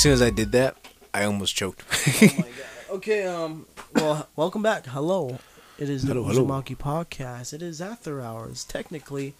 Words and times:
soon 0.00 0.12
as 0.12 0.22
I 0.22 0.30
did 0.30 0.52
that, 0.52 0.76
I 1.14 1.24
almost 1.24 1.54
choked. 1.56 1.82
Oh 2.22 2.28
my 2.38 2.42
god. 2.42 2.46
Okay, 2.88 3.24
um, 3.26 3.66
well, 3.96 4.28
welcome 4.36 4.62
back. 4.62 4.86
Hello. 4.86 5.38
It 5.76 5.90
is 5.90 6.04
the 6.04 6.14
Hello, 6.14 6.22
hello. 6.24 6.46
Uzumaki 6.46 6.76
podcast. 6.76 7.52
It 7.52 7.60
is 7.60 7.80
after 7.80 8.20
hours, 8.22 8.62
technically. 8.64 9.34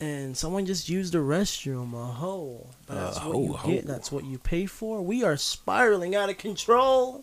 And 0.00 0.34
someone 0.36 0.64
just 0.64 0.88
used 0.88 1.12
the 1.12 1.18
restroom. 1.18 1.92
A 1.92 2.06
hoe. 2.06 2.66
But 2.86 2.94
That's 2.94 3.18
A 3.18 3.20
what 3.20 3.32
hoe, 3.34 3.42
you 3.42 3.52
hoe. 3.52 3.68
get. 3.68 3.86
That's 3.86 4.10
what 4.10 4.24
you 4.24 4.38
pay 4.38 4.64
for. 4.66 5.02
We 5.02 5.22
are 5.22 5.36
spiraling 5.36 6.16
out 6.16 6.30
of 6.30 6.38
control. 6.38 7.22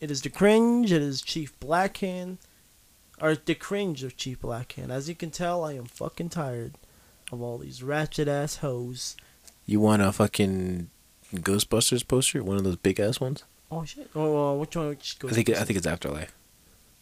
It 0.00 0.10
is 0.10 0.22
the 0.22 0.28
cringe. 0.28 0.90
It 0.92 1.02
is 1.02 1.22
Chief 1.22 1.58
Blackhand. 1.60 2.38
Or 3.22 3.36
the 3.36 3.54
cringe 3.54 4.02
of 4.02 4.16
Chief 4.16 4.40
Blackhand. 4.40 4.90
As 4.90 5.08
you 5.08 5.14
can 5.14 5.30
tell, 5.30 5.64
I 5.64 5.74
am 5.74 5.86
fucking 5.86 6.30
tired 6.30 6.74
of 7.32 7.40
all 7.40 7.58
these 7.58 7.82
ratchet 7.82 8.26
ass 8.28 8.56
hoes. 8.56 9.16
you 9.66 9.78
want 9.80 10.02
a 10.02 10.12
fucking 10.12 10.90
Ghostbusters 11.34 12.06
poster? 12.06 12.42
One 12.42 12.56
of 12.56 12.64
those 12.64 12.76
big 12.76 12.98
ass 13.00 13.20
ones? 13.20 13.44
Oh 13.70 13.84
shit! 13.84 14.10
Oh, 14.14 14.52
uh, 14.52 14.54
which 14.56 14.74
one? 14.76 14.88
Which 14.88 15.16
I 15.24 15.28
think. 15.28 15.50
I 15.50 15.64
think 15.64 15.76
it's 15.76 15.86
Afterlife. 15.86 16.34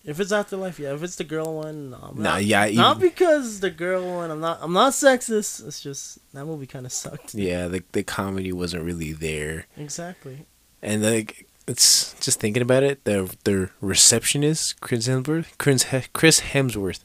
If 0.05 0.21
it's 0.21 0.31
afterlife, 0.31 0.79
yeah. 0.79 0.95
If 0.95 1.03
it's 1.03 1.17
the 1.17 1.25
girl 1.25 1.57
one, 1.57 1.91
no. 1.91 1.97
I'm 2.01 2.17
Nah, 2.23 2.35
not, 2.35 2.45
yeah, 2.45 2.71
Not 2.71 3.01
because 3.01 3.59
the 3.59 3.71
girl 3.71 4.07
one. 4.19 4.31
I'm 4.31 4.39
not. 4.39 4.61
I'm 4.63 4.73
not 4.73 4.93
sexist. 4.93 5.67
It's 5.67 5.81
just 5.81 6.21
that 6.33 6.45
movie 6.45 6.67
kind 6.69 6.87
of 6.87 6.93
sucked. 6.93 7.35
Yeah, 7.35 7.67
the 7.67 7.83
the 7.91 8.05
comedy 8.05 8.53
wasn't 8.53 8.85
really 8.85 9.13
there, 9.13 9.67
Exactly. 9.77 10.47
and 10.81 11.03
like 11.03 11.49
it's 11.67 12.15
just 12.21 12.39
thinking 12.39 12.63
about 12.63 12.85
it. 12.85 13.03
The 13.03 13.35
the 13.43 13.71
receptionist, 13.81 14.81
Chris 14.81 15.09
Hemsworth, 15.09 15.59
Chris 15.59 16.41
Hemsworth, 16.41 17.01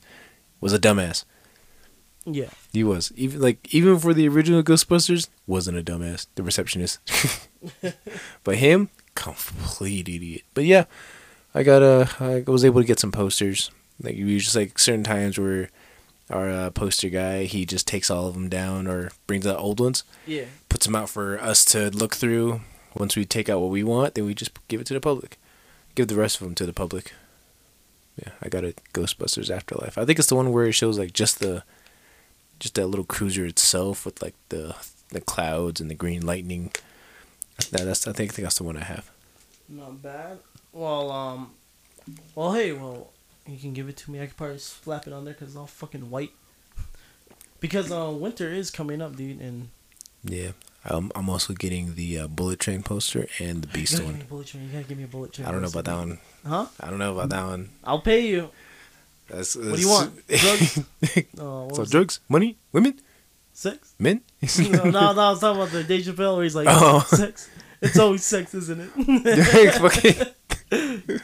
was 0.59 0.71
a 0.71 0.77
dumbass. 0.79 1.25
Yeah. 2.25 2.49
He 2.73 2.83
was 2.83 3.11
even 3.15 3.41
like 3.41 3.73
even 3.73 3.99
for 3.99 4.13
the 4.13 4.27
original 4.27 4.63
Ghostbusters, 4.63 5.27
wasn't 5.45 5.77
a 5.77 5.83
dumbass. 5.83 6.27
The 6.35 6.43
receptionist, 6.43 6.99
but 8.43 8.55
him, 8.57 8.89
complete 9.15 10.07
idiot. 10.07 10.43
But 10.53 10.65
yeah, 10.65 10.85
I 11.53 11.63
got 11.63 11.81
uh, 11.83 12.05
I 12.19 12.43
was 12.47 12.63
able 12.65 12.81
to 12.81 12.87
get 12.87 12.99
some 12.99 13.11
posters. 13.11 13.71
Like 14.01 14.15
you 14.15 14.39
just 14.39 14.55
like 14.55 14.79
certain 14.79 15.03
times 15.03 15.37
where 15.37 15.69
our 16.29 16.49
uh, 16.49 16.69
poster 16.69 17.09
guy 17.09 17.43
he 17.43 17.65
just 17.65 17.87
takes 17.87 18.09
all 18.09 18.27
of 18.27 18.33
them 18.35 18.47
down 18.49 18.87
or 18.87 19.11
brings 19.27 19.45
out 19.45 19.59
old 19.59 19.79
ones, 19.81 20.03
Yeah. 20.25 20.45
puts 20.69 20.85
them 20.85 20.95
out 20.95 21.09
for 21.09 21.37
us 21.41 21.65
to 21.65 21.89
look 21.91 22.15
through. 22.15 22.61
Once 22.95 23.15
we 23.15 23.25
take 23.25 23.47
out 23.49 23.59
what 23.61 23.69
we 23.69 23.83
want, 23.83 24.15
then 24.15 24.25
we 24.25 24.33
just 24.33 24.51
give 24.67 24.79
it 24.81 24.87
to 24.87 24.93
the 24.93 24.99
public. 25.01 25.37
Give 25.95 26.07
the 26.07 26.15
rest 26.15 26.39
of 26.41 26.47
them 26.47 26.55
to 26.55 26.65
the 26.65 26.73
public. 26.73 27.13
Yeah, 28.17 28.31
I 28.41 28.49
got 28.49 28.63
a 28.65 28.73
Ghostbusters 28.93 29.49
Afterlife. 29.49 29.97
I 29.97 30.05
think 30.05 30.19
it's 30.19 30.27
the 30.29 30.35
one 30.35 30.51
where 30.51 30.65
it 30.65 30.71
shows 30.73 30.97
like 30.99 31.13
just 31.13 31.39
the 31.39 31.63
just 32.61 32.75
that 32.75 32.85
little 32.87 33.03
cruiser 33.05 33.45
itself 33.45 34.05
with 34.05 34.21
like 34.21 34.35
the 34.49 34.75
the 35.09 35.19
clouds 35.19 35.81
and 35.81 35.89
the 35.89 35.95
green 35.95 36.25
lightning. 36.25 36.71
That, 37.71 37.81
that's 37.81 38.07
I 38.07 38.13
think, 38.13 38.31
I 38.31 38.33
think 38.35 38.43
that's 38.45 38.57
the 38.59 38.63
one 38.63 38.77
I 38.77 38.83
have. 38.85 39.09
Not 39.67 40.01
bad. 40.01 40.37
Well, 40.71 41.11
um, 41.11 41.51
well, 42.35 42.53
hey, 42.53 42.71
well, 42.71 43.09
you 43.47 43.57
can 43.57 43.73
give 43.73 43.89
it 43.89 43.97
to 43.97 44.11
me. 44.11 44.21
I 44.21 44.27
could 44.27 44.37
probably 44.37 44.57
slap 44.59 45.07
it 45.07 45.13
on 45.13 45.25
there 45.25 45.33
because 45.33 45.49
it's 45.49 45.57
all 45.57 45.67
fucking 45.67 46.09
white. 46.09 46.31
Because 47.59 47.91
uh, 47.91 48.09
winter 48.11 48.49
is 48.49 48.71
coming 48.71 49.01
up, 49.01 49.15
dude, 49.15 49.39
and 49.41 49.69
Yeah, 50.23 50.51
I'm 50.85 51.11
I'm 51.15 51.29
also 51.29 51.53
getting 51.53 51.95
the 51.95 52.19
uh, 52.19 52.27
Bullet 52.27 52.59
Train 52.59 52.81
poster 52.83 53.27
and 53.39 53.63
the 53.63 53.67
you 53.67 53.73
Beast 53.73 53.93
gotta 53.93 54.05
give 54.05 54.13
me 54.13 54.19
one. 54.19 54.21
a 54.21 54.29
bullet 54.29 54.47
train. 54.47 54.63
You 54.65 54.69
gotta 54.71 54.83
give 54.85 54.97
me 54.97 55.03
a 55.03 55.07
bullet 55.07 55.33
train. 55.33 55.47
I 55.47 55.51
don't 55.51 55.61
know 55.61 55.67
about 55.67 55.85
that 55.85 55.97
one. 55.97 56.19
Huh? 56.45 56.65
I 56.79 56.89
don't 56.89 56.99
know 56.99 57.11
about 57.13 57.29
that 57.29 57.45
one. 57.45 57.69
I'll 57.83 58.01
pay 58.01 58.27
you. 58.27 58.49
That's, 59.31 59.55
What 59.55 59.75
do 59.75 59.81
you 59.81 59.89
want? 59.89 60.27
Drugs? 60.27 60.79
Oh, 61.39 61.69
so 61.73 61.81
it? 61.83 61.89
drugs, 61.89 62.19
money, 62.29 62.57
women, 62.71 62.99
Sex? 63.53 63.93
men. 63.99 64.21
no, 64.59 64.83
no, 64.83 64.91
no, 64.91 64.99
I 64.99 65.29
was 65.31 65.39
talking 65.39 65.61
about 65.61 65.71
the 65.71 65.83
Dave 65.83 66.05
Chappelle 66.05 66.35
where 66.35 66.43
he's 66.43 66.55
like, 66.55 66.67
Oh. 66.69 66.99
sex. 67.07 67.49
It's 67.81 67.97
always 67.97 68.23
sex, 68.23 68.53
isn't 68.53 68.91
it? 68.93 71.21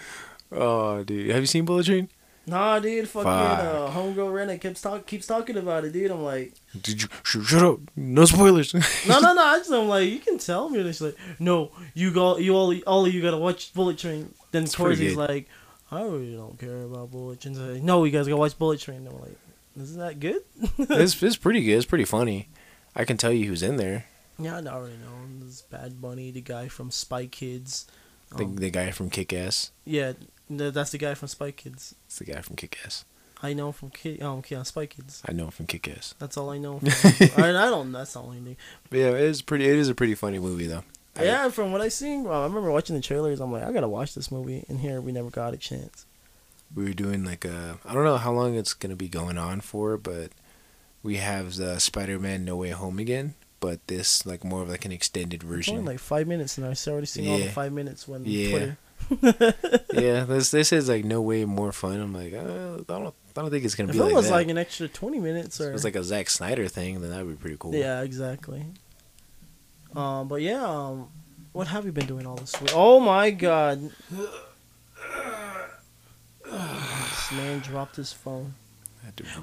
Oh, 0.51 1.03
dude, 1.03 1.29
have 1.31 1.41
you 1.41 1.45
seen 1.47 1.66
Bullet 1.66 1.85
Train? 1.85 2.09
nah, 2.50 2.79
dude, 2.79 3.09
fucking 3.09 3.25
Fuck. 3.25 3.59
uh, 3.59 3.90
homegirl 3.91 4.31
Renna 4.31 4.62
keeps 4.62 4.81
talk 4.81 5.06
keeps 5.06 5.28
talking 5.28 5.57
about 5.57 5.84
it, 5.84 5.91
dude. 5.91 6.09
I'm 6.09 6.24
like, 6.24 6.53
Did 6.81 7.01
you 7.01 7.09
sh- 7.24 7.45
shut 7.45 7.62
up? 7.63 7.79
No 7.97 8.24
spoilers. 8.24 8.74
no, 8.74 8.79
no, 9.19 9.34
no. 9.34 9.41
I 9.44 9.57
just 9.57 9.69
I'm 9.72 9.89
like, 9.89 10.07
you 10.09 10.19
can 10.19 10.38
tell 10.38 10.69
me. 10.69 10.79
And 10.79 10.88
she's 10.88 11.01
like, 11.01 11.18
no, 11.39 11.72
you 11.94 12.13
go, 12.13 12.38
you 12.38 12.56
all, 12.56 12.74
all 12.88 13.06
of 13.06 13.13
you 13.13 13.22
gotta 13.22 13.38
watch 13.38 13.74
Bullet 13.74 13.97
Train. 13.97 14.34
Then 14.51 14.66
Corey's 14.68 15.18
like, 15.18 15.50
I 15.92 16.02
really 16.02 16.36
don't 16.36 16.59
care 16.59 16.84
about 16.84 17.12
Bullet 17.12 17.40
Train. 17.42 17.74
Like, 17.74 17.81
no, 17.84 18.03
you 18.03 18.12
guys 18.12 18.28
gotta 18.28 18.38
watch 18.38 18.58
Bullet 18.58 18.80
Train. 18.80 18.98
And 19.06 19.09
I'm 19.09 19.22
like, 19.22 19.38
isn't 19.80 20.00
that 20.00 20.20
good? 20.20 20.42
it's 20.78 21.22
it's 21.24 21.38
pretty 21.38 21.64
good. 21.64 21.78
It's 21.78 21.86
pretty 21.86 22.06
funny. 22.06 22.50
I 22.96 23.06
can 23.06 23.18
tell 23.18 23.31
you 23.31 23.46
who's 23.48 23.64
in 23.64 23.78
there. 23.78 24.06
yeah, 24.40 24.58
I 24.58 24.66
already 24.68 24.96
know. 24.98 25.46
This 25.46 25.62
Bad 25.62 26.02
Bunny, 26.02 26.31
the 26.31 26.42
guy 26.42 26.68
from 26.68 26.92
Spy 26.92 27.28
Kids. 27.28 27.88
The 28.36 28.44
Um, 28.44 28.56
the 28.58 28.70
guy 28.70 28.92
from 28.92 29.09
Kick 29.09 29.31
Ass. 29.31 29.72
yeah, 29.86 30.12
th- 30.50 30.74
that's 30.74 30.92
the 30.92 30.98
guy 30.98 31.14
from 31.14 31.30
Spy 31.30 31.52
Kids. 31.52 31.96
It's 32.08 32.19
the 32.19 32.25
guy 32.25 32.42
from 32.42 32.58
Kick 32.58 32.78
Ass. 32.86 33.06
I 33.42 33.54
know 33.54 33.72
from 33.72 33.92
Kid, 33.92 34.22
um, 34.22 34.42
yeah, 34.50 34.64
Spy 34.64 34.88
Kids. 34.88 35.22
I 35.25 35.31
know 35.31 35.46
him 35.46 35.52
from 35.52 35.68
Kick 35.68 35.88
Ass. 35.88 36.16
That's 36.19 36.36
all 36.36 36.50
I 36.50 36.58
know. 36.58 36.80
From, 36.80 36.90
I, 37.38 37.50
I 37.50 37.69
don't. 37.69 37.92
That's 37.94 38.16
all 38.18 38.31
I 38.31 38.40
knew. 38.40 38.56
But 38.90 39.00
yeah, 39.00 39.09
it 39.12 39.22
is 39.22 39.42
pretty. 39.42 39.66
It 39.69 39.78
is 39.78 39.88
a 39.88 39.96
pretty 39.96 40.16
funny 40.16 40.40
movie 40.40 40.68
though. 40.68 40.84
I- 41.17 41.23
Yeah, 41.25 41.50
from 41.50 41.72
what 41.72 41.81
I 41.81 41.89
seen, 41.89 42.23
well, 42.23 42.41
I 42.41 42.44
remember 42.45 42.72
watching 42.72 42.95
the 42.95 43.01
trailers. 43.01 43.39
I'm 43.39 43.51
like, 43.51 43.63
I 43.63 43.72
gotta 43.72 43.88
watch 43.88 44.13
this 44.16 44.31
movie. 44.31 44.66
And 44.69 44.79
here 44.79 45.01
we 45.01 45.11
never 45.11 45.29
got 45.29 45.53
a 45.53 45.57
chance. 45.57 46.05
we 46.75 46.83
were 46.83 46.94
doing 46.94 47.23
like 47.23 47.45
a 47.45 47.79
I 47.85 47.94
don't 47.94 48.03
know 48.03 48.17
how 48.17 48.31
long 48.33 48.55
it's 48.55 48.73
gonna 48.73 48.95
be 48.95 49.07
going 49.07 49.38
on 49.38 49.61
for, 49.61 49.97
but 49.97 50.31
we 51.03 51.16
have 51.17 51.56
the 51.56 51.79
Spider-Man 51.79 52.44
No 52.44 52.57
Way 52.57 52.72
Home 52.72 53.00
again, 53.00 53.35
but 53.61 53.85
this 53.88 54.25
like 54.25 54.44
more 54.44 54.61
of 54.63 54.69
like 54.69 54.83
an 54.85 54.91
extended 54.91 55.44
version. 55.44 55.85
like 55.85 56.00
five 56.00 56.27
minutes, 56.27 56.57
and 56.57 56.66
I 56.67 56.75
already 56.89 57.07
seen 57.07 57.29
all 57.29 57.38
the 57.38 57.47
five 57.50 57.72
minutes 57.72 58.07
when 58.07 58.25
Yeah. 58.25 58.50
Twitter. 58.50 58.77
yeah, 59.94 60.23
this 60.27 60.51
this 60.51 60.73
is 60.73 60.89
like 60.89 61.06
no 61.06 61.22
way 61.22 61.45
more 61.45 61.72
fun. 61.72 62.00
I'm 62.01 62.13
like, 62.13 62.33
uh, 62.33 62.79
I 62.79 63.00
don't 63.00 63.13
I 63.38 63.41
don't 63.41 63.50
think 63.51 63.63
it's 63.63 63.75
gonna 63.75 63.89
If 63.89 63.94
be 63.94 64.00
it 64.00 64.03
like 64.03 64.13
was 64.16 64.25
that. 64.27 64.33
like 64.33 64.50
an 64.50 64.57
extra 64.57 64.88
twenty 64.89 65.19
minutes, 65.19 65.59
if 65.59 65.66
or 65.66 65.69
it 65.69 65.73
was 65.73 65.83
like 65.85 65.95
a 65.95 66.03
Zack 66.03 66.29
Snyder 66.29 66.67
thing, 66.67 67.00
then 67.00 67.11
that 67.11 67.25
would 67.25 67.38
be 67.38 67.41
pretty 67.41 67.56
cool. 67.57 67.73
yeah, 67.73 68.01
exactly. 68.01 68.66
Um, 69.96 70.28
but 70.28 70.42
yeah, 70.42 70.64
um, 70.66 71.09
what 71.53 71.68
have 71.68 71.86
you 71.86 71.92
been 71.92 72.06
doing 72.06 72.25
all 72.28 72.36
this 72.36 72.59
week? 72.62 72.72
Oh 72.74 73.00
my 73.00 73.31
god! 73.31 73.90
this 76.46 77.31
man 77.31 77.59
dropped 77.59 77.96
his 77.96 78.14
phone. 78.14 78.53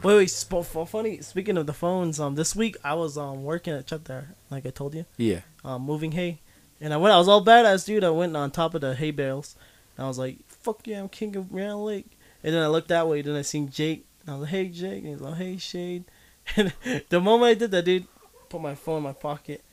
Wait, 0.03 0.17
wait. 0.17 0.31
Sp- 0.31 0.63
funny. 0.87 1.21
Speaking 1.23 1.57
of 1.57 1.67
the 1.67 1.73
phones, 1.73 2.21
um, 2.21 2.35
this 2.35 2.55
week 2.55 2.77
I 2.85 2.95
was 2.95 3.17
um 3.17 3.45
working 3.45 3.73
at 3.73 3.87
Chet 3.87 4.05
there, 4.05 4.35
like 4.51 4.67
I 4.67 4.71
told 4.71 4.95
you, 4.95 5.07
Yeah. 5.17 5.41
um, 5.65 5.83
moving 5.83 6.13
hay, 6.13 6.41
and 6.81 6.93
I 6.93 6.97
went. 6.99 7.15
I 7.15 7.19
was 7.19 7.29
all 7.29 7.45
badass, 7.45 7.87
dude. 7.87 8.05
I 8.05 8.11
went 8.11 8.37
on 8.37 8.51
top 8.51 8.75
of 8.75 8.83
the 8.83 8.95
hay 8.95 9.11
bales, 9.11 9.57
and 9.97 10.05
I 10.05 10.09
was 10.09 10.19
like, 10.19 10.39
"Fuck 10.47 10.87
yeah, 10.87 11.01
I'm 11.01 11.09
king 11.09 11.35
of 11.37 11.53
Round 11.53 11.85
Lake." 11.85 12.07
And 12.43 12.55
then 12.55 12.63
I 12.63 12.67
looked 12.67 12.89
that 12.89 13.09
way, 13.09 13.23
then 13.23 13.35
I 13.37 13.43
seen 13.43 13.71
Jake, 13.71 14.05
and 14.21 14.31
I 14.31 14.39
was 14.39 14.43
like, 14.43 14.51
"Hey, 14.51 14.69
Jake," 14.69 15.03
and 15.03 15.09
he's 15.13 15.21
like, 15.21 15.37
"Hey, 15.37 15.57
Shade." 15.57 16.05
And 16.57 16.73
the 17.09 17.21
moment 17.23 17.51
I 17.51 17.55
did 17.55 17.71
that, 17.71 17.87
dude, 17.87 18.07
put 18.51 18.61
my 18.61 18.75
phone 18.75 18.99
in 18.99 19.03
my 19.05 19.13
pocket. 19.15 19.65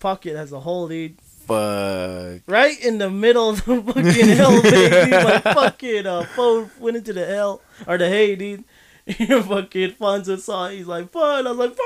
Pocket 0.00 0.34
has 0.36 0.52
a 0.52 0.60
hole, 0.60 0.88
dude, 0.88 1.16
Fuck. 1.46 2.42
right 2.46 2.78
in 2.84 2.98
the 2.98 3.10
middle 3.10 3.50
of 3.50 3.64
the 3.64 3.82
fucking 3.82 4.28
hell, 4.28 4.62
baby. 4.62 5.10
My 5.12 5.38
fucking 5.40 6.06
uh, 6.06 6.24
phone 6.24 6.70
went 6.80 6.96
into 6.96 7.12
the 7.12 7.26
hell 7.26 7.60
or 7.86 7.98
the 7.98 8.08
hay, 8.08 8.34
dude. 8.36 8.64
And 9.06 9.44
fucking 9.44 9.92
Fonzo 9.92 10.38
saw 10.38 10.66
it. 10.66 10.76
He's 10.76 10.86
like, 10.86 11.10
"Fun!" 11.10 11.46
I 11.46 11.52
was 11.52 11.58
like, 11.58 11.76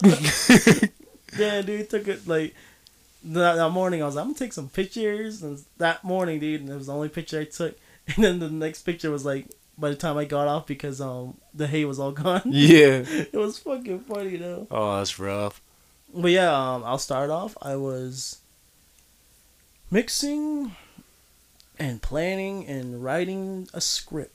"Fuck!" 0.00 0.90
yeah, 1.38 1.60
dude, 1.62 1.90
took 1.90 2.08
it 2.08 2.26
like 2.26 2.54
that, 3.24 3.56
that 3.56 3.70
morning. 3.70 4.02
I 4.02 4.06
was 4.06 4.14
like, 4.14 4.22
"I'm 4.22 4.28
gonna 4.30 4.38
take 4.38 4.52
some 4.54 4.68
pictures." 4.68 5.42
And 5.42 5.62
that 5.78 6.02
morning, 6.04 6.40
dude, 6.40 6.60
and 6.62 6.70
it 6.70 6.74
was 6.74 6.86
the 6.86 6.94
only 6.94 7.08
picture 7.10 7.40
I 7.40 7.44
took. 7.44 7.76
And 8.16 8.24
then 8.24 8.38
the 8.38 8.48
next 8.48 8.82
picture 8.82 9.10
was 9.10 9.24
like, 9.24 9.48
by 9.76 9.90
the 9.90 9.96
time 9.96 10.16
I 10.16 10.24
got 10.26 10.46
off, 10.48 10.66
because 10.66 11.00
um 11.00 11.36
the 11.52 11.66
hay 11.66 11.84
was 11.84 11.98
all 11.98 12.12
gone. 12.12 12.42
Yeah. 12.46 13.02
it 13.04 13.34
was 13.34 13.58
fucking 13.58 14.00
funny 14.00 14.36
though. 14.36 14.68
Oh, 14.70 14.96
that's 14.98 15.18
rough. 15.18 15.60
But 16.16 16.30
yeah, 16.30 16.50
um, 16.50 16.82
I'll 16.84 16.98
start 16.98 17.28
off. 17.28 17.58
I 17.60 17.76
was 17.76 18.38
mixing 19.90 20.74
and 21.78 22.00
planning 22.00 22.66
and 22.66 23.04
writing 23.04 23.68
a 23.74 23.82
script, 23.82 24.34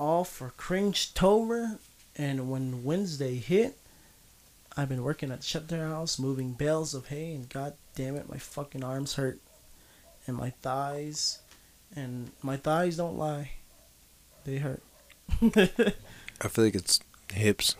all 0.00 0.24
for 0.24 0.50
Cringe 0.56 1.14
Tober. 1.14 1.78
And 2.16 2.50
when 2.50 2.82
Wednesday 2.82 3.36
hit, 3.36 3.78
I've 4.76 4.88
been 4.88 5.04
working 5.04 5.30
at 5.30 5.42
the 5.42 5.46
shelter 5.46 5.86
house, 5.86 6.18
moving 6.18 6.52
bales 6.54 6.92
of 6.92 7.06
hay, 7.06 7.34
and 7.34 7.48
god 7.48 7.74
damn 7.94 8.16
it, 8.16 8.28
my 8.28 8.38
fucking 8.38 8.82
arms 8.82 9.14
hurt, 9.14 9.38
and 10.26 10.36
my 10.36 10.50
thighs, 10.60 11.38
and 11.94 12.32
my 12.42 12.56
thighs 12.56 12.96
don't 12.96 13.16
lie, 13.16 13.52
they 14.44 14.58
hurt. 14.58 14.82
I 15.40 16.48
feel 16.48 16.64
like 16.64 16.74
it's 16.74 17.00
hips. 17.32 17.76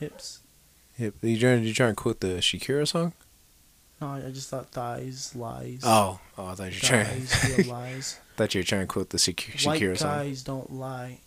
Hips. 0.00 0.40
Hip. 0.96 1.14
You 1.22 1.38
trying? 1.38 1.64
You 1.64 1.74
trying 1.74 1.92
to 1.92 1.96
quote 1.96 2.20
the 2.20 2.38
Shakira 2.38 2.86
song? 2.88 3.12
No, 4.00 4.08
I 4.08 4.30
just 4.30 4.50
thought 4.50 4.70
thighs, 4.72 5.34
lies. 5.34 5.80
Oh, 5.82 6.20
oh, 6.36 6.46
I 6.46 6.54
thought 6.54 6.64
you 6.72 6.76
were 6.82 6.86
trying. 6.88 7.04
Thighs, 7.22 7.58
real 7.58 7.66
lies. 7.68 8.18
thought 8.36 8.54
you 8.54 8.60
were 8.60 8.64
trying 8.64 8.82
to 8.82 8.86
quote 8.86 9.10
the 9.10 9.18
Shak- 9.18 9.40
White 9.64 9.80
Shakira 9.80 9.96
song. 9.98 10.18
guys 10.18 10.42
don't 10.42 10.72
lie. 10.72 11.20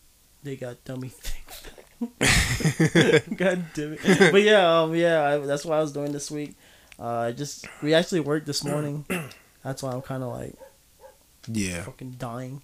They 0.44 0.56
got 0.56 0.84
dummy 0.86 1.10
thick. 1.14 1.46
God 3.38 3.66
damn 3.74 3.94
it. 4.00 4.32
But 4.32 4.42
yeah, 4.42 4.82
um, 4.82 4.96
yeah, 4.96 5.24
I, 5.24 5.38
that's 5.40 5.66
what 5.66 5.78
I 5.78 5.82
was 5.82 5.92
doing 5.92 6.12
this 6.12 6.32
week. 6.32 6.56
Uh, 6.98 7.08
I 7.08 7.32
just 7.32 7.66
we 7.82 7.94
actually 7.94 8.22
worked 8.22 8.46
this 8.46 8.64
morning. 8.64 9.06
That's 9.64 9.84
why 9.84 9.92
I'm 9.92 10.02
kind 10.02 10.24
of 10.24 10.32
like 10.34 10.56
Yeah. 11.48 11.84
fucking 11.84 12.12
dying. 12.18 12.62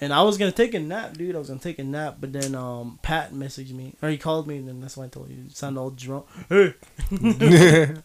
And 0.00 0.12
I 0.12 0.22
was 0.22 0.38
gonna 0.38 0.52
take 0.52 0.74
a 0.74 0.80
nap, 0.80 1.16
dude. 1.16 1.34
I 1.34 1.38
was 1.38 1.48
gonna 1.48 1.60
take 1.60 1.78
a 1.78 1.84
nap, 1.84 2.16
but 2.20 2.32
then 2.32 2.54
um 2.54 2.98
Pat 3.02 3.32
messaged 3.32 3.72
me 3.72 3.94
or 4.02 4.08
he 4.08 4.18
called 4.18 4.46
me, 4.46 4.56
and 4.58 4.68
then 4.68 4.80
that's 4.80 4.96
why 4.96 5.04
I 5.04 5.08
told 5.08 5.30
you. 5.30 5.36
You 5.36 5.50
sound 5.50 5.78
all 5.78 5.90
drunk. 5.90 6.26
Hey. 6.48 6.74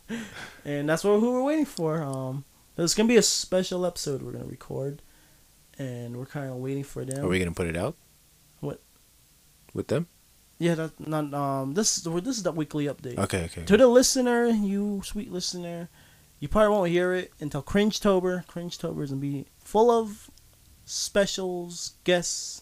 and 0.66 0.90
that's 0.90 1.04
what 1.04 1.20
who 1.20 1.32
we're 1.32 1.44
waiting 1.44 1.66
for. 1.66 2.02
Um, 2.02 2.46
there's 2.76 2.94
gonna 2.94 3.10
be 3.10 3.18
a 3.18 3.22
special 3.22 3.86
episode 3.86 4.22
we're 4.22 4.32
gonna 4.32 4.46
record, 4.46 5.02
and 5.78 6.18
we're 6.18 6.26
kind 6.26 6.50
of 6.50 6.58
waiting 6.58 6.84
for 6.84 7.04
them. 7.06 7.24
Are 7.26 7.28
we 7.28 7.40
gonna 7.40 7.52
put 7.52 7.68
it 7.68 7.78
out? 7.78 7.96
What? 8.60 8.82
With 9.74 9.88
them? 9.88 10.08
Yeah, 10.58 10.76
that 10.76 11.08
not 11.08 11.34
um. 11.34 11.74
This 11.74 11.98
is 11.98 12.04
this 12.04 12.38
is 12.38 12.44
the 12.44 12.52
weekly 12.52 12.86
update. 12.86 13.18
Okay. 13.18 13.46
Okay. 13.46 13.64
To 13.66 13.78
the 13.78 13.88
listener, 13.88 14.48
you 14.48 15.02
sweet 15.04 15.32
listener, 15.32 15.90
you 16.40 16.48
probably 16.48 16.70
won't 16.70 16.90
hear 16.90 17.14
it 17.14 17.32
until 17.40 17.62
Cringetober. 17.62 18.46
Cringetober 18.48 19.04
is 19.04 19.12
gonna 19.12 19.22
be 19.22 19.46
full 19.60 19.92
of 19.92 20.31
specials, 20.86 21.94
guests, 22.04 22.62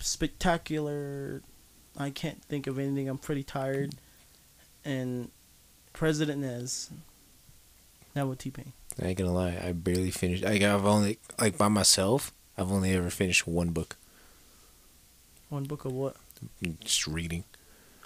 spectacular. 0.00 1.42
I 1.96 2.10
can't 2.10 2.42
think 2.44 2.66
of 2.66 2.78
anything. 2.78 3.08
I'm 3.08 3.18
pretty 3.18 3.42
tired. 3.42 3.94
And 4.84 5.30
President 5.92 6.40
Nez. 6.40 6.90
Now 8.14 8.26
with 8.26 8.38
T 8.38 8.50
Pain. 8.50 8.72
I 9.02 9.06
ain't 9.06 9.18
gonna 9.18 9.32
lie. 9.32 9.60
I 9.62 9.72
barely 9.72 10.10
finished. 10.10 10.44
I 10.44 10.54
I've 10.54 10.84
only 10.86 11.18
like 11.40 11.58
by 11.58 11.68
myself. 11.68 12.32
I've 12.56 12.70
only 12.70 12.92
ever 12.92 13.10
finished 13.10 13.46
one 13.46 13.70
book. 13.70 13.96
One 15.48 15.64
book 15.64 15.84
of 15.84 15.92
what? 15.92 16.16
Just 16.80 17.06
reading. 17.06 17.44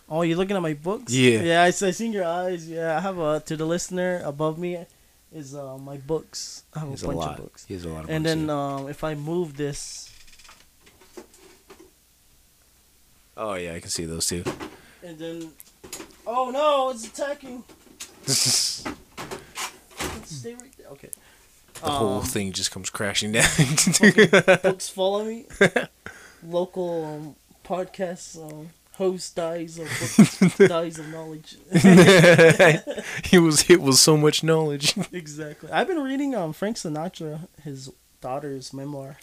Oh, 0.08 0.22
you're 0.22 0.38
looking 0.38 0.56
at 0.56 0.62
my 0.62 0.72
books? 0.72 1.12
Yeah. 1.12 1.42
Yeah, 1.42 1.62
I, 1.62 1.66
I 1.66 1.70
seen 1.70 2.12
your 2.12 2.24
eyes. 2.24 2.68
Yeah, 2.68 2.96
I 2.96 3.00
have 3.00 3.18
a 3.18 3.40
to 3.40 3.56
the 3.56 3.66
listener 3.66 4.22
above 4.24 4.58
me 4.58 4.86
is 5.32 5.54
uh, 5.54 5.76
my 5.78 5.96
books. 5.98 6.64
I 6.74 6.80
have 6.80 6.88
He's 6.90 7.02
a 7.02 7.06
bunch 7.06 7.18
lot. 7.18 7.38
of 7.38 7.44
books. 7.44 7.64
He 7.66 7.74
has 7.74 7.84
a 7.84 7.88
lot 7.88 8.04
of 8.04 8.10
And 8.10 8.24
books. 8.24 8.34
then 8.34 8.46
yeah. 8.46 8.74
um, 8.74 8.88
if 8.88 9.04
I 9.04 9.14
move 9.14 9.56
this, 9.56 10.10
oh 13.36 13.54
yeah, 13.54 13.74
I 13.74 13.80
can 13.80 13.90
see 13.90 14.04
those 14.06 14.26
too. 14.26 14.44
and 15.04 15.18
then, 15.18 15.50
oh 16.26 16.50
no, 16.50 16.90
it's 16.90 17.06
attacking. 17.06 17.64
Stay 18.26 18.84
right 20.54 20.72
there. 20.78 20.88
Okay. 20.88 21.10
The 21.82 21.90
whole 21.90 22.18
Um, 22.18 22.24
thing 22.24 22.52
just 22.52 22.70
comes 22.70 22.90
crashing 22.90 23.32
down. 23.32 23.46
Books 24.62 24.88
follow 24.88 25.24
me. 25.24 25.46
Local 26.46 27.04
um, 27.04 27.36
podcast 27.64 28.36
um, 28.36 28.70
host 28.98 29.36
dies 29.36 29.78
of 29.78 30.58
dies 30.68 30.98
of 30.98 31.08
knowledge. 31.08 31.56
he 33.24 33.38
was 33.38 33.62
hit 33.62 33.80
with 33.80 33.94
so 33.96 34.16
much 34.16 34.42
knowledge. 34.42 34.94
exactly. 35.12 35.70
I've 35.70 35.86
been 35.86 36.02
reading 36.02 36.34
um 36.34 36.52
Frank 36.52 36.76
Sinatra, 36.76 37.48
his 37.62 37.90
daughter's 38.20 38.74
memoir. 38.74 39.16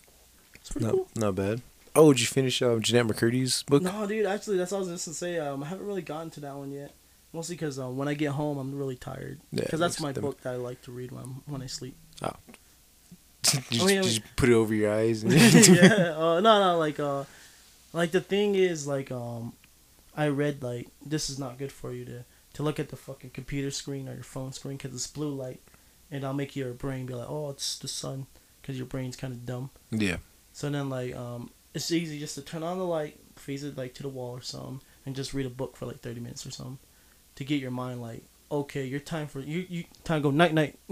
It's 0.56 0.72
pretty 0.72 0.88
cool. 0.88 1.07
Not, 1.16 1.36
not 1.36 1.36
bad. 1.36 1.62
Oh, 1.94 2.12
did 2.12 2.22
you 2.22 2.27
finish 2.27 2.62
um, 2.62 2.81
Jennette 2.81 3.07
McCurdy's 3.16 3.63
book? 3.63 3.81
No, 3.83 4.06
dude. 4.07 4.25
Actually, 4.25 4.57
that's 4.57 4.72
what 4.72 4.77
I 4.77 4.81
was 4.81 4.89
just 4.89 5.06
gonna 5.06 5.16
say. 5.16 5.38
Um, 5.39 5.63
I 5.63 5.68
haven't 5.68 5.86
really 5.86 6.01
gotten 6.01 6.30
to 6.31 6.39
that 6.42 6.56
one 6.56 6.72
yet. 6.72 6.94
Mostly 7.31 7.56
because 7.56 7.77
um, 7.77 7.98
when 7.98 8.07
I 8.07 8.13
get 8.13 8.31
home, 8.31 8.57
I'm 8.57 8.77
really 8.77 8.95
tired. 8.95 9.39
Yeah, 9.51 9.66
Because 9.66 9.80
that's 9.81 10.00
my 10.00 10.13
them- 10.13 10.24
book 10.24 10.42
that 10.42 10.54
I 10.54 10.56
like 10.57 10.81
to 10.83 10.92
read 10.92 11.12
when 11.12 11.24
I'm, 11.24 11.42
when 11.48 11.62
I 11.62 11.66
sleep. 11.66 11.95
you 12.22 12.30
just, 13.44 13.83
I 13.83 13.86
mean, 13.86 14.00
I 14.00 14.01
just 14.04 14.22
put 14.38 14.48
it 14.48 14.54
over 14.54 14.74
your 14.74 14.94
eyes. 14.94 15.24
And 15.24 15.33
yeah. 15.33 16.16
Uh, 16.18 16.39
no, 16.39 16.60
no. 16.62 16.77
Like 16.80 16.98
uh, 17.00 17.25
like 17.92 18.12
the 18.12 18.22
thing 18.22 18.56
is 18.56 18.88
like 18.88 19.12
um, 19.12 19.54
I 20.16 20.28
read 20.28 20.64
like 20.64 20.88
this 21.06 21.30
is 21.30 21.38
not 21.38 21.58
good 21.58 21.72
for 21.72 21.92
you 21.94 22.06
to 22.06 22.26
to 22.54 22.64
look 22.64 22.80
at 22.80 22.90
the 22.90 22.96
fucking 22.96 23.32
computer 23.32 23.70
screen 23.70 24.08
or 24.08 24.14
your 24.14 24.24
phone 24.24 24.54
screen 24.54 24.78
because 24.78 24.94
it's 24.94 25.08
blue 25.08 25.34
light, 25.34 25.60
and 26.10 26.24
I'll 26.26 26.34
make 26.34 26.56
your 26.56 26.72
brain 26.74 27.06
be 27.06 27.14
like, 27.14 27.30
oh, 27.30 27.50
it's 27.50 27.78
the 27.78 27.88
sun, 27.90 28.28
because 28.62 28.78
your 28.78 28.86
brain's 28.86 29.18
kind 29.18 29.34
of 29.34 29.46
dumb. 29.46 29.72
yeah. 29.92 30.18
So 30.54 30.70
then 30.70 30.90
like 30.90 31.14
um, 31.16 31.50
it's 31.74 31.92
easy 31.92 32.18
just 32.20 32.36
to 32.36 32.42
turn 32.42 32.64
on 32.64 32.78
the 32.78 32.86
light, 32.86 33.20
face 33.36 33.64
it 33.64 33.78
like 33.78 33.94
to 33.96 34.04
the 34.04 34.10
wall 34.10 34.32
or 34.32 34.42
something, 34.42 34.80
and 35.06 35.16
just 35.16 35.34
read 35.34 35.46
a 35.46 35.50
book 35.50 35.76
for 35.76 35.86
like 35.86 36.00
thirty 36.00 36.22
minutes 36.22 36.46
or 36.46 36.52
something, 36.52 36.78
to 37.36 37.44
get 37.44 37.60
your 37.60 37.72
mind 37.72 38.02
like, 38.02 38.24
okay, 38.50 38.86
your 38.86 39.02
time 39.02 39.28
for 39.28 39.42
you 39.42 39.66
you 39.68 39.84
time 40.06 40.20
to 40.22 40.24
go 40.24 40.32
night 40.32 40.54
night. 40.54 40.80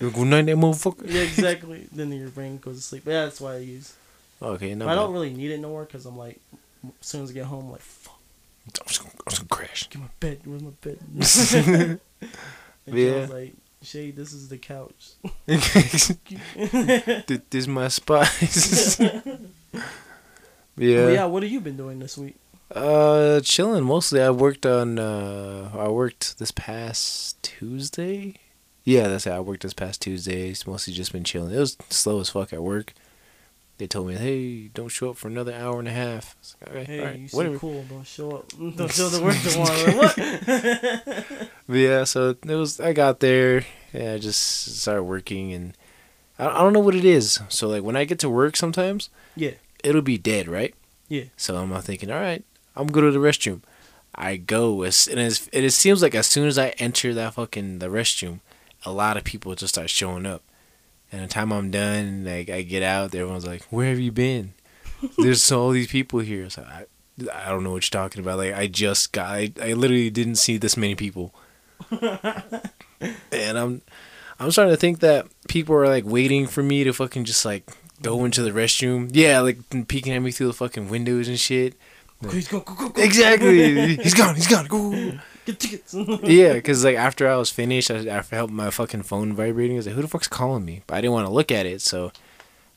You 0.00 0.10
go 0.10 0.24
night, 0.24 0.46
that 0.46 0.56
motherfucker. 0.56 1.04
yeah, 1.06 1.20
exactly. 1.30 1.86
then 1.92 2.10
your 2.10 2.30
brain 2.30 2.58
goes 2.58 2.76
to 2.76 2.82
sleep. 2.82 3.02
But 3.04 3.10
yeah, 3.12 3.24
that's 3.26 3.40
why 3.40 3.54
I 3.54 3.58
use. 3.58 3.94
Okay, 4.42 4.74
no. 4.74 4.88
I 4.88 4.94
don't 4.94 5.12
really 5.12 5.30
need 5.30 5.50
it 5.50 5.58
no 5.60 5.68
more 5.68 5.84
because 5.84 6.06
I'm 6.06 6.16
like, 6.16 6.40
as 6.84 7.06
soon 7.06 7.22
as 7.24 7.30
I 7.30 7.34
get 7.34 7.44
home, 7.46 7.64
I'm 7.66 7.72
like, 7.72 7.80
fuck, 7.80 8.18
I'm 8.66 8.86
just 8.86 9.00
gonna, 9.00 9.12
I'm 9.14 9.30
just 9.30 9.48
gonna 9.48 9.48
crash. 9.48 9.88
get 9.90 10.00
my 10.00 10.08
bed. 10.20 10.40
Where's 10.44 10.62
my 10.62 10.70
bed? 10.80 10.98
and 12.86 12.96
Yeah. 12.96 13.26
Like, 13.30 13.54
Shay, 13.82 14.10
this 14.10 14.32
is 14.32 14.48
the 14.48 14.58
couch. 14.58 15.12
This 15.46 16.14
is 17.52 17.68
my 17.68 17.88
spot. 17.88 18.28
Yeah. 20.76 21.10
yeah, 21.10 21.24
what 21.26 21.42
have 21.42 21.52
you 21.52 21.60
been 21.60 21.76
doing 21.76 21.98
this 21.98 22.16
week? 22.16 22.36
Uh, 22.74 23.40
chilling 23.40 23.84
mostly. 23.84 24.22
I 24.22 24.30
worked 24.30 24.64
on. 24.64 24.98
Uh, 24.98 25.70
I 25.76 25.88
worked 25.88 26.38
this 26.38 26.52
past 26.52 27.42
Tuesday. 27.42 28.36
Yeah, 28.84 29.08
that's 29.08 29.26
it. 29.26 29.32
I 29.32 29.40
worked 29.40 29.62
this 29.62 29.74
past 29.74 30.00
Tuesday. 30.00 30.48
It's 30.50 30.66
mostly 30.66 30.94
just 30.94 31.12
been 31.12 31.24
chilling. 31.24 31.52
It 31.54 31.58
was 31.58 31.76
slow 31.90 32.20
as 32.20 32.30
fuck 32.30 32.52
at 32.54 32.62
work. 32.62 32.94
They 33.80 33.86
told 33.86 34.08
me, 34.08 34.14
"Hey, 34.14 34.68
don't 34.68 34.90
show 34.90 35.08
up 35.10 35.16
for 35.16 35.28
another 35.28 35.54
hour 35.54 35.78
and 35.78 35.88
a 35.88 35.90
half." 35.90 36.36
I 36.36 36.38
was 36.40 36.56
like, 36.60 36.70
okay, 36.70 36.84
Hey, 36.84 36.98
all 37.00 37.06
right, 37.06 37.18
you 37.18 37.28
whatever. 37.32 37.58
cool. 37.58 37.82
Don't 37.88 38.06
show 38.06 38.30
up. 38.36 38.48
Don't 38.76 38.92
show 38.92 39.08
the 39.08 39.22
work 39.24 39.38
tomorrow. 39.40 39.96
what? 39.96 41.50
Yeah, 41.68 42.04
so 42.04 42.30
it 42.30 42.44
was. 42.54 42.78
I 42.78 42.92
got 42.92 43.20
there. 43.20 43.64
Yeah, 43.94 44.12
I 44.14 44.18
just 44.18 44.80
started 44.82 45.04
working, 45.04 45.52
and 45.54 45.76
I, 46.38 46.46
I 46.48 46.58
don't 46.62 46.72
know 46.74 46.80
what 46.80 46.94
it 46.94 47.04
is. 47.06 47.40
So 47.48 47.68
like 47.68 47.82
when 47.82 47.96
I 47.96 48.04
get 48.04 48.18
to 48.20 48.28
work, 48.28 48.54
sometimes 48.54 49.08
Yeah. 49.34 49.52
it'll 49.82 50.02
be 50.02 50.18
dead, 50.18 50.46
right? 50.46 50.74
Yeah. 51.08 51.24
So 51.38 51.56
I'm 51.56 51.72
thinking, 51.80 52.10
all 52.10 52.20
right, 52.20 52.44
I'm 52.76 52.86
gonna 52.86 53.06
go 53.06 53.12
to 53.12 53.18
the 53.18 53.26
restroom. 53.26 53.62
I 54.14 54.36
go, 54.36 54.82
as, 54.82 55.08
and 55.08 55.18
as, 55.20 55.48
and 55.52 55.64
it 55.64 55.70
seems 55.72 56.02
like 56.02 56.14
as 56.14 56.26
soon 56.26 56.46
as 56.48 56.58
I 56.58 56.70
enter 56.78 57.14
that 57.14 57.34
fucking 57.34 57.78
the 57.78 57.86
restroom, 57.86 58.40
a 58.84 58.92
lot 58.92 59.16
of 59.16 59.24
people 59.24 59.54
just 59.54 59.74
start 59.74 59.88
showing 59.88 60.26
up. 60.26 60.42
And 61.12 61.22
the 61.22 61.26
time 61.26 61.52
I'm 61.52 61.70
done, 61.70 62.24
like 62.24 62.50
I 62.50 62.62
get 62.62 62.82
out, 62.82 63.14
everyone's 63.14 63.46
like, 63.46 63.62
"Where 63.64 63.88
have 63.88 63.98
you 63.98 64.12
been? 64.12 64.54
There's 65.18 65.50
all 65.50 65.70
these 65.70 65.88
people 65.88 66.20
here." 66.20 66.48
So 66.50 66.62
I, 66.62 66.84
I 67.34 67.48
don't 67.48 67.64
know 67.64 67.72
what 67.72 67.84
you're 67.84 68.00
talking 68.00 68.20
about. 68.20 68.38
Like 68.38 68.54
I 68.54 68.66
just 68.66 69.12
got, 69.12 69.28
I, 69.28 69.52
I 69.60 69.72
literally 69.72 70.10
didn't 70.10 70.36
see 70.36 70.56
this 70.56 70.76
many 70.76 70.94
people. 70.94 71.34
and 71.90 73.58
I'm, 73.58 73.82
I'm 74.38 74.50
starting 74.50 74.72
to 74.72 74.80
think 74.80 75.00
that 75.00 75.26
people 75.48 75.74
are 75.74 75.88
like 75.88 76.04
waiting 76.04 76.46
for 76.46 76.62
me 76.62 76.84
to 76.84 76.92
fucking 76.92 77.24
just 77.24 77.44
like 77.44 77.68
go 78.02 78.24
into 78.24 78.42
the 78.42 78.50
restroom. 78.50 79.10
Yeah, 79.12 79.40
like 79.40 79.58
peeking 79.88 80.12
at 80.12 80.20
me 80.20 80.30
through 80.30 80.48
the 80.48 80.52
fucking 80.52 80.88
windows 80.88 81.28
and 81.28 81.38
shit. 81.38 81.74
Please 82.22 82.48
go, 82.48 82.60
go, 82.60 82.74
go, 82.74 82.88
go. 82.90 83.02
Exactly. 83.02 83.96
he's 83.96 84.14
gone. 84.14 84.34
He's 84.34 84.46
gone. 84.46 84.66
Go. 84.66 85.12
Get 85.50 85.60
tickets. 85.60 85.94
Yeah, 86.22 86.54
because 86.54 86.84
like 86.84 86.96
after 86.96 87.28
I 87.28 87.36
was 87.36 87.50
finished, 87.50 87.90
I, 87.90 88.18
I 88.18 88.22
felt 88.22 88.50
my 88.50 88.70
fucking 88.70 89.02
phone 89.04 89.32
vibrating. 89.32 89.76
I 89.76 89.78
was 89.78 89.86
like, 89.86 89.96
"Who 89.96 90.02
the 90.02 90.08
fuck's 90.08 90.28
calling 90.28 90.64
me?" 90.64 90.82
But 90.86 90.96
I 90.96 91.00
didn't 91.00 91.12
want 91.14 91.26
to 91.26 91.32
look 91.32 91.50
at 91.52 91.66
it, 91.66 91.80
so 91.82 92.12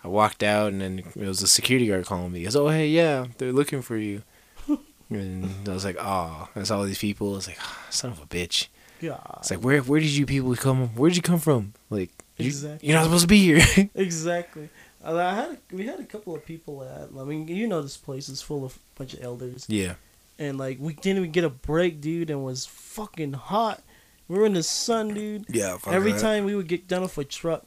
I 0.03 0.07
walked 0.07 0.43
out, 0.43 0.71
and 0.71 0.81
then 0.81 0.99
it 0.99 1.15
was 1.15 1.39
the 1.39 1.47
security 1.47 1.87
guard 1.87 2.05
calling 2.05 2.31
me. 2.31 2.39
He 2.39 2.45
goes, 2.45 2.55
"Oh 2.55 2.67
hey, 2.69 2.87
yeah, 2.87 3.25
they're 3.37 3.53
looking 3.53 3.81
for 3.81 3.97
you." 3.97 4.23
and 5.09 5.49
I 5.67 5.73
was 5.73 5.85
like, 5.85 5.97
"Oh, 5.99 6.49
saw 6.63 6.77
all 6.77 6.83
these 6.83 6.97
people." 6.99 7.33
I 7.33 7.35
was 7.35 7.47
like, 7.47 7.57
oh, 7.61 7.77
"Son 7.89 8.11
of 8.11 8.21
a 8.21 8.25
bitch!" 8.25 8.67
God. 9.01 9.37
It's 9.39 9.51
like, 9.51 9.63
"Where 9.63 9.81
where 9.81 9.99
did 9.99 10.09
you 10.09 10.25
people 10.25 10.55
come? 10.55 10.89
Where 10.95 11.09
did 11.09 11.17
you 11.17 11.23
come 11.23 11.39
from? 11.39 11.73
Like, 11.89 12.09
you, 12.37 12.47
Exactly. 12.47 12.87
you're 12.87 12.97
not 12.97 13.05
supposed 13.05 13.23
to 13.23 13.27
be 13.27 13.39
here." 13.43 13.89
Exactly. 13.95 14.69
Uh, 15.05 15.17
I 15.17 15.33
had 15.35 15.57
we 15.71 15.85
had 15.85 15.99
a 15.99 16.05
couple 16.05 16.33
of 16.33 16.45
people 16.45 16.83
at. 16.83 17.09
I 17.19 17.23
mean, 17.25 17.47
you 17.49 17.67
know, 17.67 17.81
this 17.81 17.97
place 17.97 18.29
is 18.29 18.41
full 18.41 18.63
of 18.65 18.75
a 18.77 18.79
bunch 18.97 19.13
of 19.13 19.21
elders, 19.23 19.65
yeah. 19.67 19.95
And 20.39 20.57
like 20.57 20.77
we 20.79 20.93
didn't 20.93 21.19
even 21.19 21.31
get 21.31 21.43
a 21.43 21.49
break, 21.49 22.01
dude, 22.01 22.29
and 22.29 22.39
it 22.41 22.43
was 22.43 22.65
fucking 22.65 23.33
hot. 23.33 23.81
We 24.27 24.37
were 24.37 24.45
in 24.45 24.53
the 24.53 24.63
sun, 24.63 25.13
dude. 25.13 25.45
Yeah. 25.49 25.77
Every 25.87 26.13
time 26.13 26.45
we 26.45 26.55
would 26.55 26.67
get 26.67 26.87
done 26.87 27.01
with 27.01 27.17
a 27.17 27.23
truck, 27.23 27.65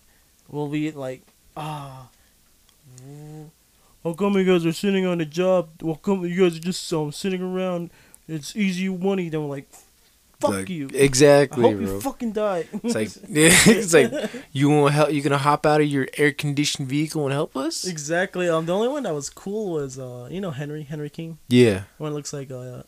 we'll 0.49 0.69
be 0.69 0.91
like, 0.91 1.23
ah, 1.57 2.09
how 4.03 4.13
come 4.15 4.35
you 4.35 4.45
guys 4.45 4.65
are 4.65 4.73
sitting 4.73 5.07
on 5.07 5.19
the 5.19 5.25
job? 5.25 5.69
How 5.83 5.95
come 5.95 6.25
you 6.25 6.43
guys 6.43 6.57
are 6.57 6.61
just 6.61 6.93
um, 6.93 7.13
sitting 7.13 7.43
around? 7.43 7.91
It's 8.29 8.57
easy 8.57 8.89
money. 8.89 9.29
Then 9.29 9.43
we're 9.43 9.57
like, 9.57 9.69
fuck 10.41 10.51
Like, 10.51 10.69
you. 10.69 10.89
Exactly. 10.93 11.65
I 11.65 11.69
hope 11.73 11.77
bro. 11.83 11.87
you 11.95 12.01
fucking 12.01 12.33
die. 12.33 12.65
It's 12.83 12.95
like 12.95 13.09
it's 13.31 13.95
like 13.95 14.13
you 14.53 14.69
want 14.71 14.95
help. 14.95 15.13
You 15.13 15.23
gonna 15.23 15.39
hop 15.39 15.67
out 15.67 15.81
of 15.81 15.87
your 15.87 16.07
air 16.17 16.33
conditioned 16.33 16.89
vehicle 16.89 17.25
and 17.25 17.33
help 17.33 17.57
us? 17.57 17.87
exactly. 17.87 18.49
Um, 18.49 18.67
the 18.67 18.75
only 18.75 18.89
one 18.89 19.03
that 19.05 19.15
was 19.15 19.31
cool 19.31 19.73
was 19.73 19.99
uh, 19.99 20.29
you 20.31 20.41
know 20.41 20.51
Henry 20.51 20.83
Henry 20.83 21.11
King. 21.11 21.39
Yeah, 21.49 21.83
One 21.99 22.13
looks 22.15 22.33
like 22.33 22.51
uh, 22.51 22.83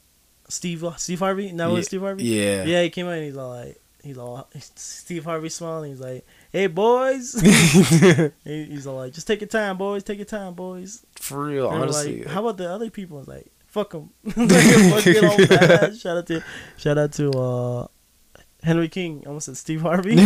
Steve 0.49 0.85
Steve 0.97 1.19
Harvey. 1.21 1.51
That 1.53 1.71
was 1.71 1.87
Steve 1.87 2.01
Harvey. 2.01 2.25
yeah, 2.25 2.65
Yeah, 2.65 2.83
he 2.83 2.91
came 2.91 3.07
out 3.07 3.13
and 3.15 3.25
he's 3.25 3.37
all 3.37 3.51
like, 3.51 3.81
he's 4.03 4.19
all 4.19 4.49
Steve 4.77 5.25
Harvey 5.25 5.49
smiling. 5.49 5.91
He's 5.91 6.01
like, 6.01 6.27
"Hey 6.53 6.67
boys," 6.69 7.33
he's 8.45 8.87
all 8.87 8.97
like, 8.97 9.13
"Just 9.13 9.27
take 9.27 9.41
your 9.41 9.49
time, 9.49 9.77
boys. 9.77 10.03
Take 10.03 10.19
your 10.19 10.25
time, 10.27 10.55
boys." 10.55 11.05
For 11.17 11.45
real, 11.47 11.71
And 11.71 11.83
honestly. 11.83 12.21
like, 12.21 12.29
how 12.29 12.41
about 12.41 12.57
the 12.57 12.71
other 12.71 12.91
people? 12.91 13.19
I 13.27 13.31
like, 13.31 13.53
Fuck 13.69 13.93
him. 13.93 14.11
fucking 14.29 14.45
old 15.25 15.41
badass. 15.41 16.01
Shout 16.01 16.17
out 16.17 16.27
to 16.27 16.45
shout 16.77 16.99
out 16.99 17.13
to 17.13 17.31
uh, 17.31 17.87
Henry 18.63 18.89
King. 18.89 19.23
I 19.25 19.29
almost 19.29 19.47
said 19.47 19.57
Steve 19.57 19.83
Harvey. 19.83 20.17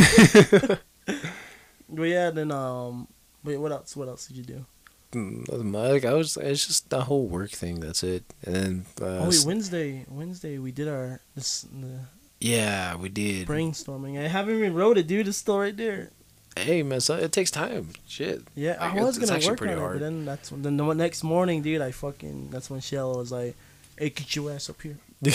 but 1.89 2.05
yeah, 2.05 2.31
then 2.31 2.53
um, 2.53 3.09
wait, 3.43 3.59
what 3.59 3.73
else? 3.73 3.97
What 3.97 4.09
else 4.09 4.29
did 4.29 4.37
you 4.37 4.45
do? 4.45 4.67
Mm, 5.13 5.51
nothing 5.51 5.71
much. 5.73 5.91
Like, 5.91 6.05
I 6.05 6.15
was, 6.15 6.37
it's 6.37 6.67
just 6.67 6.89
the 6.89 7.03
whole 7.03 7.27
work 7.27 7.51
thing. 7.51 7.81
That's 7.81 8.03
it. 8.03 8.25
And 8.45 8.55
then, 8.55 8.87
uh, 9.01 9.25
oh 9.25 9.29
wait, 9.29 9.45
Wednesday. 9.45 10.07
Wednesday 10.09 10.59
we 10.59 10.71
did 10.71 10.89
our 10.89 11.21
this 11.35 11.63
the 11.63 12.07
yeah, 12.41 12.97
we 12.97 13.09
did. 13.09 13.49
brainstorming. 13.49 14.19
I 14.19 14.29
haven't 14.29 14.57
even 14.57 14.75
wrote 14.75 14.99
it, 14.99 15.09
dude. 15.09 15.29
It's 15.29 15.39
still 15.39 15.59
right 15.59 15.77
there. 15.77 16.11
Hey 16.56 16.82
man, 16.82 17.00
so 17.00 17.16
it 17.16 17.32
takes 17.32 17.50
time. 17.50 17.88
Shit. 18.06 18.42
Yeah, 18.54 18.76
Like, 18.80 18.92
I 19.00 19.02
was 19.04 19.16
it's 19.16 19.30
gonna 19.30 19.40
work 19.40 19.50
on 19.52 19.56
pretty 19.56 19.73
it, 19.75 19.78
hard. 19.78 19.94
but 20.00 20.04
then 20.04 20.25
that's 20.25 20.52
when, 20.52 20.62
then 20.62 20.76
the 20.76 20.92
next 20.94 21.23
morning, 21.23 21.62
dude. 21.62 21.80
I 21.80 21.90
fucking 21.92 22.50
that's 22.50 22.68
when 22.68 22.80
Shell 22.80 23.16
was 23.16 23.32
like, 23.32 23.56
"Hey, 23.99 24.11
get 24.11 24.37
your 24.37 24.52
ass 24.52 24.68
up 24.68 24.80
here." 24.82 24.99
I 25.25 25.28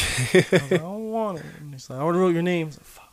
like, 0.52 0.72
I 0.74 0.78
don't 0.78 1.12
want 1.12 1.40
it. 1.40 1.46
And 1.60 1.72
like, 1.74 1.90
I 2.00 2.02
already 2.02 2.20
wrote 2.20 2.34
your 2.34 2.44
names. 2.44 2.78
Fuck. 2.84 3.04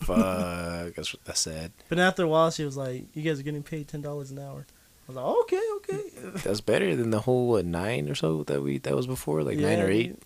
Fuck, 0.00 0.94
that's 0.94 1.14
that's 1.24 1.40
sad. 1.40 1.70
But 1.88 1.98
after 1.98 2.24
a 2.24 2.28
while, 2.28 2.50
she 2.50 2.64
was 2.64 2.76
like, 2.76 3.04
"You 3.14 3.22
guys 3.22 3.38
are 3.38 3.42
getting 3.44 3.62
paid 3.62 3.88
ten 3.88 4.02
dollars 4.02 4.30
an 4.30 4.38
hour." 4.38 4.66
I 4.68 5.12
was 5.12 5.16
like, 5.16 5.24
oh, 5.24 5.40
"Okay, 5.42 5.60
okay." 5.76 6.10
That's 6.44 6.60
better 6.60 6.94
than 6.94 7.10
the 7.10 7.18
whole 7.20 7.48
what, 7.48 7.64
nine 7.64 8.08
or 8.08 8.14
so 8.14 8.44
that 8.44 8.62
we 8.62 8.78
that 8.78 8.94
was 8.94 9.06
before, 9.08 9.42
like 9.42 9.58
nine 9.58 9.80
or 9.80 9.90
eight. 9.90 10.08
dude. 10.14 10.20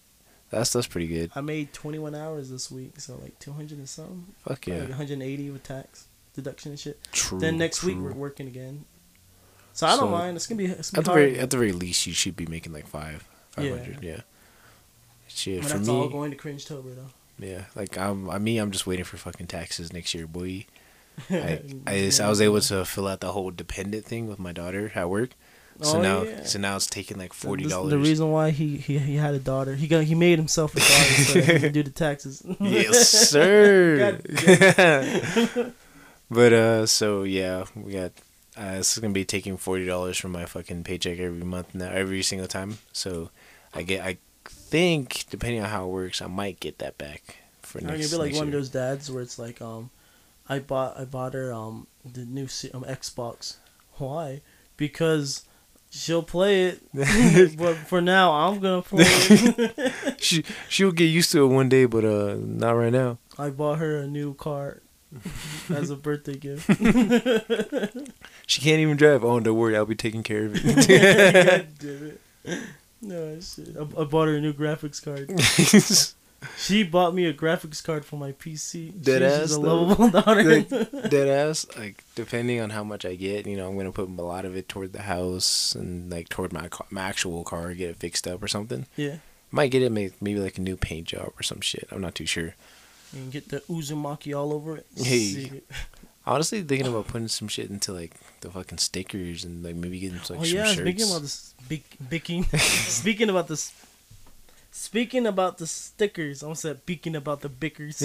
That's 0.50 0.72
that's 0.72 0.86
pretty 0.86 1.06
good. 1.08 1.30
I 1.34 1.40
made 1.40 1.72
twenty 1.72 1.98
one 1.98 2.14
hours 2.14 2.50
this 2.50 2.70
week, 2.70 3.00
so 3.00 3.16
like 3.22 3.38
two 3.38 3.52
hundred 3.52 3.78
and 3.78 3.88
something. 3.88 4.26
Fuck 4.44 4.50
Like 4.50 4.66
yeah. 4.68 4.82
one 4.82 4.92
hundred 4.92 5.22
eighty 5.22 5.50
with 5.50 5.62
tax 5.62 6.06
deduction 6.36 6.70
and 6.72 6.78
shit. 6.78 6.98
True. 7.12 7.38
then 7.40 7.58
next 7.58 7.82
week 7.82 7.96
we're 7.98 8.12
working 8.12 8.46
again. 8.46 8.84
So 9.72 9.86
I 9.86 9.90
don't 9.90 9.98
So, 9.98 10.08
mind. 10.08 10.36
It's 10.36 10.46
gonna 10.46 10.58
be. 10.58 10.66
It's 10.66 10.90
At 10.90 10.94
gonna 10.94 11.04
the 11.04 11.10
be 11.10 11.14
very 11.14 11.30
hard. 11.32 11.42
at 11.42 11.50
the 11.50 11.56
very 11.58 11.72
least, 11.72 12.06
you 12.06 12.12
should 12.14 12.36
be 12.36 12.46
making 12.46 12.72
like 12.72 12.86
five, 12.86 13.28
five 13.50 13.68
hundred. 13.70 14.02
Yeah. 14.02 14.10
Yeah. 14.10 14.20
Shit 15.28 15.62
But 15.62 15.70
for 15.72 15.76
that's 15.78 15.88
all 15.88 16.08
going 16.08 16.30
to 16.30 16.36
cringe 16.36 16.64
tober 16.66 16.90
though. 16.94 17.10
Yeah, 17.38 17.64
like 17.74 17.98
I'm. 17.98 18.30
I 18.30 18.38
mean, 18.38 18.58
I'm 18.60 18.70
just 18.70 18.86
waiting 18.86 19.04
for 19.04 19.18
fucking 19.18 19.48
taxes 19.48 19.92
next 19.92 20.14
year, 20.14 20.26
boy. 20.26 20.64
I 21.30 21.60
I, 21.86 21.98
just, 21.98 22.20
I 22.20 22.28
was 22.30 22.40
able 22.40 22.60
to 22.62 22.84
fill 22.86 23.06
out 23.08 23.20
the 23.20 23.32
whole 23.32 23.50
dependent 23.50 24.06
thing 24.06 24.26
with 24.28 24.38
my 24.38 24.52
daughter 24.52 24.92
at 24.94 25.10
work. 25.10 25.30
So 25.82 25.98
Oh, 25.98 26.00
now, 26.02 26.22
yeah. 26.22 26.44
so 26.44 26.58
now 26.58 26.76
it's 26.76 26.86
taking 26.86 27.18
like 27.18 27.34
forty 27.34 27.64
dollars. 27.66 27.90
The 27.90 27.98
reason 27.98 28.30
why 28.30 28.50
he, 28.52 28.78
he 28.78 28.96
he 28.98 29.16
had 29.16 29.34
a 29.34 29.38
daughter, 29.38 29.74
he 29.74 29.86
got 29.88 30.04
he 30.04 30.14
made 30.14 30.38
himself 30.38 30.74
a 30.74 30.78
daughter 30.78 31.22
so 31.24 31.40
he 31.42 31.58
can 31.60 31.72
do 31.74 31.82
the 31.82 31.90
taxes. 31.90 32.42
yes, 32.60 33.10
sir. 33.30 34.18
But 36.30 36.52
uh, 36.52 36.86
so 36.86 37.22
yeah, 37.22 37.64
we 37.74 37.92
got. 37.92 38.12
Uh, 38.56 38.76
this 38.76 38.92
is 38.92 38.98
gonna 38.98 39.12
be 39.12 39.24
taking 39.24 39.56
forty 39.56 39.86
dollars 39.86 40.18
from 40.18 40.32
my 40.32 40.46
fucking 40.46 40.84
paycheck 40.84 41.18
every 41.18 41.44
month 41.44 41.74
now, 41.74 41.90
every 41.90 42.22
single 42.22 42.48
time. 42.48 42.78
So, 42.92 43.30
I 43.74 43.82
get. 43.82 44.04
I 44.04 44.18
think 44.48 45.26
depending 45.30 45.62
on 45.62 45.68
how 45.68 45.84
it 45.84 45.90
works, 45.90 46.22
I 46.22 46.26
might 46.26 46.58
get 46.58 46.78
that 46.78 46.98
back 46.98 47.36
for 47.62 47.80
next. 47.80 48.10
gonna 48.10 48.24
be 48.24 48.30
like 48.30 48.38
one 48.38 48.48
of 48.48 48.52
those 48.52 48.70
dads 48.70 49.10
where 49.10 49.22
it's 49.22 49.38
like, 49.38 49.60
um, 49.60 49.90
I 50.48 50.58
bought 50.58 50.98
I 50.98 51.04
bought 51.04 51.34
her 51.34 51.52
um 51.52 51.86
the 52.04 52.24
new 52.24 52.44
um, 52.74 52.84
Xbox. 52.84 53.56
Why? 53.98 54.40
Because 54.76 55.44
she'll 55.90 56.22
play 56.22 56.64
it, 56.64 56.82
but 57.58 57.74
for 57.76 58.00
now 58.00 58.32
I'm 58.32 58.60
gonna 58.60 58.82
play 58.82 59.04
it. 59.06 59.92
she 60.18 60.44
she'll 60.68 60.92
get 60.92 61.06
used 61.06 61.30
to 61.32 61.44
it 61.44 61.48
one 61.48 61.68
day, 61.68 61.84
but 61.84 62.04
uh, 62.04 62.36
not 62.38 62.72
right 62.72 62.92
now. 62.92 63.18
I 63.38 63.50
bought 63.50 63.78
her 63.78 63.98
a 63.98 64.06
new 64.06 64.34
car 64.34 64.80
as 65.74 65.90
a 65.90 65.96
birthday 65.96 66.36
gift. 66.36 66.68
She 68.48 68.60
can't 68.60 68.78
even 68.78 68.96
drive. 68.96 69.24
Oh, 69.24 69.40
don't 69.40 69.56
worry, 69.56 69.76
I'll 69.76 69.86
be 69.86 69.96
taking 69.96 70.22
care 70.22 70.44
of 70.46 70.52
it. 70.54 70.62
God 70.88 71.66
damn 71.80 72.18
it. 72.44 72.60
No 73.02 73.40
shit. 73.40 73.76
I, 73.76 73.80
I 74.00 74.04
bought 74.04 74.28
her 74.28 74.36
a 74.36 74.40
new 74.40 74.52
graphics 74.52 75.02
card. 75.02 75.28
She 76.58 76.84
bought 76.84 77.12
me 77.14 77.24
a 77.26 77.34
graphics 77.34 77.82
card 77.82 78.04
for 78.04 78.16
my 78.16 78.30
PC. 78.32 79.02
Dead 79.02 79.22
She's 79.22 79.32
ass, 79.32 79.40
just 79.48 79.58
a 79.58 79.62
though. 79.62 79.82
lovable 79.82 80.10
daughter. 80.10 80.44
Like, 80.44 80.68
Dead 81.10 81.26
ass. 81.28 81.66
Like 81.76 82.04
depending 82.14 82.60
on 82.60 82.70
how 82.70 82.84
much 82.84 83.04
I 83.04 83.16
get, 83.16 83.46
you 83.46 83.56
know, 83.56 83.68
I'm 83.68 83.76
gonna 83.76 83.90
put 83.90 84.08
a 84.08 84.22
lot 84.22 84.44
of 84.44 84.56
it 84.56 84.68
toward 84.68 84.92
the 84.92 85.02
house 85.02 85.74
and 85.74 86.08
like 86.10 86.28
toward 86.28 86.52
my 86.52 86.68
car, 86.68 86.86
my 86.90 87.02
actual 87.02 87.42
car, 87.42 87.74
get 87.74 87.90
it 87.90 87.96
fixed 87.96 88.28
up 88.28 88.42
or 88.42 88.48
something. 88.48 88.86
yeah. 88.96 89.16
Might 89.50 89.70
get 89.70 89.82
it 89.82 89.90
maybe 89.92 90.38
like 90.40 90.58
a 90.58 90.60
new 90.60 90.76
paint 90.76 91.06
job 91.08 91.32
or 91.38 91.42
some 91.42 91.60
shit. 91.60 91.88
I'm 91.90 92.00
not 92.00 92.14
too 92.14 92.26
sure. 92.26 92.54
You 93.16 93.22
can 93.22 93.30
get 93.30 93.48
the 93.48 93.60
Uzumaki 93.60 94.36
all 94.36 94.52
over 94.52 94.76
it. 94.76 94.86
Hey. 94.96 95.62
Honestly, 96.26 96.62
thinking 96.62 96.88
about 96.88 97.06
putting 97.06 97.28
some 97.28 97.48
shit 97.48 97.70
into 97.70 97.92
like 97.92 98.14
the 98.40 98.50
fucking 98.50 98.78
stickers 98.78 99.44
and 99.44 99.64
like 99.64 99.76
maybe 99.76 99.98
getting 100.00 100.18
like 100.18 100.30
oh 100.30 100.42
some 100.42 100.56
yeah, 100.56 100.64
shirts. 100.66 100.80
speaking 100.80 101.08
about 101.08 101.22
this, 101.22 101.54
big, 101.68 101.84
speaking, 102.04 102.42
speaking 102.58 103.30
about 103.30 103.48
this, 103.48 103.72
speaking 104.72 105.26
about 105.26 105.58
the 105.58 105.66
stickers. 105.66 106.42
I 106.42 106.46
almost 106.46 106.62
said 106.62 106.78
speaking 106.78 107.14
about 107.14 107.40
the 107.42 107.48
bickers. 107.48 108.02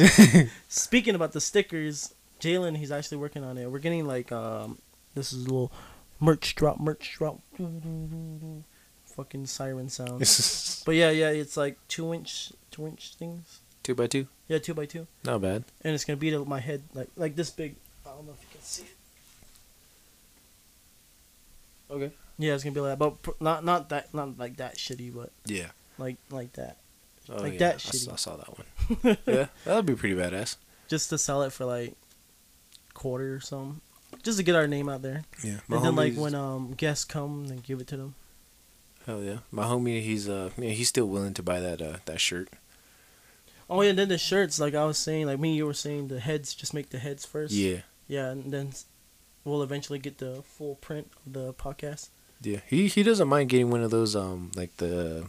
speaking 0.68 1.15
about 1.15 1.32
the 1.32 1.41
stickers, 1.41 2.13
Jalen, 2.39 2.77
he's 2.77 2.91
actually 2.91 3.18
working 3.18 3.44
on 3.44 3.58
it. 3.58 3.70
We're 3.70 3.80
getting 3.80 4.06
like 4.06 4.32
um, 4.32 4.77
this 5.15 5.34
is 5.34 5.41
a 5.41 5.44
little 5.46 5.72
merch 6.20 6.56
drop, 6.56 6.80
merch 6.80 7.15
drop, 7.18 7.39
fucking 9.03 9.48
siren 9.48 9.89
sound. 9.89 10.22
But 10.86 10.96
yeah, 10.96 11.12
yeah, 11.12 11.30
it's 11.30 11.58
like 11.58 11.77
two 11.88 12.13
inch, 12.13 12.53
two 12.72 12.88
inch 12.88 13.15
things. 13.15 13.60
two 13.84 13.94
by 13.96 14.08
two, 14.08 14.27
Yeah, 14.51 14.60
two 14.60 14.74
by 14.74 14.86
two, 14.86 15.08
not 15.24 15.39
bad. 15.39 15.63
and 15.81 15.93
it's 15.96 16.03
gonna 16.03 16.17
be 16.17 16.29
to 16.31 16.43
my 16.43 16.60
head 16.60 16.84
like 16.93 17.08
like 17.15 17.38
this 17.38 17.50
big. 17.50 17.75
I 18.05 18.10
don't 18.10 18.25
know 18.27 18.34
if 18.34 18.41
you 18.43 18.50
can 18.51 18.62
see 18.62 18.84
it. 18.84 18.89
Okay. 21.89 22.12
Yeah, 22.38 22.53
it's 22.55 22.63
gonna 22.63 22.74
be 22.74 22.79
like 22.81 22.91
that, 22.91 23.00
but 23.00 23.22
pr- 23.22 23.31
not 23.39 23.63
not 23.63 23.89
that 23.89 24.13
not 24.13 24.38
like 24.38 24.58
that 24.58 24.75
shitty, 24.77 25.13
but 25.13 25.31
Yeah. 25.46 25.70
like 25.98 26.17
like 26.29 26.53
that, 26.53 26.77
Oh, 27.29 27.36
Like 27.38 27.53
yeah, 27.53 27.60
that 27.60 27.72
I 27.72 27.75
s- 27.75 27.84
shitty. 28.08 28.12
I 28.12 28.15
saw 28.17 28.36
that 28.38 28.50
one. 28.58 29.17
yeah, 29.25 29.48
that'd 29.63 29.86
be 29.86 29.96
pretty 29.96 30.15
badass. 30.15 30.58
just 30.88 31.10
to 31.12 31.17
sell 31.17 31.43
it 31.43 31.53
for 31.53 31.65
like 31.65 31.96
quarter 32.93 33.36
or 33.36 33.39
something, 33.39 33.79
just 34.24 34.38
to 34.38 34.43
get 34.43 34.55
our 34.55 34.67
name 34.67 34.89
out 34.89 35.01
there. 35.01 35.24
Yeah. 35.43 35.60
and 35.70 35.86
then 35.86 35.96
like 35.96 36.15
when 36.15 36.36
um 36.36 36.74
guests 36.74 37.05
come, 37.05 37.48
then 37.48 37.60
give 37.60 37.79
it 37.79 37.88
to 37.88 37.98
them. 37.98 38.15
Hell 39.05 39.22
yeah, 39.24 39.39
my 39.51 39.63
homie, 39.63 40.01
he's 40.01 40.27
uh, 40.29 40.50
yeah, 40.58 40.70
he's 40.72 40.89
still 40.89 41.08
willing 41.08 41.34
to 41.36 41.43
buy 41.43 41.60
that 41.60 41.81
uh 41.81 41.98
that 42.05 42.20
shirt. 42.20 42.50
Oh 43.72 43.82
yeah, 43.82 43.92
and 43.92 44.00
then 44.00 44.10
the 44.10 44.18
shirts, 44.18 44.60
like 44.60 44.75
I 44.75 44.84
was 44.86 44.98
saying, 44.98 45.25
like 45.28 45.40
me, 45.40 45.50
and 45.50 45.58
you 45.58 45.66
were 45.66 45.74
saying, 45.74 46.10
the 46.10 46.20
heads 46.20 46.54
just 46.54 46.74
make 46.74 46.90
the 46.90 47.00
heads 47.00 47.25
first. 47.25 47.54
Yeah, 47.54 47.80
Yeah, 48.08 48.30
and 48.30 48.51
then 48.51 48.74
we'll 49.46 49.63
eventually 49.63 49.98
get 49.98 50.18
the 50.18 50.44
full 50.44 50.75
print 50.75 51.10
of 51.25 51.32
the 51.34 51.54
podcast. 51.54 52.10
yeah. 52.42 52.60
He 52.68 52.88
he 52.88 53.01
doesn't 53.01 53.28
mind 53.30 53.50
getting 53.50 53.70
one 53.72 53.82
of 53.82 53.90
those 53.90 54.16
um 54.16 54.51
like 54.56 54.75
the 54.78 55.28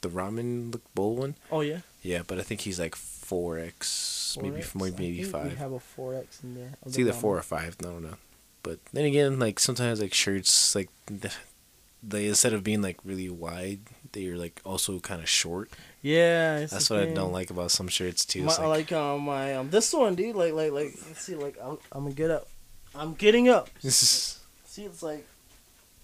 the 0.00 0.08
ramen 0.08 0.72
look 0.72 0.82
bowl 0.94 1.14
one. 1.16 1.34
Oh 1.52 1.60
yeah. 1.60 1.80
Yeah, 2.02 2.22
but 2.26 2.38
I 2.38 2.42
think 2.42 2.62
he's 2.62 2.78
like 2.80 2.94
four 2.96 3.58
X, 3.58 4.38
maybe 4.40 4.62
4X? 4.62 4.74
maybe 4.74 4.86
I 4.96 4.98
maybe 5.00 5.22
think 5.24 5.26
We 5.44 5.50
five. 5.50 5.58
have 5.58 5.72
a 5.72 5.80
four 5.80 6.14
X 6.14 6.42
in 6.42 6.54
there. 6.54 6.72
It's 6.86 6.94
the 6.94 7.02
either 7.02 7.12
ramen. 7.12 7.20
four 7.20 7.36
or 7.36 7.42
five. 7.42 7.76
I 7.80 7.84
don't 7.84 8.02
know. 8.02 8.16
But 8.62 8.78
then 8.92 9.04
again, 9.04 9.38
like 9.38 9.58
sometimes 9.60 10.00
like 10.00 10.14
shirts 10.14 10.74
like 10.74 10.88
they 12.02 12.26
instead 12.28 12.52
of 12.54 12.62
being 12.64 12.80
like 12.82 12.98
really 13.04 13.28
wide, 13.28 13.80
they're 14.12 14.36
like 14.38 14.60
also 14.64 15.00
kind 15.00 15.20
of 15.20 15.28
short. 15.28 15.70
Yeah, 16.00 16.60
That's 16.66 16.90
what 16.90 17.00
I 17.00 17.06
don't 17.06 17.32
like 17.32 17.50
about 17.50 17.70
some 17.72 17.88
shirts 17.88 18.24
too. 18.24 18.42
My, 18.44 18.50
It's 18.52 18.58
like, 18.60 18.92
um 18.92 19.22
my 19.22 19.54
um 19.56 19.70
this 19.70 19.92
one, 19.92 20.14
dude. 20.14 20.36
Like 20.36 20.52
like 20.52 20.70
like 20.72 20.94
let's 21.06 21.22
see. 21.22 21.34
Like 21.34 21.56
I'm, 21.62 21.78
I'm 21.92 22.04
gonna 22.04 22.14
get 22.14 22.30
up. 22.30 22.48
I'm 22.94 23.14
getting 23.14 23.48
up. 23.48 23.68
See, 23.80 24.84
it's 24.84 25.02
like 25.02 25.26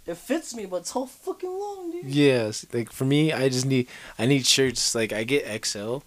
it 0.07 0.17
fits 0.17 0.55
me, 0.55 0.67
but 0.67 0.79
it's 0.79 0.93
so 0.93 1.07
fucking 1.07 1.49
long, 1.51 1.91
dude. 1.93 2.07
yes, 2.07 2.67
like 2.73 2.91
for 2.93 3.05
me, 3.05 3.33
I 3.33 3.49
just 3.49 3.67
need 3.67 3.87
I 4.19 4.27
need 4.27 4.45
shirts 4.47 4.95
like 4.95 5.13
I 5.13 5.23
get 5.25 5.65
XL, 5.65 5.99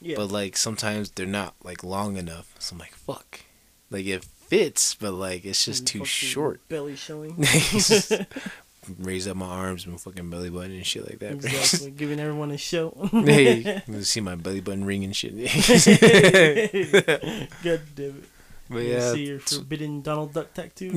Yeah. 0.00 0.16
but 0.16 0.30
like 0.30 0.56
sometimes 0.56 1.10
they're 1.10 1.26
not 1.26 1.54
like 1.64 1.82
long 1.82 2.16
enough. 2.16 2.54
So 2.60 2.74
I'm 2.74 2.78
like 2.78 2.94
fuck, 2.94 3.40
like 3.90 4.06
it 4.06 4.24
fits, 4.24 4.94
but 4.94 5.12
like 5.14 5.44
it's 5.44 5.64
just 5.64 5.86
too 5.86 6.04
short. 6.04 6.60
Belly 6.68 6.94
showing. 6.96 7.36
Raise 8.98 9.28
up 9.28 9.36
my 9.36 9.46
arms 9.46 9.86
and 9.86 10.00
fucking 10.00 10.28
belly 10.28 10.50
button 10.50 10.72
and 10.72 10.84
shit 10.86 11.08
like 11.08 11.20
that. 11.20 11.32
exactly. 11.34 11.90
Giving 11.96 12.18
everyone 12.18 12.50
a 12.50 12.58
show. 12.58 12.96
hey, 13.12 13.82
you 13.86 14.02
see 14.02 14.20
my 14.20 14.34
belly 14.34 14.60
button 14.60 14.84
ring 14.84 15.04
and 15.04 15.14
shit. 15.14 15.34
God 17.62 17.80
damn 17.94 18.10
it. 18.10 18.24
but 18.68 18.78
You 18.78 18.92
yeah, 18.92 19.12
see 19.12 19.26
your 19.26 19.38
forbidden 19.40 20.02
Donald 20.02 20.32
Duck 20.32 20.52
tattoo. 20.54 20.92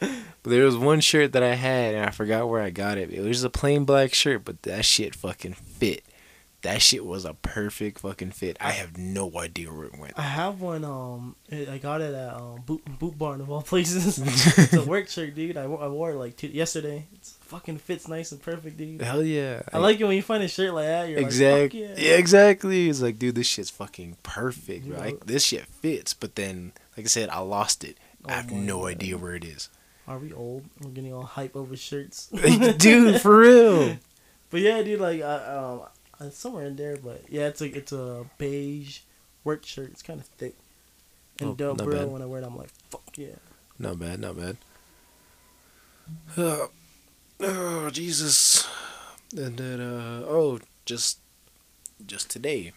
But 0.00 0.50
there 0.50 0.64
was 0.64 0.76
one 0.76 1.00
shirt 1.00 1.32
that 1.32 1.42
I 1.42 1.54
had 1.54 1.94
and 1.94 2.06
I 2.06 2.10
forgot 2.10 2.48
where 2.48 2.62
I 2.62 2.70
got 2.70 2.98
it. 2.98 3.12
It 3.12 3.20
was 3.22 3.42
a 3.44 3.50
plain 3.50 3.84
black 3.84 4.14
shirt, 4.14 4.44
but 4.44 4.62
that 4.62 4.84
shit 4.84 5.14
fucking 5.14 5.54
fit. 5.54 6.04
That 6.62 6.82
shit 6.82 7.04
was 7.06 7.24
a 7.24 7.34
perfect 7.34 8.00
fucking 8.00 8.32
fit. 8.32 8.56
I 8.60 8.72
have 8.72 8.98
no 8.98 9.30
idea 9.38 9.72
where 9.72 9.86
it 9.86 9.96
went. 9.96 10.14
I 10.18 10.22
have 10.22 10.60
one. 10.60 10.84
Um, 10.84 11.36
I 11.52 11.78
got 11.78 12.00
it 12.00 12.12
at 12.12 12.34
um 12.34 12.62
Boot 12.66 12.82
Boot 12.98 13.16
Barn 13.16 13.40
of 13.40 13.48
all 13.48 13.62
places. 13.62 14.18
it's 14.58 14.72
a 14.72 14.82
work 14.82 15.08
shirt, 15.08 15.36
dude. 15.36 15.56
I, 15.56 15.62
I 15.62 15.86
wore 15.86 16.10
it 16.10 16.16
like 16.16 16.36
two, 16.36 16.48
yesterday. 16.48 17.06
It's 17.14 17.34
fucking 17.42 17.78
fits 17.78 18.08
nice 18.08 18.32
and 18.32 18.42
perfect, 18.42 18.76
dude. 18.76 19.00
Hell 19.02 19.22
yeah. 19.22 19.62
I 19.72 19.78
like 19.78 20.00
it 20.00 20.04
when 20.04 20.16
you 20.16 20.22
find 20.22 20.42
a 20.42 20.48
shirt 20.48 20.74
like 20.74 20.86
that. 20.86 21.08
You're 21.08 21.20
exactly. 21.20 21.82
like, 21.82 21.96
fuck 21.96 22.04
yeah. 22.04 22.14
exactly. 22.14 22.88
It's 22.88 23.00
like, 23.00 23.20
dude, 23.20 23.36
this 23.36 23.46
shit's 23.46 23.70
fucking 23.70 24.16
perfect. 24.24 24.84
You 24.84 24.94
Bro. 24.94 25.02
I, 25.02 25.14
this 25.24 25.44
shit 25.44 25.64
fits, 25.66 26.12
but 26.12 26.34
then, 26.34 26.72
like 26.96 27.06
I 27.06 27.08
said, 27.08 27.28
I 27.28 27.38
lost 27.38 27.84
it. 27.84 27.98
I 28.26 28.32
Oh 28.32 28.34
have 28.34 28.50
no 28.50 28.80
God. 28.80 28.86
idea 28.86 29.16
where 29.16 29.36
it 29.36 29.44
is. 29.44 29.68
Are 30.08 30.18
we 30.18 30.32
old? 30.32 30.64
We're 30.82 30.90
getting 30.90 31.12
all 31.12 31.22
hype 31.22 31.54
over 31.54 31.76
shirts. 31.76 32.26
dude, 32.78 33.20
for 33.20 33.38
real. 33.38 33.96
But 34.50 34.62
yeah, 34.62 34.82
dude, 34.82 34.98
like 34.98 35.20
I 35.20 35.34
um 35.56 35.82
uh, 36.20 36.30
somewhere 36.30 36.66
in 36.66 36.76
there, 36.76 36.96
but 36.96 37.22
yeah, 37.28 37.48
it's 37.48 37.60
a 37.60 37.66
it's 37.76 37.92
a 37.92 38.26
beige 38.38 39.00
work 39.44 39.64
shirt. 39.64 39.90
It's 39.90 40.02
kind 40.02 40.20
of 40.20 40.26
thick. 40.26 40.54
And 41.40 41.50
Oh, 41.50 41.54
dope, 41.54 41.78
not 41.78 41.84
bro. 41.86 42.06
When 42.08 42.22
I 42.22 42.26
wear 42.26 42.40
it, 42.42 42.46
I'm 42.46 42.56
like, 42.56 42.70
fuck 42.90 43.16
yeah. 43.16 43.36
Not 43.78 43.98
bad, 43.98 44.20
not 44.20 44.36
bad. 44.36 44.56
Oh, 46.36 46.70
oh 47.40 47.90
Jesus. 47.90 48.68
And 49.36 49.56
then 49.58 49.80
uh 49.80 50.24
oh, 50.26 50.58
just 50.84 51.18
just 52.06 52.30
today. 52.30 52.72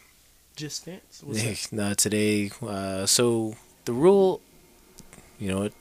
Just 0.56 0.86
dance. 0.86 1.22
What's 1.24 1.44
Yeah, 1.44 1.52
that? 1.52 1.72
no, 1.72 1.94
today. 1.94 2.52
Uh, 2.62 3.06
so 3.06 3.56
the 3.86 3.94
rule, 3.94 4.42
you 5.40 5.48
know 5.48 5.60
what? 5.62 5.74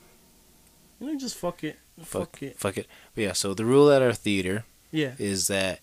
You 1.00 1.06
know, 1.12 1.18
just 1.18 1.36
fuck 1.36 1.64
it. 1.64 1.76
Fuck, 1.98 2.06
Fuck, 2.38 2.42
it. 2.42 2.58
fuck 2.58 2.78
it. 2.78 2.86
But 3.14 3.24
yeah, 3.24 3.32
so 3.34 3.52
the 3.52 3.64
rule 3.66 3.90
at 3.90 4.00
our 4.00 4.14
theater 4.14 4.64
Yeah. 4.90 5.12
is 5.18 5.48
that 5.48 5.80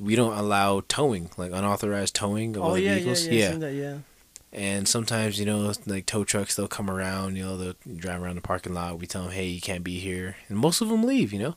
we 0.00 0.14
don't 0.16 0.36
allow 0.36 0.82
towing, 0.88 1.30
like 1.36 1.52
unauthorized 1.52 2.14
towing 2.14 2.56
of 2.56 2.62
Oh 2.62 2.68
other 2.70 2.78
yeah, 2.78 2.90
yeah, 2.90 2.94
vehicles. 2.96 3.26
yeah. 3.26 3.52
that, 3.52 3.72
yeah. 3.72 3.98
And 4.52 4.88
sometimes, 4.88 5.38
you 5.38 5.44
know, 5.44 5.72
like 5.86 6.06
tow 6.06 6.24
trucks, 6.24 6.56
they'll 6.56 6.68
come 6.68 6.90
around, 6.90 7.36
you 7.36 7.44
know, 7.44 7.56
they'll 7.56 7.74
drive 7.96 8.22
around 8.22 8.36
the 8.36 8.40
parking 8.40 8.72
lot. 8.72 8.98
We 8.98 9.06
tell 9.06 9.24
them, 9.24 9.32
hey, 9.32 9.46
you 9.46 9.60
can't 9.60 9.84
be 9.84 9.98
here. 9.98 10.36
And 10.48 10.56
most 10.58 10.80
of 10.80 10.88
them 10.88 11.02
leave, 11.02 11.32
you 11.32 11.38
know? 11.38 11.56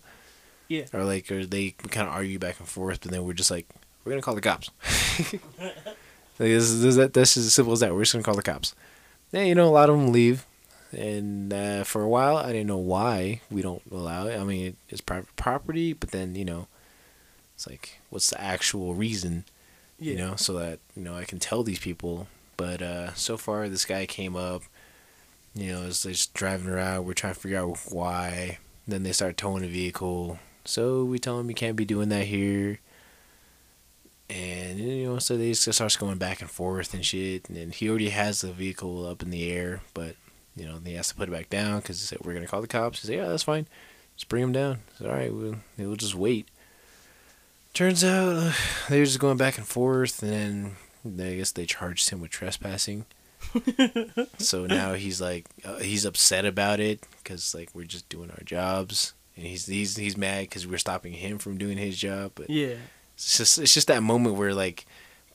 Yeah. 0.68 0.86
Or 0.94 1.04
like, 1.06 1.32
or 1.32 1.46
they 1.46 1.72
kind 1.72 2.08
of 2.08 2.14
argue 2.14 2.38
back 2.40 2.60
and 2.60 2.68
forth, 2.68 3.02
but 3.02 3.12
then 3.12 3.24
we're 3.24 3.34
just 3.34 3.52
like, 3.52 3.68
we're 4.04 4.12
going 4.12 4.22
to 4.22 4.26
call 4.26 4.36
the 4.36 4.42
cops. 4.42 4.72
like, 5.60 5.80
this, 6.38 6.82
this, 6.82 6.96
that, 6.98 7.14
that's 7.14 7.36
just 7.36 7.48
as 7.48 7.54
simple 7.54 7.74
as 7.74 7.80
that. 7.80 7.94
We're 7.94 8.02
just 8.02 8.14
going 8.14 8.24
to 8.24 8.26
call 8.26 8.36
the 8.36 8.42
cops. 8.42 8.76
Yeah, 9.32 9.44
you 9.44 9.56
know, 9.56 9.68
a 9.68 9.70
lot 9.70 9.90
of 9.90 9.98
them 9.98 10.12
leave. 10.12 10.46
And 10.92 11.54
uh, 11.54 11.84
for 11.86 12.02
a 12.02 12.10
while, 12.10 12.36
I 12.36 12.48
didn't 12.48 12.68
know 12.68 12.78
why 12.78 13.40
we 13.50 13.62
don't 13.62 13.82
allow 13.92 14.28
it. 14.28 14.38
I 14.38 14.44
mean, 14.44 14.76
it's 14.90 15.00
private 15.00 15.34
property, 15.38 15.94
but 15.94 16.12
then, 16.12 16.36
you 16.36 16.44
know, 16.44 16.68
it's 17.62 17.70
like, 17.70 18.00
what's 18.10 18.32
the 18.32 18.42
actual 18.42 18.96
reason? 18.96 19.46
Yeah. 20.00 20.14
you 20.14 20.18
know, 20.18 20.36
so 20.36 20.54
that 20.54 20.80
you 20.96 21.04
know 21.04 21.16
I 21.16 21.26
can 21.26 21.38
tell 21.38 21.62
these 21.62 21.78
people. 21.78 22.28
But 22.58 22.82
uh, 22.82 23.14
so 23.14 23.38
far, 23.38 23.70
this 23.70 23.86
guy 23.86 24.08
came 24.08 24.36
up, 24.36 24.64
you 25.54 25.72
know, 25.72 25.82
is 25.84 26.02
just 26.02 26.34
driving 26.34 26.70
around. 26.70 27.06
We're 27.06 27.14
trying 27.14 27.36
to 27.36 27.40
figure 27.40 27.60
out 27.60 27.78
why. 27.90 28.58
Then 28.88 29.04
they 29.04 29.12
start 29.12 29.38
towing 29.38 29.62
the 29.62 29.68
vehicle. 29.68 30.40
So 30.66 31.04
we 31.04 31.20
tell 31.20 31.40
him 31.40 31.50
you 31.50 31.56
can't 31.56 31.76
be 31.76 31.86
doing 31.86 32.10
that 32.10 32.26
here. 32.26 32.80
And 34.28 34.80
you 34.80 35.06
know, 35.06 35.20
so 35.20 35.38
they 35.38 35.50
just 35.50 35.72
starts 35.72 35.98
going 35.98 36.18
back 36.18 36.42
and 36.42 36.50
forth 36.50 36.96
and 36.96 37.06
shit. 37.06 37.48
And 37.48 37.56
then 37.56 37.72
he 37.72 37.88
already 37.88 38.10
has 38.10 38.42
the 38.42 38.52
vehicle 38.52 39.06
up 39.06 39.22
in 39.22 39.30
the 39.30 39.52
air, 39.52 39.82
but 39.94 40.16
you 40.56 40.66
know, 40.66 40.80
he 40.84 40.96
has 40.96 41.10
to 41.10 41.16
put 41.16 41.30
it 41.30 41.32
back 41.32 41.50
down 41.50 41.80
because 41.80 42.00
he 42.00 42.08
said 42.08 42.20
we're 42.26 42.34
gonna 42.34 42.48
call 42.48 42.62
the 42.62 42.68
cops. 42.68 43.02
He 43.02 43.08
said, 43.08 43.18
yeah, 43.18 43.28
that's 43.28 43.44
fine. 43.44 43.68
Just 44.16 44.30
bring 44.30 44.44
him 44.44 44.52
down. 44.52 44.80
Said, 44.98 45.08
all 45.08 45.14
right, 45.14 45.32
we'll 45.32 45.58
we'll 45.78 45.96
just 45.96 46.16
wait. 46.16 46.48
Turns 47.74 48.04
out 48.04 48.36
uh, 48.36 48.52
they 48.90 49.00
were 49.00 49.06
just 49.06 49.20
going 49.20 49.38
back 49.38 49.58
and 49.58 49.66
forth, 49.66 50.22
and 50.22 50.76
then 51.06 51.28
I 51.28 51.36
guess 51.38 51.52
they 51.52 51.66
charged 51.66 52.10
him 52.10 52.20
with 52.20 52.32
trespassing. 52.32 53.06
so 54.38 54.66
now 54.66 54.94
he's 54.94 55.22
like, 55.22 55.46
uh, 55.66 55.78
he's 55.78 56.06
upset 56.06 56.46
about 56.46 56.80
it 56.80 57.06
because 57.24 57.56
like 57.56 57.70
we're 57.74 57.86
just 57.86 58.08
doing 58.10 58.30
our 58.30 58.44
jobs, 58.44 59.14
and 59.36 59.46
he's 59.46 59.66
he's 59.68 59.96
he's 59.96 60.18
mad 60.18 60.42
because 60.42 60.68
we're 60.68 60.78
stopping 60.78 61.14
him 61.14 61.38
from 61.38 61.58
doing 61.58 61.78
his 61.78 61.98
job. 61.98 62.34
But 62.36 62.50
Yeah. 62.50 62.76
it's 63.16 63.38
just 63.38 63.58
it's 63.58 63.74
just 63.74 63.88
that 63.88 64.04
moment 64.04 64.36
where 64.36 64.54
like 64.54 64.86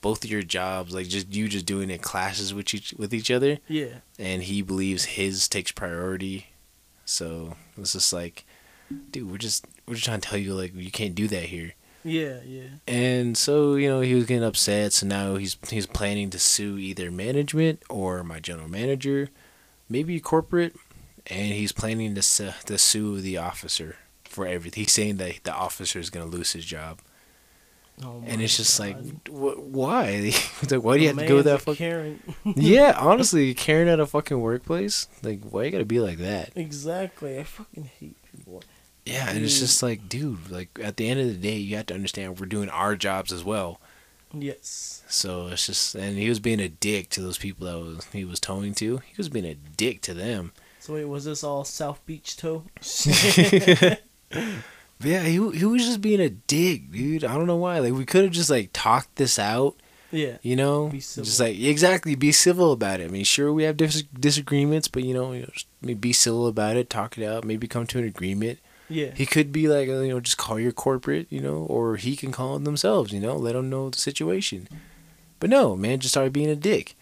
both 0.02 0.23
of 0.23 0.31
your 0.31 0.43
jobs, 0.43 0.95
like 0.95 1.09
just 1.09 1.33
you 1.35 1.49
just 1.49 1.66
doing 1.66 1.88
it 1.90 2.02
clashes 2.02 2.52
with 2.52 2.73
each 2.75 2.92
with 2.99 3.14
each 3.14 3.31
other, 3.31 3.59
Yeah. 3.66 4.01
and 4.18 4.42
he 4.42 4.61
believes 4.61 5.05
his 5.07 5.49
takes 5.49 5.72
priority. 5.72 6.49
So 7.07 7.57
it's 7.79 7.94
just 7.94 8.12
like, 8.12 8.44
dude, 9.11 9.31
we're 9.31 9.38
just 9.38 9.64
we're 9.88 9.94
just 9.94 10.05
trying 10.05 10.20
to 10.20 10.29
tell 10.29 10.38
you 10.38 10.55
like 10.55 10.75
you 10.75 10.90
can't 10.90 11.14
do 11.14 11.27
that 11.29 11.44
here. 11.44 11.72
Yeah. 12.07 12.40
Yeah. 12.47 12.69
And 12.87 13.37
so, 13.37 13.75
you 13.75 13.88
know, 13.88 14.01
he 14.01 14.14
was 14.14 14.27
getting 14.27 14.45
upset. 14.45 14.92
So 14.92 15.07
now 15.07 15.37
he's 15.37 15.57
he's 15.69 15.87
planning 15.87 16.31
to 16.31 16.38
sue 16.38 16.79
either 16.79 17.11
management 17.11 17.83
or 17.90 18.23
my 18.23 18.40
general 18.40 18.69
manager, 18.69 19.29
maybe 19.88 20.21
corporate, 20.21 20.75
and 21.27 21.53
he's 21.53 21.73
planning 21.73 22.14
to 22.14 22.23
su- 22.23 22.53
to 22.66 22.79
sue 22.79 23.21
the 23.21 23.37
officer 23.37 23.97
for 24.25 24.47
everything. 24.47 24.85
He's 24.85 24.92
saying 24.92 25.16
that 25.16 25.45
the 25.45 25.53
officer 25.55 25.99
is 25.99 26.11
gonna 26.11 26.27
lose 26.27 26.53
his 26.53 26.64
job, 26.64 27.01
Oh 28.05 28.23
and 28.27 28.42
it's 28.42 28.57
just 28.57 28.79
like, 28.79 28.97
wh- 29.29 29.59
why? 29.59 30.33
Like, 30.71 30.83
why 30.83 30.97
do 30.97 31.03
you 31.03 31.09
have 31.09 31.19
to 31.19 31.27
go 31.27 31.42
that 31.42 31.61
fucking? 31.62 31.77
Karen. 31.77 32.21
yeah, 32.45 32.95
honestly, 32.99 33.55
Karen 33.55 33.88
at 33.88 34.01
a 34.01 34.07
fucking 34.07 34.40
workplace. 34.40 35.09
Like, 35.23 35.40
why 35.51 35.64
you 35.64 35.71
gotta 35.71 35.85
be 35.85 36.01
like 36.01 36.19
that? 36.19 36.53
exactly. 36.57 37.38
I 37.38 37.45
fucking 37.45 37.90
hate. 37.99 38.16
Yeah, 39.07 39.31
and 39.31 39.45
it's 39.45 39.61
just 39.61 39.83
like, 39.83 40.09
dude, 40.09 40.51
like 40.51 40.79
at 40.83 40.97
the 40.97 41.09
end 41.09 41.21
of 41.21 41.27
the 41.29 41.35
day, 41.35 41.57
you 41.57 41.77
have 41.77 41.87
to 41.87 41.95
understand 41.95 42.38
we're 42.38 42.47
doing 42.47 42.69
our 42.69 42.97
jobs 42.97 43.33
as 43.33 43.45
well. 43.45 43.81
Yes. 44.35 45.05
So 45.09 45.47
it's 45.47 45.66
just, 45.66 45.95
and 45.95 46.19
he 46.19 46.29
was 46.29 46.40
being 46.40 46.61
a 46.61 46.69
dick 46.69 47.09
to 47.11 47.23
those 47.23 47.38
people 47.38 47.66
that 47.66 47.79
was 47.79 48.05
he 48.07 48.25
was 48.25 48.40
towing 48.40 48.75
to. 48.75 48.99
He 48.99 49.14
was 49.16 49.29
being 49.29 49.47
a 49.47 49.55
dick 49.55 50.03
to 50.03 50.14
them. 50.14 50.53
So 50.81 50.95
wait, 50.95 51.05
was 51.05 51.25
this 51.25 51.45
all 51.45 51.64
South 51.64 52.05
Beach 52.05 52.37
tow? 52.37 52.64
Yeah, 55.03 55.23
he 55.23 55.35
he 55.35 55.64
was 55.64 55.85
just 55.85 56.01
being 56.01 56.21
a 56.21 56.31
dick, 56.31 56.90
dude. 56.90 57.25
I 57.25 57.35
don't 57.35 57.47
know 57.47 57.57
why. 57.57 57.81
Like 57.81 57.92
we 57.92 58.07
could 58.07 58.25
have 58.25 58.33
just 58.33 58.49
like 58.49 58.71
talked 58.73 59.16
this 59.16 59.38
out, 59.38 59.77
yeah. 60.11 60.38
you 60.40 60.57
know, 60.57 60.90
just 60.90 61.38
like 61.38 61.59
exactly 61.59 62.14
be 62.14 62.33
civil 62.33 62.73
about 62.73 63.01
it. 63.01 63.05
I 63.05 63.09
mean, 63.09 63.25
sure 63.25 63.53
we 63.53 63.64
have 63.64 63.77
dis- 63.77 64.05
disagreements, 64.19 64.88
but 64.88 65.05
you 65.05 65.12
know, 65.12 65.33
you 65.33 65.40
know 65.40 65.51
just, 65.53 65.66
I 65.83 65.87
mean, 65.87 65.99
be 65.99 66.14
civil 66.14 66.47
about 66.47 66.77
it, 66.77 66.88
talk 66.88 67.19
it 67.19 67.27
out, 67.27 67.45
maybe 67.45 67.69
come 67.69 67.87
to 67.88 67.99
an 67.99 68.05
agreement. 68.05 68.59
Yeah. 68.88 69.11
He 69.14 69.27
could 69.27 69.53
be 69.53 69.68
like, 69.68 69.88
uh, 69.88 70.01
you 70.01 70.09
know, 70.09 70.20
just 70.20 70.38
call 70.38 70.59
your 70.61 70.72
corporate, 70.72 71.27
you 71.31 71.40
know, 71.40 71.57
or 71.68 71.96
he 71.96 72.16
can 72.16 72.33
call 72.33 72.55
them 72.55 72.64
themselves, 72.64 73.12
you 73.12 73.20
know, 73.20 73.37
let 73.37 73.55
them 73.55 73.68
know 73.68 73.90
the 73.90 73.99
situation. 73.99 74.68
But 75.40 75.51
no, 75.51 75.77
man, 75.77 75.99
just 76.01 76.12
started 76.12 76.33
being 76.33 76.49
a 76.49 76.57
dick. 76.57 76.94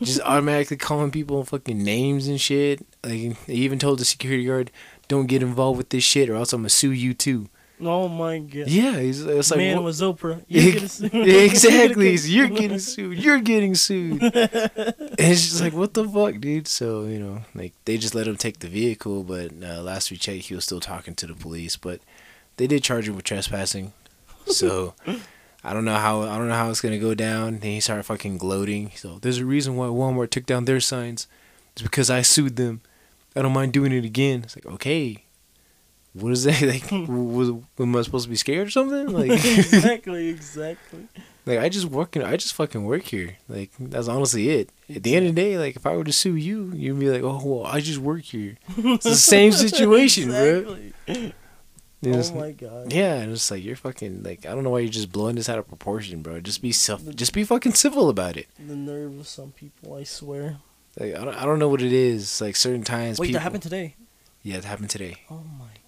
Just 0.00 0.20
automatically 0.24 0.76
calling 0.76 1.10
people 1.10 1.44
fucking 1.44 1.82
names 1.82 2.28
and 2.28 2.40
shit. 2.40 2.86
Like 3.04 3.12
he 3.12 3.34
even 3.46 3.78
told 3.78 3.98
the 3.98 4.04
security 4.04 4.44
guard, 4.44 4.70
"Don't 5.08 5.26
get 5.26 5.42
involved 5.42 5.78
with 5.78 5.90
this 5.90 6.04
shit, 6.04 6.28
or 6.28 6.34
else 6.34 6.52
I'm 6.52 6.62
gonna 6.62 6.70
sue 6.70 6.92
you 6.92 7.14
too." 7.14 7.48
Oh 7.84 8.08
my 8.08 8.38
god. 8.38 8.68
Yeah, 8.68 8.98
he's 9.00 9.22
it's 9.22 9.50
like 9.50 9.58
Man 9.58 9.76
what- 9.76 9.84
was 9.84 10.00
Oprah. 10.00 10.44
You're 10.48 10.72
getting 10.72 10.88
sued. 10.88 11.14
exactly. 11.14 12.14
You're 12.16 12.48
getting 12.62 12.78
sued. 12.78 13.18
You're 13.18 13.40
getting 13.40 13.74
sued. 13.74 14.22
and 14.22 14.32
it's 15.18 15.42
just 15.48 15.60
like, 15.60 15.72
what 15.72 15.94
the 15.94 16.08
fuck, 16.08 16.40
dude? 16.40 16.68
So 16.68 17.04
you 17.04 17.18
know, 17.18 17.42
like 17.54 17.72
they 17.84 17.98
just 17.98 18.14
let 18.14 18.26
him 18.28 18.36
take 18.36 18.60
the 18.60 18.68
vehicle, 18.68 19.22
but 19.24 19.52
uh, 19.62 19.82
last 19.82 20.10
we 20.10 20.16
checked, 20.16 20.44
he 20.44 20.54
was 20.54 20.64
still 20.64 20.80
talking 20.80 21.14
to 21.16 21.26
the 21.26 21.34
police. 21.34 21.76
But 21.76 22.00
they 22.56 22.66
did 22.66 22.82
charge 22.84 23.08
him 23.08 23.16
with 23.16 23.24
trespassing. 23.24 23.92
So 24.46 24.94
I 25.64 25.72
don't 25.72 25.84
know 25.84 25.96
how 25.96 26.22
I 26.22 26.38
don't 26.38 26.48
know 26.48 26.54
how 26.54 26.70
it's 26.70 26.80
gonna 26.80 26.98
go 26.98 27.14
down. 27.14 27.58
Then 27.60 27.70
he 27.72 27.80
started 27.80 28.04
fucking 28.04 28.38
gloating. 28.38 28.92
So 28.94 29.18
there's 29.20 29.38
a 29.38 29.44
reason 29.46 29.76
why 29.76 29.86
Walmart 29.86 30.30
took 30.30 30.46
down 30.46 30.64
their 30.66 30.80
signs. 30.80 31.26
It's 31.72 31.82
because 31.82 32.10
I 32.10 32.22
sued 32.22 32.56
them. 32.56 32.80
I 33.34 33.40
don't 33.42 33.52
mind 33.52 33.72
doing 33.72 33.92
it 33.92 34.04
again. 34.04 34.42
It's 34.44 34.56
like 34.56 34.66
okay. 34.66 35.21
What 36.14 36.32
is 36.32 36.44
that? 36.44 36.60
Like, 36.62 36.90
was 37.08 37.50
am 37.78 37.96
I 37.96 38.02
supposed 38.02 38.24
to 38.24 38.30
be 38.30 38.36
scared 38.36 38.68
or 38.68 38.70
something? 38.70 39.08
Like, 39.08 39.30
exactly. 39.44 40.28
Exactly. 40.28 41.08
like 41.46 41.58
I 41.58 41.68
just 41.68 41.86
work. 41.86 42.16
I 42.16 42.36
just 42.36 42.54
fucking 42.54 42.84
work 42.84 43.02
here. 43.04 43.36
Like 43.48 43.70
that's 43.78 44.08
honestly 44.08 44.50
it. 44.50 44.70
At 44.94 45.02
the 45.02 45.16
end 45.16 45.26
of 45.28 45.34
the 45.34 45.40
day, 45.42 45.58
like 45.58 45.76
if 45.76 45.86
I 45.86 45.96
were 45.96 46.04
to 46.04 46.12
sue 46.12 46.36
you, 46.36 46.70
you'd 46.74 46.98
be 47.00 47.08
like, 47.10 47.22
oh 47.22 47.40
well, 47.44 47.66
I 47.66 47.80
just 47.80 47.98
work 47.98 48.22
here. 48.24 48.56
It's 48.76 49.04
the 49.04 49.14
same 49.14 49.52
situation, 49.52 50.28
bro. 50.28 50.58
exactly. 50.58 50.92
It's- 51.08 51.32
Oh 52.04 52.34
my 52.34 52.50
god. 52.50 52.92
yeah, 52.92 53.14
and 53.14 53.30
it's 53.30 53.48
like 53.48 53.62
you're 53.62 53.76
fucking 53.76 54.24
like 54.24 54.44
I 54.44 54.50
don't 54.56 54.64
know 54.64 54.70
why 54.70 54.80
you're 54.80 54.90
just 54.90 55.12
blowing 55.12 55.36
this 55.36 55.48
out 55.48 55.60
of 55.60 55.68
proportion, 55.68 56.20
bro. 56.20 56.40
Just 56.40 56.60
be 56.60 56.72
self, 56.72 57.00
just 57.14 57.32
be 57.32 57.44
fucking 57.44 57.74
civil 57.74 58.08
about 58.08 58.36
it. 58.36 58.48
The 58.58 58.74
nerve 58.74 59.20
of 59.20 59.28
some 59.28 59.52
people, 59.52 59.94
I 59.94 60.02
swear. 60.02 60.56
Like 60.98 61.14
I 61.14 61.24
don't, 61.24 61.34
I 61.36 61.44
don't 61.44 61.60
know 61.60 61.68
what 61.68 61.80
it 61.80 61.92
is. 61.92 62.40
Like 62.40 62.56
certain 62.56 62.82
times, 62.82 63.20
Wait, 63.20 63.28
people, 63.28 63.38
that 63.38 63.44
happened 63.44 63.62
today. 63.62 63.94
Yeah, 64.42 64.56
it 64.56 64.64
happened 64.64 64.90
today. 64.90 65.18
Oh 65.30 65.44
my 65.56 65.66
god. 65.66 65.78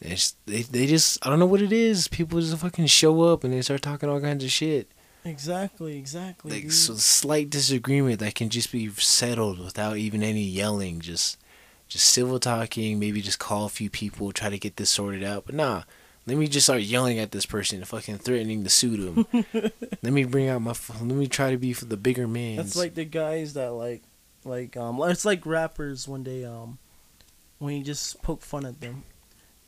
It's, 0.00 0.36
they 0.46 0.62
they 0.62 0.86
just 0.86 1.24
I 1.26 1.30
don't 1.30 1.38
know 1.38 1.46
what 1.46 1.62
it 1.62 1.72
is. 1.72 2.08
People 2.08 2.40
just 2.40 2.56
fucking 2.56 2.86
show 2.86 3.22
up 3.22 3.44
and 3.44 3.52
they 3.52 3.62
start 3.62 3.82
talking 3.82 4.08
all 4.08 4.20
kinds 4.20 4.44
of 4.44 4.50
shit. 4.50 4.90
Exactly. 5.24 5.98
Exactly. 5.98 6.52
like 6.52 6.62
dude. 6.62 6.72
so 6.72 6.94
slight 6.94 7.50
disagreement 7.50 8.20
that 8.20 8.34
can 8.34 8.48
just 8.48 8.70
be 8.72 8.88
settled 8.90 9.58
without 9.58 9.96
even 9.96 10.22
any 10.22 10.42
yelling 10.42 11.00
just 11.00 11.38
just 11.88 12.04
civil 12.04 12.38
talking 12.38 12.98
maybe 12.98 13.20
just 13.20 13.38
call 13.38 13.64
a 13.66 13.70
few 13.70 13.90
people 13.90 14.30
try 14.30 14.48
to 14.48 14.58
get 14.58 14.76
this 14.76 14.90
sorted 14.90 15.24
out 15.24 15.44
but 15.46 15.54
nah 15.54 15.82
let 16.26 16.36
me 16.36 16.46
just 16.46 16.66
start 16.66 16.82
yelling 16.82 17.18
at 17.18 17.32
this 17.32 17.46
person 17.46 17.78
and 17.78 17.88
fucking 17.88 18.18
threatening 18.18 18.62
to 18.62 18.68
sue 18.70 18.96
them 18.96 19.26
let 20.02 20.12
me 20.12 20.24
bring 20.24 20.48
out 20.48 20.60
my 20.60 20.74
let 21.00 21.16
me 21.16 21.26
try 21.26 21.50
to 21.50 21.56
be 21.56 21.72
for 21.72 21.86
the 21.86 21.96
bigger 21.96 22.28
man 22.28 22.56
That's 22.56 22.76
like 22.76 22.94
the 22.94 23.06
guys 23.06 23.54
that 23.54 23.72
like, 23.72 24.02
like 24.44 24.76
um, 24.76 25.00
it's 25.04 25.24
like 25.24 25.44
rappers 25.46 26.06
when 26.06 26.24
they 26.24 26.44
um, 26.44 26.78
when 27.58 27.74
you 27.76 27.82
just 27.82 28.22
poke 28.22 28.42
fun 28.42 28.66
at 28.66 28.80
them, 28.80 29.02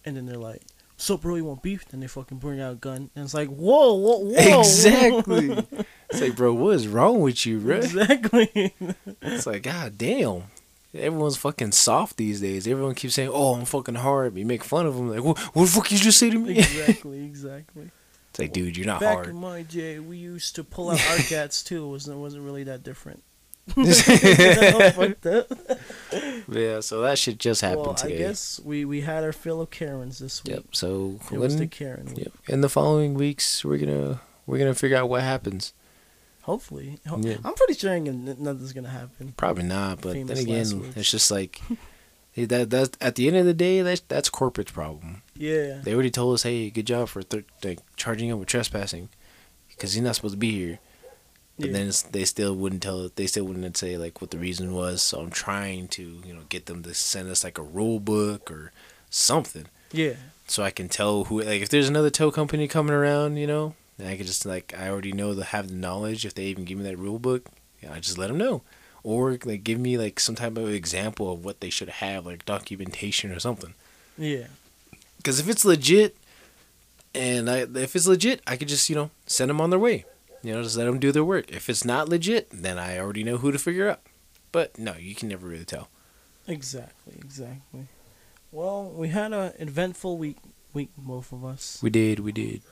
and 0.04 0.16
then 0.16 0.26
they're 0.26 0.36
like, 0.36 0.62
"So 0.96 1.16
bro, 1.16 1.36
you 1.36 1.44
want 1.44 1.62
beef?" 1.62 1.84
Then 1.88 2.00
they 2.00 2.06
fucking 2.06 2.38
bring 2.38 2.60
out 2.60 2.72
a 2.72 2.76
gun, 2.76 3.10
and 3.14 3.24
it's 3.24 3.34
like, 3.34 3.48
"Whoa, 3.48 3.94
whoa, 3.94 4.18
whoa!" 4.18 4.60
exactly 4.60 5.50
it's 6.10 6.20
like 6.20 6.36
bro 6.36 6.52
what 6.52 6.74
is 6.74 6.88
wrong 6.88 7.20
with 7.20 7.44
you 7.46 7.58
bro 7.60 7.76
exactly. 7.76 8.74
it's 9.22 9.46
like 9.46 9.62
god 9.62 9.96
damn 9.98 10.44
Everyone's 10.92 11.36
fucking 11.36 11.70
soft 11.70 12.16
these 12.16 12.40
days. 12.40 12.66
Everyone 12.66 12.96
keeps 12.96 13.14
saying, 13.14 13.30
"Oh, 13.32 13.54
I'm 13.54 13.64
fucking 13.64 13.94
hard." 13.94 14.36
You 14.36 14.44
make 14.44 14.64
fun 14.64 14.86
of 14.86 14.96
them, 14.96 15.08
like, 15.08 15.22
"What? 15.22 15.38
What 15.54 15.66
the 15.66 15.70
fuck 15.70 15.92
you 15.92 15.98
just 15.98 16.18
say 16.18 16.30
to 16.30 16.38
me?" 16.38 16.58
exactly. 16.58 17.24
Exactly. 17.24 17.90
It's 18.30 18.38
like, 18.40 18.52
dude, 18.52 18.76
you're 18.76 18.86
not 18.86 19.00
Back 19.00 19.14
hard. 19.14 19.28
in 19.28 19.36
my 19.36 19.62
day, 19.62 20.00
we 20.00 20.16
used 20.16 20.56
to 20.56 20.64
pull 20.64 20.90
out 20.90 21.00
our 21.10 21.18
cats 21.18 21.62
too. 21.62 21.84
It 21.84 21.88
wasn't 21.88 22.16
it 22.16 22.20
wasn't 22.20 22.44
really 22.44 22.64
that 22.64 22.82
different. 22.82 23.22
Fucked 23.68 25.27
up. 25.27 25.46
yeah, 26.49 26.81
so 26.81 27.01
that 27.03 27.18
shit 27.18 27.38
just 27.38 27.61
happened 27.61 27.87
well, 27.87 27.94
today. 27.94 28.14
I 28.16 28.18
guess 28.18 28.61
we 28.64 28.85
we 28.85 29.03
had 29.03 29.23
our 29.23 29.33
fill 29.33 29.61
of 29.61 29.70
Karens 29.70 30.18
this 30.18 30.42
week. 30.44 30.55
Yep. 30.55 30.64
So 30.73 31.20
It 31.31 31.38
was 31.38 31.55
the 31.55 31.61
when, 31.62 31.68
Karen 31.68 32.07
week. 32.07 32.18
yep. 32.18 32.33
in 32.49 32.61
the 32.62 32.68
following 32.68 33.14
weeks, 33.14 33.64
we're 33.64 33.79
gonna 33.79 34.20
we're 34.46 34.59
gonna 34.59 34.75
figure 34.75 34.96
out 34.96 35.09
what 35.09 35.23
happens. 35.23 35.73
Hopefully, 36.42 36.99
Ho- 37.07 37.20
Yeah. 37.23 37.37
I'm 37.44 37.55
pretty 37.55 37.75
sure 37.75 37.99
nothing's 38.01 38.73
gonna 38.73 38.88
happen. 38.88 39.35
Probably 39.37 39.62
not, 39.64 40.01
but 40.01 40.14
Famous 40.14 40.38
then 40.44 40.49
again, 40.49 40.92
it's 40.96 41.11
just 41.11 41.31
like 41.31 41.61
that. 42.37 42.70
That's 42.70 42.90
at 43.01 43.14
the 43.14 43.29
end 43.29 43.37
of 43.37 43.44
the 43.46 43.55
day, 43.55 43.83
that's 43.83 44.01
that's 44.09 44.31
corporate's 44.31 44.73
problem. 44.73 45.23
Yeah, 45.37 45.81
They 45.85 45.94
already 45.94 46.11
told 46.11 46.35
us, 46.35 46.42
hey, 46.42 46.70
good 46.70 46.87
job 46.87 47.09
for 47.09 47.23
thir- 47.23 47.44
like 47.62 47.79
charging 47.96 48.29
him 48.31 48.38
with 48.40 48.49
trespassing, 48.49 49.11
because 49.68 49.92
he's 49.94 50.03
not 50.03 50.16
supposed 50.16 50.35
to 50.35 50.38
be 50.38 50.51
here. 50.51 50.79
But 51.61 51.68
Yeah. 51.68 51.73
then 51.79 51.88
it's, 51.88 52.03
they 52.03 52.25
still 52.25 52.55
wouldn't 52.55 52.83
tell. 52.83 53.11
They 53.14 53.27
still 53.27 53.44
wouldn't 53.44 53.77
say 53.77 53.96
like 53.96 54.20
what 54.20 54.31
the 54.31 54.38
reason 54.38 54.73
was. 54.73 55.03
So 55.03 55.20
I'm 55.20 55.31
trying 55.31 55.88
to 55.88 56.03
you 56.27 56.33
know 56.35 56.42
get 56.49 56.66
them 56.66 56.83
to 56.85 56.94
send 56.94 57.31
us 57.31 57.44
like 57.44 57.59
a 57.59 57.62
rule 57.62 58.01
book 58.01 58.51
or 58.51 58.73
something, 59.11 59.66
yeah, 59.92 60.14
so 60.46 60.62
I 60.62 60.70
can 60.70 60.88
tell 60.88 61.25
who 61.25 61.42
like 61.42 61.62
if 61.62 61.68
there's 61.68 61.88
another 61.88 62.11
tow 62.11 62.31
company 62.31 62.66
coming 62.68 62.94
around, 62.94 63.37
you 63.37 63.46
know, 63.46 63.75
then 63.99 64.07
I 64.09 64.16
could 64.16 64.27
just 64.27 64.46
like 64.46 64.73
I 64.79 64.88
already 64.88 65.12
know 65.12 65.35
the 65.35 65.44
have 65.46 65.68
the 65.68 65.75
knowledge. 65.75 66.25
If 66.25 66.35
they 66.35 66.44
even 66.44 66.64
give 66.64 66.79
me 66.79 66.85
that 66.85 66.96
rule 66.99 67.18
book, 67.18 67.46
yeah, 67.83 67.92
I 67.92 68.01
just 68.01 68.16
let 68.18 68.29
them 68.29 68.38
know, 68.38 68.62
or 69.03 69.37
like 69.44 69.64
give 69.64 69.79
me 69.81 69.99
like 69.99 70.20
some 70.20 70.35
type 70.37 70.57
of 70.57 70.68
example 70.73 71.33
of 71.33 71.44
what 71.44 71.61
they 71.61 71.70
should 71.70 71.88
have, 71.88 72.25
like 72.25 72.44
documentation 72.44 73.33
or 73.33 73.40
something. 73.40 73.75
yeah. 74.16 74.46
Because 75.18 75.38
if 75.38 75.49
it's 75.51 75.64
legit, 75.66 76.16
and 77.14 77.51
I 77.51 77.66
if 77.75 77.94
it's 77.96 78.07
legit, 78.07 78.40
I 78.46 78.57
could 78.57 78.68
just 78.68 78.88
you 78.88 78.96
know 78.96 79.11
send 79.27 79.51
them 79.51 79.61
on 79.61 79.70
their 79.70 79.79
way. 79.79 80.05
You 80.42 80.55
know, 80.55 80.62
just 80.62 80.76
let 80.76 80.85
them 80.85 80.98
do 80.98 81.12
their 81.12 81.24
work. 81.24 81.50
If 81.50 81.68
it's 81.68 81.85
not 81.85 82.09
legit, 82.09 82.48
then 82.50 82.79
I 82.79 82.98
already 82.98 83.24
know 83.24 83.37
who 83.38 83.53
to 83.53 83.59
figure 83.59 83.88
out. 83.88 84.00
But 84.53 84.79
no, 84.79 84.94
you 84.98 85.14
can 85.14 85.29
never 85.29 85.46
really 85.46 85.64
tell. 85.64 85.88
Exactly, 86.46 87.14
exactly. 87.18 87.88
Well, 88.50 88.90
we 88.90 89.09
had 89.09 89.33
an 89.33 89.53
eventful 89.59 90.18
week, 90.18 90.38
week 90.72 90.90
both 90.96 91.33
of 91.33 91.44
us. 91.44 91.79
We 91.83 91.90
did, 91.90 92.20
we 92.20 92.33
did. 92.33 92.62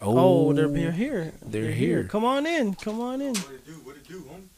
Oh, 0.00 0.52
they're, 0.52 0.66
they're 0.66 0.88
oh, 0.88 0.90
here. 0.90 1.32
They're 1.40 1.70
here. 1.70 2.04
Come 2.04 2.24
on 2.24 2.44
in. 2.44 2.74
Come 2.74 3.00
on 3.00 3.20
in. 3.20 3.36
What 3.36 3.52
it 3.52 3.66
do? 3.66 3.72
What 3.72 3.96
it 3.96 4.08
do, 4.08 4.22
homie? 4.22 4.48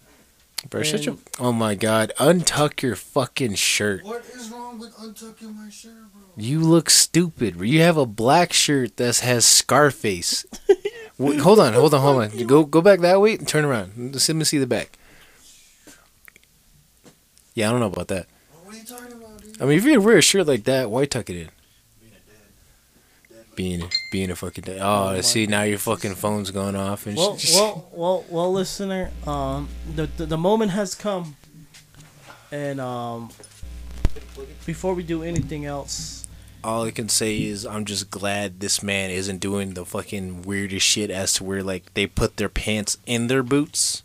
Bro, 0.70 0.82
shut 0.84 1.04
your- 1.04 1.18
Oh 1.38 1.52
my 1.52 1.74
god, 1.74 2.12
untuck 2.18 2.80
your 2.80 2.96
fucking 2.96 3.56
shirt. 3.56 4.02
What 4.04 4.24
is 4.24 4.48
wrong 4.50 4.78
with 4.78 4.94
untucking 4.96 5.54
my 5.54 5.68
shirt, 5.68 5.92
bro? 6.12 6.22
You 6.36 6.60
look 6.60 6.88
stupid. 6.88 7.60
You 7.60 7.82
have 7.82 7.98
a 7.98 8.06
black 8.06 8.54
shirt 8.54 8.96
that 8.96 9.18
has 9.18 9.44
Scarface. 9.44 10.46
Wait, 11.16 11.38
hold 11.40 11.60
on, 11.60 11.72
hold 11.74 11.94
on, 11.94 12.00
hold 12.00 12.22
on. 12.22 12.46
Go 12.46 12.64
go 12.64 12.80
back 12.80 13.00
that 13.00 13.20
way 13.20 13.34
and 13.36 13.46
turn 13.46 13.64
around. 13.64 14.12
Just 14.12 14.28
let 14.28 14.36
me 14.36 14.44
see 14.44 14.58
the 14.58 14.66
back. 14.66 14.98
Yeah, 17.54 17.68
I 17.68 17.70
don't 17.70 17.80
know 17.80 17.86
about 17.86 18.08
that. 18.08 18.26
What 18.64 18.74
are 18.74 18.78
you 18.78 18.84
talking 18.84 19.12
about, 19.12 19.40
dude? 19.40 19.62
I 19.62 19.64
mean, 19.64 19.78
if 19.78 19.84
you're 19.84 19.94
gonna 19.94 20.06
wear 20.06 20.18
a 20.18 20.22
shirt 20.22 20.46
like 20.46 20.64
that, 20.64 20.90
why 20.90 21.04
tuck 21.04 21.30
it 21.30 21.36
in? 21.36 21.48
Being 22.00 22.12
a 22.12 22.16
dad. 22.16 23.36
Dad 23.36 23.56
Being 23.56 23.90
being 24.10 24.30
a 24.32 24.36
fucking 24.36 24.64
dad. 24.64 24.78
Oh 24.80 25.14
Oh, 25.16 25.20
see 25.20 25.46
now 25.46 25.62
your 25.62 25.78
fucking 25.78 26.16
phone's 26.16 26.50
going 26.50 26.74
off 26.74 27.06
and 27.06 27.16
Well, 27.16 27.36
shit. 27.36 27.54
well, 27.54 27.88
well, 27.92 28.24
well, 28.28 28.52
listener. 28.52 29.10
Um, 29.26 29.68
the, 29.94 30.06
the 30.16 30.26
the 30.26 30.38
moment 30.38 30.72
has 30.72 30.96
come, 30.96 31.36
and 32.50 32.80
um, 32.80 33.30
before 34.66 34.94
we 34.94 35.04
do 35.04 35.22
anything 35.22 35.64
else, 35.64 36.23
All 36.64 36.84
I 36.84 36.90
can 36.92 37.10
say 37.10 37.42
is 37.42 37.66
I'm 37.66 37.84
just 37.84 38.10
glad 38.10 38.60
this 38.60 38.82
man 38.82 39.10
isn't 39.10 39.38
doing 39.38 39.74
the 39.74 39.84
fucking 39.84 40.42
weirdest 40.42 40.86
shit 40.86 41.10
as 41.10 41.34
to 41.34 41.44
where 41.44 41.62
like 41.62 41.92
they 41.92 42.06
put 42.06 42.38
their 42.38 42.48
pants 42.48 42.96
in 43.06 43.26
their 43.26 43.42
boots. 43.42 44.02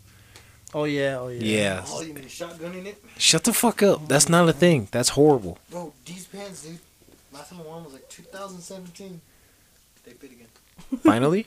oh 0.74 0.84
yeah, 0.84 1.18
oh 1.18 1.28
yeah, 1.28 1.40
Yeah. 1.42 1.84
Oh, 1.88 2.02
you 2.02 2.12
mean 2.12 2.24
shotgunning 2.24 2.84
it? 2.86 3.02
Shut 3.16 3.44
the 3.44 3.52
fuck 3.54 3.82
up. 3.82 4.08
That's 4.08 4.28
not 4.28 4.48
a 4.48 4.52
thing. 4.52 4.88
That's 4.90 5.10
horrible. 5.10 5.58
Bro, 5.70 5.94
these 6.04 6.26
pants, 6.26 6.64
dude. 6.64 6.78
Last 7.32 7.50
time 7.50 7.60
I 7.60 7.62
wore 7.62 7.76
them 7.76 7.84
was 7.84 7.94
like 7.94 8.08
2017. 8.10 9.20
They 10.04 10.12
fit 10.12 10.30
again. 10.32 10.46
Finally. 11.02 11.46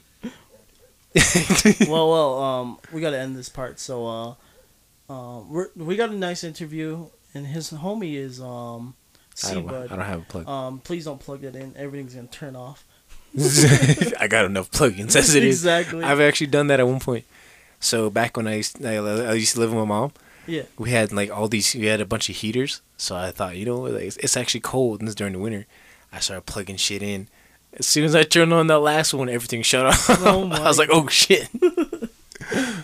well, 1.88 2.10
well, 2.10 2.42
um, 2.42 2.80
we 2.92 3.02
gotta 3.02 3.20
end 3.20 3.36
this 3.36 3.50
part. 3.50 3.80
So, 3.80 4.08
uh, 4.08 4.34
uh, 5.10 5.42
we're 5.42 5.70
we 5.76 5.96
got 5.96 6.10
a 6.10 6.16
nice 6.16 6.44
interview, 6.44 7.06
and 7.36 7.46
his 7.46 7.72
homie 7.72 8.16
is 8.16 8.42
um, 8.42 8.96
I 9.44 9.54
don't, 9.54 9.70
I 9.70 9.88
don't 9.88 10.00
have 10.00 10.22
a 10.22 10.26
plug. 10.26 10.48
Um, 10.48 10.80
please 10.80 11.06
don't 11.06 11.20
plug 11.20 11.42
that 11.42 11.56
in. 11.56 11.74
Everything's 11.76 12.16
gonna 12.16 12.28
turn 12.28 12.56
off. 12.56 12.86
I 14.20 14.28
got 14.30 14.46
enough 14.46 14.70
plugins 14.72 15.16
as 15.16 15.34
it 15.34 15.44
is. 15.44 15.64
exactly. 15.64 16.04
I've 16.04 16.20
actually 16.20 16.48
done 16.48 16.68
that 16.68 16.80
at 16.80 16.88
one 16.88 17.00
point. 17.00 17.26
So 17.80 18.10
back 18.10 18.38
when 18.38 18.48
I 18.48 18.56
used, 18.56 18.84
I, 18.86 18.96
I 18.96 19.34
used 19.34 19.56
to 19.56 19.60
live 19.60 19.72
with 19.72 19.80
my 19.80 19.86
mom, 19.86 20.14
yeah. 20.46 20.64
we 20.78 20.92
had 20.92 21.12
like 21.12 21.32
all 21.32 21.48
these. 21.48 21.74
We 21.74 21.88
had 21.88 22.00
a 22.00 22.06
bunch 22.06 22.30
of 22.30 22.36
heaters. 22.38 22.82
So 22.98 23.16
I 23.16 23.32
thought, 23.32 23.58
you 23.58 23.66
know, 23.66 23.78
like, 23.82 24.04
it's, 24.04 24.18
it's 24.18 24.38
actually 24.38 24.62
cold, 24.62 25.00
and 25.00 25.10
it's 25.10 25.16
during 25.16 25.34
the 25.34 25.40
winter. 25.40 25.66
I 26.12 26.20
started 26.20 26.46
plugging 26.46 26.78
shit 26.78 27.02
in. 27.02 27.28
As 27.74 27.88
soon 27.88 28.06
as 28.06 28.14
I 28.16 28.22
turned 28.22 28.54
on 28.54 28.68
that 28.68 28.80
last 28.80 29.16
one, 29.16 29.30
everything 29.30 29.64
shut 29.64 29.86
off. 29.86 30.06
Oh 30.10 30.50
I 30.52 30.60
was 30.62 30.78
like, 30.78 30.90
oh 30.92 31.08
shit. 31.08 31.50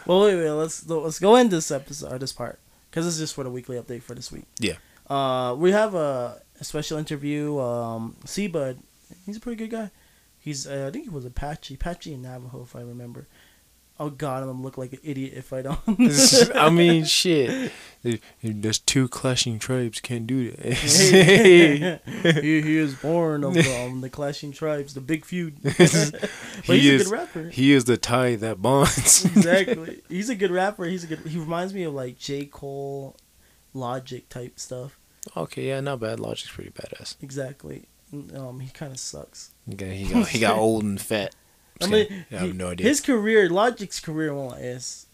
Well, 0.05 0.21
wait, 0.21 0.35
wait. 0.38 0.49
Let's 0.49 0.88
let's 0.88 1.19
go 1.19 1.35
end 1.35 1.51
this 1.51 1.69
episode 1.69 2.12
or 2.12 2.17
this 2.17 2.31
part 2.31 2.59
because 2.89 3.05
this 3.05 3.15
is 3.15 3.19
just 3.19 3.35
for 3.35 3.43
the 3.43 3.49
weekly 3.51 3.77
update 3.77 4.01
for 4.01 4.15
this 4.15 4.31
week. 4.31 4.45
Yeah. 4.57 4.77
Uh, 5.09 5.55
we 5.57 5.71
have 5.71 5.95
a, 5.95 6.41
a 6.59 6.63
special 6.63 6.97
interview. 6.97 7.57
Um, 7.59 8.15
C-Bud, 8.25 8.79
he's 9.25 9.37
a 9.37 9.39
pretty 9.39 9.57
good 9.57 9.71
guy. 9.71 9.91
He's 10.39 10.67
uh, 10.67 10.85
I 10.87 10.91
think 10.91 11.05
he 11.05 11.09
was 11.09 11.25
Apache, 11.25 11.73
Apache 11.73 12.13
and 12.13 12.23
Navajo 12.23 12.61
if 12.63 12.75
I 12.75 12.81
remember. 12.81 13.27
Oh 14.01 14.09
God, 14.09 14.43
I'm 14.43 14.47
gonna 14.49 14.61
look 14.61 14.77
like 14.77 14.93
an 14.93 14.99
idiot 15.03 15.33
if 15.35 15.51
I 15.51 15.61
don't. 15.61 15.77
I 16.55 16.69
mean, 16.69 17.03
shit. 17.19 17.73
There's 18.41 18.79
two 18.79 19.09
clashing 19.09 19.59
tribes 19.59 19.99
can't 19.99 20.25
do 20.25 20.51
that. 20.51 20.73
Hey, 20.73 21.99
he, 22.41 22.61
he 22.61 22.77
is 22.77 22.95
born 22.95 23.43
of 23.43 23.55
the, 23.55 23.83
um, 23.83 23.99
the 23.99 24.09
clashing 24.09 24.53
tribes, 24.53 24.93
the 24.93 25.01
big 25.01 25.25
feud. 25.25 25.57
but 25.61 25.73
he's 25.73 26.11
He 26.63 26.89
a 26.89 26.93
is- 26.93 27.03
good 27.03 27.11
rapper. 27.11 27.49
he 27.49 27.73
is 27.73 27.83
the 27.85 27.97
tie 27.97 28.35
that 28.37 28.61
bonds. 28.61 29.25
exactly. 29.25 30.01
He's 30.07 30.29
a 30.29 30.35
good 30.35 30.51
rapper. 30.51 30.85
He's 30.85 31.03
a 31.03 31.07
good. 31.07 31.19
He 31.19 31.37
reminds 31.37 31.73
me 31.73 31.83
of 31.83 31.93
like 31.93 32.17
J 32.17 32.45
Cole, 32.45 33.17
Logic 33.73 34.29
type 34.29 34.59
stuff. 34.59 34.97
Okay, 35.36 35.67
yeah, 35.67 35.79
not 35.79 35.99
bad. 35.99 36.19
Logic's 36.19 36.51
pretty 36.51 36.71
badass. 36.71 37.15
Exactly. 37.21 37.86
Um, 38.36 38.60
he 38.60 38.69
kind 38.69 38.91
of 38.91 38.99
sucks. 38.99 39.51
Okay, 39.73 39.95
he 39.95 40.12
got 40.13 40.27
he 40.29 40.39
got 40.39 40.58
old 40.58 40.84
and 40.84 40.99
fat. 40.99 41.36
I 41.82 41.88
mean, 41.88 42.25
I 42.32 42.36
have 42.36 42.55
no 42.55 42.69
idea. 42.69 42.88
His 42.88 43.01
career, 43.01 43.49
Logic's 43.49 43.99
career, 43.99 44.34
won't 44.34 44.60
last. 44.60 45.08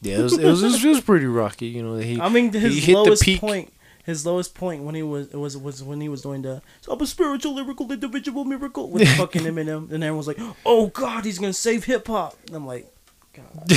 yeah, 0.00 0.18
it 0.18 0.22
was, 0.22 0.38
it 0.38 0.44
was 0.44 0.84
it 0.84 0.88
was 0.88 1.00
pretty 1.00 1.26
rocky. 1.26 1.66
You 1.66 1.82
know, 1.82 1.96
he 1.96 2.20
I 2.20 2.28
mean, 2.28 2.52
his 2.52 2.84
hit 2.84 2.92
the 2.94 2.98
lowest 2.98 3.40
point. 3.40 3.72
His 4.04 4.24
lowest 4.24 4.54
point 4.54 4.82
when 4.82 4.94
he 4.94 5.02
was 5.02 5.28
it 5.28 5.36
was 5.36 5.56
was 5.56 5.82
when 5.82 6.00
he 6.00 6.08
was 6.08 6.22
doing 6.22 6.42
the 6.42 6.62
so 6.80 6.92
I'm 6.92 7.00
a 7.00 7.06
spiritual 7.06 7.54
lyrical 7.54 7.90
individual 7.92 8.44
miracle 8.44 8.88
with 8.90 9.06
fucking 9.16 9.42
Eminem, 9.42 9.92
and 9.92 10.02
everyone's 10.02 10.26
like, 10.26 10.38
"Oh 10.64 10.86
God, 10.88 11.24
he's 11.24 11.38
gonna 11.38 11.52
save 11.52 11.84
hip 11.84 12.06
hop." 12.06 12.34
And 12.46 12.56
I'm 12.56 12.66
like, 12.66 12.90
God. 13.34 13.70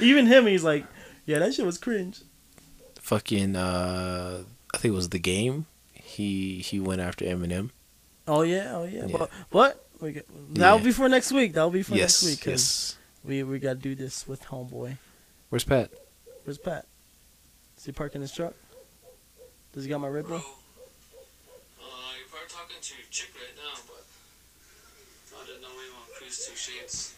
Even 0.00 0.26
him, 0.26 0.46
he's 0.46 0.62
like, 0.64 0.86
"Yeah, 1.26 1.40
that 1.40 1.54
shit 1.54 1.66
was 1.66 1.76
cringe." 1.76 2.20
Fucking 3.10 3.56
uh, 3.56 4.44
I 4.72 4.76
think 4.78 4.92
it 4.92 4.94
was 4.96 5.08
the 5.08 5.18
game. 5.18 5.66
He 5.92 6.60
he 6.60 6.78
went 6.78 7.00
after 7.00 7.24
Eminem. 7.24 7.70
Oh 8.28 8.42
yeah, 8.42 8.76
oh 8.76 8.84
yeah. 8.84 9.06
Yeah. 9.06 9.16
But 9.18 9.30
but 9.50 9.84
we 10.00 10.12
get, 10.12 10.26
that'll 10.54 10.78
Yeah. 10.78 10.84
be 10.84 10.92
for 10.92 11.08
next 11.08 11.32
week. 11.32 11.54
That'll 11.54 11.70
be 11.70 11.82
for 11.82 11.96
yes, 11.96 12.22
next 12.22 12.24
week 12.30 12.38
because 12.38 12.62
yes. 12.62 12.96
we 13.24 13.42
we 13.42 13.58
gotta 13.58 13.80
do 13.80 13.96
this 13.96 14.28
with 14.28 14.44
homeboy. 14.44 14.96
Where's 15.48 15.64
Pat? 15.64 15.90
Where's 16.44 16.58
Pat? 16.58 16.86
Is 17.78 17.84
he 17.84 17.90
parking 17.92 18.20
his 18.20 18.30
truck? 18.32 18.54
Does 19.72 19.82
he 19.84 19.90
got 19.90 20.00
my 20.00 20.06
Red 20.08 20.28
Bull? 20.28 20.36
Uh, 20.36 20.40
you're 22.14 22.28
probably 22.30 22.48
talking 22.48 22.76
to 22.80 22.94
your 22.94 23.06
chick 23.10 23.30
right 23.34 23.56
now, 23.58 23.74
but 23.88 24.04
I 25.36 25.46
didn't 25.46 25.62
know 25.62 25.68
we 25.74 25.90
want 25.98 26.12
cruise 26.16 26.46
two 26.46 26.54
shades. 26.54 27.14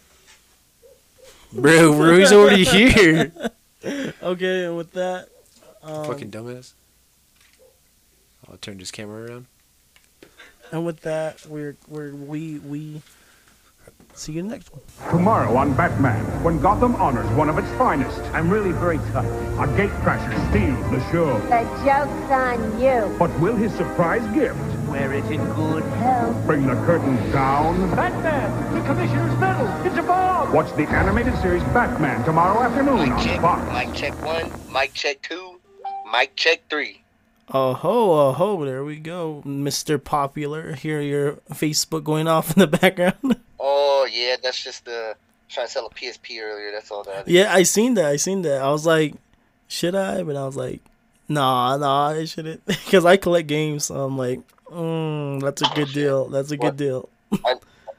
Bro, 1.52 1.98
Rue's 2.00 2.32
already 2.32 2.64
here. 2.64 3.30
Okay, 4.22 4.66
and 4.66 4.76
with 4.76 4.92
that, 4.92 5.26
um, 5.82 6.06
Fucking 6.06 6.30
dumbass. 6.30 6.72
I'll 8.48 8.56
turn 8.58 8.78
this 8.78 8.90
camera 8.90 9.26
around. 9.30 9.46
and 10.72 10.84
with 10.84 11.00
that, 11.02 11.44
we're 11.46 11.76
we're 11.88 12.14
we 12.14 12.58
we 12.58 13.02
see 14.14 14.32
you 14.32 14.40
in 14.40 14.48
the 14.48 14.54
next 14.54 14.72
one. 14.72 14.82
Tomorrow 15.10 15.56
on 15.56 15.74
Batman, 15.74 16.24
when 16.42 16.60
Gotham 16.60 16.94
honors 16.96 17.28
one 17.36 17.48
of 17.48 17.56
its 17.58 17.70
finest, 17.78 18.18
I'm 18.34 18.50
really 18.50 18.72
very 18.72 18.98
tough. 19.12 19.24
a 19.24 19.66
gatecrasher 19.78 20.50
steals 20.50 20.90
the 20.90 21.00
show. 21.12 21.38
The 21.48 21.62
joke's 21.84 22.30
on 22.30 22.80
you. 22.80 23.16
But 23.18 23.38
will 23.40 23.56
his 23.56 23.72
surprise 23.74 24.22
gift 24.34 24.58
Wear 24.88 25.10
it 25.14 25.24
in 25.30 25.42
good 25.54 25.82
Hell. 25.84 26.34
bring 26.44 26.66
the 26.66 26.74
curtain 26.84 27.16
down? 27.32 27.78
Batman! 27.96 28.74
The 28.74 28.80
Commissioner's 28.86 29.38
medal! 29.40 29.66
It's 29.86 29.96
a 29.96 30.02
bomb! 30.02 30.52
Watch 30.52 30.70
the 30.76 30.86
animated 30.88 31.34
series 31.40 31.62
Batman 31.72 32.22
tomorrow 32.26 32.60
afternoon 32.60 32.98
Mic 32.98 33.12
on 33.12 33.24
check, 33.24 33.40
Fox. 33.40 33.72
mic 33.72 33.94
check 33.94 34.22
one, 34.22 34.52
mic 34.70 34.92
check 34.92 35.22
two, 35.22 35.58
mic 36.12 36.36
check 36.36 36.62
three. 36.68 37.02
Oh 37.54 37.74
ho, 37.74 38.12
oh 38.12 38.32
ho, 38.32 38.64
there 38.64 38.84
we 38.84 38.96
go. 38.96 39.42
Mr. 39.44 40.02
Popular. 40.02 40.74
Hear 40.74 41.00
your 41.00 41.32
Facebook 41.50 42.04
going 42.04 42.28
off 42.28 42.56
in 42.56 42.60
the 42.60 42.66
background. 42.78 43.40
Oh 43.58 44.08
yeah, 44.10 44.36
that's 44.42 44.62
just 44.62 44.84
the 44.84 45.16
trying 45.48 45.66
to 45.66 45.72
sell 45.72 45.86
a 45.86 45.90
PSP 45.90 46.40
earlier. 46.40 46.70
That's 46.72 46.90
all 46.90 47.04
that. 47.04 47.26
is. 47.26 47.32
yeah, 47.32 47.52
I 47.52 47.62
seen 47.64 47.94
that. 47.94 48.06
I 48.06 48.16
seen 48.16 48.42
that. 48.42 48.62
I 48.62 48.70
was 48.70 48.86
like, 48.86 49.14
should 49.68 49.94
I? 49.94 50.22
But 50.22 50.36
I 50.36 50.44
was 50.44 50.56
like, 50.56 50.80
nah, 51.28 51.76
nah, 51.76 52.08
I 52.08 52.24
shouldn't. 52.24 52.64
Because 52.66 53.04
I 53.04 53.16
collect 53.16 53.48
games, 53.48 53.86
so 53.86 53.96
I'm 54.02 54.16
like, 54.16 54.40
mm, 54.70 55.40
that's 55.40 55.62
a 55.62 55.74
good 55.74 55.92
deal. 55.92 56.28
That's 56.28 56.50
a 56.50 56.56
good 56.56 56.76
deal. 56.76 57.08
I, 57.44 57.56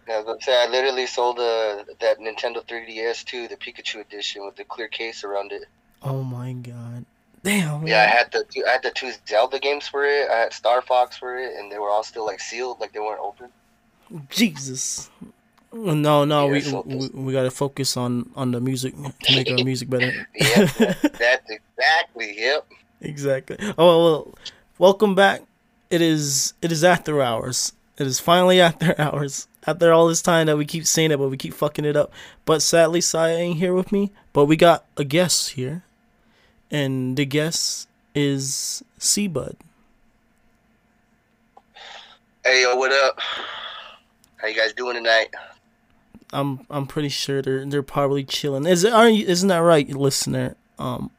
I 0.07 0.67
literally 0.69 1.05
sold 1.05 1.39
uh, 1.39 1.83
that 1.99 2.19
Nintendo 2.19 2.65
3DS 2.65 3.25
too, 3.25 3.47
the 3.47 3.55
Pikachu 3.55 4.01
edition 4.01 4.45
with 4.45 4.55
the 4.55 4.63
clear 4.63 4.87
case 4.87 5.23
around 5.23 5.51
it. 5.51 5.65
Oh 6.01 6.23
my 6.23 6.53
god. 6.53 7.05
Damn. 7.43 7.85
Yeah, 7.85 8.03
I 8.03 8.05
had 8.05 8.31
the 8.31 8.45
two, 8.49 8.63
I 8.67 8.71
had 8.71 8.83
the 8.83 8.91
two 8.91 9.11
Zelda 9.27 9.59
games 9.59 9.87
for 9.87 10.05
it. 10.05 10.29
I 10.29 10.39
had 10.39 10.53
Star 10.53 10.81
Fox 10.81 11.17
for 11.17 11.37
it, 11.37 11.55
and 11.57 11.71
they 11.71 11.77
were 11.77 11.89
all 11.89 12.03
still 12.03 12.25
like 12.25 12.39
sealed, 12.39 12.79
like 12.79 12.93
they 12.93 12.99
weren't 12.99 13.19
open. 13.21 13.49
Jesus. 14.29 15.09
No, 15.73 16.23
no, 16.23 16.47
we, 16.47 16.63
we 16.85 17.07
we 17.09 17.33
gotta 17.33 17.49
focus 17.49 17.97
on 17.97 18.29
on 18.35 18.51
the 18.51 18.61
music 18.61 18.93
to 18.95 19.35
make 19.35 19.49
our 19.49 19.63
music 19.63 19.89
better. 19.89 20.27
Yeah, 20.35 20.65
that's 21.01 21.49
exactly. 21.49 22.35
Yep. 22.37 22.67
Exactly. 23.01 23.57
Oh 23.77 24.03
well, 24.03 24.35
welcome 24.77 25.15
back. 25.15 25.41
It 25.89 26.01
is 26.01 26.53
it 26.61 26.71
is 26.71 26.83
after 26.83 27.21
hours. 27.23 27.73
It 27.97 28.05
is 28.05 28.19
finally 28.19 28.61
after 28.69 28.93
hours. 29.01 29.47
After 29.65 29.91
all 29.91 30.07
this 30.07 30.21
time 30.21 30.47
that 30.47 30.57
we 30.57 30.65
keep 30.65 30.85
saying 30.85 31.11
it, 31.11 31.17
but 31.17 31.29
we 31.29 31.37
keep 31.37 31.53
fucking 31.53 31.85
it 31.85 31.95
up. 31.95 32.11
But 32.45 32.61
sadly, 32.61 32.99
Siah 32.99 33.37
ain't 33.37 33.57
here 33.57 33.73
with 33.73 33.91
me. 33.91 34.11
But 34.31 34.45
we 34.45 34.55
got 34.57 34.85
a 34.97 35.03
guest 35.03 35.51
here, 35.51 35.83
and 36.71 37.15
the 37.17 37.25
guest 37.25 37.87
is 38.15 38.83
C-Bud. 38.99 39.55
Hey 42.45 42.63
yo, 42.63 42.75
what 42.75 42.91
up? 42.91 43.19
How 44.37 44.47
you 44.47 44.55
guys 44.55 44.73
doing 44.73 44.95
tonight? 44.95 45.27
I'm 46.33 46.65
I'm 46.69 46.87
pretty 46.87 47.09
sure 47.09 47.41
they're 47.41 47.65
they're 47.65 47.83
probably 47.83 48.23
chilling. 48.23 48.65
Is 48.65 48.83
it 48.83 48.91
aren't 48.91 49.15
you, 49.15 49.25
isn't 49.27 49.47
that 49.49 49.59
right, 49.59 49.87
listener? 49.89 50.55
Um. 50.79 51.11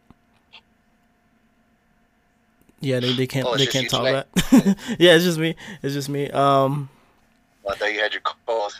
Yeah, 2.81 3.01
they, 3.01 3.13
they 3.15 3.27
can't 3.27 3.47
Oh, 3.47 3.57
they 3.57 3.67
can't 3.67 3.89
talk 3.89 4.05
tonight? 4.05 4.27
back. 4.35 4.77
yeah, 4.99 5.15
it's 5.15 5.25
just 5.25 5.39
me. 5.39 5.57
It's 5.83 5.95
just 5.95 6.09
me. 6.11 6.31
Um. 6.31 6.91
I 7.69 7.75
thought 7.75 7.95
you 7.95 8.01
had 8.01 8.13
your 8.13 8.21
calls. 8.21 8.79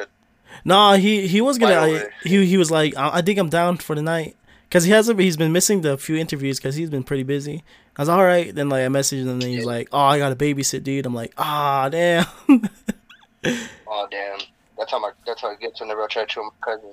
Nah, 0.65 0.95
he 0.97 1.27
he 1.27 1.41
was 1.41 1.57
gonna. 1.57 1.75
Finally. 1.77 2.03
he 2.25 2.45
he 2.45 2.57
was 2.59 2.71
like, 2.71 2.95
I, 2.97 3.19
I 3.19 3.23
think 3.23 3.39
I'm 3.39 3.49
down 3.49 3.79
for 3.79 3.95
the 3.95 4.03
night, 4.03 4.37
cause 4.71 4.85
he 4.85 4.91
hasn't. 4.91 5.19
He's 5.21 5.37
been 5.37 5.53
missing 5.53 5.81
the 5.83 5.97
few 5.99 6.17
interviews, 6.17 6.59
cause 6.61 6.75
he's 6.75 6.91
been 6.91 7.05
pretty 7.05 7.23
busy. 7.23 7.63
I 7.97 8.03
was 8.03 8.09
all 8.09 8.25
right. 8.25 8.55
Then 8.55 8.69
like 8.69 8.85
I 8.85 8.89
messaged 8.89 9.23
him, 9.23 9.29
and 9.29 9.43
then 9.43 9.51
he's 9.51 9.65
like, 9.65 9.89
Oh, 9.93 9.99
I 9.99 10.19
got 10.19 10.31
to 10.31 10.37
babysit, 10.37 10.83
dude. 10.83 11.07
I'm 11.07 11.15
like, 11.15 11.33
Ah, 11.39 11.89
damn. 11.89 12.27
Oh 13.87 14.09
damn. 14.11 14.39
That's 14.77 14.91
how 14.91 14.99
my 14.99 15.13
that's 15.27 15.41
how 15.43 15.51
it 15.53 15.61
gets 15.61 15.81
whenever 15.81 16.03
I 16.03 16.07
try 16.09 16.25
to 16.25 16.43
my 16.43 16.49
cousin. 16.61 16.91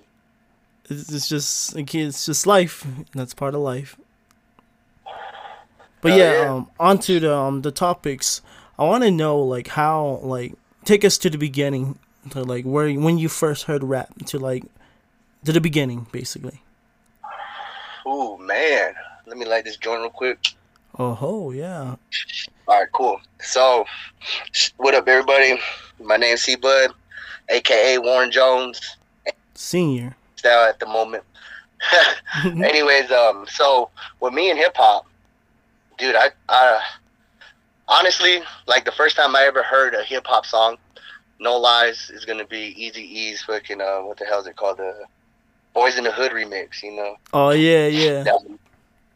it's, 0.89 1.11
it's 1.11 1.27
just 1.29 1.75
like, 1.75 1.95
it's 1.95 2.25
just 2.25 2.45
life. 2.45 2.85
That's 3.13 3.33
part 3.33 3.55
of 3.55 3.61
life. 3.61 3.97
But 6.01 6.13
yeah, 6.13 6.31
yeah. 6.43 6.53
um, 6.53 6.69
onto 6.79 7.19
the 7.19 7.33
um 7.35 7.61
the 7.61 7.71
topics. 7.71 8.41
I 8.77 8.83
want 8.83 9.03
to 9.03 9.11
know 9.11 9.39
like 9.39 9.67
how 9.69 10.19
like 10.23 10.53
take 10.85 11.05
us 11.05 11.17
to 11.19 11.29
the 11.29 11.37
beginning 11.37 11.97
to 12.31 12.43
like 12.43 12.65
where 12.65 12.91
when 12.93 13.17
you 13.17 13.29
first 13.29 13.63
heard 13.65 13.83
rap 13.83 14.09
to 14.25 14.37
like 14.39 14.63
to 15.45 15.51
the 15.53 15.61
beginning 15.61 16.07
basically. 16.11 16.61
Ooh 18.07 18.37
man. 18.37 18.93
Let 19.27 19.37
me 19.37 19.45
light 19.45 19.65
this 19.65 19.77
joint 19.77 20.01
real 20.01 20.09
quick. 20.09 20.55
Oh 20.97 21.51
yeah. 21.51 21.95
All 22.67 22.79
right, 22.79 22.91
cool. 22.91 23.19
So, 23.39 23.85
what 24.77 24.93
up, 24.93 25.07
everybody? 25.07 25.59
My 25.99 26.17
name's 26.17 26.41
C 26.41 26.55
Bud, 26.55 26.91
aka 27.49 27.97
Warren 27.97 28.31
Jones. 28.31 28.97
Senior. 29.53 30.15
Style 30.35 30.69
at 30.69 30.79
the 30.79 30.85
moment. 30.85 31.23
Anyways, 32.45 33.11
um, 33.11 33.45
so 33.49 33.89
with 34.19 34.33
me 34.33 34.49
and 34.49 34.59
hip 34.59 34.75
hop, 34.75 35.05
dude, 35.97 36.15
I, 36.15 36.29
I 36.49 36.81
honestly 37.87 38.41
like 38.67 38.85
the 38.85 38.91
first 38.91 39.15
time 39.15 39.35
I 39.35 39.43
ever 39.43 39.63
heard 39.63 39.93
a 39.93 40.03
hip 40.03 40.25
hop 40.27 40.45
song. 40.45 40.77
No 41.39 41.57
lies, 41.57 42.11
is 42.13 42.25
gonna 42.25 42.45
be 42.45 42.75
Eazy-E's 42.79 43.41
fucking 43.41 43.81
uh, 43.81 44.01
what 44.01 44.17
the 44.17 44.25
hell 44.25 44.39
is 44.41 44.47
it 44.47 44.55
called? 44.55 44.77
The 44.77 45.05
Boys 45.73 45.97
in 45.97 46.03
the 46.03 46.11
Hood 46.11 46.31
remix. 46.31 46.83
You 46.83 46.95
know. 46.95 47.17
Oh 47.33 47.51
yeah, 47.51 47.87
yeah. 47.87 48.23
That, 48.23 48.39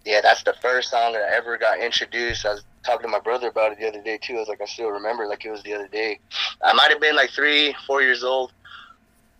yeah, 0.06 0.22
that's 0.22 0.44
the 0.44 0.54
first 0.62 0.92
song 0.92 1.14
that 1.14 1.24
I 1.24 1.36
ever 1.36 1.58
got 1.58 1.80
introduced. 1.80 2.46
I 2.46 2.52
was 2.52 2.64
talking 2.84 3.08
to 3.08 3.12
my 3.12 3.20
brother 3.20 3.48
about 3.48 3.72
it 3.72 3.80
the 3.80 3.88
other 3.88 4.02
day 4.02 4.20
too. 4.22 4.36
I 4.36 4.40
was 4.40 4.48
like, 4.48 4.62
I 4.62 4.66
still 4.66 4.90
remember 4.90 5.26
like 5.26 5.44
it 5.46 5.52
was 5.52 5.64
the 5.64 5.74
other 5.74 5.88
day. 5.88 6.20
I 6.64 6.74
might 6.74 6.92
have 6.92 7.02
been 7.02 7.16
like 7.16 7.32
three, 7.32 7.76
four 7.88 8.04
years 8.04 8.24
old, 8.24 8.54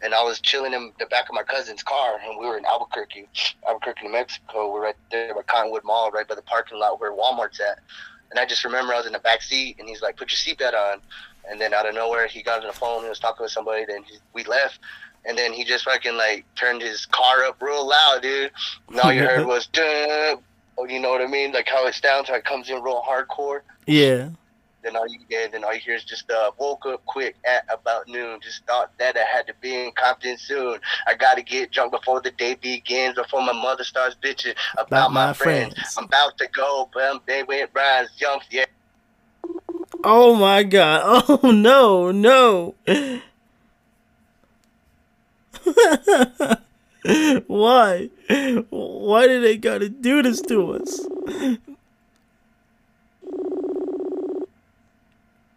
and 0.02 0.14
I 0.16 0.24
was 0.24 0.40
chilling 0.42 0.74
in 0.74 0.92
the 0.98 1.06
back 1.06 1.30
of 1.30 1.36
my 1.36 1.44
cousin's 1.44 1.84
car, 1.84 2.20
and 2.24 2.40
we 2.40 2.48
were 2.48 2.58
in 2.58 2.66
Albuquerque, 2.66 3.28
Albuquerque, 3.68 4.08
New 4.08 4.12
Mexico. 4.14 4.74
We're 4.74 4.84
right 4.84 4.96
there 5.12 5.36
by 5.36 5.44
Cottonwood 5.44 5.84
Mall, 5.84 6.10
right 6.12 6.28
by 6.28 6.36
the 6.36 6.42
parking 6.42 6.80
lot 6.80 7.00
where 7.00 7.12
Walmart's 7.12 7.60
at. 7.60 7.80
And 8.32 8.40
I 8.40 8.46
just 8.46 8.66
remember 8.66 8.94
I 8.94 8.98
was 8.98 9.06
in 9.06 9.14
the 9.14 9.20
back 9.20 9.44
seat, 9.44 9.76
and 9.78 9.88
he's 9.88 10.02
like, 10.02 10.18
"Put 10.18 10.32
your 10.32 10.56
seatbelt 10.56 10.74
on." 10.74 11.00
And 11.48 11.62
then 11.62 11.76
out 11.76 11.88
of 11.88 11.94
nowhere, 11.94 12.26
he 12.26 12.42
got 12.42 12.62
on 12.62 12.68
the 12.68 12.74
phone. 12.74 13.04
He 13.04 13.10
was 13.10 13.20
talking 13.20 13.44
with 13.44 13.52
somebody. 13.52 13.86
Then 13.86 14.04
he, 14.04 14.18
we 14.34 14.44
left. 14.46 14.80
And 15.28 15.38
then 15.38 15.54
he 15.54 15.64
just 15.64 15.86
fucking 15.86 16.16
like 16.18 16.46
turned 16.56 16.82
his 16.82 17.06
car 17.08 17.44
up 17.46 17.62
real 17.62 17.88
loud, 17.88 18.20
dude. 18.22 18.52
And 18.90 19.00
all 19.00 19.12
you 19.12 19.22
heard 19.24 19.46
was, 19.54 19.68
Duh. 19.68 20.36
oh, 20.78 20.86
you 20.88 21.00
know 21.00 21.10
what 21.10 21.22
I 21.22 21.28
mean? 21.28 21.52
Like 21.52 21.68
how 21.68 21.88
it 21.88 21.96
sounds, 21.96 22.30
how 22.30 22.36
it 22.36 22.46
comes 22.46 22.70
in 22.70 22.82
real 22.84 23.02
hardcore. 23.08 23.62
Yeah. 23.88 24.30
Then 24.84 24.96
all 24.96 25.08
you 25.08 25.18
get, 25.28 25.52
then 25.52 25.64
all 25.64 25.74
you 25.74 25.80
hear 25.80 25.96
is 25.96 26.04
just 26.04 26.30
uh, 26.30 26.52
woke 26.60 26.86
up 26.86 27.04
quick 27.08 27.36
at 27.44 27.66
about 27.74 28.08
noon. 28.08 28.40
Just 28.44 28.64
thought 28.68 28.92
that 29.00 29.18
I 29.18 29.22
had 29.24 29.48
to 29.48 29.54
be 29.60 29.74
in 29.86 29.92
Compton 29.94 30.38
soon. 30.38 30.78
I 31.08 31.16
gotta 31.16 31.42
get 31.42 31.72
drunk 31.72 31.92
before 31.92 32.22
the 32.22 32.30
day 32.30 32.54
begins, 32.54 33.16
before 33.16 33.42
my 33.42 33.52
mother 33.54 33.84
starts 33.84 34.16
bitching 34.22 34.54
about, 34.74 34.88
About 34.88 35.12
my, 35.12 35.26
my 35.28 35.34
friends. 35.34 35.74
friends. 35.74 35.96
I'm 35.98 36.04
about 36.06 36.38
to 36.38 36.48
go, 36.50 36.88
but 36.94 37.26
they 37.26 37.42
went 37.42 37.74
Brian's 37.74 38.12
jumps. 38.16 38.46
Yeah, 38.52 38.66
Oh 40.04 40.36
my 40.36 40.62
god. 40.62 41.24
Oh 41.44 41.50
no, 41.52 42.12
no. 42.12 42.76
Why? 47.48 48.10
Why 48.70 49.28
did 49.28 49.44
they 49.44 49.58
gotta 49.58 49.90
do 49.90 50.22
this 50.24 50.42
to 50.44 50.74
us? 50.74 51.00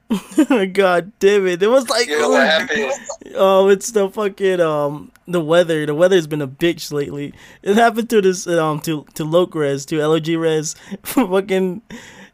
God 0.72 1.12
damn 1.18 1.46
it. 1.46 1.62
It 1.62 1.68
was 1.68 1.88
like 1.90 2.08
you 2.08 2.18
know 2.18 2.30
what 2.30 2.46
happened? 2.46 2.92
Oh, 3.34 3.68
it's 3.68 3.90
the 3.90 4.08
fucking 4.08 4.60
um 4.60 5.12
the 5.26 5.40
weather. 5.40 5.84
The 5.84 5.94
weather's 5.94 6.26
been 6.26 6.40
a 6.40 6.48
bitch 6.48 6.90
lately. 6.92 7.34
It 7.62 7.74
happened 7.76 8.08
to 8.10 8.22
this 8.22 8.46
um 8.46 8.80
to 8.80 9.04
to 9.14 9.24
Locres 9.24 9.86
to 9.86 10.06
LOG 10.06 10.28
Res. 10.28 10.74
fucking 11.02 11.82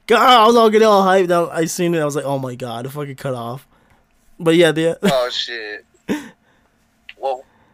God, 0.06 0.44
I 0.44 0.46
was 0.46 0.56
all 0.56 0.70
getting 0.70 0.86
all 0.86 1.04
hyped. 1.04 1.50
I 1.50 1.64
seen 1.64 1.94
it. 1.94 2.00
I 2.00 2.04
was 2.04 2.14
like, 2.14 2.24
oh 2.24 2.38
my 2.38 2.54
god, 2.54 2.86
it 2.86 2.90
fucking 2.90 3.16
cut 3.16 3.34
off. 3.34 3.66
But 4.38 4.54
yeah, 4.54 4.70
the 4.72 4.98
oh 5.02 5.30
shit. 5.30 5.84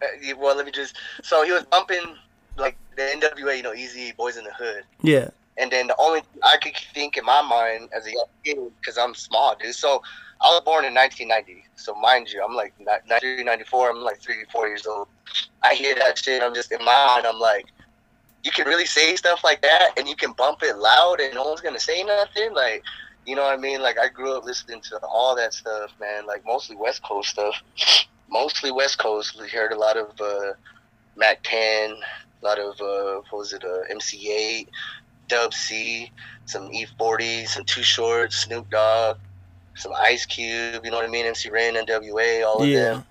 Well, 0.01 0.11
uh, 0.11 0.37
well, 0.39 0.57
let 0.57 0.67
me 0.67 0.73
just. 0.73 0.97
So 1.23 1.45
he 1.45 1.53
was 1.53 1.65
bumping 1.65 2.17
like 2.57 2.77
the 2.97 3.03
NWA, 3.03 3.57
you 3.57 3.63
know, 3.63 3.73
Eazy 3.73 4.17
Boys 4.17 4.37
in 4.37 4.45
the 4.45 4.53
Hood. 4.53 4.85
yeah, 5.03 5.29
And 5.57 5.71
then 5.71 5.87
the 5.87 5.97
only 5.99 6.23
I 6.43 6.57
could 6.63 6.77
think 6.95 7.17
in 7.17 7.25
my 7.25 7.43
mind 7.43 7.89
as 7.97 8.07
a 8.07 8.13
young 8.13 8.25
kid, 8.45 8.59
because 8.81 8.99
I'm 8.99 9.15
small, 9.15 9.57
dude. 9.61 9.75
So 9.75 10.03
I 10.41 10.47
was 10.49 10.63
born 10.65 10.85
in 10.85 10.95
1990. 10.95 11.65
So 11.77 11.95
mind 11.95 12.31
you, 12.31 12.45
I'm 12.45 12.55
like 12.55 12.75
93, 12.81 13.45
94. 13.45 13.91
I'm 13.91 13.99
like 14.03 14.21
three, 14.21 14.45
four 14.53 14.69
years 14.69 14.87
old. 14.87 15.09
I 15.63 15.75
hear 15.75 15.95
that 15.95 16.19
shit. 16.19 16.43
I'm 16.43 16.55
just 16.55 16.73
in 16.73 16.79
my 16.79 17.07
mind. 17.07 17.27
I'm 17.27 17.39
like, 17.39 17.67
you 18.43 18.51
can 18.51 18.67
really 18.67 18.87
say 18.87 19.17
stuff 19.17 19.45
like 19.45 19.61
that, 19.63 19.91
and 19.99 20.09
you 20.09 20.17
can 20.17 20.33
bump 20.33 20.63
it 20.63 20.77
loud, 20.79 21.21
and 21.21 21.35
no 21.35 21.45
one's 21.45 21.61
gonna 21.61 21.81
say 21.81 22.03
nothing. 22.03 22.55
Like, 22.55 22.83
you 23.27 23.35
know 23.37 23.43
what 23.43 23.53
I 23.53 23.61
mean? 23.61 23.83
Like 23.83 23.99
I 23.99 24.09
grew 24.09 24.37
up 24.37 24.45
listening 24.45 24.81
to 24.83 24.99
all 25.05 25.37
that 25.37 25.53
stuff, 25.53 25.93
man. 26.01 26.27
Like 26.27 26.45
mostly 26.47 26.77
West 26.77 27.03
Coast 27.03 27.31
stuff. 27.31 27.55
Mostly 28.31 28.71
West 28.71 28.99
Coast. 28.99 29.40
We 29.40 29.49
heard 29.49 29.73
a 29.73 29.79
lot 29.79 29.97
of 29.97 30.21
uh, 30.21 30.53
Mack 31.16 31.40
10, 31.43 31.90
a 31.90 32.45
lot 32.45 32.59
of 32.59 32.81
uh, 32.81 33.23
what 33.31 33.38
was 33.38 33.53
it? 33.53 33.64
Uh, 33.64 33.81
MC 33.90 34.29
Eiht. 34.29 34.69
Dub 35.31 35.55
C, 35.55 36.11
some 36.45 36.69
E40, 36.71 37.47
some 37.47 37.64
Too 37.64 37.83
Short, 37.83 38.33
Snoop 38.33 38.69
Dogg, 38.69 39.16
some 39.77 39.93
Ice 39.97 40.27
Cube, 40.27 40.85
you 40.85 40.90
know 40.90 40.99
what 40.99 41.07
I 41.07 41.11
mean? 41.11 41.25
MC 41.25 41.49
Ren, 41.49 41.75
NWA, 41.75 42.45
all 42.45 42.62
of 42.62 42.69
yeah, 42.69 42.95
them. 42.95 43.05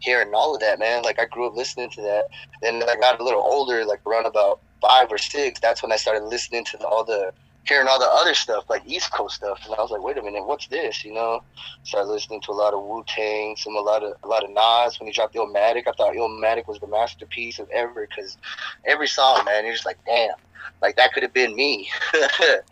Hearing 0.00 0.32
all 0.34 0.54
of 0.54 0.60
that, 0.62 0.78
man. 0.78 1.02
Like 1.02 1.20
I 1.20 1.26
grew 1.26 1.46
up 1.46 1.54
listening 1.54 1.90
to 1.90 2.02
that. 2.02 2.24
Then 2.62 2.82
I 2.82 2.96
got 2.96 3.20
a 3.20 3.24
little 3.24 3.42
older, 3.42 3.84
like 3.84 4.00
around 4.06 4.26
about 4.26 4.60
five 4.80 5.12
or 5.12 5.18
six. 5.18 5.60
That's 5.60 5.82
when 5.82 5.92
I 5.92 5.96
started 5.96 6.24
listening 6.24 6.64
to 6.66 6.78
all 6.86 7.04
the 7.04 7.32
hearing 7.64 7.86
all 7.88 7.98
the 7.98 8.06
other 8.06 8.34
stuff, 8.34 8.64
like 8.70 8.82
East 8.86 9.12
Coast 9.12 9.36
stuff, 9.36 9.60
and 9.64 9.74
I 9.74 9.82
was 9.82 9.90
like, 9.90 10.02
wait 10.02 10.16
a 10.16 10.22
minute, 10.22 10.46
what's 10.46 10.66
this? 10.68 11.04
You 11.04 11.12
know, 11.12 11.42
started 11.82 12.08
listening 12.08 12.40
to 12.42 12.52
a 12.52 12.54
lot 12.54 12.74
of 12.74 12.82
Wu 12.82 13.04
Tang, 13.06 13.56
some 13.56 13.76
a 13.76 13.80
lot 13.80 14.02
of 14.02 14.14
a 14.22 14.28
lot 14.28 14.44
of 14.44 14.50
Nas. 14.50 14.98
When 14.98 15.06
he 15.06 15.12
dropped 15.12 15.34
Illmatic, 15.34 15.82
I 15.86 15.92
thought 15.92 16.14
Illmatic 16.14 16.66
was 16.66 16.78
the 16.80 16.86
masterpiece 16.86 17.58
of 17.58 17.68
ever 17.70 18.06
because 18.06 18.38
every 18.86 19.08
song, 19.08 19.44
man, 19.44 19.64
you're 19.64 19.74
just 19.74 19.86
like, 19.86 19.98
damn, 20.06 20.34
like 20.80 20.96
that 20.96 21.12
could 21.12 21.22
have 21.22 21.34
been 21.34 21.54
me. 21.54 21.90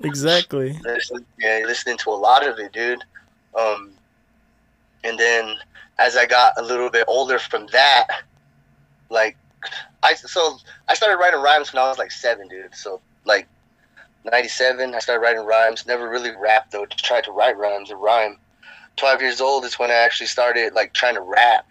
Exactly. 0.03 0.79
Listen, 0.85 1.25
yeah, 1.38 1.62
listening 1.66 1.96
to 1.99 2.11
a 2.11 2.12
lot 2.12 2.46
of 2.46 2.59
it, 2.59 2.72
dude. 2.72 3.03
Um, 3.59 3.92
and 5.05 5.18
then 5.18 5.57
as 5.99 6.16
I 6.16 6.27
got 6.27 6.53
a 6.59 6.62
little 6.62 6.90
bit 6.90 7.05
older 7.09 7.38
from 7.38 7.66
that, 7.72 8.07
like 9.11 9.37
I 10.03 10.14
so 10.14 10.59
I 10.88 10.94
started 10.94 11.16
writing 11.16 11.40
rhymes 11.40 11.72
when 11.72 11.83
I 11.83 11.88
was 11.88 11.99
like 11.99 12.11
seven, 12.11 12.49
dude. 12.49 12.75
So 12.75 13.01
like 13.25 13.49
ninety 14.30 14.48
seven, 14.48 14.94
I 14.94 14.98
started 14.98 15.20
writing 15.20 15.44
rhymes. 15.44 15.86
Never 15.86 16.08
really 16.08 16.32
rapped 16.36 16.72
though. 16.72 16.86
Just 16.86 17.04
tried 17.04 17.24
to 17.24 17.32
write 17.32 17.56
rhymes 17.56 17.90
and 17.90 18.00
rhyme. 18.00 18.38
Twelve 18.96 19.20
years 19.20 19.40
old 19.40 19.64
is 19.64 19.78
when 19.78 19.90
I 19.90 19.94
actually 19.94 20.26
started 20.26 20.72
like 20.74 20.92
trying 20.92 21.14
to 21.14 21.20
rap. 21.20 21.66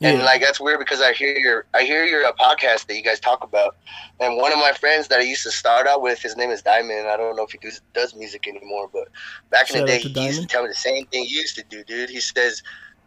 Yeah. 0.00 0.10
And 0.10 0.22
like 0.24 0.40
that's 0.40 0.60
weird 0.60 0.80
because 0.80 1.00
I 1.00 1.12
hear 1.12 1.38
your 1.38 1.66
I 1.72 1.84
hear 1.84 2.04
your 2.04 2.24
uh, 2.24 2.32
podcast 2.32 2.86
that 2.86 2.96
you 2.96 3.02
guys 3.02 3.20
talk 3.20 3.44
about, 3.44 3.76
and 4.18 4.36
one 4.36 4.52
of 4.52 4.58
my 4.58 4.72
friends 4.72 5.08
that 5.08 5.20
I 5.20 5.22
used 5.22 5.44
to 5.44 5.52
start 5.52 5.86
out 5.86 6.02
with, 6.02 6.20
his 6.20 6.36
name 6.36 6.50
is 6.50 6.62
Diamond. 6.62 7.06
I 7.06 7.16
don't 7.16 7.36
know 7.36 7.44
if 7.44 7.52
he 7.52 7.58
does, 7.58 7.80
does 7.94 8.14
music 8.14 8.48
anymore, 8.48 8.90
but 8.92 9.08
back 9.50 9.70
in 9.70 9.80
the 9.80 9.86
day, 9.86 9.98
he 9.98 10.08
used 10.26 10.42
to 10.42 10.48
tell 10.48 10.62
me 10.62 10.68
the 10.68 10.74
same 10.74 11.06
thing 11.06 11.24
he 11.24 11.34
used 11.34 11.54
to 11.56 11.64
do, 11.70 11.84
dude. 11.84 12.10
He 12.10 12.20
says, 12.20 12.62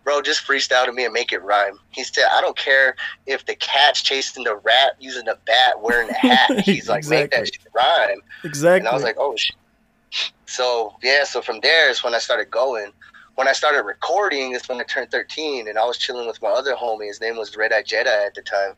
"Bro, 0.08 0.22
just 0.22 0.48
freestyle 0.48 0.86
to 0.86 0.94
me 0.94 1.04
and 1.04 1.12
make 1.12 1.34
it 1.34 1.44
rhyme." 1.44 1.78
He 1.92 2.06
said, 2.06 2.28
"I 2.32 2.40
don't 2.40 2.56
care 2.56 2.96
if 3.26 3.46
the 3.46 3.56
cat's 3.56 4.02
chasing 4.02 4.46
the 4.46 4.56
rat 4.56 4.94
using 5.02 5.28
a 5.28 5.36
bat, 5.46 5.82
wearing 5.82 6.10
a 6.10 6.14
hat." 6.14 6.60
He's 6.64 6.88
like, 6.88 7.06
"Make 7.08 7.32
that 7.32 7.48
shit 7.48 7.68
rhyme." 7.74 8.22
Exactly. 8.46 8.80
And 8.80 8.88
I 8.88 8.94
was 8.94 9.04
like, 9.04 9.18
oh, 9.20 9.36
shit. 9.36 9.58
So, 10.46 10.96
yeah, 11.04 11.26
so 11.26 11.42
from 11.42 11.60
there 11.60 11.90
is 11.90 12.06
when 12.06 12.16
I 12.16 12.20
started 12.20 12.50
going. 12.50 12.94
When 13.36 13.50
I 13.50 13.52
started 13.52 13.84
recording 13.84 14.54
is 14.54 14.68
when 14.70 14.80
I 14.80 14.84
turned 14.84 15.12
13, 15.12 15.68
and 15.68 15.78
I 15.78 15.84
was 15.84 15.98
chilling 15.98 16.26
with 16.26 16.42
my 16.42 16.50
other 16.50 16.74
homie. 16.74 17.08
His 17.08 17.20
name 17.20 17.36
was 17.36 17.58
Red 17.58 17.74
Eye 17.74 17.84
Jedi 17.84 18.08
at 18.08 18.34
the 18.34 18.42
time. 18.42 18.76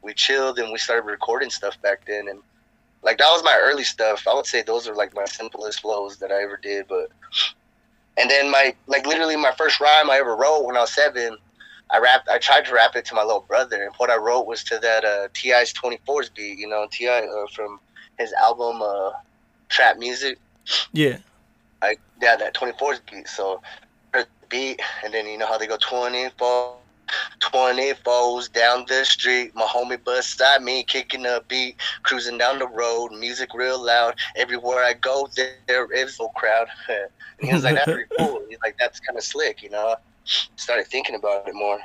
We 0.00 0.14
chilled 0.14 0.58
and 0.58 0.72
we 0.72 0.78
started 0.78 1.04
recording 1.04 1.50
stuff 1.50 1.80
back 1.82 2.06
then. 2.06 2.26
And, 2.26 2.40
like, 3.02 3.18
that 3.18 3.30
was 3.30 3.44
my 3.44 3.58
early 3.60 3.84
stuff. 3.84 4.26
I 4.26 4.34
would 4.34 4.46
say 4.46 4.62
those 4.62 4.88
are, 4.88 4.94
like, 4.94 5.14
my 5.14 5.26
simplest 5.26 5.82
flows 5.82 6.16
that 6.16 6.32
I 6.32 6.42
ever 6.42 6.56
did. 6.56 6.88
But, 6.88 7.10
and 8.16 8.30
then 8.30 8.50
my, 8.50 8.74
like, 8.86 9.06
literally 9.06 9.36
my 9.36 9.52
first 9.56 9.80
rhyme 9.80 10.10
I 10.10 10.18
ever 10.18 10.36
wrote 10.36 10.64
when 10.64 10.76
I 10.76 10.80
was 10.80 10.92
seven, 10.92 11.36
I 11.90 11.98
rapped, 11.98 12.28
I 12.28 12.38
tried 12.38 12.64
to 12.66 12.74
rap 12.74 12.94
it 12.96 13.04
to 13.06 13.14
my 13.14 13.22
little 13.22 13.44
brother. 13.46 13.82
And 13.82 13.92
what 13.96 14.10
I 14.10 14.16
wrote 14.16 14.46
was 14.46 14.62
to 14.64 14.78
that 14.78 15.04
uh, 15.04 15.28
T.I.'s 15.34 15.72
24's 15.72 16.30
beat, 16.30 16.58
you 16.58 16.68
know, 16.68 16.86
T.I. 16.90 17.20
Uh, 17.20 17.46
from 17.54 17.80
his 18.18 18.32
album, 18.34 18.82
uh, 18.82 19.10
Trap 19.68 19.98
Muzik. 19.98 20.38
yeah. 20.92 21.18
I 21.82 21.96
yeah, 22.20 22.36
that 22.36 22.54
24's 22.54 23.00
beat. 23.10 23.26
So 23.26 23.62
beat, 24.50 24.82
and 25.04 25.14
then 25.14 25.26
you 25.26 25.38
know 25.38 25.46
how 25.46 25.56
they 25.56 25.66
go 25.66 25.78
24, 25.80 26.76
24s 27.40 28.52
down 28.52 28.84
the 28.88 29.04
street. 29.04 29.54
My 29.54 29.64
homie 29.64 30.02
beside 30.04 30.62
me 30.62 30.82
kicking 30.82 31.26
a 31.26 31.40
beat, 31.48 31.76
cruising 32.02 32.38
down 32.38 32.58
the 32.58 32.68
road, 32.68 33.12
music 33.12 33.54
real 33.54 33.84
loud. 33.84 34.16
Everywhere 34.36 34.84
I 34.84 34.94
go, 34.94 35.28
there, 35.36 35.54
there 35.66 35.92
is 35.92 36.18
no 36.18 36.28
crowd. 36.28 36.68
he 37.40 37.52
was 37.52 37.64
like, 37.64 37.74
that's 37.74 37.90
pretty 37.90 38.08
cool. 38.18 38.42
He's 38.48 38.58
like, 38.62 38.76
that's 38.78 39.00
kind 39.00 39.18
of 39.18 39.24
slick, 39.24 39.62
you 39.62 39.70
know. 39.70 39.96
Started 40.56 40.86
thinking 40.86 41.14
about 41.14 41.48
it 41.48 41.54
more, 41.54 41.80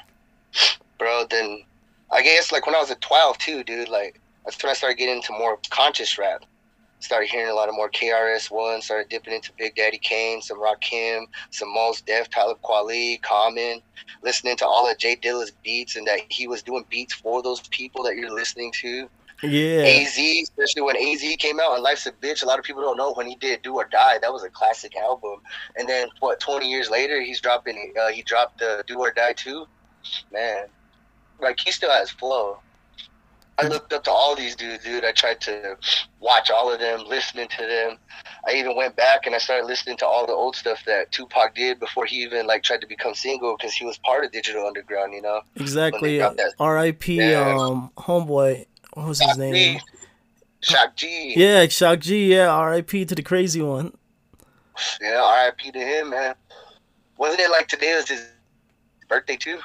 bro. 1.00 1.26
Then 1.30 1.64
I 2.12 2.22
guess 2.22 2.52
like 2.52 2.66
when 2.66 2.76
I 2.76 2.80
was 2.80 2.92
at 2.92 3.02
12 3.02 3.38
too, 3.38 3.64
dude. 3.64 3.90
Like 3.90 4.20
that's 4.44 4.62
when 4.62 4.70
I 4.70 4.74
started 4.74 4.98
getting 4.98 5.16
into 5.16 5.34
more 5.34 5.58
conscious 5.72 6.18
rap 6.18 6.46
started 7.00 7.30
hearing 7.30 7.52
a 7.52 7.54
lot 7.54 7.70
of 7.70 7.76
more 7.76 7.90
KRS 7.90 8.50
One, 8.50 8.82
started 8.82 9.10
dipping 9.10 9.34
into 9.34 9.52
Big 9.58 9.76
Daddy 9.76 9.98
Kane, 9.98 10.42
some 10.42 10.60
Rakim, 10.60 11.26
some 11.52 11.74
Mos 11.74 12.02
Def, 12.02 12.30
Talib 12.30 12.58
Kweli, 12.62 13.22
Common, 13.22 13.82
listening 14.24 14.58
to 14.58 14.66
all 14.66 14.90
of 14.90 14.98
J 14.98 15.16
Dilla's 15.16 15.52
beats 15.64 15.96
and 15.96 16.08
that 16.08 16.20
he 16.30 16.48
was 16.48 16.64
doing 16.64 16.86
beats 16.90 17.14
for 17.14 17.42
those 17.44 17.62
people 17.70 18.04
that 18.04 18.16
you're 18.16 18.34
listening 18.34 18.72
to. 18.82 19.10
Yeah. 19.44 19.84
AZ, 19.84 20.18
especially 20.44 20.82
when 20.82 20.96
AZ 20.96 21.22
came 21.40 21.60
out 21.60 21.74
and 21.74 21.84
Life's 21.84 22.06
a 22.06 22.12
Bitch, 22.12 22.42
a 22.44 22.46
lot 22.46 22.58
of 22.58 22.66
people 22.66 22.82
don't 22.82 22.98
know 22.98 23.14
when 23.14 23.28
he 23.28 23.36
did 23.36 23.62
Doe 23.62 23.76
or 23.76 23.86
Die. 23.86 24.18
That 24.20 24.32
was 24.32 24.44
a 24.44 24.50
classic 24.50 24.96
album. 24.96 25.42
And 25.76 25.88
then 25.88 26.08
what? 26.20 26.40
20 26.40 26.70
years 26.70 26.90
later, 26.90 27.22
he's 27.22 27.42
dropping. 27.42 27.94
Uh, 28.02 28.10
he 28.10 28.22
dropped 28.22 28.62
uh, 28.62 28.84
Doe 28.84 29.00
or 29.00 29.12
Die 29.12 29.34
too. 29.34 29.68
Man, 30.32 30.68
like 31.40 31.60
he 31.60 31.72
still 31.72 31.92
has 31.92 32.10
flow. 32.10 32.60
I 33.58 33.68
looked 33.68 33.94
up 33.94 34.04
to 34.04 34.12
all 34.12 34.36
these 34.36 34.56
dudes, 34.56 34.84
dude. 34.84 35.06
I 35.06 35.12
tried 35.12 35.40
to 35.42 35.78
watch 36.20 36.50
all 36.52 36.72
of 36.72 36.80
them, 36.80 37.06
listening 37.08 37.48
to 37.50 37.66
them. 37.66 37.98
I 38.48 38.54
even 38.54 38.76
went 38.76 38.96
back 38.96 39.26
and 39.26 39.34
I 39.34 39.38
started 39.38 39.66
listening 39.66 39.98
to 39.98 40.06
all 40.06 40.28
the 40.28 40.34
old 40.34 40.56
stuff 40.56 40.84
that 40.86 41.12
Tupac 41.12 41.56
did 41.56 41.80
before 41.80 42.06
he 42.06 42.18
even 42.18 42.48
like 42.48 42.64
tried 42.64 42.82
to 42.82 42.88
become 42.88 43.14
single 43.14 43.56
because 43.58 43.74
he 43.74 43.86
was 43.86 43.98
part 44.00 44.26
of 44.26 44.32
Digital 44.32 44.68
Underground, 44.68 45.14
you 45.14 45.22
know. 45.22 45.42
Exactly. 45.56 46.22
R.I.P. 46.60 47.16
Yeah. 47.16 47.56
Um, 47.58 47.92
homeboy. 47.98 48.66
What 48.94 49.08
was 49.08 49.20
his 49.22 49.38
name? 49.38 49.80
Shock 50.62 50.96
G. 50.96 51.34
Yeah, 51.36 51.68
Shock 51.68 52.00
G. 52.00 52.34
Yeah, 52.34 52.50
R.I.P. 52.50 53.06
to 53.06 53.16
the 53.16 53.24
crazy 53.24 53.62
one. 53.62 53.94
Yeah, 55.02 55.22
R.I.P. 55.24 55.72
to 55.72 55.80
him, 55.80 56.10
man. 56.10 56.36
Wasn't 57.18 57.40
it 57.40 57.50
like 57.52 57.68
today 57.68 57.96
was 57.96 58.10
his 58.10 58.28
birthday 59.08 59.38
too? 59.38 59.60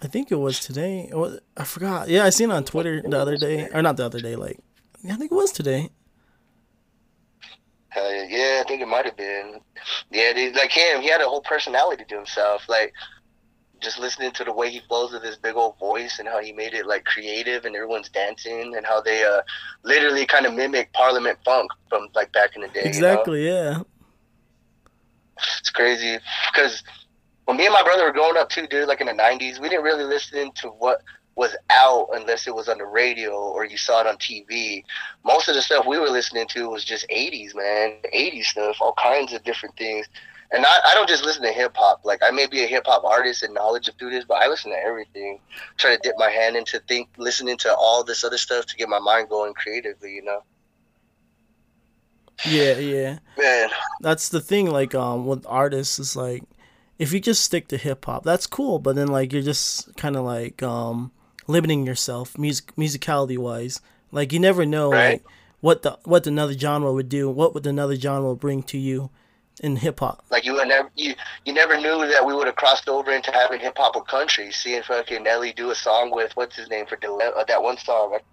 I 0.00 0.06
think 0.06 0.30
it 0.30 0.36
was 0.36 0.60
today. 0.60 1.08
It 1.10 1.16
was- 1.16 1.40
I 1.56 1.64
forgot. 1.64 2.08
Yeah, 2.08 2.24
I 2.24 2.30
seen 2.30 2.50
it 2.50 2.54
on 2.54 2.64
Twitter 2.64 3.02
the 3.02 3.18
other 3.20 3.36
day, 3.36 3.68
or 3.72 3.82
not 3.82 3.96
the 3.96 4.04
other 4.06 4.20
day. 4.20 4.36
Like, 4.36 4.58
yeah, 5.02 5.14
I 5.14 5.16
think 5.16 5.32
it 5.32 5.34
was 5.34 5.50
today. 5.52 5.90
Hell 7.88 8.12
yeah, 8.12 8.26
yeah, 8.28 8.60
I 8.62 8.68
think 8.68 8.82
it 8.82 8.86
might 8.88 9.06
have 9.06 9.16
been. 9.16 9.60
Yeah, 10.10 10.32
dude, 10.34 10.54
like 10.54 10.70
him, 10.70 11.00
he 11.00 11.08
had 11.08 11.20
a 11.20 11.24
whole 11.28 11.40
personality 11.40 12.04
to 12.08 12.14
himself. 12.16 12.68
Like, 12.68 12.92
just 13.80 13.98
listening 13.98 14.32
to 14.32 14.44
the 14.44 14.52
way 14.52 14.70
he 14.70 14.80
flows 14.88 15.12
with 15.12 15.22
his 15.22 15.36
big 15.36 15.54
old 15.56 15.78
voice 15.78 16.18
and 16.18 16.26
how 16.28 16.40
he 16.42 16.52
made 16.52 16.74
it 16.74 16.86
like 16.86 17.04
creative 17.04 17.64
and 17.64 17.74
everyone's 17.76 18.08
dancing 18.08 18.74
and 18.76 18.84
how 18.84 19.00
they 19.00 19.22
uh 19.24 19.40
literally 19.84 20.26
kind 20.26 20.46
of 20.46 20.52
mimic 20.52 20.92
Parliament 20.94 21.38
funk 21.44 21.70
from 21.88 22.08
like 22.14 22.32
back 22.32 22.56
in 22.56 22.62
the 22.62 22.68
day. 22.68 22.80
you 22.80 22.82
know? 22.82 22.88
Exactly. 22.88 23.46
Yeah. 23.46 23.82
It's 25.60 25.70
crazy 25.70 26.18
because 26.52 26.82
when 27.48 27.56
me 27.56 27.64
and 27.64 27.72
my 27.72 27.82
brother 27.82 28.04
were 28.04 28.12
growing 28.12 28.36
up 28.36 28.50
too, 28.50 28.66
dude, 28.66 28.88
like 28.88 29.00
in 29.00 29.06
the 29.06 29.14
'90s, 29.14 29.58
we 29.58 29.70
didn't 29.70 29.82
really 29.82 30.04
listen 30.04 30.52
to 30.56 30.68
what 30.68 31.00
was 31.34 31.56
out 31.70 32.08
unless 32.12 32.46
it 32.46 32.54
was 32.54 32.68
on 32.68 32.76
the 32.76 32.84
radio 32.84 33.32
or 33.32 33.64
you 33.64 33.78
saw 33.78 34.02
it 34.02 34.06
on 34.06 34.18
TV. 34.18 34.82
Most 35.24 35.48
of 35.48 35.54
the 35.54 35.62
stuff 35.62 35.86
we 35.86 35.98
were 35.98 36.10
listening 36.10 36.46
to 36.48 36.68
was 36.68 36.84
just 36.84 37.08
'80s, 37.08 37.54
man, 37.54 37.94
'80s 38.14 38.44
stuff, 38.44 38.76
all 38.82 38.92
kinds 39.02 39.32
of 39.32 39.42
different 39.44 39.78
things. 39.78 40.06
And 40.52 40.66
I, 40.66 40.78
I 40.90 40.94
don't 40.94 41.08
just 41.08 41.24
listen 41.24 41.42
to 41.42 41.50
hip 41.50 41.72
hop. 41.74 42.02
Like 42.04 42.20
I 42.22 42.30
may 42.30 42.46
be 42.46 42.64
a 42.64 42.66
hip 42.66 42.82
hop 42.84 43.04
artist 43.04 43.42
and 43.42 43.54
knowledge 43.54 43.88
of 43.88 43.94
through 43.94 44.10
this, 44.10 44.26
but 44.28 44.42
I 44.42 44.46
listen 44.48 44.70
to 44.70 44.76
everything. 44.76 45.40
Try 45.78 45.96
to 45.96 46.02
dip 46.02 46.16
my 46.18 46.28
hand 46.28 46.54
into 46.54 46.80
think, 46.80 47.08
listening 47.16 47.56
to 47.58 47.74
all 47.74 48.04
this 48.04 48.24
other 48.24 48.36
stuff 48.36 48.66
to 48.66 48.76
get 48.76 48.90
my 48.90 48.98
mind 48.98 49.30
going 49.30 49.54
creatively. 49.54 50.12
You 50.12 50.24
know, 50.24 50.42
Yeah. 52.44 52.76
Yeah. 52.76 53.18
man. 53.38 53.70
That's 54.02 54.28
the 54.28 54.42
thing. 54.42 54.70
Like, 54.70 54.94
um, 54.94 55.24
with 55.24 55.46
artists, 55.48 55.98
is 55.98 56.14
like, 56.14 56.44
if 56.98 57.12
you 57.12 57.20
just 57.20 57.42
stick 57.44 57.68
to 57.68 57.76
hip 57.76 58.04
hop, 58.04 58.24
that's 58.24 58.46
cool. 58.46 58.78
But 58.78 58.96
then, 58.96 59.08
like, 59.08 59.32
you're 59.32 59.42
just 59.42 59.94
kind 59.96 60.16
of 60.16 60.24
like, 60.24 60.62
um, 60.62 61.12
limiting 61.46 61.86
yourself, 61.86 62.36
music 62.38 62.74
musicality 62.76 63.38
wise. 63.38 63.80
Like, 64.12 64.32
you 64.32 64.38
never 64.40 64.64
know, 64.66 64.90
Right. 64.90 65.10
like, 65.10 65.24
what 65.60 65.82
the 65.82 65.98
what 66.04 66.26
another 66.26 66.52
genre 66.56 66.92
would 66.92 67.08
do. 67.08 67.28
What 67.28 67.52
would 67.54 67.66
another 67.66 67.96
genre 67.96 68.34
bring 68.36 68.62
to 68.64 68.78
you 68.78 69.10
in 69.60 69.74
hip 69.76 69.98
hop? 69.98 70.24
Like 70.30 70.44
you 70.44 70.52
would 70.54 70.68
never, 70.68 70.88
you, 70.94 71.14
you 71.44 71.52
never 71.52 71.76
knew 71.76 72.06
that 72.06 72.24
we 72.24 72.32
would 72.32 72.46
have 72.46 72.54
crossed 72.54 72.88
over 72.88 73.10
into 73.10 73.32
having 73.32 73.58
hip 73.58 73.76
hop 73.76 73.96
or 73.96 74.04
country. 74.04 74.52
Seeing 74.52 74.82
fucking 74.84 75.24
Nelly 75.24 75.52
do 75.52 75.70
a 75.70 75.74
song 75.74 76.12
with 76.12 76.30
what's 76.36 76.54
his 76.54 76.68
name 76.68 76.86
for 76.86 76.96
uh, 76.96 77.44
that 77.48 77.60
one 77.60 77.76
song. 77.76 78.12
Like, 78.12 78.24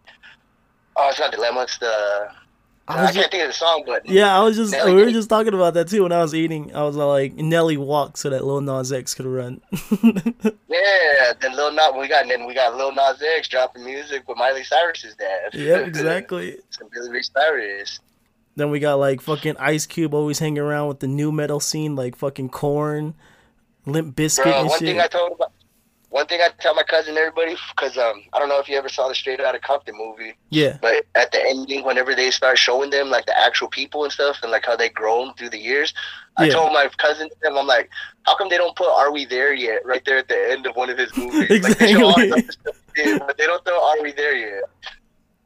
oh, 0.97 1.09
it's 1.09 1.19
not 1.19 1.31
Dilemma. 1.31 1.63
It's 1.63 1.79
the 1.79 2.27
I 2.87 2.93
I, 2.93 3.05
can't 3.05 3.15
just, 3.15 3.31
think 3.31 3.43
of 3.43 3.49
the 3.49 3.53
song, 3.53 3.83
but 3.85 4.07
yeah, 4.07 4.37
I 4.37 4.43
was 4.43 4.55
just 4.57 4.71
Nelly 4.71 4.93
we 4.93 5.03
were 5.03 5.11
just 5.11 5.27
talking 5.27 5.55
about 5.55 5.73
that 5.73 5.87
too 5.87 6.03
when 6.03 6.11
I 6.11 6.21
was 6.21 6.35
eating. 6.35 6.75
I 6.75 6.83
was 6.83 6.95
like, 6.95 7.33
Nelly 7.33 7.77
walked 7.77 8.19
so 8.19 8.29
that 8.29 8.45
Lil 8.45 8.61
Nas 8.61 8.91
X 8.91 9.15
could 9.15 9.25
run. 9.25 9.59
yeah. 10.03 11.33
Then 11.41 11.55
Lil 11.55 11.71
Nas, 11.71 11.93
we 11.97 12.07
got 12.07 12.23
and 12.23 12.31
then 12.31 12.45
we 12.45 12.53
got 12.53 12.75
Lil 12.75 12.93
Nas 12.93 13.23
X 13.37 13.47
dropping 13.47 13.83
music 13.83 14.27
with 14.27 14.37
Miley 14.37 14.63
Cyrus's 14.63 15.15
dad. 15.15 15.55
yep, 15.55 15.87
exactly. 15.87 16.57
Some 16.69 16.89
Billy 16.93 17.09
Ray 17.09 17.21
Cyrus. 17.23 17.99
Then 18.55 18.69
we 18.69 18.79
got 18.79 18.99
like 18.99 19.19
fucking 19.19 19.57
Ice 19.57 19.87
Cube 19.87 20.13
always 20.13 20.37
hanging 20.37 20.59
around 20.59 20.87
with 20.87 20.99
the 20.99 21.07
nu 21.07 21.31
metal 21.31 21.59
scene, 21.59 21.95
like 21.95 22.15
fucking 22.15 22.49
Korn, 22.49 23.15
Limp 23.87 24.15
Bizkit 24.15 24.43
Bro, 24.43 24.65
one 24.65 24.79
shit. 24.79 24.87
thing 24.87 24.99
I 24.99 25.07
told 25.07 25.31
about. 25.31 25.51
One 26.15 26.27
thing 26.27 26.39
I 26.39 26.47
tell 26.61 26.73
my 26.73 26.83
cousin, 26.83 27.17
everybody, 27.17 27.57
because 27.75 27.97
um, 27.97 28.23
I 28.31 28.39
don't 28.39 28.47
know 28.47 28.57
if 28.61 28.69
you 28.69 28.77
ever 28.77 28.87
saw 28.87 29.09
the 29.09 29.15
Straight 29.15 29.41
Outta 29.41 29.59
Compton 29.59 29.97
movie. 29.97 30.33
yeah, 30.49 30.77
But 30.81 31.03
at 31.13 31.33
the 31.33 31.45
ending, 31.45 31.83
whenever 31.83 32.15
they 32.15 32.31
start 32.31 32.57
showing 32.57 32.89
them 32.89 33.09
like 33.09 33.25
the 33.25 33.37
actual 33.37 33.67
people 33.67 34.05
and 34.05 34.13
stuff, 34.13 34.37
and 34.41 34.49
like 34.49 34.65
how 34.65 34.77
they 34.77 34.87
grown 34.87 35.33
through 35.33 35.49
the 35.49 35.59
years, 35.59 35.93
I 36.37 36.47
told 36.47 36.71
my 36.71 36.87
cousin, 36.99 37.27
and 37.43 37.57
I'm 37.57 37.67
like, 37.67 37.89
how 38.23 38.37
come 38.37 38.47
they 38.47 38.55
don't 38.55 38.73
put 38.77 38.87
"Are 38.87 39.11
We 39.11 39.25
There 39.25 39.53
Yet" 39.53 39.85
right 39.85 40.05
there 40.05 40.17
at 40.19 40.29
the 40.29 40.51
end 40.51 40.65
of 40.65 40.77
one 40.77 40.89
of 40.89 40.97
his 40.97 41.13
movies? 41.17 41.49
Like, 41.49 41.77
they 41.79 41.91
Exactly. 41.91 42.29
the 42.29 42.49
stuff 42.49 43.19
but 43.27 43.37
they 43.37 43.45
don't 43.45 43.65
throw 43.65 43.83
"Are 43.83 44.01
We 44.01 44.13
There 44.13 44.37
Yet." 44.37 44.63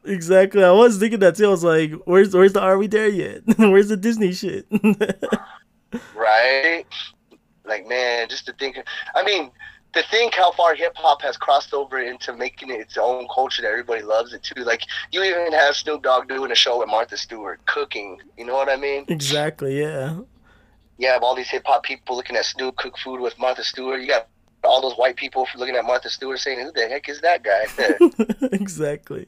Exactly. 0.04 0.62
I 0.62 0.70
was 0.70 0.98
thinking 0.98 1.18
that 1.18 1.34
too. 1.34 1.46
I 1.46 1.48
was 1.48 1.64
like, 1.64 1.90
"Where's 2.04 2.32
where's 2.32 2.52
the 2.52 2.60
Are 2.60 2.78
We 2.78 2.86
There 2.86 3.08
Yet? 3.08 3.42
where's 3.56 3.88
the 3.88 3.96
Disney 3.96 4.32
shit?" 4.32 4.66
right? 6.14 6.84
Like, 7.64 7.88
man, 7.88 8.28
just 8.28 8.46
to 8.46 8.52
think. 8.52 8.78
I 9.16 9.24
mean, 9.24 9.50
to 9.92 10.02
think 10.04 10.34
how 10.34 10.52
far 10.52 10.74
hip 10.74 10.96
hop 10.96 11.22
has 11.22 11.36
crossed 11.36 11.74
over 11.74 12.00
into 12.00 12.32
making 12.32 12.70
it 12.70 12.80
its 12.80 12.96
own 12.96 13.26
culture 13.32 13.62
that 13.62 13.68
everybody 13.68 14.02
loves 14.02 14.32
it 14.32 14.42
too. 14.42 14.62
Like, 14.62 14.82
you 15.10 15.22
even 15.22 15.52
have 15.52 15.74
Snoop 15.74 16.02
Dogg 16.02 16.28
doing 16.28 16.52
a 16.52 16.54
show 16.54 16.78
with 16.78 16.88
Martha 16.88 17.16
Stewart 17.16 17.64
cooking. 17.66 18.18
You 18.38 18.46
know 18.46 18.54
what 18.54 18.68
I 18.68 18.76
mean? 18.76 19.04
exactly. 19.08 19.80
Yeah. 19.80 20.20
You 20.98 21.08
have 21.08 21.22
all 21.22 21.34
these 21.34 21.48
hip 21.48 21.62
hop 21.66 21.82
people 21.82 22.16
looking 22.16 22.36
at 22.36 22.44
Snoop 22.44 22.76
cook 22.76 22.98
food 22.98 23.20
with 23.20 23.38
Martha 23.38 23.64
Stewart. 23.64 24.00
You 24.00 24.06
got 24.06 24.28
all 24.64 24.82
those 24.82 24.94
white 24.94 25.16
people 25.16 25.46
looking 25.56 25.76
at 25.76 25.84
Martha 25.84 26.10
Stewart 26.10 26.38
saying, 26.38 26.60
"Who 26.60 26.72
the 26.72 26.88
heck 26.88 27.08
is 27.08 27.22
that 27.22 27.42
guy?" 27.42 27.64
exactly. 28.52 29.26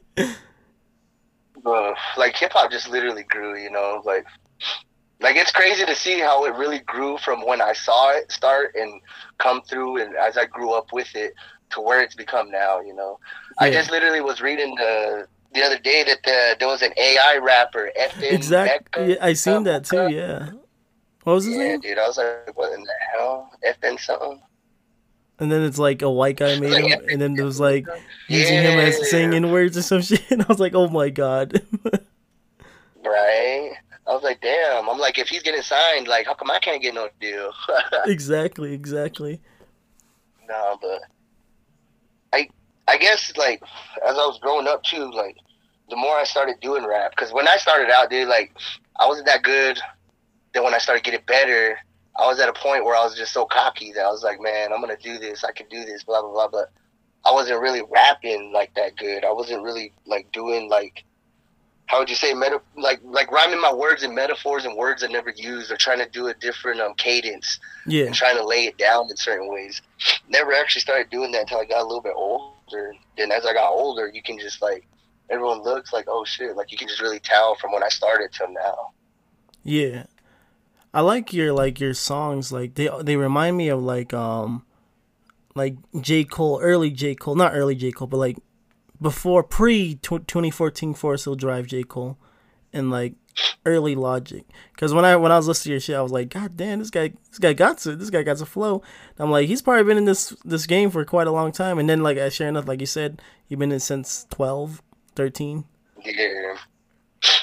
uh, 1.65 1.93
like 2.15 2.35
hip 2.35 2.51
hop 2.53 2.69
just 2.69 2.89
literally 2.89 3.23
grew, 3.23 3.57
you 3.57 3.71
know, 3.71 4.03
like 4.05 4.25
like 5.23 5.35
it's 5.37 5.51
crazy 5.51 5.85
to 5.85 5.95
see 5.95 6.19
how 6.19 6.45
it 6.45 6.53
really 6.55 6.79
grew 6.79 7.17
from 7.17 7.45
when 7.47 7.61
I 7.61 7.73
saw 7.73 8.11
it 8.11 8.31
start 8.31 8.75
and 8.75 9.01
come 9.39 9.61
through 9.63 10.01
and 10.01 10.15
as 10.15 10.37
I 10.37 10.45
grew 10.45 10.73
up 10.73 10.87
with 10.93 11.15
it 11.15 11.33
to 11.71 11.81
where 11.81 12.01
it's 12.01 12.15
become 12.15 12.51
now, 12.51 12.81
you 12.81 12.93
know. 12.93 13.17
I 13.59 13.71
just 13.71 13.89
literally 13.89 14.21
was 14.21 14.41
reading 14.41 14.75
the 14.75 15.27
the 15.53 15.61
other 15.63 15.77
day 15.79 16.03
that 16.03 16.17
the, 16.23 16.55
there 16.59 16.67
was 16.67 16.81
an 16.81 16.93
AI 16.97 17.37
rapper, 17.41 17.91
FN 17.99 18.33
Exactly. 18.33 19.03
Meka, 19.03 19.09
Yeah, 19.09 19.25
I 19.25 19.33
seen 19.33 19.63
that 19.63 19.85
too. 19.85 20.09
Yeah. 20.09 20.49
What 21.23 21.33
was 21.33 21.45
his 21.45 21.55
Yeah, 21.55 21.67
name? 21.67 21.79
dude, 21.81 21.97
I 21.99 22.07
was 22.07 22.17
like, 22.17 22.57
what 22.57 22.73
in 22.73 22.83
the 22.83 22.93
hell? 23.17 23.49
FN 23.65 23.99
something? 23.99 24.41
And 25.39 25.51
then 25.51 25.61
it's 25.63 25.79
like 25.79 26.01
a 26.01 26.09
white 26.09 26.37
guy 26.37 26.55
made 26.55 26.73
him, 26.73 26.91
and 27.09 27.21
then 27.21 27.37
it 27.39 27.43
was 27.43 27.59
like 27.59 27.87
using 28.27 28.57
him 28.57 28.75
Yeah. 28.77 28.85
as 28.87 29.09
singing 29.09 29.51
words 29.51 29.77
or 29.77 29.81
some 29.81 30.01
shit. 30.07 30.29
And 30.31 30.41
I 30.41 30.45
was 30.47 30.59
like, 30.59 30.73
"Oh 30.75 30.89
my 30.89 31.09
god." 31.09 31.61
Right? 33.03 33.73
I 34.07 34.13
was 34.13 34.23
like, 34.23 34.41
damn. 34.41 34.89
I'm 34.89 34.99
like, 34.99 35.17
if 35.17 35.29
he's 35.29 35.43
getting 35.43 35.61
signed, 35.61 36.07
like, 36.07 36.25
how 36.25 36.33
come 36.33 36.51
I 36.51 36.59
can't 36.59 36.81
get 36.81 36.93
no 36.93 37.09
deal? 37.19 37.51
exactly. 38.05 38.73
Exactly. 38.73 39.39
No, 40.47 40.77
but 40.81 41.01
I 42.33 42.49
I 42.87 42.97
guess 42.97 43.31
like 43.37 43.61
as 44.05 44.15
I 44.15 44.25
was 44.25 44.39
growing 44.39 44.67
up 44.67 44.83
too, 44.83 45.09
like 45.11 45.37
the 45.89 45.95
more 45.95 46.15
I 46.17 46.23
started 46.25 46.59
doing 46.61 46.85
rap, 46.85 47.11
because 47.15 47.31
when 47.31 47.47
I 47.47 47.57
started 47.57 47.89
out, 47.89 48.09
dude, 48.09 48.27
like 48.27 48.55
I 48.99 49.07
wasn't 49.07 49.27
that 49.27 49.43
good. 49.43 49.79
Then 50.53 50.63
when 50.63 50.73
I 50.73 50.79
started 50.79 51.03
getting 51.03 51.21
better, 51.25 51.79
I 52.19 52.27
was 52.27 52.39
at 52.39 52.49
a 52.49 52.53
point 52.53 52.85
where 52.85 52.95
I 52.95 53.03
was 53.03 53.15
just 53.15 53.33
so 53.33 53.45
cocky 53.45 53.91
that 53.93 54.05
I 54.05 54.09
was 54.09 54.23
like, 54.23 54.39
man, 54.41 54.73
I'm 54.73 54.81
gonna 54.81 54.97
do 54.97 55.17
this. 55.17 55.43
I 55.43 55.51
can 55.51 55.67
do 55.69 55.85
this. 55.85 56.03
Blah 56.03 56.21
blah 56.21 56.31
blah. 56.31 56.47
But 56.49 56.71
I 57.25 57.31
wasn't 57.31 57.61
really 57.61 57.81
rapping 57.89 58.51
like 58.53 58.73
that 58.75 58.97
good. 58.97 59.23
I 59.23 59.31
wasn't 59.31 59.63
really 59.63 59.93
like 60.05 60.31
doing 60.31 60.69
like 60.69 61.05
how 61.87 61.99
would 61.99 62.09
you 62.09 62.15
say 62.15 62.33
meta 62.33 62.61
like 62.77 62.99
like 63.03 63.31
rhyming 63.31 63.59
my 63.61 63.73
words 63.73 64.03
and 64.03 64.15
metaphors 64.15 64.65
and 64.65 64.75
words 64.77 65.03
I 65.03 65.07
never 65.07 65.31
used 65.31 65.71
or 65.71 65.75
trying 65.77 65.99
to 65.99 66.09
do 66.09 66.27
a 66.27 66.33
different 66.33 66.79
um 66.81 66.93
cadence 66.95 67.59
Yeah. 67.85 68.05
and 68.05 68.15
trying 68.15 68.37
to 68.37 68.45
lay 68.45 68.65
it 68.65 68.77
down 68.77 69.07
in 69.09 69.17
certain 69.17 69.51
ways. 69.51 69.81
Never 70.29 70.53
actually 70.53 70.81
started 70.81 71.09
doing 71.09 71.31
that 71.33 71.41
until 71.41 71.59
I 71.59 71.65
got 71.65 71.81
a 71.81 71.85
little 71.85 72.01
bit 72.01 72.13
older. 72.15 72.93
Then 73.17 73.31
as 73.31 73.45
I 73.45 73.53
got 73.53 73.69
older, 73.71 74.09
you 74.13 74.23
can 74.23 74.39
just 74.39 74.61
like 74.61 74.87
everyone 75.29 75.61
looks 75.61 75.91
like 75.93 76.05
oh 76.07 76.23
shit, 76.25 76.55
like 76.55 76.71
you 76.71 76.77
can 76.77 76.87
just 76.87 77.01
really 77.01 77.19
tell 77.19 77.55
from 77.55 77.71
when 77.73 77.83
I 77.83 77.89
started 77.89 78.31
till 78.31 78.51
now. 78.51 78.91
Yeah. 79.63 80.05
I 80.93 81.01
like 81.01 81.33
your 81.33 81.53
like 81.53 81.79
your 81.79 81.93
songs 81.93 82.51
like 82.51 82.75
they 82.75 82.89
they 83.01 83.15
remind 83.17 83.57
me 83.57 83.69
of 83.69 83.81
like 83.83 84.13
um 84.13 84.65
like 85.55 85.75
J 85.99 86.23
Cole 86.23 86.59
early 86.61 86.91
J 86.91 87.13
Cole 87.15 87.35
not 87.35 87.53
early 87.53 87.75
J 87.75 87.91
Cole 87.91 88.07
but 88.07 88.17
like 88.17 88.37
before 89.03 89.43
pre 89.43 89.95
2014 89.95 90.95
Forest 90.95 91.25
Hill 91.25 91.35
Drive 91.35 91.67
J. 91.67 91.83
Cole 91.83 92.17
and 92.71 92.89
like 92.89 93.13
early 93.65 93.93
Logic. 93.95 94.43
Cuz 94.77 94.93
when 94.93 95.05
I 95.05 95.15
when 95.15 95.31
I 95.31 95.37
was 95.37 95.47
listening 95.47 95.69
to 95.69 95.73
your 95.73 95.79
shit 95.79 95.95
I 95.95 96.01
was 96.01 96.11
like 96.11 96.29
god 96.29 96.57
damn 96.57 96.79
this 96.79 96.89
guy 96.89 97.13
this 97.29 97.39
guy 97.39 97.53
got 97.53 97.85
it 97.85 97.99
this 97.99 98.09
guy 98.09 98.23
got 98.23 98.41
a 98.41 98.45
flow. 98.45 98.81
I'm 99.19 99.29
like 99.29 99.47
he's 99.47 99.61
probably 99.61 99.83
been 99.83 99.97
in 99.97 100.05
this 100.05 100.29
this 100.43 100.65
game 100.65 100.89
for 100.89 101.05
quite 101.05 101.27
a 101.27 101.31
long 101.31 101.51
time. 101.51 101.77
And 101.77 101.87
then 101.89 102.01
like 102.01 102.17
I 102.17 102.29
sure 102.29 102.47
enough 102.47 102.67
like 102.67 102.79
you 102.79 102.87
said 102.87 103.21
you've 103.47 103.59
been 103.59 103.71
in 103.71 103.79
since 103.79 104.25
12 104.31 104.81
13 105.15 105.65
Yeah. 106.03 106.55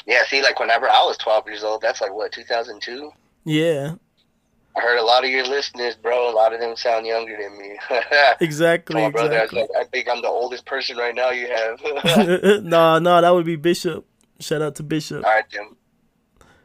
Yeah, 0.07 0.25
see, 0.29 0.43
like 0.43 0.61
whenever 0.61 0.89
I 0.91 1.03
was 1.05 1.17
12 1.19 1.47
years 1.47 1.65
old, 1.65 1.81
that's 1.81 2.01
like 2.03 2.13
what 2.13 2.33
2002. 2.33 3.11
yeah 3.45 3.95
I 4.77 4.81
heard 4.81 4.99
a 4.99 5.05
lot 5.05 5.25
of 5.25 5.31
your 5.31 5.45
listeners, 5.47 5.97
bro. 5.97 6.31
A 6.31 6.35
lot 6.35 6.55
of 6.55 6.61
them 6.61 6.77
sound 6.77 7.07
younger 7.07 7.37
than 7.37 7.59
me. 7.59 7.79
exactly 8.41 9.11
brother, 9.11 9.35
I, 9.35 9.43
exactly 9.43 9.61
like, 9.63 9.71
I 9.79 9.85
think 9.85 10.09
I'm 10.09 10.23
the 10.23 10.29
oldest 10.29 10.65
person 10.65 10.97
right 10.97 11.15
now 11.15 11.31
you 11.31 11.49
have. 11.49 11.81
no, 12.65 12.99
no, 12.99 13.21
that 13.21 13.31
would 13.35 13.47
be 13.47 13.57
Bishop. 13.57 14.07
Shout 14.39 14.63
out 14.63 14.77
to 14.77 14.83
Bishop. 14.83 15.25
All 15.25 15.31
right, 15.31 15.45
then. 15.53 15.77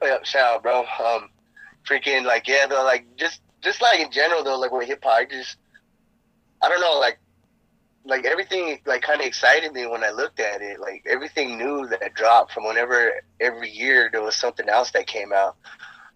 Oh, 0.02 0.08
yeah, 0.08 0.18
shout 0.24 0.56
out, 0.56 0.64
bro. 0.64 0.86
Um, 1.04 1.30
freaking 1.88 2.26
like 2.26 2.48
yeah, 2.48 2.68
though, 2.68 2.84
like 2.84 3.06
just 3.18 3.42
just 3.62 3.82
like 3.82 4.00
in 4.00 4.12
general 4.12 4.44
though, 4.44 4.60
like 4.60 4.72
with 4.72 4.88
hip 4.88 5.04
hop, 5.04 5.20
I 5.20 5.26
just 5.26 5.58
I 6.62 6.70
don't 6.70 6.82
know, 6.82 7.00
like 7.00 7.20
like 8.06 8.26
everything 8.26 8.80
like 8.86 9.02
kind 9.02 9.20
of 9.20 9.26
excited 9.26 9.74
me 9.74 9.88
when 9.88 10.04
I 10.04 10.12
looked 10.12 10.40
at 10.40 10.62
it. 10.62 10.80
Like 10.80 11.06
everything 11.10 11.58
new 11.58 11.88
that 11.88 12.14
dropped 12.14 12.52
from 12.52 12.66
whenever 12.66 13.14
every 13.40 13.70
year 13.70 14.10
there 14.12 14.22
was 14.22 14.36
something 14.36 14.70
else 14.70 14.92
that 14.92 15.08
came 15.08 15.34
out. 15.34 15.58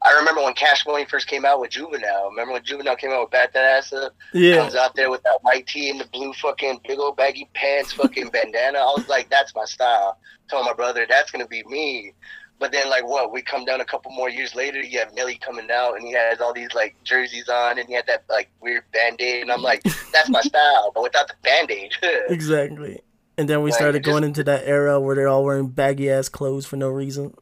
I 0.01 0.13
remember 0.17 0.41
when 0.43 0.53
Cash 0.53 0.85
Money 0.87 1.05
first 1.05 1.27
came 1.27 1.43
out 1.43 1.59
with 1.59 1.71
Juvenile. 1.71 2.29
Remember 2.29 2.53
when 2.53 2.63
Juvenile 2.63 2.95
came 2.95 3.11
out 3.11 3.21
with 3.21 3.31
Back 3.31 3.51
That 3.53 3.83
Azz 3.83 3.91
Up? 3.91 4.15
Yeah, 4.33 4.55
Comes 4.57 4.75
out 4.75 4.95
there 4.95 5.09
with 5.09 5.21
that 5.23 5.39
white 5.41 5.67
tee 5.67 5.89
and 5.89 5.99
the 5.99 6.05
blue 6.05 6.31
fucking 6.33 6.79
big 6.87 6.99
old 6.99 7.17
baggy 7.17 7.49
pants, 7.53 7.91
fucking 7.93 8.29
bandana. 8.33 8.79
I 8.79 8.93
was 8.97 9.09
like, 9.09 9.29
that's 9.29 9.53
my 9.55 9.65
style. 9.65 10.17
Told 10.49 10.65
my 10.65 10.73
brother, 10.73 11.05
that's 11.09 11.31
gonna 11.31 11.47
be 11.47 11.63
me. 11.65 12.13
But 12.59 12.71
then, 12.73 12.89
like, 12.89 13.07
what? 13.07 13.31
We 13.31 13.41
come 13.41 13.63
down 13.63 13.79
a 13.79 13.85
couple 13.85 14.11
more 14.11 14.29
years 14.29 14.53
later. 14.53 14.81
You 14.81 14.99
have 14.99 15.13
Nelly 15.13 15.35
coming 15.37 15.69
out, 15.71 15.95
and 15.95 16.05
he 16.05 16.11
has 16.13 16.41
all 16.41 16.53
these 16.53 16.73
like 16.73 16.95
jerseys 17.05 17.47
on, 17.47 17.77
and 17.79 17.87
he 17.87 17.93
had 17.93 18.05
that 18.07 18.23
like 18.29 18.49
weird 18.61 18.83
band 18.93 19.19
aid, 19.21 19.41
and 19.43 19.51
I'm 19.51 19.61
like, 19.61 19.81
that's 20.11 20.29
my 20.29 20.41
style, 20.41 20.91
but 20.93 21.03
without 21.03 21.27
the 21.29 21.35
band 21.43 21.71
aid. 21.71 21.91
exactly. 22.29 23.01
And 23.37 23.47
then 23.49 23.61
we 23.63 23.71
Like, 23.71 23.77
started 23.79 24.03
just- 24.03 24.11
going 24.11 24.23
into 24.25 24.43
that 24.45 24.63
era 24.65 24.99
where 24.99 25.15
they're 25.15 25.29
all 25.29 25.45
wearing 25.45 25.67
baggy 25.67 26.09
ass 26.09 26.27
clothes 26.29 26.65
for 26.65 26.75
no 26.75 26.89
reason. 26.89 27.33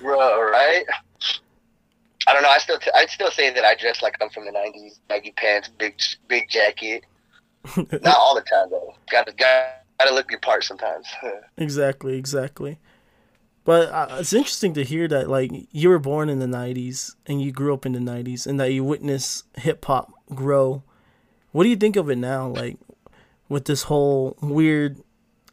Bro, 0.00 0.42
right? 0.50 0.84
I 2.26 2.32
don't 2.32 2.42
know. 2.42 2.48
I 2.48 2.58
still, 2.58 2.78
t- 2.78 2.90
I'd 2.94 3.10
still 3.10 3.30
say 3.30 3.52
that 3.52 3.64
I 3.64 3.74
dress 3.74 4.02
like 4.02 4.16
I'm 4.20 4.30
from 4.30 4.46
the 4.46 4.52
'90s. 4.52 4.98
Baggy 5.08 5.32
pants, 5.36 5.68
big, 5.78 5.98
big 6.28 6.48
jacket. 6.48 7.04
Not 7.76 8.16
all 8.16 8.34
the 8.34 8.42
time 8.42 8.68
though. 8.70 8.94
Got 9.10 9.26
to, 9.26 9.32
got 9.32 9.74
to 10.06 10.14
look 10.14 10.30
your 10.30 10.40
part 10.40 10.64
sometimes. 10.64 11.06
exactly, 11.56 12.16
exactly. 12.16 12.78
But 13.64 13.88
uh, 13.90 14.16
it's 14.20 14.32
interesting 14.32 14.74
to 14.74 14.84
hear 14.84 15.08
that 15.08 15.28
like 15.28 15.50
you 15.70 15.88
were 15.88 15.98
born 15.98 16.28
in 16.28 16.38
the 16.38 16.46
'90s 16.46 17.14
and 17.26 17.40
you 17.42 17.52
grew 17.52 17.74
up 17.74 17.86
in 17.86 17.92
the 17.92 17.98
'90s, 17.98 18.46
and 18.46 18.58
that 18.60 18.72
you 18.72 18.84
witnessed 18.84 19.44
hip 19.56 19.84
hop 19.84 20.12
grow. 20.34 20.82
What 21.52 21.64
do 21.64 21.70
you 21.70 21.76
think 21.76 21.96
of 21.96 22.10
it 22.10 22.16
now? 22.16 22.48
Like 22.48 22.78
with 23.48 23.64
this 23.66 23.84
whole 23.84 24.36
weird. 24.40 25.02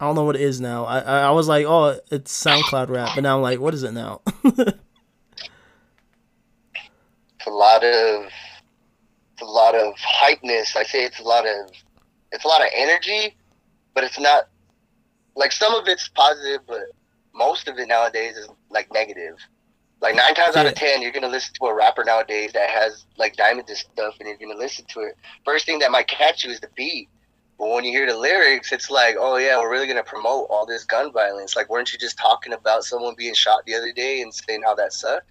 I 0.02 0.06
don't 0.06 0.16
know 0.16 0.24
what 0.24 0.36
it 0.36 0.42
is 0.42 0.60
now. 0.60 0.86
I 0.86 1.00
I, 1.00 1.20
I 1.28 1.30
was 1.30 1.48
like, 1.48 1.68
oh, 1.68 2.00
it's 2.10 2.44
SoundCloud 2.44 2.90
rap, 2.90 3.12
but 3.14 3.22
now 3.22 3.36
I'm 3.36 3.44
like, 3.44 3.60
what 3.60 3.76
is 3.76 3.84
it 3.84 3.92
now? 3.92 4.22
it's 4.44 4.66
a 7.46 7.52
lot 7.52 7.84
of 7.84 8.26
it's 8.26 9.44
a 9.44 9.46
lot 9.46 9.76
of 9.76 9.94
hypeness. 9.96 10.76
I 10.76 10.82
say 10.84 11.06
it's 11.06 11.20
a 11.20 11.24
lot 11.24 11.46
of 11.46 11.70
it's 12.32 12.44
a 12.44 12.48
lot 12.48 12.62
of 12.62 12.70
energy, 12.76 13.36
but 13.94 14.04
it's 14.04 14.20
not 14.20 14.46
like 15.36 15.52
some 15.52 15.76
of 15.76 15.88
it's 15.88 16.08
positive, 16.08 16.62
but 16.66 16.86
most 17.36 17.68
of 17.68 17.78
it 17.78 17.88
nowadays 17.88 18.38
is 18.38 18.50
like 18.72 18.92
negative. 18.92 19.36
Like 20.02 20.16
nine 20.16 20.34
times 20.34 20.56
out 20.56 20.66
of 20.66 20.74
ten, 20.74 21.04
you're 21.04 21.12
gonna 21.12 21.28
listen 21.28 21.54
to 21.62 21.68
a 21.68 21.76
rapper 21.76 22.04
nowadays 22.04 22.54
that 22.54 22.72
has 22.72 23.06
like 23.18 23.36
diamonds 23.36 23.70
and 23.70 23.78
stuff, 23.78 24.16
and 24.20 24.28
you're 24.28 24.38
gonna 24.38 24.60
listen 24.60 24.84
to 24.94 25.02
it. 25.02 25.16
First 25.46 25.68
thing 25.68 25.78
that 25.78 25.92
might 25.92 26.08
catch 26.08 26.44
you 26.44 26.50
is 26.50 26.60
the 26.60 26.70
beat. 26.76 27.08
But 27.62 27.70
when 27.70 27.84
you 27.84 27.92
hear 27.92 28.08
the 28.08 28.18
lyrics, 28.18 28.72
it's 28.72 28.90
like, 28.90 29.18
oh 29.20 29.38
yeah, 29.38 29.56
we're 29.60 29.70
really 29.70 29.86
gonna 29.86 30.02
promote 30.02 30.48
all 30.50 30.66
this 30.66 30.84
gun 30.84 31.12
violence. 31.12 31.56
Like, 31.56 31.70
weren't 31.70 31.94
you 31.94 32.00
just 32.00 32.18
talking 32.18 32.54
about 32.54 32.84
someone 32.86 33.14
being 33.16 33.36
shot 33.36 33.68
the 33.68 33.76
other 33.76 33.92
day 33.92 34.24
and 34.24 34.34
saying 34.34 34.64
how 34.66 34.74
that 34.74 34.92
sucked? 34.92 35.30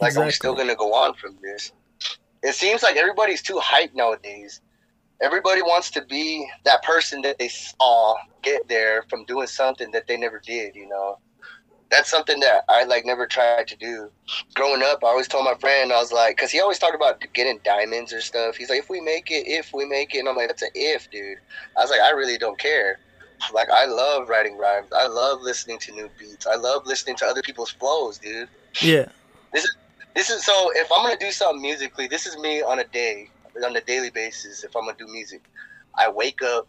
Like, 0.00 0.16
are 0.16 0.24
we 0.24 0.32
still 0.32 0.56
gonna 0.56 0.74
go 0.74 0.92
on 0.92 1.14
from 1.14 1.38
this? 1.40 1.70
It 2.42 2.56
seems 2.56 2.82
like 2.82 2.96
everybody's 2.96 3.40
too 3.40 3.60
hyped 3.62 3.94
nowadays. 3.94 4.60
Everybody 5.22 5.62
wants 5.62 5.92
to 5.92 6.04
be 6.04 6.44
that 6.64 6.82
person 6.82 7.22
that 7.22 7.38
they 7.38 7.46
saw 7.46 8.16
get 8.42 8.66
there 8.66 9.04
from 9.08 9.24
doing 9.24 9.46
something 9.46 9.92
that 9.92 10.08
they 10.08 10.16
never 10.16 10.40
did. 10.44 10.74
You 10.74 10.88
know, 10.88 11.18
that's 11.94 12.10
something 12.10 12.40
that 12.40 12.64
I 12.68 12.84
like 12.84 13.06
never 13.06 13.26
tried 13.26 13.68
to 13.68 13.76
do. 13.76 14.10
Growing 14.54 14.82
up, 14.82 15.04
I 15.04 15.08
always 15.08 15.28
told 15.28 15.44
my 15.44 15.54
friend, 15.54 15.92
I 15.92 16.00
was 16.00 16.12
like, 16.12 16.36
because 16.36 16.50
he 16.50 16.60
always 16.60 16.78
talked 16.78 16.96
about 16.96 17.22
getting 17.34 17.60
diamonds 17.64 18.12
or 18.12 18.20
stuff. 18.20 18.56
He's 18.56 18.70
like, 18.70 18.80
if 18.80 18.90
we 18.90 19.00
make 19.00 19.30
it, 19.30 19.44
if 19.46 19.70
we 19.72 19.86
make 19.86 20.14
it, 20.14 20.18
and 20.20 20.28
I'm 20.28 20.36
like, 20.36 20.48
that's 20.48 20.62
an 20.62 20.70
if, 20.74 21.10
dude. 21.10 21.38
I 21.76 21.82
was 21.82 21.90
like, 21.90 22.00
I 22.00 22.10
really 22.10 22.38
don't 22.38 22.58
care. 22.58 22.98
Like, 23.52 23.68
I 23.70 23.86
love 23.86 24.28
writing 24.28 24.58
rhymes. 24.58 24.88
I 24.96 25.06
love 25.06 25.40
listening 25.42 25.78
to 25.80 25.92
new 25.92 26.10
beats. 26.18 26.46
I 26.46 26.56
love 26.56 26.82
listening 26.86 27.16
to 27.18 27.26
other 27.26 27.42
people's 27.42 27.70
flows, 27.70 28.18
dude. 28.18 28.48
yeah, 28.82 29.06
This 29.52 29.64
is 29.64 29.76
this 30.14 30.30
is 30.30 30.44
so. 30.44 30.70
If 30.74 30.90
I'm 30.92 31.04
gonna 31.04 31.18
do 31.18 31.30
something 31.30 31.62
musically, 31.62 32.06
this 32.08 32.26
is 32.26 32.36
me 32.38 32.62
on 32.62 32.80
a 32.80 32.84
day, 32.84 33.30
on 33.64 33.76
a 33.76 33.80
daily 33.82 34.10
basis. 34.10 34.64
If 34.64 34.76
I'm 34.76 34.84
gonna 34.84 34.96
do 34.98 35.06
music, 35.08 35.44
I 35.98 36.10
wake 36.10 36.42
up, 36.42 36.68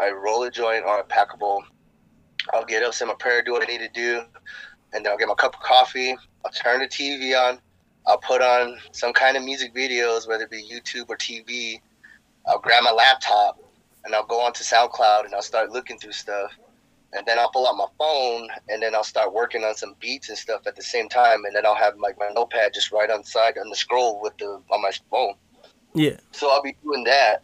I 0.00 0.10
roll 0.10 0.42
a 0.44 0.50
joint 0.50 0.84
or 0.86 1.00
a 1.00 1.04
pack 1.04 1.34
a 1.34 1.36
bowl, 1.38 1.64
I'll 2.52 2.64
get 2.64 2.82
up, 2.82 2.94
say 2.94 3.04
my 3.06 3.14
prayer, 3.14 3.42
do 3.42 3.52
what 3.52 3.62
I 3.62 3.72
need 3.72 3.78
to 3.78 3.88
do, 3.88 4.22
and 4.92 5.04
then 5.04 5.12
I'll 5.12 5.18
get 5.18 5.28
my 5.28 5.34
cup 5.34 5.54
of 5.54 5.60
coffee. 5.60 6.16
I'll 6.44 6.52
turn 6.52 6.80
the 6.80 6.88
TV 6.88 7.34
on. 7.38 7.58
I'll 8.06 8.18
put 8.18 8.42
on 8.42 8.78
some 8.92 9.12
kind 9.12 9.36
of 9.36 9.42
music 9.42 9.74
videos, 9.74 10.28
whether 10.28 10.44
it 10.44 10.50
be 10.50 10.62
YouTube 10.62 11.08
or 11.08 11.16
TV. 11.16 11.80
I'll 12.46 12.58
grab 12.58 12.84
my 12.84 12.90
laptop 12.90 13.58
and 14.04 14.14
I'll 14.14 14.26
go 14.26 14.40
onto 14.40 14.62
SoundCloud 14.62 15.24
and 15.24 15.34
I'll 15.34 15.42
start 15.42 15.70
looking 15.70 15.98
through 15.98 16.12
stuff. 16.12 16.52
And 17.14 17.24
then 17.26 17.38
I'll 17.38 17.50
pull 17.50 17.66
out 17.66 17.76
my 17.76 17.86
phone 17.96 18.48
and 18.68 18.82
then 18.82 18.94
I'll 18.94 19.04
start 19.04 19.32
working 19.32 19.62
on 19.64 19.74
some 19.74 19.94
beats 20.00 20.28
and 20.28 20.36
stuff 20.36 20.66
at 20.66 20.76
the 20.76 20.82
same 20.82 21.08
time. 21.08 21.44
And 21.44 21.54
then 21.54 21.64
I'll 21.64 21.74
have 21.74 21.96
like 21.98 22.18
my 22.18 22.28
notepad 22.34 22.74
just 22.74 22.92
right 22.92 23.10
on 23.10 23.20
the 23.20 23.26
side 23.26 23.56
on 23.56 23.70
the 23.70 23.76
scroll 23.76 24.20
with 24.20 24.36
the 24.36 24.60
on 24.70 24.82
my 24.82 24.90
phone. 25.10 25.34
Yeah. 25.94 26.16
So 26.32 26.50
I'll 26.50 26.62
be 26.62 26.76
doing 26.82 27.04
that. 27.04 27.42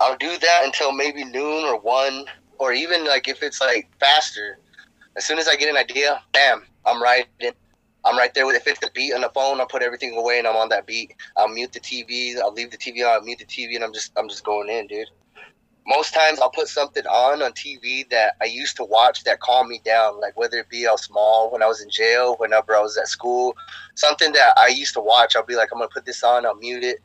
I'll 0.00 0.16
do 0.16 0.38
that 0.38 0.62
until 0.64 0.92
maybe 0.92 1.24
noon 1.24 1.64
or 1.64 1.78
one, 1.80 2.26
or 2.58 2.72
even 2.72 3.04
like 3.04 3.28
if 3.28 3.42
it's 3.42 3.60
like 3.60 3.88
faster. 4.00 4.58
As 5.16 5.24
soon 5.24 5.38
as 5.38 5.46
I 5.46 5.56
get 5.56 5.68
an 5.68 5.76
idea, 5.76 6.20
bam, 6.32 6.64
I'm 6.84 7.02
writing. 7.02 7.52
I'm 8.04 8.18
right 8.18 8.34
there 8.34 8.46
with 8.46 8.56
if 8.56 8.66
it's 8.66 8.80
the 8.80 8.90
beat 8.94 9.14
on 9.14 9.22
the 9.22 9.30
phone, 9.30 9.60
I'll 9.60 9.66
put 9.66 9.82
everything 9.82 10.16
away 10.16 10.38
and 10.38 10.46
I'm 10.46 10.56
on 10.56 10.68
that 10.68 10.86
beat. 10.86 11.14
I'll 11.36 11.48
mute 11.48 11.72
the 11.72 11.80
TV, 11.80 12.38
I'll 12.38 12.52
leave 12.52 12.70
the 12.70 12.76
TV 12.76 13.00
on, 13.00 13.12
I'll 13.12 13.22
mute 13.22 13.38
the 13.38 13.46
TV, 13.46 13.74
and 13.76 13.84
I'm 13.84 13.94
just 13.94 14.12
I'm 14.16 14.28
just 14.28 14.44
going 14.44 14.68
in, 14.68 14.86
dude. 14.86 15.08
Most 15.86 16.14
times 16.14 16.40
I'll 16.40 16.50
put 16.50 16.68
something 16.68 17.06
on 17.06 17.42
on 17.42 17.52
TV 17.52 18.08
that 18.10 18.36
I 18.40 18.46
used 18.46 18.76
to 18.76 18.84
watch 18.84 19.24
that 19.24 19.40
calmed 19.40 19.68
me 19.70 19.80
down, 19.84 20.20
like 20.20 20.36
whether 20.36 20.58
it 20.58 20.68
be 20.68 20.86
I 20.86 20.94
small 20.96 21.50
when 21.50 21.62
I 21.62 21.66
was 21.66 21.82
in 21.82 21.90
jail, 21.90 22.36
whenever 22.38 22.74
I 22.74 22.80
was 22.80 22.96
at 22.96 23.08
school, 23.08 23.54
something 23.94 24.32
that 24.32 24.54
I 24.58 24.68
used 24.68 24.94
to 24.94 25.00
watch. 25.00 25.36
I'll 25.36 25.44
be 25.44 25.56
like, 25.56 25.70
I'm 25.72 25.78
gonna 25.78 25.88
put 25.92 26.04
this 26.04 26.22
on, 26.22 26.44
I'll 26.44 26.56
mute 26.56 26.84
it, 26.84 27.00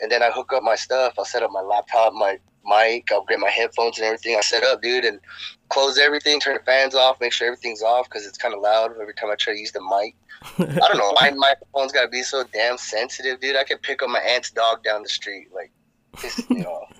and 0.00 0.10
then 0.10 0.22
I 0.22 0.30
hook 0.30 0.52
up 0.52 0.62
my 0.62 0.76
stuff. 0.76 1.14
I'll 1.18 1.24
set 1.24 1.42
up 1.42 1.50
my 1.52 1.60
laptop, 1.60 2.12
my 2.12 2.38
mic, 2.64 3.10
I'll 3.12 3.24
get 3.24 3.40
my 3.40 3.50
headphones 3.50 3.98
and 3.98 4.06
everything. 4.06 4.36
I 4.36 4.40
set 4.40 4.64
up, 4.64 4.82
dude, 4.82 5.04
and 5.04 5.20
close 5.68 5.98
everything, 5.98 6.40
turn 6.40 6.54
the 6.54 6.62
fans 6.62 6.94
off, 6.94 7.20
make 7.20 7.32
sure 7.32 7.46
everything's 7.46 7.82
off 7.82 8.08
because 8.08 8.26
it's 8.26 8.38
kind 8.38 8.54
of 8.54 8.60
loud 8.60 8.92
every 9.00 9.14
time 9.14 9.30
I 9.30 9.36
try 9.36 9.54
to 9.54 9.58
use 9.58 9.72
the 9.72 9.80
mic. 9.80 10.14
I 10.58 10.88
don't 10.88 10.98
know. 10.98 11.12
My 11.20 11.30
microphone's 11.36 11.92
got 11.92 12.02
to 12.02 12.08
be 12.08 12.22
so 12.22 12.44
damn 12.52 12.78
sensitive, 12.78 13.40
dude. 13.40 13.56
I 13.56 13.64
could 13.64 13.82
pick 13.82 14.02
up 14.02 14.10
my 14.10 14.20
aunt's 14.20 14.50
dog 14.50 14.82
down 14.82 15.02
the 15.02 15.08
street, 15.08 15.48
like, 15.54 15.70
piss 16.16 16.48
me 16.50 16.64
off. 16.66 16.92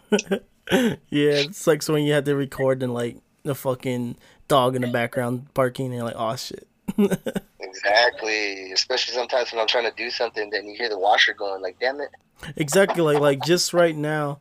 Yeah, 0.71 1.33
it's 1.33 1.67
like 1.67 1.83
so 1.83 1.95
when 1.95 2.05
you 2.05 2.13
had 2.13 2.25
to 2.27 2.37
record 2.37 2.83
and 2.83 2.95
like 2.95 3.17
the 3.43 3.55
fucking 3.55 4.17
dog 4.47 4.77
in 4.77 4.83
the 4.83 4.89
background 4.89 5.53
barking 5.55 5.87
and 5.87 5.95
you're 5.95 6.05
like, 6.05 6.17
oh 6.17 6.37
shit. 6.37 6.67
Exactly. 7.71 8.73
Especially 8.73 9.15
sometimes 9.15 9.53
when 9.53 9.61
I'm 9.61 9.67
trying 9.67 9.89
to 9.89 9.97
do 9.97 10.11
something, 10.11 10.51
then 10.51 10.67
you 10.67 10.75
hear 10.77 10.89
the 10.89 10.99
washer 10.99 11.33
going, 11.35 11.63
like, 11.63 11.79
damn 11.79 12.01
it. 12.01 12.11
Exactly 12.57 13.03
like 13.03 13.21
like 13.21 13.43
just 13.45 13.73
right 13.75 13.95
now, 13.95 14.41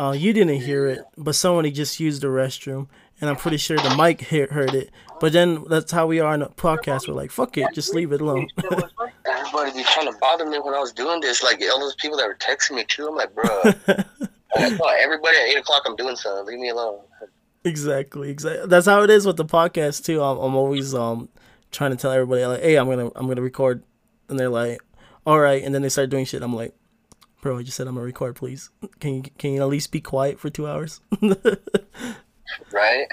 uh, 0.00 0.12
you 0.12 0.32
didn't 0.32 0.62
hear 0.62 0.86
it, 0.86 1.04
but 1.18 1.34
somebody 1.34 1.70
just 1.70 2.00
used 2.00 2.22
the 2.22 2.28
restroom, 2.28 2.88
and 3.20 3.28
I'm 3.28 3.36
pretty 3.36 3.58
sure 3.58 3.76
the 3.76 3.94
mic 3.96 4.22
he- 4.22 4.40
heard 4.40 4.72
it. 4.74 4.90
But 5.20 5.34
then 5.34 5.64
that's 5.68 5.92
how 5.92 6.06
we 6.06 6.20
are 6.20 6.34
in 6.34 6.40
a 6.40 6.48
podcast. 6.48 7.06
We're 7.06 7.12
like, 7.12 7.30
fuck 7.30 7.58
it, 7.58 7.74
just 7.74 7.94
leave 7.94 8.10
it 8.12 8.22
alone. 8.22 8.48
Everybody 8.58 9.72
be 9.74 9.84
trying 9.84 10.10
to 10.10 10.18
bother 10.18 10.46
me 10.46 10.58
when 10.58 10.72
I 10.72 10.78
was 10.78 10.92
doing 10.92 11.20
this. 11.20 11.42
Like, 11.42 11.60
all 11.70 11.80
those 11.80 11.96
people 11.96 12.16
that 12.16 12.26
were 12.26 12.36
texting 12.36 12.76
me, 12.76 12.84
too. 12.84 13.08
I'm 13.08 13.14
like, 13.14 13.34
bro. 13.34 13.44
everybody 14.56 15.36
at 15.36 15.48
8 15.48 15.58
o'clock, 15.58 15.82
I'm 15.84 15.96
doing 15.96 16.16
something. 16.16 16.46
Leave 16.46 16.60
me 16.60 16.70
alone. 16.70 17.00
exactly, 17.64 18.30
exactly. 18.30 18.68
That's 18.68 18.86
how 18.86 19.02
it 19.02 19.10
is 19.10 19.26
with 19.26 19.36
the 19.36 19.44
podcast 19.44 20.06
too. 20.06 20.22
I'm, 20.22 20.38
I'm 20.38 20.54
always 20.56 20.94
um 20.94 21.28
trying 21.72 21.90
to 21.90 21.98
tell 21.98 22.10
everybody 22.10 22.46
like, 22.46 22.62
hey, 22.62 22.76
I'm 22.76 22.88
gonna 22.88 23.10
I'm 23.14 23.28
gonna 23.28 23.42
record, 23.42 23.82
and 24.30 24.40
they're 24.40 24.48
like, 24.48 24.80
all 25.26 25.38
right, 25.38 25.62
and 25.62 25.74
then 25.74 25.82
they 25.82 25.90
start 25.90 26.08
doing 26.08 26.24
shit. 26.24 26.42
I'm 26.42 26.56
like, 26.56 26.74
bro, 27.40 27.58
I 27.58 27.62
just 27.62 27.76
said 27.76 27.86
I'm 27.86 27.94
gonna 27.94 28.06
record. 28.06 28.36
Please, 28.36 28.70
can 29.00 29.16
you 29.16 29.22
can 29.38 29.52
you 29.52 29.62
at 29.62 29.68
least 29.68 29.92
be 29.92 30.00
quiet 30.00 30.38
for 30.38 30.50
two 30.50 30.68
hours? 30.68 31.00
right? 32.72 33.06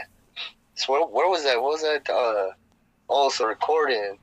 So 0.75 0.93
where, 0.93 1.05
where 1.05 1.29
was 1.29 1.43
that? 1.43 1.61
What 1.61 1.71
was 1.71 1.81
that? 1.81 2.09
Uh, 2.09 2.53
oh, 3.09 3.29
so 3.29 3.45
recording. 3.45 4.17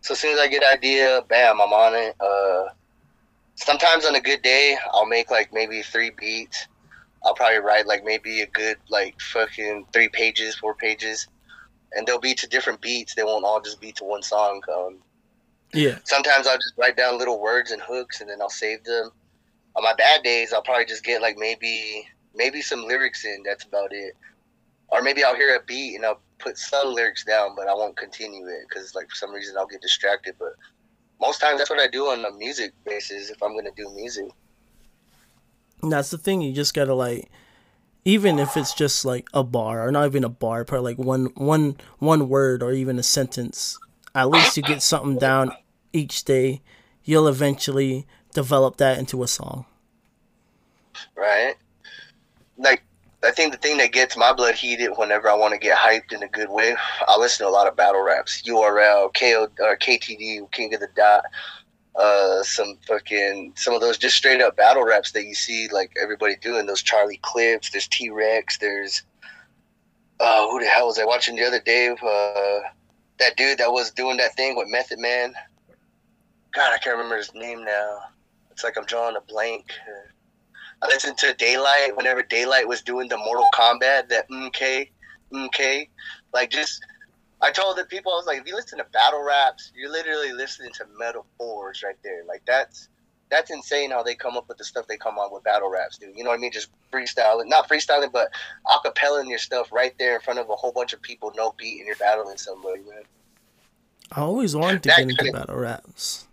So 0.00 0.12
as 0.12 0.20
soon 0.20 0.34
as 0.34 0.38
I 0.38 0.48
get 0.48 0.62
an 0.62 0.72
idea, 0.72 1.22
bam, 1.28 1.60
I'm 1.60 1.72
on 1.72 1.94
it. 1.94 2.16
Uh, 2.20 2.66
sometimes 3.54 4.04
on 4.04 4.14
a 4.14 4.20
good 4.20 4.42
day, 4.42 4.76
I'll 4.92 5.06
make 5.06 5.30
like 5.30 5.52
maybe 5.52 5.82
three 5.82 6.10
beats. 6.10 6.66
I'll 7.24 7.34
probably 7.34 7.58
write 7.58 7.86
like 7.86 8.04
maybe 8.04 8.42
a 8.42 8.46
good 8.46 8.76
like 8.90 9.18
fucking 9.20 9.86
three 9.92 10.08
pages, 10.08 10.56
four 10.56 10.74
pages, 10.74 11.26
and 11.92 12.06
they'll 12.06 12.20
be 12.20 12.34
to 12.34 12.46
different 12.46 12.80
beats. 12.80 13.14
They 13.14 13.24
won't 13.24 13.44
all 13.44 13.60
just 13.60 13.80
be 13.80 13.92
to 13.92 14.04
one 14.04 14.22
song. 14.22 14.60
Um, 14.74 14.98
yeah, 15.72 15.98
sometimes 16.04 16.46
I'll 16.46 16.58
just 16.58 16.74
write 16.76 16.96
down 16.96 17.18
little 17.18 17.40
words 17.40 17.70
and 17.70 17.80
hooks, 17.80 18.20
and 18.20 18.28
then 18.28 18.42
I'll 18.42 18.50
save 18.50 18.84
them. 18.84 19.10
On 19.76 19.82
my 19.82 19.94
bad 19.94 20.22
days, 20.22 20.52
I'll 20.52 20.62
probably 20.62 20.84
just 20.84 21.04
get 21.04 21.20
like 21.20 21.36
maybe 21.36 22.06
maybe 22.34 22.60
some 22.60 22.84
lyrics 22.84 23.24
in. 23.24 23.42
That's 23.44 23.64
about 23.64 23.92
it. 23.92 24.14
Or 24.88 25.02
maybe 25.02 25.24
I'll 25.24 25.34
hear 25.34 25.56
a 25.56 25.62
beat 25.62 25.96
and 25.96 26.04
I'll 26.04 26.20
put 26.38 26.58
some 26.58 26.92
lyrics 26.92 27.24
down, 27.24 27.56
but 27.56 27.68
I 27.68 27.74
won't 27.74 27.96
continue 27.96 28.46
it 28.46 28.66
because 28.68 28.94
like 28.94 29.08
for 29.08 29.16
some 29.16 29.32
reason 29.32 29.56
I'll 29.58 29.66
get 29.66 29.80
distracted. 29.80 30.36
But 30.38 30.52
most 31.20 31.40
times 31.40 31.58
that's 31.58 31.70
what 31.70 31.80
I 31.80 31.88
do 31.88 32.06
on 32.06 32.24
a 32.24 32.30
music 32.32 32.72
basis 32.84 33.30
if 33.30 33.42
I'm 33.42 33.56
gonna 33.56 33.70
do 33.76 33.90
music. 33.94 34.28
And 35.82 35.92
that's 35.92 36.10
the 36.10 36.18
thing. 36.18 36.40
You 36.40 36.52
just 36.52 36.74
gotta 36.74 36.94
like, 36.94 37.30
even 38.04 38.38
if 38.38 38.56
it's 38.56 38.74
just 38.74 39.04
like 39.04 39.28
a 39.32 39.42
bar 39.42 39.86
or 39.86 39.90
not 39.90 40.06
even 40.06 40.24
a 40.24 40.28
bar, 40.28 40.64
but 40.64 40.82
like 40.82 40.98
one 40.98 41.26
one 41.34 41.76
one 41.98 42.28
word 42.28 42.62
or 42.62 42.72
even 42.72 42.98
a 42.98 43.02
sentence. 43.02 43.78
At 44.14 44.30
least 44.30 44.56
you 44.56 44.62
get 44.62 44.82
something 44.82 45.18
down 45.18 45.52
each 45.92 46.24
day. 46.24 46.62
You'll 47.02 47.26
eventually 47.26 48.06
develop 48.34 48.76
that 48.76 48.98
into 48.98 49.22
a 49.22 49.28
song. 49.28 49.64
right? 51.16 51.54
Like, 52.58 52.82
I 53.24 53.30
think 53.30 53.52
the 53.52 53.58
thing 53.58 53.78
that 53.78 53.92
gets 53.92 54.16
my 54.16 54.34
blood 54.34 54.54
heated 54.54 54.90
whenever 54.96 55.30
I 55.30 55.34
want 55.34 55.54
to 55.54 55.58
get 55.58 55.78
hyped 55.78 56.12
in 56.12 56.22
a 56.22 56.28
good 56.28 56.50
way, 56.50 56.76
I 57.08 57.16
listen 57.16 57.46
to 57.46 57.50
a 57.50 57.52
lot 57.52 57.66
of 57.66 57.74
battle 57.76 58.02
raps. 58.02 58.42
URL, 58.42 59.10
KO, 59.18 59.48
or 59.60 59.76
KTD, 59.76 60.50
King 60.52 60.74
of 60.74 60.80
the 60.80 60.88
Dot, 60.94 61.24
uh, 61.96 62.42
some 62.42 62.76
fucking, 62.86 63.52
some 63.56 63.72
of 63.72 63.80
those 63.80 63.96
just 63.96 64.16
straight 64.16 64.42
up 64.42 64.56
battle 64.56 64.84
raps 64.84 65.12
that 65.12 65.24
you 65.24 65.34
see 65.34 65.68
like 65.72 65.92
everybody 66.00 66.36
doing. 66.36 66.66
Those 66.66 66.82
Charlie 66.82 67.20
Clips, 67.22 67.70
there's 67.70 67.88
T 67.88 68.10
Rex, 68.10 68.58
there's, 68.58 69.02
uh, 70.20 70.46
who 70.48 70.60
the 70.60 70.66
hell 70.66 70.86
was 70.86 70.98
I 70.98 71.06
watching 71.06 71.36
the 71.36 71.44
other 71.44 71.60
day? 71.60 71.88
Uh, 71.88 72.68
that 73.18 73.36
dude 73.36 73.58
that 73.58 73.72
was 73.72 73.90
doing 73.90 74.18
that 74.18 74.36
thing 74.36 74.56
with 74.56 74.68
Method 74.68 74.98
Man. 74.98 75.34
God, 76.52 76.72
I 76.72 76.78
can't 76.78 76.96
remember 76.96 77.16
his 77.16 77.34
name 77.34 77.64
now. 77.64 77.98
It's 78.54 78.62
like 78.62 78.78
I'm 78.78 78.84
drawing 78.84 79.16
a 79.16 79.20
blank. 79.20 79.72
I 80.80 80.86
listened 80.86 81.18
to 81.18 81.34
Daylyt 81.34 81.96
whenever 81.96 82.22
Daylyt 82.22 82.68
was 82.68 82.82
doing 82.82 83.08
the 83.08 83.16
Mortal 83.16 83.48
Kombat, 83.52 84.08
that 84.10 84.30
MK, 84.30 84.90
MK. 85.32 85.88
Like, 86.32 86.50
just, 86.50 86.80
I 87.42 87.50
told 87.50 87.76
the 87.76 87.84
people, 87.84 88.12
I 88.12 88.14
was 88.14 88.26
like, 88.26 88.40
if 88.40 88.46
you 88.46 88.54
listen 88.54 88.78
to 88.78 88.84
battle 88.92 89.24
raps, 89.24 89.72
you're 89.74 89.90
literally 89.90 90.32
listening 90.32 90.70
to 90.74 90.86
metaphors 90.96 91.82
right 91.82 91.96
there. 92.04 92.22
Like, 92.28 92.42
that's, 92.46 92.88
that's 93.28 93.50
insane 93.50 93.90
how 93.90 94.04
they 94.04 94.14
come 94.14 94.36
up 94.36 94.48
with 94.48 94.58
the 94.58 94.64
stuff 94.64 94.86
they 94.86 94.98
come 94.98 95.18
on 95.18 95.32
with 95.32 95.42
battle 95.42 95.68
raps, 95.68 95.98
dude. 95.98 96.16
You 96.16 96.22
know 96.22 96.30
what 96.30 96.38
I 96.38 96.40
mean? 96.40 96.52
Just 96.52 96.68
freestyling, 96.92 97.48
not 97.48 97.68
freestyling, 97.68 98.12
but 98.12 98.30
acapellaing 98.66 99.28
your 99.28 99.38
stuff 99.38 99.72
right 99.72 99.98
there 99.98 100.14
in 100.14 100.20
front 100.20 100.38
of 100.38 100.48
a 100.48 100.54
whole 100.54 100.70
bunch 100.70 100.92
of 100.92 101.02
people, 101.02 101.32
no 101.34 101.52
beat, 101.58 101.78
and 101.78 101.88
you're 101.88 101.96
battling 101.96 102.36
somebody, 102.36 102.82
man. 102.82 103.02
I 104.12 104.20
always 104.20 104.54
wanted 104.54 104.84
to 104.84 104.90
That 104.90 104.98
get 104.98 105.10
into 105.10 105.32
battle 105.32 105.56
raps. 105.56 106.28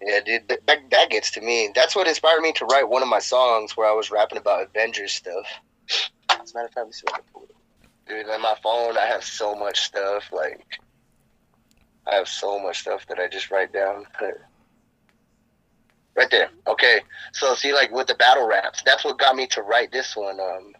Yeah, 0.00 0.20
dude, 0.20 0.48
that, 0.48 0.90
that, 0.90 1.10
gets 1.10 1.30
to 1.32 1.40
me. 1.40 1.70
That's 1.74 1.96
what 1.96 2.06
inspired 2.06 2.40
me 2.40 2.52
to 2.52 2.66
write 2.66 2.88
one 2.88 3.02
of 3.02 3.08
my 3.08 3.18
songs 3.18 3.76
where 3.76 3.88
I 3.88 3.92
was 3.92 4.10
rapping 4.10 4.38
about 4.38 4.68
Avengers 4.68 5.12
stuff. 5.12 5.46
As 6.30 6.52
a 6.52 6.54
matter 6.54 6.66
of 6.66 6.72
fact, 6.72 6.76
let 6.76 6.86
me 6.86 6.92
see 6.92 7.04
if 7.08 7.14
I. 7.14 7.20
Dude, 8.08 8.28
on 8.28 8.40
my 8.40 8.54
phone, 8.62 8.96
I 8.96 9.06
have 9.06 9.24
so 9.24 9.54
much 9.54 9.80
stuff. 9.80 10.30
Like, 10.32 10.78
I 12.06 12.14
have 12.14 12.28
so 12.28 12.58
much 12.58 12.80
stuff 12.80 13.06
that 13.08 13.18
I 13.18 13.26
just 13.26 13.50
write 13.50 13.72
down. 13.72 14.06
Right 16.14 16.30
there. 16.30 16.50
Okay. 16.66 17.00
So, 17.32 17.54
see, 17.54 17.72
like 17.72 17.90
with 17.90 18.06
the 18.06 18.14
battle 18.14 18.46
raps, 18.46 18.82
that's 18.84 19.04
what 19.04 19.18
got 19.18 19.34
me 19.34 19.46
to 19.48 19.62
write 19.62 19.92
this 19.92 20.14
one. 20.14 20.38
Um, 20.38 20.74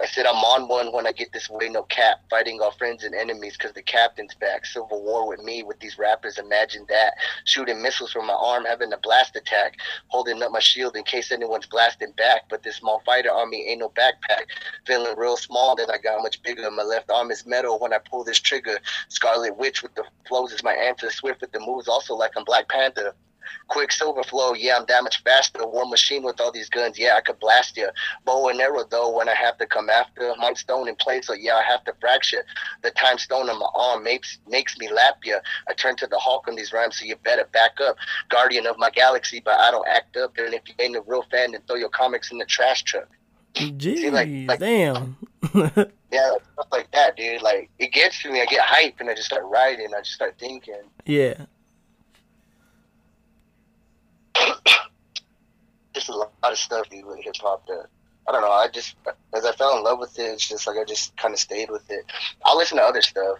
I 0.00 0.06
said 0.06 0.26
I'm 0.26 0.36
on 0.36 0.68
one 0.68 0.92
when 0.92 1.06
I 1.06 1.12
get 1.12 1.32
this 1.32 1.48
way, 1.48 1.68
no 1.68 1.84
cap. 1.84 2.20
Fighting 2.30 2.60
all 2.60 2.72
friends 2.72 3.04
and 3.04 3.14
enemies 3.14 3.56
because 3.56 3.72
the 3.72 3.82
captain's 3.82 4.34
back. 4.34 4.66
Civil 4.66 5.02
war 5.02 5.28
with 5.28 5.40
me 5.40 5.62
with 5.62 5.78
these 5.80 5.98
rappers. 5.98 6.38
Imagine 6.38 6.84
that. 6.88 7.14
Shooting 7.44 7.80
missiles 7.82 8.12
from 8.12 8.26
my 8.26 8.34
arm, 8.34 8.64
having 8.64 8.92
a 8.92 8.98
blast 8.98 9.36
attack. 9.36 9.76
Holding 10.08 10.42
up 10.42 10.52
my 10.52 10.60
shield 10.60 10.96
in 10.96 11.04
case 11.04 11.30
anyone's 11.30 11.66
blasting 11.66 12.12
back. 12.12 12.42
But 12.48 12.62
this 12.62 12.76
small 12.76 13.02
fighter 13.04 13.30
me 13.46 13.66
ain't 13.68 13.80
no 13.80 13.90
backpack. 13.90 14.44
Feeling 14.86 15.16
real 15.16 15.36
small, 15.36 15.76
then 15.76 15.90
I 15.90 15.98
got 15.98 16.22
much 16.22 16.42
bigger. 16.42 16.70
My 16.70 16.82
left 16.82 17.10
arm 17.10 17.30
is 17.30 17.46
metal 17.46 17.78
when 17.78 17.92
I 17.92 17.98
pull 17.98 18.24
this 18.24 18.40
trigger. 18.40 18.78
Scarlet 19.08 19.56
Witch 19.56 19.82
with 19.82 19.94
the 19.94 20.04
flows 20.26 20.52
is 20.52 20.62
my 20.62 20.72
answer. 20.72 21.10
Swift 21.10 21.40
with 21.40 21.52
the 21.52 21.60
moves, 21.60 21.88
also 21.88 22.14
like 22.14 22.32
I'm 22.36 22.44
Black 22.44 22.68
Panther. 22.68 23.14
Quicksilver 23.68 24.22
flow, 24.24 24.54
yeah, 24.54 24.76
I'm 24.78 24.84
that 24.88 25.02
much 25.02 25.22
faster. 25.22 25.66
War 25.66 25.86
machine 25.86 26.22
with 26.22 26.40
all 26.40 26.52
these 26.52 26.68
guns, 26.68 26.98
yeah, 26.98 27.14
I 27.16 27.20
could 27.20 27.38
blast 27.40 27.76
you. 27.76 27.88
Bow 28.24 28.48
and 28.48 28.60
arrow, 28.60 28.84
though, 28.90 29.16
when 29.16 29.28
I 29.28 29.34
have 29.34 29.58
to 29.58 29.66
come 29.66 29.88
after. 29.90 30.34
Mind 30.38 30.58
stone 30.58 30.88
in 30.88 30.96
place, 30.96 31.26
so 31.26 31.34
yeah, 31.34 31.54
I 31.54 31.62
have 31.62 31.84
to 31.84 31.94
fracture. 32.00 32.44
The 32.82 32.90
time 32.92 33.18
stone 33.18 33.48
on 33.48 33.58
my 33.58 33.68
arm 33.74 34.04
makes 34.04 34.38
makes 34.48 34.76
me 34.78 34.90
lap 34.92 35.16
you. 35.24 35.38
I 35.68 35.72
turn 35.74 35.96
to 35.96 36.06
the 36.06 36.18
Hulk 36.18 36.46
on 36.48 36.56
these 36.56 36.72
rhymes, 36.72 36.98
so 36.98 37.04
you 37.04 37.16
better 37.16 37.46
back 37.52 37.80
up. 37.80 37.96
Guardian 38.28 38.66
of 38.66 38.78
my 38.78 38.90
galaxy, 38.90 39.40
but 39.44 39.58
I 39.58 39.70
don't 39.70 39.86
act 39.88 40.16
up. 40.16 40.36
And 40.38 40.54
if 40.54 40.62
you 40.66 40.74
ain't 40.78 40.96
a 40.96 41.02
real 41.02 41.24
fan, 41.30 41.52
then 41.52 41.62
throw 41.66 41.76
your 41.76 41.88
comics 41.90 42.30
in 42.32 42.38
the 42.38 42.44
trash 42.46 42.82
truck. 42.84 43.08
Jeez, 43.54 44.12
like- 44.12 44.48
like- 44.48 44.60
damn. 44.60 45.16
Yeah, 46.12 46.30
like, 46.30 46.42
stuff 46.52 46.66
like 46.70 46.90
that, 46.92 47.16
dude. 47.16 47.42
Like 47.42 47.70
it 47.80 47.92
gets 47.92 48.22
to 48.22 48.30
me. 48.30 48.40
I 48.40 48.44
get 48.46 48.60
hype 48.60 49.00
and 49.00 49.10
I 49.10 49.14
just 49.14 49.26
start 49.26 49.42
writing. 49.46 49.88
I 49.96 49.98
just 50.00 50.12
start 50.12 50.36
thinking. 50.38 50.82
yeah. 51.06 51.46
Just 55.94 56.08
a 56.08 56.14
lot 56.14 56.32
of 56.42 56.58
stuff, 56.58 56.88
dude, 56.90 57.04
with 57.04 57.22
hip 57.22 57.36
hop 57.40 57.66
that 57.66 57.86
I 58.28 58.32
don't 58.32 58.40
know. 58.42 58.50
I 58.50 58.68
just 58.68 58.96
as 59.34 59.44
I 59.44 59.52
fell 59.52 59.76
in 59.76 59.84
love 59.84 59.98
with 59.98 60.18
it, 60.18 60.22
it's 60.22 60.48
just 60.48 60.66
like 60.66 60.78
I 60.78 60.84
just 60.84 61.16
kind 61.16 61.34
of 61.34 61.40
stayed 61.40 61.70
with 61.70 61.90
it. 61.90 62.04
I'll 62.44 62.56
listen 62.56 62.78
to 62.78 62.84
other 62.84 63.02
stuff. 63.02 63.38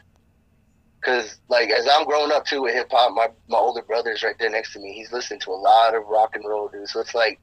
Cause 1.02 1.38
like 1.48 1.70
as 1.70 1.86
I'm 1.90 2.06
growing 2.06 2.32
up 2.32 2.46
too 2.46 2.62
with 2.62 2.74
hip 2.74 2.88
hop, 2.90 3.12
my 3.14 3.28
my 3.48 3.58
older 3.58 3.82
brother's 3.82 4.22
right 4.22 4.36
there 4.38 4.50
next 4.50 4.72
to 4.74 4.78
me. 4.78 4.92
He's 4.92 5.12
listening 5.12 5.40
to 5.40 5.50
a 5.50 5.52
lot 5.52 5.94
of 5.94 6.06
rock 6.06 6.34
and 6.34 6.44
roll, 6.46 6.68
dude. 6.68 6.88
So 6.88 7.00
it's 7.00 7.14
like 7.14 7.40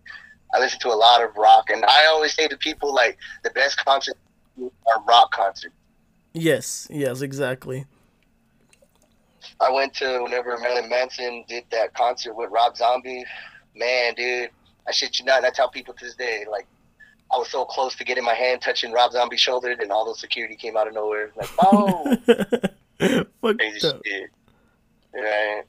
I 0.54 0.60
listen 0.60 0.80
to 0.82 0.90
a 0.90 0.96
lot 0.96 1.24
of 1.24 1.36
rock, 1.36 1.70
and 1.70 1.86
I 1.86 2.08
always 2.08 2.34
say 2.34 2.48
to 2.48 2.58
people 2.58 2.94
like 2.94 3.18
the 3.44 3.52
best 3.52 3.84
concerts 3.84 4.20
are 4.60 5.04
rock 5.08 5.32
concerts. 5.32 5.76
Yes. 6.34 6.88
Yes. 6.90 7.22
Exactly. 7.22 7.86
I 9.60 9.72
went 9.72 9.94
to 9.96 10.24
whenever 10.24 10.58
Marilyn 10.58 10.90
Manson 10.90 11.44
did 11.48 11.66
that 11.72 11.94
concert 11.94 12.36
with 12.36 12.50
Rob 12.52 12.78
Zombie. 12.78 13.26
Man, 13.76 14.14
dude, 14.16 14.50
I 14.88 14.92
shit 14.92 15.20
you 15.20 15.26
not. 15.26 15.38
And 15.38 15.46
I 15.46 15.50
tell 15.50 15.70
people 15.70 15.94
to 15.94 16.06
this 16.06 16.16
day, 16.16 16.46
like, 16.50 16.68
I 17.34 17.38
was 17.38 17.50
so 17.50 17.64
close 17.64 17.96
to 17.96 18.04
getting 18.04 18.24
my 18.24 18.34
hand 18.34 18.62
touching 18.62 18.92
Rob 18.92 19.14
Zombie's 19.14 19.40
shoulder, 19.40 19.72
and 19.72 19.92
all 19.92 20.06
the 20.06 20.16
security 20.16 20.56
came 20.56 20.76
out 20.76 20.88
of 20.88 20.94
nowhere. 20.94 21.32
Like, 21.36 21.50
oh, 21.60 22.18
crazy 23.42 23.88
up. 23.88 24.02
shit. 24.06 24.30
Right. 25.14 25.64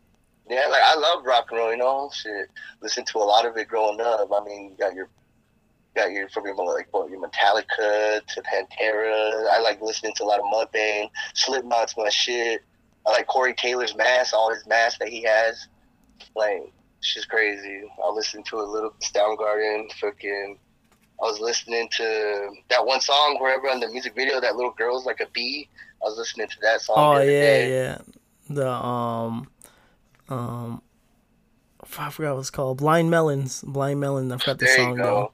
Yeah, 0.50 0.66
like 0.68 0.82
I 0.84 0.96
love 0.96 1.24
rock 1.24 1.46
and 1.50 1.58
roll, 1.58 1.70
you 1.70 1.76
know. 1.76 2.10
Shit, 2.12 2.50
listen 2.82 3.04
to 3.06 3.18
a 3.18 3.20
lot 3.20 3.46
of 3.46 3.56
it 3.56 3.68
growing 3.68 4.00
up. 4.00 4.28
I 4.34 4.44
mean, 4.44 4.70
you 4.70 4.76
got 4.76 4.94
your, 4.94 5.08
got 5.94 6.10
your 6.10 6.28
from 6.30 6.46
your 6.46 6.56
like 6.56 6.88
what 6.90 7.10
your 7.10 7.20
Metallica 7.20 8.26
to 8.26 8.42
Pantera. 8.42 9.46
I 9.50 9.60
like 9.60 9.80
listening 9.80 10.14
to 10.16 10.24
a 10.24 10.26
lot 10.26 10.40
of 10.40 10.46
Mudvayne, 10.46 11.10
Slipknot's 11.34 11.96
my 11.96 12.08
shit. 12.08 12.62
I 13.06 13.10
like 13.12 13.26
Corey 13.26 13.54
Taylor's 13.54 13.96
mask, 13.96 14.34
all 14.34 14.52
his 14.52 14.66
masks 14.66 14.98
that 14.98 15.08
he 15.08 15.22
has. 15.22 15.68
Like, 16.36 16.72
just 17.12 17.28
crazy. 17.28 17.82
I 18.04 18.10
listened 18.10 18.46
to 18.46 18.56
a 18.56 18.62
little 18.62 18.94
Soundgarden, 19.02 19.92
fucking. 19.94 20.58
I 21.20 21.24
was 21.24 21.38
listening 21.38 21.88
to 21.96 22.50
that 22.68 22.84
one 22.84 23.00
song 23.00 23.36
wherever 23.40 23.68
on 23.68 23.78
the 23.78 23.88
music 23.88 24.14
video, 24.14 24.40
that 24.40 24.56
little 24.56 24.72
girl's 24.72 25.06
like 25.06 25.20
a 25.20 25.26
bee. 25.32 25.68
I 26.02 26.06
was 26.08 26.18
listening 26.18 26.48
to 26.48 26.56
that 26.62 26.80
song. 26.80 26.96
Oh 26.98 27.14
the 27.14 27.22
other 27.22 27.30
yeah, 27.30 27.40
day. 27.40 27.70
yeah. 27.70 27.98
The 28.50 28.68
um, 28.68 29.48
um, 30.28 30.82
I 31.98 32.10
forgot 32.10 32.34
what 32.34 32.40
it's 32.40 32.50
called. 32.50 32.78
Blind 32.78 33.10
Melons. 33.10 33.62
Blind 33.62 34.00
Melon. 34.00 34.32
I 34.32 34.38
forgot 34.38 34.58
the 34.58 34.64
There 34.66 34.76
song 34.76 34.96
though. 34.96 35.32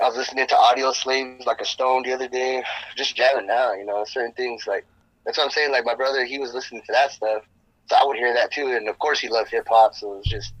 I 0.00 0.06
was 0.06 0.16
listening 0.16 0.46
to 0.46 0.54
Audioslave's 0.54 1.46
like 1.46 1.60
a 1.60 1.64
stone 1.64 2.04
the 2.04 2.12
other 2.12 2.28
day, 2.28 2.62
just 2.96 3.16
jamming 3.16 3.50
out, 3.50 3.72
you 3.78 3.84
know, 3.84 4.04
certain 4.04 4.32
things 4.32 4.64
like 4.66 4.86
that's 5.24 5.36
what 5.36 5.44
I'm 5.44 5.50
saying. 5.50 5.72
Like 5.72 5.84
my 5.84 5.96
brother, 5.96 6.24
he 6.24 6.38
was 6.38 6.54
listening 6.54 6.82
to 6.82 6.92
that 6.92 7.10
stuff, 7.10 7.42
so 7.86 7.96
I 7.96 8.04
would 8.04 8.16
hear 8.16 8.32
that 8.32 8.52
too, 8.52 8.68
and 8.68 8.88
of 8.88 8.98
course 9.00 9.18
he 9.18 9.28
loved 9.28 9.50
hip 9.50 9.66
hop, 9.68 9.94
so 9.94 10.12
it 10.12 10.16
was 10.18 10.26
just 10.26 10.54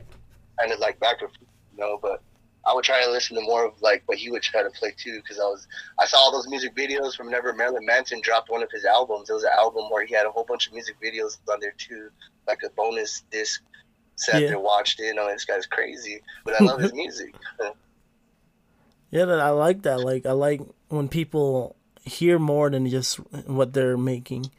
kind 0.58 0.72
of 0.72 0.78
like 0.80 0.98
back 1.00 1.20
and 1.20 1.30
forth, 1.30 1.50
you 1.72 1.78
know. 1.78 1.98
But 2.00 2.22
I 2.66 2.74
would 2.74 2.84
try 2.84 3.02
to 3.04 3.10
listen 3.10 3.36
to 3.36 3.42
more 3.42 3.66
of 3.66 3.80
like 3.80 4.02
what 4.06 4.18
he 4.18 4.30
would 4.30 4.42
try 4.42 4.62
to 4.62 4.70
play 4.70 4.92
too, 4.96 5.16
because 5.22 5.38
I 5.38 5.44
was 5.44 5.66
I 5.98 6.06
saw 6.06 6.18
all 6.18 6.32
those 6.32 6.48
music 6.48 6.74
videos 6.76 7.14
from 7.16 7.26
whenever 7.26 7.52
Marilyn 7.52 7.86
Manson 7.86 8.20
dropped 8.22 8.50
one 8.50 8.62
of 8.62 8.70
his 8.70 8.84
albums. 8.84 9.30
It 9.30 9.34
was 9.34 9.44
an 9.44 9.50
album 9.58 9.84
where 9.90 10.04
he 10.04 10.14
had 10.14 10.26
a 10.26 10.30
whole 10.30 10.44
bunch 10.44 10.66
of 10.66 10.72
music 10.74 10.96
videos 11.02 11.38
on 11.52 11.60
there 11.60 11.74
too, 11.78 12.10
like 12.46 12.60
a 12.64 12.70
bonus 12.70 13.24
disc. 13.30 13.62
Sat 14.16 14.42
Yeah. 14.42 14.48
there, 14.48 14.58
watched 14.58 14.98
it. 14.98 15.16
Oh, 15.18 15.28
this 15.28 15.44
guy's 15.44 15.66
crazy, 15.66 16.20
but 16.44 16.60
I 16.60 16.64
love 16.64 16.80
his 16.80 16.92
music. 17.02 17.34
Yeah, 19.10 19.24
that 19.24 19.40
I 19.40 19.50
like 19.50 19.82
that. 19.82 20.00
Like 20.00 20.26
I 20.26 20.32
like 20.32 20.60
when 20.88 21.08
people 21.08 21.76
hear 22.04 22.38
more 22.38 22.68
than 22.70 22.88
just 22.88 23.16
what 23.46 23.72
they're 23.72 23.96
making. 23.96 24.50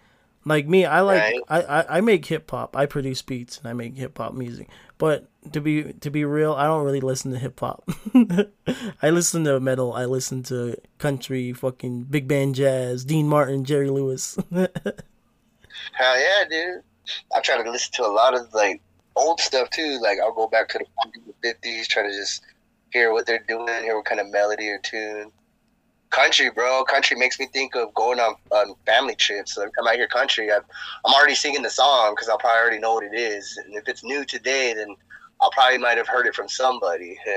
Like 0.50 0.68
me, 0.68 0.84
I 0.84 1.02
like 1.02 1.22
Right. 1.22 1.40
I, 1.48 1.62
I, 1.62 1.98
I 1.98 2.02
make 2.02 2.26
hip 2.26 2.50
hop. 2.50 2.76
I 2.76 2.88
produce 2.88 3.22
beats 3.22 3.60
and 3.60 3.68
I 3.68 3.74
make 3.74 3.96
hip 3.96 4.18
hop 4.18 4.34
music. 4.34 4.68
But 4.98 5.30
to 5.52 5.62
be 5.62 5.94
to 5.94 6.10
be 6.10 6.26
real, 6.26 6.54
I 6.54 6.66
don't 6.66 6.84
really 6.84 7.02
listen 7.02 7.32
to 7.32 7.38
hip 7.38 7.60
hop. 7.60 7.88
I 9.04 9.12
listen 9.12 9.44
to 9.44 9.60
metal. 9.60 9.94
I 9.94 10.06
listen 10.06 10.42
to 10.44 10.76
country, 10.98 11.54
fucking 11.54 12.06
big 12.06 12.28
band 12.28 12.56
jazz, 12.56 13.06
Dean 13.06 13.28
Martin, 13.28 13.64
Jerry 13.64 13.92
Lewis. 13.92 14.40
Hell 14.52 14.68
yeah, 16.20 16.44
dude. 16.50 16.82
I 17.36 17.42
try 17.42 17.62
to 17.62 17.70
listen 17.70 17.94
to 17.94 18.08
a 18.08 18.10
lot 18.12 18.34
of 18.34 18.52
like 18.52 18.82
old 19.16 19.40
stuff 19.40 19.70
too. 19.70 20.00
Like 20.02 20.18
I'll 20.20 20.34
go 20.34 20.48
back 20.48 20.70
to 20.70 20.80
the 20.80 21.34
fifties, 21.44 21.88
try 21.88 22.02
to 22.02 22.12
just 22.12 22.42
hear 22.92 23.14
what 23.14 23.28
they're 23.28 23.46
doing, 23.48 23.84
hear 23.84 23.96
what 23.96 24.06
kind 24.06 24.20
of 24.20 24.32
melody 24.32 24.68
or 24.70 24.80
tune. 24.80 25.32
Country, 26.10 26.50
bro. 26.50 26.84
Country 26.86 27.18
makes 27.18 27.40
me 27.40 27.46
think 27.48 27.76
of 27.76 27.94
going 27.94 28.20
on, 28.20 28.36
on 28.52 28.74
family 28.86 29.16
trips. 29.16 29.56
So 29.56 29.62
every 29.62 29.72
time 29.78 29.88
I 29.88 29.96
hear 29.96 30.08
country, 30.08 30.52
I'm, 30.52 30.62
I'm 31.06 31.14
already 31.14 31.36
singing 31.36 31.62
the 31.62 31.70
song 31.70 32.14
because 32.16 32.30
I'll 32.30 32.40
probably 32.40 32.60
already 32.60 32.80
know 32.80 32.96
what 32.96 33.04
it 33.04 33.14
is. 33.14 33.60
And 33.64 33.76
if 33.76 33.88
it's 33.88 34.04
new 34.04 34.26
today, 34.26 34.74
then 34.76 34.96
I'll 35.40 35.52
probably 35.52 35.78
might 35.78 35.98
have 35.98 36.08
heard 36.08 36.26
it 36.26 36.36
from 36.36 36.48
somebody. 36.50 37.18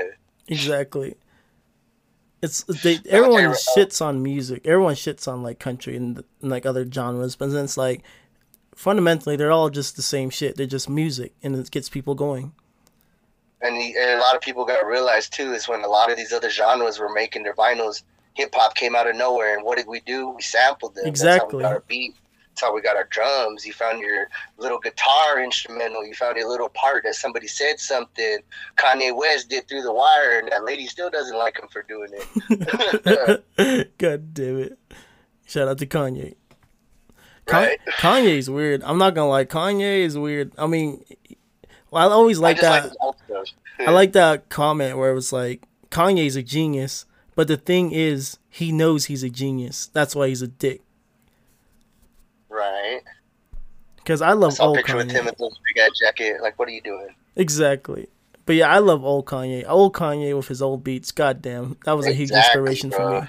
Exactly. 0.45 1.15
It's 2.41 2.63
they. 2.63 2.99
Everyone 3.09 3.45
uh, 3.45 3.53
shits 3.53 4.01
on 4.01 4.21
music. 4.21 4.67
Everyone 4.67 4.95
shits 4.95 5.25
on 5.31 5.41
like 5.41 5.59
country 5.59 5.95
and, 5.95 6.21
and 6.41 6.51
like 6.51 6.65
other 6.65 6.85
genres, 6.85 7.37
but 7.37 7.49
then 7.51 7.63
it's 7.63 7.77
like 7.77 8.03
fundamentally 8.75 9.37
they're 9.37 9.51
all 9.51 9.69
just 9.69 9.95
the 9.95 10.01
same 10.01 10.29
shit. 10.29 10.57
They're 10.57 10.65
just 10.65 10.89
music, 10.89 11.33
and 11.41 11.55
it 11.55 11.71
gets 11.71 11.87
people 11.87 12.15
going. 12.15 12.51
And, 13.61 13.77
the, 13.77 13.95
and 13.97 14.19
a 14.19 14.21
lot 14.21 14.35
of 14.35 14.41
people 14.41 14.65
got 14.65 14.81
to 14.81 14.85
realize 14.85 15.29
too 15.29 15.53
is 15.53 15.69
when 15.69 15.85
a 15.85 15.87
lot 15.87 16.11
of 16.11 16.17
these 16.17 16.33
other 16.33 16.49
genres 16.49 16.99
were 16.99 17.13
making 17.13 17.43
their 17.43 17.53
vinyls, 17.53 18.03
hip 18.35 18.53
hop 18.55 18.75
came 18.75 18.95
out 18.95 19.07
of 19.09 19.15
nowhere. 19.15 19.55
And 19.55 19.63
what 19.65 19.77
did 19.77 19.87
we 19.87 19.99
do? 20.01 20.29
We 20.29 20.41
sampled 20.41 20.95
them. 20.95 21.03
That's 21.05 21.21
how 21.21 21.27
Exactly. 21.35 21.57
we 21.57 21.63
got 21.63 21.73
our 21.73 21.83
beat. 21.87 22.15
That's 22.49 22.61
how 22.61 22.75
we 22.75 22.81
got 22.81 22.95
our 22.95 23.05
drums. 23.09 23.65
You 23.65 23.73
found 23.73 23.99
your 23.99 24.27
little 24.57 24.77
guitar 24.79 25.43
instrumental. 25.43 26.05
You 26.05 26.13
found 26.13 26.37
a 26.37 26.47
little 26.47 26.69
part 26.69 27.03
that 27.03 27.15
somebody 27.15 27.47
said 27.47 27.79
something. 27.79 28.37
Kanye 28.77 29.15
West 29.17 29.49
did 29.49 29.67
through 29.67 29.81
the 29.81 29.91
wire, 29.93 30.37
and 30.39 30.51
that 30.51 30.63
lady 30.63 30.85
still 30.85 31.09
doesn't 31.09 31.35
like 31.35 31.57
him 31.59 31.67
for 31.69 31.81
doing 31.83 32.09
it. 32.13 33.93
God 33.97 34.33
damn 34.35 34.59
it! 34.59 34.77
Shout 35.47 35.67
out 35.67 35.77
to 35.79 35.87
Kanye. 35.87 36.35
Ka- 37.45 37.57
Right. 37.57 37.79
Kanye's 37.97 38.49
weird. 38.49 38.83
I'm 38.83 38.97
not 38.99 39.15
gonna 39.15 39.29
lie. 39.29 39.45
Kanye 39.45 39.99
is 40.01 40.17
weird. 40.17 40.51
I 40.57 40.67
mean, 40.67 41.03
well, 41.91 42.07
I 42.07 42.13
always 42.13 42.37
like 42.39 42.59
I 42.59 42.61
that. 42.61 42.69
like 42.71 42.83
his 42.83 42.97
old 43.01 43.15
stuff. 43.25 43.47
I 43.79 43.91
like 43.91 44.13
that 44.13 44.49
comment 44.49 44.97
where 44.97 45.09
it 45.11 45.15
was 45.15 45.33
like 45.33 45.63
Kanye's 45.89 46.35
a 46.35 46.43
genius, 46.43 47.05
but 47.35 47.47
the 47.47 47.57
thing 47.57 47.91
is, 47.91 48.37
he 48.49 48.71
knows 48.71 49.05
he's 49.05 49.23
a 49.23 49.29
genius. 49.29 49.87
That's 49.93 50.15
why 50.15 50.27
he's 50.27 50.41
a 50.41 50.47
dick. 50.47 50.81
Right. 52.49 53.01
Because 53.97 54.21
I 54.21 54.29
I 54.29 54.33
love 54.33 54.53
saw 54.53 54.63
a 54.63 54.67
old 54.67 54.77
picture 54.77 54.97
with 54.97 55.11
him 55.11 55.23
Kanye. 55.23 55.25
with 55.25 55.37
those 55.37 55.57
big 55.67 55.83
ass 55.83 55.91
jacket. 55.99 56.41
Like, 56.41 56.59
what 56.59 56.67
are 56.67 56.71
you 56.71 56.81
doing? 56.81 57.15
Exactly. 57.35 58.07
But 58.45 58.55
yeah, 58.57 58.69
I 58.69 58.79
love 58.79 59.03
old 59.05 59.25
Kanye. 59.25 59.65
Old 59.67 59.93
Kanye 59.93 60.35
with 60.35 60.49
his 60.49 60.61
old 60.61 60.83
beats. 60.83 61.11
Goddamn, 61.11 61.77
that 61.85 61.93
was 61.93 62.05
a 62.05 62.11
huge 62.11 62.29
Exactly, 62.29 62.59
inspiration 62.59 62.91
for 62.91 63.21
me. 63.21 63.27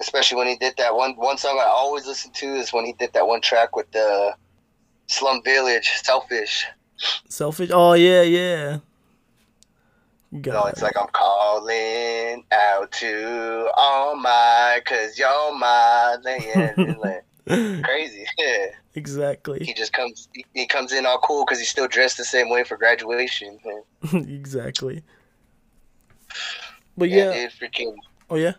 Especially 0.00 0.38
when 0.38 0.48
he 0.48 0.56
did 0.56 0.74
that 0.78 0.94
one 0.94 1.14
one 1.16 1.36
song 1.38 1.58
I 1.60 1.66
always 1.68 2.06
listen 2.06 2.32
to 2.32 2.46
is 2.54 2.72
when 2.72 2.84
he 2.86 2.92
did 2.94 3.12
that 3.12 3.26
one 3.26 3.40
track 3.40 3.76
with 3.76 3.90
the 3.92 4.34
Slum 5.06 5.42
Village, 5.44 5.88
Selfish. 6.02 6.64
Selfish. 7.28 7.70
Oh 7.72 7.92
yeah, 7.92 8.22
yeah. 8.22 8.78
You 10.32 10.40
God. 10.40 10.52
know, 10.52 10.64
it's 10.64 10.80
like 10.80 10.96
I'm 10.98 11.08
calling 11.12 12.44
out 12.52 12.90
to 12.92 13.70
all 13.76 14.16
my, 14.16 14.80
cause 14.86 15.18
you're 15.18 15.58
my 15.58 16.16
land. 16.24 16.98
like, 17.00 17.84
crazy. 17.84 18.24
Yeah. 18.38 18.66
exactly. 18.94 19.62
He 19.62 19.74
just 19.74 19.92
comes, 19.92 20.28
he, 20.54 20.66
comes 20.66 20.92
in 20.92 21.04
all 21.04 21.18
cool 21.18 21.44
because 21.44 21.58
he's 21.58 21.68
still 21.68 21.86
dressed 21.86 22.16
the 22.16 22.24
same 22.24 22.48
way 22.48 22.64
for 22.64 22.76
graduation. 22.76 23.58
Exactly. 24.12 25.02
But 26.96 27.10
yeah. 27.10 27.32
dude, 27.32 27.50
freaking. 27.50 27.94
Oh 28.30 28.36
yeah. 28.36 28.54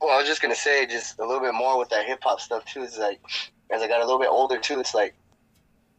Well, 0.00 0.10
I 0.10 0.18
was 0.18 0.26
just 0.26 0.42
gonna 0.42 0.54
say 0.54 0.86
just 0.86 1.18
a 1.18 1.26
little 1.26 1.40
bit 1.40 1.54
more 1.54 1.78
with 1.78 1.88
that 1.90 2.06
hip 2.06 2.20
hop 2.22 2.40
stuff 2.40 2.64
too. 2.66 2.82
Is 2.82 2.98
like 2.98 3.20
as 3.70 3.82
I 3.82 3.88
got 3.88 4.00
a 4.00 4.04
little 4.04 4.18
bit 4.18 4.28
older 4.28 4.58
too, 4.58 4.78
it's 4.80 4.94
like 4.94 5.14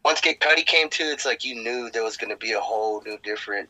once 0.04 0.20
Kid 0.20 0.40
Cudi 0.40 0.64
came 0.64 0.88
too, 0.88 1.06
it's 1.06 1.26
like 1.26 1.44
you 1.44 1.54
knew 1.54 1.90
there 1.90 2.04
was 2.04 2.16
gonna 2.16 2.36
be 2.36 2.52
a 2.52 2.60
whole 2.60 3.02
new 3.04 3.18
different, 3.22 3.68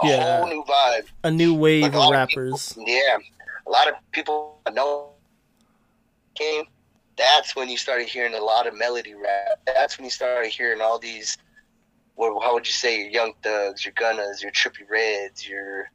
a 0.00 0.06
Yeah. 0.06 0.38
whole 0.38 0.46
new 0.48 0.62
vibe. 0.64 1.06
A 1.24 1.30
new 1.30 1.54
wave 1.54 1.82
Like, 1.82 1.92
a 1.92 1.96
of 1.96 2.00
lot 2.04 2.14
of 2.14 2.18
rappers. 2.18 2.72
people- 2.72 2.84
yeah, 2.88 3.18
a 3.66 3.70
lot 3.70 3.88
of 3.88 3.94
people 4.12 4.60
know 4.72 5.10
came. 6.34 6.64
That's 7.16 7.56
when 7.56 7.68
you 7.68 7.76
started 7.76 8.08
hearing 8.08 8.34
a 8.34 8.40
lot 8.40 8.66
of 8.66 8.74
melody 8.74 9.14
rap. 9.14 9.58
That's 9.66 9.98
when 9.98 10.04
you 10.04 10.10
started 10.10 10.50
hearing 10.52 10.80
all 10.80 10.98
these. 10.98 11.36
What, 12.14 12.40
how 12.42 12.54
would 12.54 12.66
you 12.66 12.72
say 12.72 12.98
your 13.00 13.08
Young 13.10 13.34
Thugs, 13.42 13.84
your 13.84 13.92
Gunnas, 13.94 14.42
your 14.42 14.50
Trippie 14.52 14.88
Redds, 14.88 15.46
your 15.48 15.90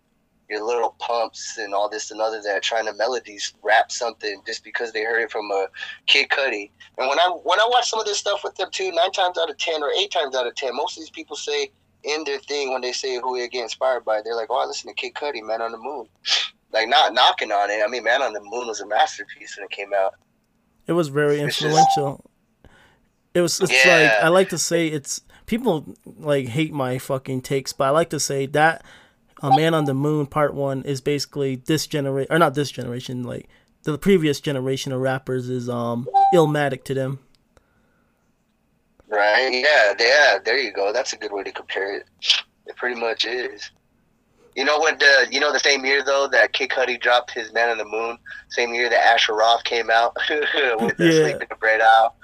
your 0.49 0.61
Lil 0.63 0.91
Pumps 0.99 1.57
and 1.57 1.73
all 1.73 1.87
this 1.89 2.11
and 2.11 2.19
other 2.19 2.41
that 2.41 2.57
are 2.57 2.59
trying 2.59 2.85
to 2.85 2.93
melodies 2.93 3.53
rap 3.63 3.89
something 3.91 4.41
just 4.45 4.63
because 4.63 4.91
they 4.91 5.03
heard 5.03 5.21
it 5.21 5.31
from 5.31 5.49
a 5.51 5.67
Kid 6.05 6.27
Cudi. 6.29 6.69
And 6.97 7.07
when 7.07 7.17
I 7.19 7.27
when 7.27 7.59
I 7.59 7.67
watch 7.69 7.89
some 7.89 7.99
of 7.99 8.05
this 8.05 8.19
stuff 8.19 8.43
with 8.43 8.55
them 8.55 8.69
too, 8.71 8.91
nine 8.91 9.11
times 9.13 9.37
out 9.37 9.49
of 9.49 9.57
ten 9.57 9.81
or 9.81 9.91
eight 9.91 10.11
times 10.11 10.35
out 10.35 10.45
of 10.45 10.55
ten, 10.55 10.75
most 10.75 10.97
of 10.97 11.01
these 11.01 11.09
people 11.09 11.35
say 11.37 11.71
in 12.03 12.23
their 12.25 12.39
thing 12.39 12.71
when 12.71 12.81
they 12.81 12.91
say 12.91 13.19
who 13.21 13.37
they 13.37 13.47
get 13.47 13.63
inspired 13.63 14.03
by, 14.05 14.21
they're 14.21 14.35
like, 14.35 14.47
"Oh, 14.49 14.61
I 14.61 14.65
listen 14.65 14.89
to 14.89 14.93
Kid 14.93 15.13
Cudi, 15.13 15.41
Man 15.41 15.61
on 15.61 15.71
the 15.71 15.77
Moon." 15.77 16.07
like 16.71 16.89
not 16.89 17.13
knocking 17.13 17.51
on 17.51 17.69
it. 17.69 17.81
I 17.85 17.87
mean, 17.87 18.03
Man 18.03 18.21
on 18.23 18.33
the 18.33 18.41
Moon 18.41 18.67
was 18.67 18.81
a 18.81 18.87
masterpiece 18.87 19.55
when 19.57 19.65
it 19.65 19.69
came 19.71 19.93
out. 19.93 20.15
It 20.87 20.93
was 20.93 21.07
very 21.09 21.39
It's 21.39 21.59
just- 21.59 21.65
influential. 21.65 22.25
It 23.33 23.41
was. 23.41 23.59
It's 23.59 23.71
like 23.71 24.11
I 24.11 24.27
like 24.27 24.49
to 24.49 24.57
say 24.57 24.87
it's 24.87 25.21
people 25.45 25.95
like 26.05 26.47
hate 26.47 26.71
my 26.73 26.99
fucking 26.99 27.41
takes, 27.41 27.73
but 27.73 27.85
I 27.85 27.89
like 27.89 28.09
to 28.11 28.19
say 28.19 28.45
that 28.47 28.83
a 29.41 29.49
man 29.55 29.73
on 29.73 29.85
the 29.85 29.93
moon 29.93 30.25
part 30.27 30.53
one 30.53 30.83
is 30.83 31.01
basically 31.01 31.55
this 31.55 31.87
generation 31.87 32.31
or 32.33 32.37
not 32.37 32.53
this 32.53 32.69
generation, 32.69 33.23
like 33.23 33.49
the 33.83 33.97
previous 33.97 34.39
generation 34.39 34.91
of 34.91 35.01
rappers 35.01 35.49
is 35.49 35.67
um 35.67 36.07
illmatic 36.33 36.83
to 36.85 36.93
them. 36.93 37.19
Right? 39.13 39.51
Yeah, 39.53 39.93
yeah. 39.99 40.39
There 40.43 40.57
you 40.57 40.73
go. 40.73 40.91
That's 40.91 41.13
a 41.13 41.17
good 41.17 41.31
way 41.31 41.43
to 41.43 41.51
compare 41.51 41.95
it. 41.97 42.05
It 42.65 42.75
pretty 42.77 42.99
much 42.99 43.25
is. 43.25 43.69
You 44.55 44.65
know 44.65 44.77
what? 44.77 44.99
The 44.99 45.27
you 45.31 45.39
know 45.39 45.51
the 45.53 45.59
same 45.59 45.85
year 45.85 46.03
though 46.03 46.27
that 46.31 46.53
Kid 46.53 46.69
Cudi 46.69 46.99
dropped 46.99 47.31
his 47.31 47.51
Man 47.53 47.69
on 47.69 47.77
the 47.77 47.85
Moon. 47.85 48.17
Same 48.49 48.73
year 48.73 48.89
that 48.89 49.05
Asher 49.05 49.33
Roth 49.35 49.63
came 49.63 49.89
out 49.89 50.13
with 50.29 50.97
the 50.97 51.05
Yeah. 51.05 51.09
Asleep 51.09 51.41
in 51.41 51.47
the 51.49 51.55
Bread 51.59 51.81
Aisle. 51.81 52.15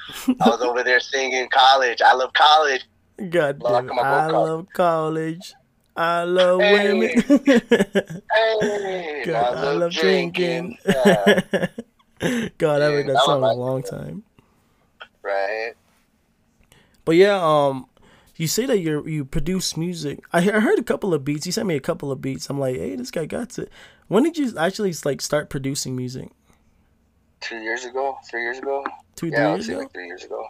I 0.41 0.49
was 0.49 0.61
over 0.61 0.83
there 0.83 0.99
singing 0.99 1.47
college. 1.49 2.01
I 2.01 2.13
love 2.13 2.33
college. 2.33 2.81
God 3.29 3.59
damn, 3.59 3.99
I 3.99 4.27
love 4.27 4.67
college. 4.73 5.53
I 5.95 6.23
love 6.23 6.59
Hey. 6.61 6.93
women. 6.93 7.23
Hey, 8.31 9.23
God, 9.25 9.55
I 9.55 9.71
love 9.73 9.91
drinking. 9.93 10.77
Yeah, 10.85 11.41
God, 12.57 12.81
I 12.81 12.85
heard 12.91 13.07
that 13.07 13.17
I 13.17 13.25
song 13.25 13.43
a 13.43 13.53
long 13.53 13.83
time. 13.83 14.23
right. 15.23 15.73
But 17.09 17.15
yeah, 17.15 17.39
um, 17.41 17.87
you 18.35 18.45
say 18.45 18.67
that 18.67 18.77
you 18.77 19.03
you 19.07 19.25
produce 19.25 19.75
music. 19.75 20.19
I, 20.31 20.37
I 20.51 20.59
heard 20.59 20.77
a 20.77 20.83
couple 20.83 21.11
of 21.11 21.25
beats. 21.25 21.47
You 21.47 21.51
sent 21.51 21.65
me 21.67 21.75
a 21.75 21.79
couple 21.79 22.11
of 22.11 22.21
beats. 22.21 22.51
I'm 22.51 22.59
like, 22.59 22.75
hey, 22.75 22.95
this 22.95 23.09
guy 23.09 23.25
got 23.25 23.57
it. 23.57 23.71
When 24.09 24.21
did 24.21 24.37
you 24.37 24.55
actually 24.55 24.93
like 25.03 25.19
start 25.19 25.49
producing 25.49 25.95
music? 25.95 26.29
Two 27.39 27.57
years 27.57 27.83
ago, 27.83 28.19
three 28.29 28.43
years 28.43 28.59
ago. 28.59 28.85
Two, 29.15 29.29
Yeah, 29.29 29.55
years 29.55 29.67
ago. 29.69 29.79
like 29.79 29.91
three 29.91 30.05
years 30.05 30.23
ago. 30.23 30.45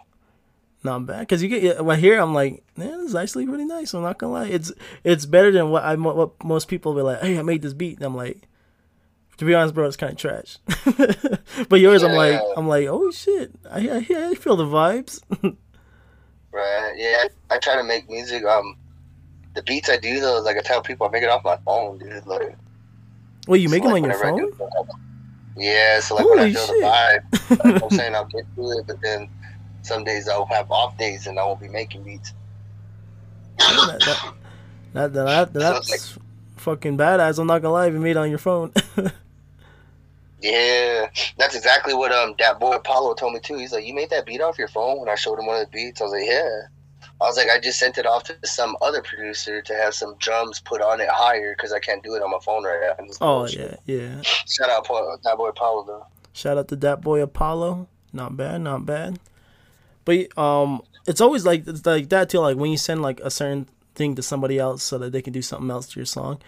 Not 0.84 1.06
bad, 1.06 1.26
cause 1.30 1.40
you 1.42 1.48
get 1.48 1.62
yeah, 1.62 1.80
well 1.80 1.96
here. 1.96 2.20
I'm 2.20 2.34
like, 2.34 2.62
man, 2.76 2.98
this 2.98 3.08
is 3.08 3.14
actually 3.14 3.46
really 3.46 3.64
nice. 3.64 3.94
I'm 3.94 4.02
not 4.02 4.18
gonna 4.18 4.34
lie. 4.34 4.48
It's 4.48 4.70
it's 5.02 5.24
better 5.24 5.50
than 5.50 5.70
what 5.70 5.82
I 5.82 5.94
what 5.94 6.44
most 6.44 6.68
people 6.68 6.92
be 6.94 7.00
like. 7.00 7.22
Hey, 7.22 7.38
I 7.38 7.42
made 7.42 7.62
this 7.62 7.72
beat. 7.72 7.96
And 7.96 8.04
I'm 8.04 8.14
like, 8.14 8.46
to 9.38 9.46
be 9.46 9.54
honest, 9.54 9.72
bro, 9.74 9.86
it's 9.86 9.96
kind 9.96 10.12
of 10.12 10.18
trash. 10.18 10.58
but 11.70 11.80
yours, 11.80 12.02
I'm 12.02 12.12
like, 12.16 12.32
Yeah. 12.34 12.52
I'm 12.58 12.68
like, 12.68 12.86
oh 12.86 13.10
shit, 13.12 13.50
I 13.70 13.88
I, 13.88 14.28
I 14.28 14.34
feel 14.34 14.56
the 14.56 14.66
vibes. 14.66 15.22
Right. 16.52 16.94
Yeah. 16.96 17.24
I 17.50 17.58
try 17.58 17.76
to 17.76 17.84
make 17.84 18.08
music. 18.08 18.44
Um, 18.44 18.76
the 19.54 19.62
beats 19.62 19.88
I 19.88 19.96
do 19.96 20.20
though, 20.20 20.40
like 20.40 20.56
I 20.56 20.60
tell 20.60 20.82
people, 20.82 21.06
I 21.06 21.10
make 21.10 21.22
it 21.22 21.28
off 21.28 21.44
my 21.44 21.56
phone, 21.64 21.98
dude. 21.98 22.26
Like, 22.26 22.56
well, 23.46 23.56
you 23.56 23.68
so, 23.68 23.72
make 23.72 23.82
them 23.82 23.92
like, 23.92 24.02
on 24.04 24.10
your 24.10 24.52
phone? 24.52 24.82
Yeah. 25.56 26.00
So 26.00 26.16
like 26.16 26.28
when 26.28 26.38
I 26.38 26.42
Holy 26.42 26.54
feel 26.54 26.66
shit. 26.66 26.80
the 26.80 26.86
vibe, 26.86 27.64
like, 27.64 27.82
I'm 27.82 27.90
saying 27.98 28.14
I'll 28.14 28.24
get 28.26 28.44
to 28.56 28.70
it, 28.70 28.86
but 28.86 29.00
then 29.00 29.28
some 29.82 30.04
days 30.04 30.28
I'll 30.28 30.46
have 30.46 30.70
off 30.70 30.96
days 30.98 31.26
and 31.26 31.38
I 31.38 31.44
won't 31.44 31.60
be 31.60 31.68
making 31.68 32.02
beats. 32.04 32.32
that, 33.58 34.32
that, 34.92 35.12
that, 35.12 35.12
that, 35.12 35.52
that's 35.52 36.18
fucking 36.56 36.96
badass. 36.96 37.38
I'm 37.38 37.46
not 37.46 37.62
gonna 37.62 37.74
lie. 37.74 37.86
If 37.86 37.94
you 37.94 38.00
made 38.00 38.12
it 38.12 38.16
on 38.16 38.30
your 38.30 38.38
phone. 38.38 38.72
Yeah, 40.40 41.10
that's 41.36 41.54
exactly 41.54 41.94
what 41.94 42.12
um 42.12 42.34
that 42.38 42.58
boy 42.58 42.72
Apollo 42.72 43.14
told 43.14 43.34
me 43.34 43.40
too. 43.40 43.56
He's 43.56 43.72
like, 43.72 43.84
"You 43.84 43.94
made 43.94 44.10
that 44.10 44.26
beat 44.26 44.40
off 44.40 44.58
your 44.58 44.68
phone?" 44.68 44.98
When 44.98 45.08
I 45.08 45.14
showed 45.14 45.38
him 45.38 45.46
one 45.46 45.60
of 45.60 45.66
the 45.66 45.70
beats, 45.70 46.00
I 46.00 46.04
was 46.04 46.12
like, 46.12 46.26
"Yeah." 46.26 46.62
I 47.20 47.24
was 47.24 47.36
like, 47.36 47.48
"I 47.50 47.60
just 47.60 47.78
sent 47.78 47.98
it 47.98 48.06
off 48.06 48.24
to 48.24 48.36
some 48.44 48.76
other 48.80 49.02
producer 49.02 49.60
to 49.60 49.74
have 49.74 49.94
some 49.94 50.16
drums 50.18 50.58
put 50.60 50.80
on 50.80 51.00
it 51.00 51.08
higher 51.10 51.54
because 51.54 51.72
I 51.72 51.78
can't 51.78 52.02
do 52.02 52.14
it 52.14 52.22
on 52.22 52.30
my 52.30 52.38
phone 52.42 52.64
right 52.64 52.94
now." 52.98 53.06
Oh 53.20 53.46
yeah, 53.46 53.76
yeah. 53.84 54.22
Shout 54.22 54.70
out 54.70 54.86
Paul, 54.86 55.18
that 55.22 55.36
boy 55.36 55.48
Apollo 55.48 55.84
though. 55.86 56.06
Shout 56.32 56.56
out 56.56 56.68
to 56.68 56.76
that 56.76 57.02
boy 57.02 57.20
Apollo. 57.20 57.88
Not 58.12 58.36
bad, 58.36 58.62
not 58.62 58.86
bad. 58.86 59.18
But 60.04 60.36
um, 60.38 60.82
it's 61.06 61.20
always 61.20 61.44
like 61.44 61.66
it's 61.66 61.84
like 61.84 62.08
that 62.08 62.30
too. 62.30 62.38
Like 62.38 62.56
when 62.56 62.70
you 62.70 62.78
send 62.78 63.02
like 63.02 63.20
a 63.20 63.30
certain 63.30 63.68
thing 63.94 64.14
to 64.14 64.22
somebody 64.22 64.58
else 64.58 64.82
so 64.82 64.98
that 64.98 65.12
they 65.12 65.20
can 65.22 65.32
do 65.32 65.42
something 65.42 65.70
else 65.70 65.88
to 65.88 66.00
your 66.00 66.06
song. 66.06 66.40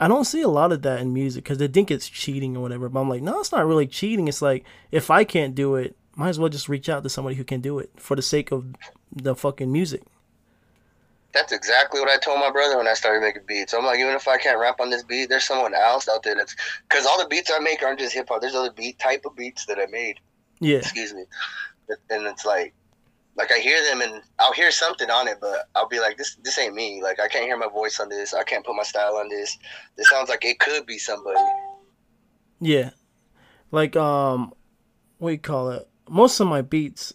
I 0.00 0.08
don't 0.08 0.24
see 0.24 0.42
a 0.42 0.48
lot 0.48 0.72
of 0.72 0.82
that 0.82 1.00
in 1.00 1.12
music 1.12 1.44
because 1.44 1.58
they 1.58 1.68
think 1.68 1.90
it's 1.90 2.08
cheating 2.08 2.56
or 2.56 2.60
whatever. 2.60 2.88
But 2.88 3.00
I'm 3.00 3.08
like, 3.08 3.22
no, 3.22 3.40
it's 3.40 3.52
not 3.52 3.66
really 3.66 3.86
cheating. 3.86 4.28
It's 4.28 4.42
like 4.42 4.64
if 4.92 5.10
I 5.10 5.24
can't 5.24 5.54
do 5.54 5.76
it, 5.76 5.96
might 6.16 6.28
as 6.28 6.38
well 6.38 6.48
just 6.48 6.68
reach 6.68 6.88
out 6.88 7.02
to 7.02 7.08
somebody 7.08 7.36
who 7.36 7.44
can 7.44 7.60
do 7.60 7.78
it 7.78 7.90
for 7.96 8.16
the 8.16 8.22
sake 8.22 8.52
of 8.52 8.66
the 9.12 9.34
fucking 9.34 9.70
music. 9.70 10.02
That's 11.32 11.52
exactly 11.52 12.00
what 12.00 12.08
I 12.08 12.18
told 12.18 12.40
my 12.40 12.50
brother 12.50 12.78
when 12.78 12.88
I 12.88 12.94
started 12.94 13.20
making 13.20 13.42
beats. 13.46 13.74
I'm 13.74 13.84
like, 13.84 13.98
even 13.98 14.14
if 14.14 14.26
I 14.26 14.38
can't 14.38 14.58
rap 14.58 14.80
on 14.80 14.90
this 14.90 15.02
beat, 15.02 15.28
there's 15.28 15.44
someone 15.44 15.74
else 15.74 16.08
out 16.08 16.22
there 16.22 16.34
that's 16.34 16.56
because 16.88 17.06
all 17.06 17.18
the 17.18 17.28
beats 17.28 17.50
I 17.54 17.58
make 17.58 17.82
aren't 17.82 18.00
just 18.00 18.14
hip 18.14 18.28
hop. 18.28 18.40
There's 18.40 18.54
other 18.54 18.72
beat 18.72 18.98
type 18.98 19.24
of 19.26 19.36
beats 19.36 19.66
that 19.66 19.78
I 19.78 19.86
made. 19.86 20.20
Yeah, 20.60 20.78
excuse 20.78 21.12
me 21.14 21.24
and 22.10 22.26
it's 22.26 22.44
like 22.44 22.74
like 23.38 23.50
i 23.52 23.58
hear 23.58 23.82
them 23.84 24.02
and 24.02 24.20
i'll 24.40 24.52
hear 24.52 24.70
something 24.70 25.08
on 25.10 25.26
it 25.28 25.38
but 25.40 25.68
i'll 25.74 25.88
be 25.88 26.00
like 26.00 26.18
this 26.18 26.36
this 26.42 26.58
ain't 26.58 26.74
me 26.74 27.00
like 27.02 27.18
i 27.20 27.28
can't 27.28 27.44
hear 27.44 27.56
my 27.56 27.68
voice 27.68 27.98
on 28.00 28.08
this 28.10 28.34
i 28.34 28.42
can't 28.42 28.66
put 28.66 28.76
my 28.76 28.82
style 28.82 29.16
on 29.16 29.28
this 29.30 29.56
this 29.96 30.08
sounds 30.10 30.28
like 30.28 30.44
it 30.44 30.58
could 30.58 30.84
be 30.84 30.98
somebody 30.98 31.40
Yeah. 32.60 32.90
Like 33.70 33.96
um 33.96 34.52
what 35.18 35.30
you 35.30 35.38
call 35.38 35.70
it? 35.70 35.88
Most 36.08 36.40
of 36.40 36.46
my 36.48 36.62
beats 36.62 37.14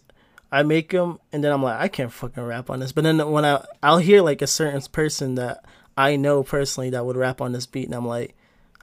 I 0.52 0.62
make 0.62 0.90
them 0.90 1.18
and 1.32 1.42
then 1.42 1.52
I'm 1.52 1.62
like 1.62 1.80
I 1.80 1.88
can't 1.88 2.12
fucking 2.12 2.42
rap 2.42 2.70
on 2.70 2.80
this. 2.80 2.92
But 2.92 3.04
then 3.04 3.30
when 3.30 3.44
I 3.44 3.64
I'll 3.82 3.98
hear 3.98 4.22
like 4.22 4.42
a 4.42 4.46
certain 4.46 4.80
person 4.92 5.34
that 5.34 5.64
I 5.96 6.16
know 6.16 6.42
personally 6.42 6.90
that 6.90 7.04
would 7.04 7.16
rap 7.16 7.40
on 7.40 7.52
this 7.52 7.66
beat 7.66 7.86
and 7.86 7.94
I'm 7.94 8.06
like 8.06 8.34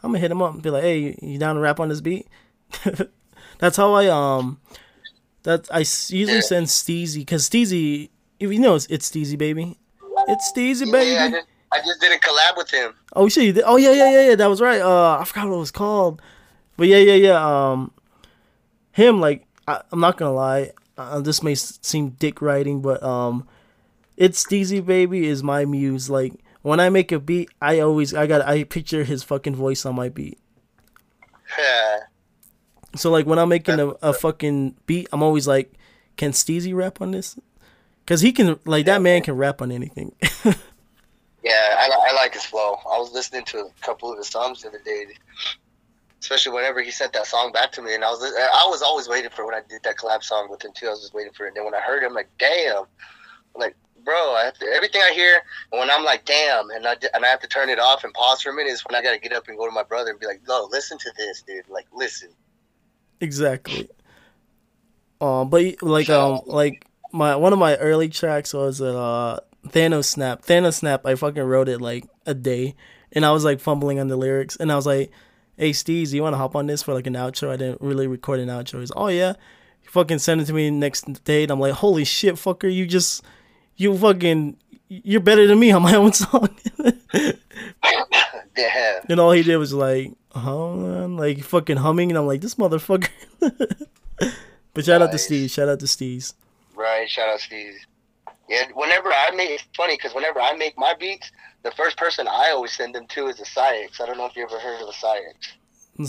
I'm 0.04 0.14
to 0.14 0.20
hit 0.20 0.32
him 0.32 0.42
up 0.42 0.54
and 0.54 0.64
be 0.64 0.72
like, 0.72 0.84
"Hey, 0.84 0.98
you, 0.98 1.16
you 1.22 1.38
down 1.38 1.56
to 1.56 1.62
rap 1.62 1.80
on 1.80 1.90
this 1.90 2.02
beat?" 2.02 2.28
That's 3.60 3.78
how 3.78 3.94
I 3.94 4.08
um 4.08 4.60
that 5.44 5.68
I 5.72 5.80
usually 5.80 6.42
send 6.42 6.68
Steezy 6.68 7.26
cuz 7.26 7.50
Steezy 7.50 8.10
you 8.40 8.60
know 8.60 8.76
it's, 8.76 8.88
it's 8.88 9.10
Steezy 9.10 9.38
baby. 9.38 9.78
It's 10.28 10.52
Steezy 10.52 10.92
baby. 10.92 11.18
I 11.18 11.30
just, 11.30 11.48
I 11.72 11.78
just 11.80 12.02
did 12.02 12.12
a 12.12 12.20
collab 12.20 12.58
with 12.58 12.70
him 12.72 12.94
Oh 13.14 13.28
shit! 13.28 13.60
Oh 13.66 13.76
yeah, 13.76 13.92
yeah, 13.92 14.12
yeah, 14.12 14.30
yeah. 14.30 14.36
That 14.36 14.48
was 14.48 14.62
right. 14.62 14.82
Uh, 14.82 15.18
I 15.20 15.26
forgot 15.26 15.50
what 15.50 15.56
it 15.56 15.60
was 15.60 15.72
called, 15.72 16.22
but 16.78 16.88
yeah, 16.88 16.98
yeah, 16.98 17.16
yeah. 17.16 17.72
Um, 17.72 17.92
him 18.92 19.20
like 19.20 19.46
I, 19.68 19.82
I'm 19.92 20.00
not 20.00 20.18
gonna 20.18 20.34
lie. 20.34 20.72
Uh, 20.98 21.20
this 21.20 21.44
may 21.44 21.56
seem 21.56 22.12
dick 22.12 22.42
writing, 22.42 22.82
but 22.82 23.04
um, 23.04 23.48
it's 24.16 24.44
Steezy 24.44 24.86
baby 24.86 25.28
is 25.28 25.44
my 25.44 25.66
muse. 25.66 26.10
Like 26.10 26.34
when 26.62 26.80
I 26.80 26.90
make 26.90 27.12
a 27.12 27.20
beat, 27.20 27.50
I 27.62 27.80
always 27.80 28.14
I 28.14 28.28
got 28.28 28.42
I 28.42 28.64
picture 28.64 29.04
his 29.04 29.24
fucking 29.24 29.56
voice 29.56 29.86
on 29.86 29.96
my 29.96 30.08
beat. 30.08 30.40
yeah 31.58 31.98
So 32.96 33.12
like 33.12 33.26
when 33.26 33.40
I'm 33.40 33.50
making 33.50 33.80
a, 33.80 33.88
a 34.02 34.14
fucking 34.14 34.76
beat, 34.86 35.08
I'm 35.12 35.24
always 35.24 35.48
like, 35.48 35.74
can 36.18 36.32
Steezy 36.32 36.76
rap 36.76 37.02
on 37.02 37.12
this? 37.12 37.40
Cause 38.06 38.22
he 38.22 38.32
can 38.32 38.60
like 38.66 38.86
that 38.88 39.02
man 39.02 39.22
can 39.22 39.36
rap 39.36 39.62
on 39.62 39.72
anything. 39.72 40.14
yeah 40.46 40.54
I, 41.78 41.90
I 42.10 42.14
like 42.16 42.34
his 42.34 42.44
flow. 42.44 42.80
I 42.92 42.98
was 42.98 43.14
listening 43.14 43.46
to 43.46 43.60
a 43.60 43.70
couple 43.82 44.12
of 44.12 44.18
his 44.18 44.28
songs 44.28 44.64
the 44.64 44.70
other 44.70 44.82
day 44.84 45.06
especially 46.22 46.52
whenever 46.52 46.82
he 46.82 46.92
sent 46.92 47.14
that 47.14 47.26
song 47.26 47.52
back 47.52 47.72
to 47.72 47.82
me 47.82 47.96
and 47.96 48.04
i 48.04 48.10
was 48.10 48.22
i 48.24 48.66
was 48.70 48.82
always 48.82 49.10
waiting 49.10 49.30
for 49.32 49.46
when 49.46 49.56
i 49.56 49.62
did 49.68 49.82
that 49.84 49.98
collab 49.98 50.24
song 50.24 50.50
with 50.50 50.64
him 50.64 50.72
too. 50.74 50.88
I 50.88 50.92
was 50.92 51.02
just 51.02 51.14
waiting 51.14 51.34
for 51.34 51.46
it 51.46 51.50
and 51.50 51.58
then 51.58 51.66
when 51.66 51.74
i 51.74 51.80
heard 51.80 52.04
him 52.04 52.14
like 52.14 52.30
damn. 52.38 52.84
I'm 53.56 53.62
like 53.62 53.76
bro 54.06 54.36
I 54.36 54.46
have 54.46 54.58
to, 54.60 54.66
everything 54.68 55.02
i 55.02 55.14
hear 55.14 55.42
and 55.72 55.80
when 55.80 55.90
i'm 55.90 56.04
like 56.04 56.26
damn 56.26 56.70
and 56.70 56.86
I, 56.88 56.96
and 57.14 57.26
I 57.26 57.28
have 57.28 57.40
to 57.42 57.48
turn 57.48 57.70
it 57.70 57.80
off 57.80 58.04
and 58.04 58.14
pause 58.14 58.42
for 58.42 58.52
a 58.52 58.54
minute 58.54 58.72
is 58.72 58.84
when 58.86 58.96
i 58.96 59.02
gotta 59.02 59.20
get 59.20 59.34
up 59.34 59.48
and 59.48 59.58
go 59.58 59.66
to 59.66 59.72
my 59.72 59.84
brother 59.84 60.12
and 60.12 60.20
be 60.20 60.28
like 60.28 60.42
no 60.48 60.68
listen 60.72 60.98
to 61.00 61.12
this 61.18 61.42
dude. 61.42 61.68
Like 61.70 61.88
listen 61.92 62.30
Exactly. 63.22 63.88
Um, 65.22 65.50
but 65.50 65.82
like 65.84 66.10
um 66.10 66.42
like 66.46 66.86
my 67.14 67.36
one 67.36 67.54
of 67.54 67.60
my 67.60 67.76
early 67.78 68.10
tracks 68.10 68.54
was 68.54 68.82
uh 68.82 69.40
Thanos 69.68 70.06
Snap. 70.06 70.42
Thanos 70.42 70.76
Snap. 70.76 71.06
I 71.06 71.16
fucking 71.16 71.44
wrote 71.44 71.70
it 71.70 71.80
like 71.80 72.06
a 72.26 72.34
day, 72.34 72.76
and 73.12 73.24
I 73.26 73.32
was 73.32 73.46
like 73.46 73.60
fumbling 73.60 74.00
on 74.00 74.08
the 74.08 74.18
lyrics, 74.18 74.56
and 74.56 74.72
I 74.72 74.76
was 74.76 74.88
like, 74.88 75.12
"Hey, 75.58 75.70
Steez, 75.72 76.12
you 76.12 76.24
want 76.24 76.34
to 76.34 76.38
hop 76.38 76.56
on 76.56 76.66
this 76.66 76.82
for 76.82 76.94
like 76.96 77.06
an 77.06 77.14
outro?" 77.14 77.50
I 77.52 77.58
didn't 77.58 77.82
really 77.82 78.08
record 78.08 78.40
an 78.40 78.50
outro. 78.50 78.80
He's, 78.80 78.92
"Oh 78.96 79.08
yeah." 79.08 79.34
He 79.82 79.88
fucking 79.88 80.20
sent 80.20 80.42
it 80.42 80.46
to 80.46 80.54
me 80.54 80.72
next 80.72 81.24
day, 81.24 81.44
and 81.44 81.52
I'm 81.52 81.60
like, 81.60 81.74
"Holy 81.74 82.04
shit, 82.06 82.36
fucker! 82.36 82.74
You 82.74 82.88
just 82.88 83.24
you 83.76 83.96
fucking 83.96 84.58
you're 84.90 85.22
better 85.22 85.46
than 85.46 85.60
me 85.60 85.72
on 85.72 85.84
my 85.84 85.96
own 85.96 86.14
song." 86.14 86.50
yeah 88.58 89.00
And 89.10 89.20
all 89.20 89.32
he 89.32 89.44
did 89.44 89.58
was 89.58 89.74
like, 89.74 90.14
huh, 90.32 91.08
like 91.08 91.40
fucking 91.44 91.78
humming, 91.78 92.12
and 92.12 92.18
I'm 92.18 92.28
like, 92.28 92.42
this 92.42 92.56
motherfucker. 92.56 93.10
but 94.74 94.86
shout 94.86 95.02
out 95.02 95.08
to 95.08 95.12
Nice. 95.14 95.26
Steve. 95.26 95.50
Shout 95.52 95.70
out 95.70 95.80
to 95.80 95.88
Steve. 95.88 96.32
Right, 96.76 97.10
shout 97.10 97.30
out 97.30 97.40
Steve. 97.40 97.74
Yeah, 98.50 98.66
whenever 98.74 99.10
I 99.10 99.32
make 99.36 99.50
it's 99.52 99.64
funny 99.78 99.96
because 99.96 100.14
whenever 100.14 100.40
I 100.42 100.56
make 100.58 100.78
my 100.78 100.94
beats, 101.00 101.32
the 101.64 101.72
first 101.72 101.98
person 101.98 102.28
I 102.28 102.52
always 102.52 102.72
send 102.74 102.96
them 102.96 103.08
to 103.08 103.28
is 103.28 103.40
a 103.40 103.46
Sykes. 103.46 104.02
I 104.02 104.06
don't 104.06 104.18
know 104.18 104.26
if 104.26 104.36
you 104.36 104.44
ever 104.44 104.60
heard 104.60 104.82
of 104.82 104.90
a 104.90 104.94
Sykes. 104.94 105.54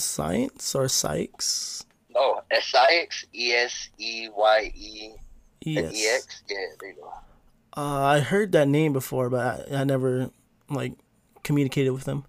Science 0.03 0.75
or 0.75 0.89
Sykes? 0.89 1.85
Oh, 2.15 2.41
Sykes, 2.61 3.27
E 3.35 3.53
S 3.53 3.91
E 3.99 4.29
Y 4.35 4.73
E 4.75 5.11
Yes. 5.61 5.95
X. 6.25 6.43
Yeah, 6.49 6.57
there 6.81 6.89
you 6.91 6.97
go. 6.97 7.13
Uh, 7.77 8.03
I 8.05 8.21
heard 8.21 8.53
that 8.53 8.69
name 8.69 8.93
before, 8.93 9.31
but 9.31 9.69
I, 9.71 9.81
I 9.81 9.85
never 9.85 10.31
like 10.69 10.95
communicated 11.45 11.91
with 11.91 12.05
them. 12.05 12.25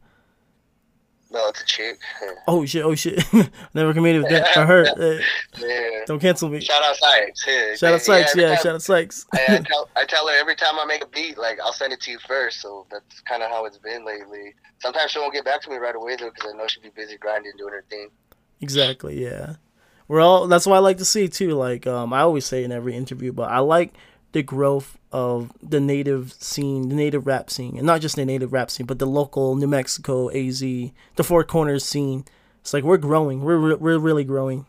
No, 1.33 1.47
it's 1.49 1.61
a 1.61 1.65
chick. 1.65 1.99
Oh 2.47 2.63
shit! 2.65 2.83
Oh 2.85 2.93
shit! 2.93 3.23
Never 3.73 3.93
committed 3.93 4.21
with 4.21 4.31
that. 4.31 4.55
I 4.55 4.65
heard. 4.65 4.87
Uh, 4.87 5.17
Yeah. 5.57 6.03
don't 6.05 6.19
cancel 6.19 6.47
me. 6.49 6.59
Shout 6.61 6.83
out 6.83 6.95
Sykes. 6.95 7.45
Yeah, 7.47 7.75
Shout 7.75 7.93
out 7.93 8.01
Sykes. 8.01 8.35
Yeah, 8.35 8.47
time- 8.49 8.57
shout 8.63 8.75
out 8.75 8.81
Sykes. 8.81 9.25
I, 9.33 9.37
I, 9.49 9.57
tell, 9.65 9.89
I 9.95 10.05
tell 10.05 10.27
her 10.27 10.33
every 10.39 10.55
time 10.55 10.77
I 10.79 10.85
make 10.85 11.03
a 11.03 11.07
beat, 11.07 11.37
like 11.37 11.59
I'll 11.61 11.73
send 11.73 11.91
it 11.93 12.01
to 12.01 12.11
you 12.11 12.19
first. 12.27 12.61
So 12.61 12.85
that's 12.91 13.21
kind 13.21 13.41
of 13.43 13.49
how 13.49 13.65
it's 13.65 13.77
been 13.79 14.05
lately. 14.05 14.53
Sometimes 14.79 15.11
she 15.11 15.19
won't 15.19 15.33
get 15.33 15.45
back 15.45 15.61
to 15.63 15.69
me 15.69 15.77
right 15.77 15.95
away 15.95 16.15
though, 16.17 16.29
because 16.29 16.51
I 16.53 16.57
know 16.57 16.67
she'd 16.67 16.83
be 16.83 16.89
busy 16.95 17.17
grinding, 17.17 17.53
doing 17.57 17.73
her 17.73 17.83
thing. 17.89 18.09
Exactly. 18.61 19.21
Yeah. 19.23 19.55
We're 20.07 20.19
all. 20.21 20.47
That's 20.47 20.67
what 20.67 20.75
I 20.75 20.79
like 20.79 20.97
to 20.97 21.05
see 21.05 21.27
too. 21.29 21.51
Like 21.53 21.87
um, 21.87 22.13
I 22.13 22.19
always 22.19 22.45
say 22.45 22.63
in 22.63 22.71
every 22.71 22.95
interview, 22.95 23.31
but 23.31 23.49
I 23.49 23.59
like 23.59 23.93
the 24.33 24.43
growth 24.43 24.97
of 25.11 25.51
the 25.61 25.79
native 25.79 26.33
scene, 26.33 26.89
the 26.89 26.95
native 26.95 27.25
rap 27.25 27.49
scene, 27.49 27.77
and 27.77 27.85
not 27.87 28.01
just 28.01 28.15
the 28.15 28.25
native 28.25 28.51
rap 28.51 28.69
scene, 28.69 28.85
but 28.85 28.99
the 28.99 29.05
local 29.07 29.55
New 29.55 29.67
Mexico, 29.67 30.29
AZ, 30.29 30.59
the 30.59 30.91
Four 31.23 31.43
Corners 31.43 31.85
scene. 31.85 32.25
It's 32.61 32.73
like 32.73 32.83
we're 32.83 32.97
growing. 32.97 33.41
We're 33.43 33.57
re- 33.57 33.75
we're 33.75 33.97
really 33.99 34.23
growing. 34.23 34.65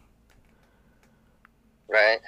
right? 1.89 2.19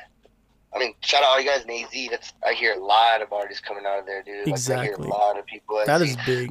I 0.74 0.78
mean, 0.78 0.95
shout 1.01 1.22
out 1.22 1.28
all 1.30 1.41
you 1.41 1.49
guys 1.49 1.62
in 1.64 1.70
AZ. 1.70 2.11
That's 2.11 2.32
I 2.47 2.53
hear 2.53 2.74
a 2.74 2.78
lot 2.84 3.22
of 3.22 3.32
artists 3.32 3.62
coming 3.62 3.84
out 3.87 3.99
of 3.99 4.07
there, 4.07 4.22
dude. 4.22 4.41
Like, 4.41 4.49
I 4.49 4.51
Exactly. 4.51 4.87
hear 4.89 4.95
a 4.97 5.09
lot 5.18 5.39
of 5.39 5.47
people. 5.47 5.82
That 5.87 6.03
is 6.03 6.16
big. 6.26 6.51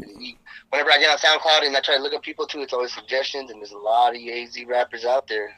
Whenever 0.71 0.91
I 0.91 0.97
get 0.97 1.11
on 1.11 1.17
SoundCloud 1.17 1.65
and 1.67 1.77
I 1.77 1.79
try 1.81 1.95
to 1.97 2.01
look 2.01 2.13
up 2.13 2.23
people 2.23 2.47
too, 2.47 2.61
it's 2.61 2.73
always 2.73 2.91
suggestions, 2.93 3.51
and 3.51 3.61
there's 3.61 3.71
a 3.71 3.77
lot 3.77 4.15
of 4.15 4.21
AZ 4.21 4.57
rappers 4.67 5.05
out 5.05 5.27
there. 5.27 5.55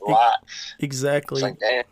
Lots. 0.00 0.74
Exactly. 0.78 1.36
It's 1.36 1.42
like, 1.42 1.58
damn. 1.58 1.84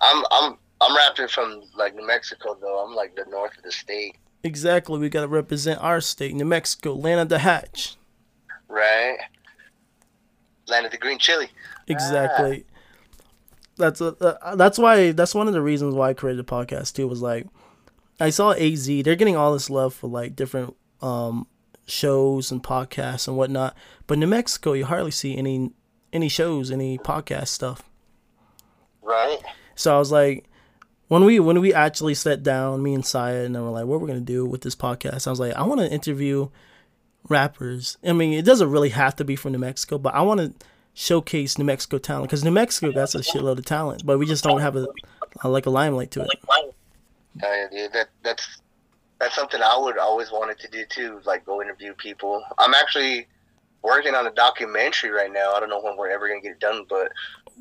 I'm 0.00 0.24
I'm 0.30 0.58
I'm 0.80 0.94
rapping 0.96 1.28
from 1.28 1.62
like 1.76 1.94
New 1.94 2.06
Mexico 2.06 2.56
though. 2.60 2.84
I'm 2.84 2.94
like 2.94 3.16
the 3.16 3.24
north 3.30 3.56
of 3.56 3.64
the 3.64 3.72
state, 3.72 4.16
Exactly. 4.42 4.98
We 4.98 5.08
gotta 5.08 5.28
represent 5.28 5.80
our 5.82 6.00
state, 6.00 6.34
New 6.34 6.44
Mexico, 6.44 6.94
land 6.94 7.20
of 7.20 7.28
the 7.28 7.38
hatch. 7.40 7.96
right? 8.68 9.16
Land 10.68 10.86
of 10.86 10.92
the 10.92 10.98
green 10.98 11.18
chili. 11.18 11.48
Exactly. 11.88 12.64
That's 13.76 14.00
a, 14.00 14.16
uh, 14.20 14.56
that's 14.56 14.78
why 14.78 15.12
that's 15.12 15.34
one 15.34 15.48
of 15.48 15.52
the 15.54 15.62
reasons 15.62 15.94
why 15.94 16.10
I 16.10 16.14
created 16.14 16.44
the 16.44 16.50
podcast 16.50 16.94
too. 16.94 17.06
Was 17.06 17.22
like 17.22 17.46
I 18.18 18.30
saw 18.30 18.52
AZ. 18.52 18.86
They're 18.86 19.16
getting 19.16 19.36
all 19.36 19.52
this 19.52 19.68
love 19.70 19.94
for 19.94 20.08
like 20.08 20.34
different 20.36 20.76
um 21.02 21.46
shows 21.86 22.50
and 22.50 22.62
podcasts 22.62 23.28
and 23.28 23.36
whatnot. 23.36 23.76
But 24.06 24.18
New 24.18 24.26
Mexico, 24.26 24.72
you 24.72 24.86
hardly 24.86 25.10
see 25.10 25.36
any 25.36 25.72
any 26.12 26.28
shows, 26.28 26.70
any 26.70 26.98
podcast 26.98 27.48
stuff. 27.48 27.82
Right. 29.02 29.38
So 29.74 29.94
I 29.94 29.98
was 29.98 30.10
like, 30.10 30.46
when 31.08 31.24
we 31.24 31.38
when 31.40 31.60
we 31.60 31.72
actually 31.72 32.14
sat 32.14 32.42
down, 32.42 32.82
me 32.82 32.94
and 32.94 33.04
Siah, 33.04 33.44
and 33.44 33.54
then 33.54 33.62
we're 33.62 33.70
like, 33.70 33.86
what 33.86 34.00
we're 34.00 34.08
gonna 34.08 34.20
do 34.20 34.44
with 34.44 34.62
this 34.62 34.74
podcast? 34.74 35.26
I 35.26 35.30
was 35.30 35.40
like, 35.40 35.54
I 35.54 35.62
want 35.62 35.80
to 35.80 35.90
interview 35.90 36.48
rappers. 37.28 37.98
I 38.06 38.12
mean, 38.12 38.32
it 38.32 38.44
doesn't 38.44 38.70
really 38.70 38.90
have 38.90 39.16
to 39.16 39.24
be 39.24 39.36
from 39.36 39.52
New 39.52 39.58
Mexico, 39.58 39.98
but 39.98 40.14
I 40.14 40.22
want 40.22 40.40
to 40.40 40.66
showcase 40.94 41.58
New 41.58 41.64
Mexico 41.64 41.98
talent 41.98 42.28
because 42.28 42.42
New 42.42 42.50
Mexico 42.50 42.92
got 42.92 43.14
a 43.14 43.18
shitload 43.18 43.58
of 43.58 43.64
talent, 43.64 44.04
but 44.04 44.18
we 44.18 44.26
just 44.26 44.42
don't 44.44 44.60
have 44.60 44.76
a, 44.76 44.86
a 45.42 45.48
like 45.48 45.66
a 45.66 45.70
limelight 45.70 46.10
to 46.12 46.22
it. 46.22 46.30
Oh, 46.48 46.72
yeah. 47.70 47.88
That 47.92 48.08
that's 48.22 48.60
that's 49.20 49.34
something 49.34 49.60
I 49.62 49.78
would 49.78 49.98
always 49.98 50.30
wanted 50.32 50.58
to 50.60 50.68
do 50.68 50.84
too. 50.88 51.20
Like 51.24 51.44
go 51.44 51.62
interview 51.62 51.94
people. 51.94 52.42
I'm 52.58 52.74
actually 52.74 53.28
working 53.82 54.14
on 54.14 54.26
a 54.26 54.30
documentary 54.30 55.10
right 55.10 55.32
now. 55.32 55.52
I 55.52 55.60
don't 55.60 55.68
know 55.68 55.80
when 55.80 55.96
we're 55.96 56.10
ever 56.10 56.28
gonna 56.28 56.40
get 56.40 56.52
it 56.52 56.60
done, 56.60 56.84
but 56.88 57.12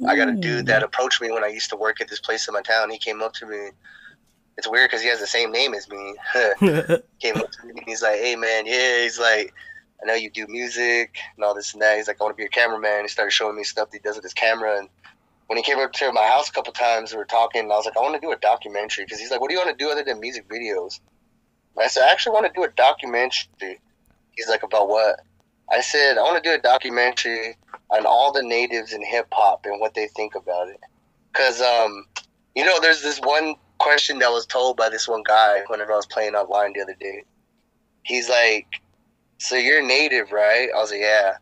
I 0.08 0.16
got 0.16 0.28
a 0.28 0.34
dude 0.34 0.66
that 0.66 0.84
approached 0.84 1.22
me 1.22 1.32
when 1.32 1.44
I 1.44 1.48
used 1.48 1.70
to 1.70 1.78
work 1.78 2.02
at 2.02 2.08
this 2.08 2.20
place 2.20 2.48
in 2.48 2.54
my 2.54 2.62
town. 2.62 2.90
He 2.90 2.98
came 2.98 3.22
up 3.22 3.34
to 3.36 3.46
me. 3.46 3.70
It's 4.58 4.68
weird 4.68 4.90
because 4.90 5.02
he 5.02 5.10
has 5.10 5.20
the 5.20 5.28
same 5.28 5.52
name 5.52 5.74
as 5.74 5.90
me. 5.90 6.16
came 7.20 7.38
up 7.38 7.52
to 7.52 7.66
me 7.66 7.72
and 7.78 7.84
he's 7.86 8.02
like, 8.02 8.20
"Hey 8.20 8.36
man, 8.36 8.66
yeah." 8.66 9.04
He's 9.04 9.20
like, 9.20 9.54
"I 10.02 10.06
know 10.06 10.14
you 10.14 10.30
do 10.30 10.48
music 10.48 11.18
and 11.36 11.46
all 11.46 11.54
this 11.54 11.74
and 11.74 11.82
that." 11.82 11.98
He's 11.98 12.08
like, 12.08 12.20
"I 12.20 12.24
want 12.24 12.36
to 12.36 12.42
be 12.42 12.46
a 12.46 12.50
cameraman." 12.50 13.04
He 13.04 13.08
started 13.08 13.32
showing 13.32 13.56
me 13.56 13.64
stuff 13.64 13.92
that 13.92 13.98
he 13.98 14.02
does 14.02 14.16
with 14.16 14.24
his 14.24 14.34
camera. 14.34 14.80
And 14.80 14.90
when 15.48 15.58
he 15.58 15.64
came 15.64 15.80
up 15.80 15.94
to 15.94 16.12
my 16.12 16.26
house 16.26 16.50
a 16.50 16.52
couple 16.52 16.74
times, 16.74 17.12
we 17.12 17.18
were 17.18 17.26
talking. 17.26 17.62
And 17.62 17.72
I 17.72 17.76
was 17.76 17.86
like, 17.86 17.98
"I 17.98 18.02
want 18.02 18.16
to 18.16 18.22
do 18.22 18.32
a 18.32 18.38
documentary." 18.38 19.06
Because 19.06 19.20
he's 19.20 19.32
like, 19.32 19.40
"What 19.40 19.50
do 19.50 19.54
you 19.54 19.60
want 19.60 19.78
to 19.78 19.84
do 19.84 19.92
other 19.92 20.04
than 20.04 20.20
music 20.20 20.50
videos?" 20.50 21.00
And 21.76 21.86
I 21.86 21.88
said, 21.88 22.04
"I 22.04 22.12
actually 22.12 22.34
want 22.34 22.48
to 22.48 22.54
do 22.54 22.64
a 22.64 22.70
documentary." 22.70 23.80
He's 24.32 24.50
like, 24.50 24.64
"About 24.64 24.90
what?" 24.90 25.20
I 25.72 25.82
said, 25.82 26.18
"I 26.18 26.22
want 26.22 26.44
to 26.44 26.50
do 26.50 26.56
a 26.56 26.60
documentary 26.60 27.58
on 27.90 28.06
all 28.06 28.32
the 28.32 28.44
natives 28.44 28.94
in 28.94 29.04
hip 29.04 29.28
hop 29.32 29.66
and 29.66 29.80
what 29.80 29.94
they 29.94 30.08
think 30.08 30.36
about 30.36 30.70
it." 30.70 30.80
Because 31.32 31.62
um, 31.62 32.06
you 32.56 32.64
know, 32.64 32.80
there's 32.82 33.02
this 33.02 33.20
one 33.20 33.56
question 33.78 34.20
that 34.20 34.32
was 34.32 34.46
told 34.46 34.78
by 34.78 34.90
this 34.90 35.08
one 35.08 35.24
guy 35.24 35.64
whenever 35.68 35.92
I 35.92 35.98
was 35.98 36.06
playing 36.06 36.36
online 36.36 36.74
the 36.74 36.82
other 36.82 36.96
day. 37.00 37.24
He's 38.04 38.30
like, 38.30 38.68
"So 39.38 39.56
you're 39.56 39.86
native, 39.86 40.32
right?" 40.32 40.70
I 40.76 40.78
was 40.78 40.92
like, 40.92 41.02
"Yeah." 41.02 41.38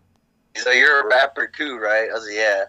He's 0.54 0.66
like, 0.66 0.76
"You're 0.76 1.02
a 1.02 1.08
rapper 1.08 1.48
too, 1.48 1.78
right?" 1.78 2.10
I 2.10 2.14
was 2.14 2.26
like, 2.26 2.36
"Yeah." 2.36 2.66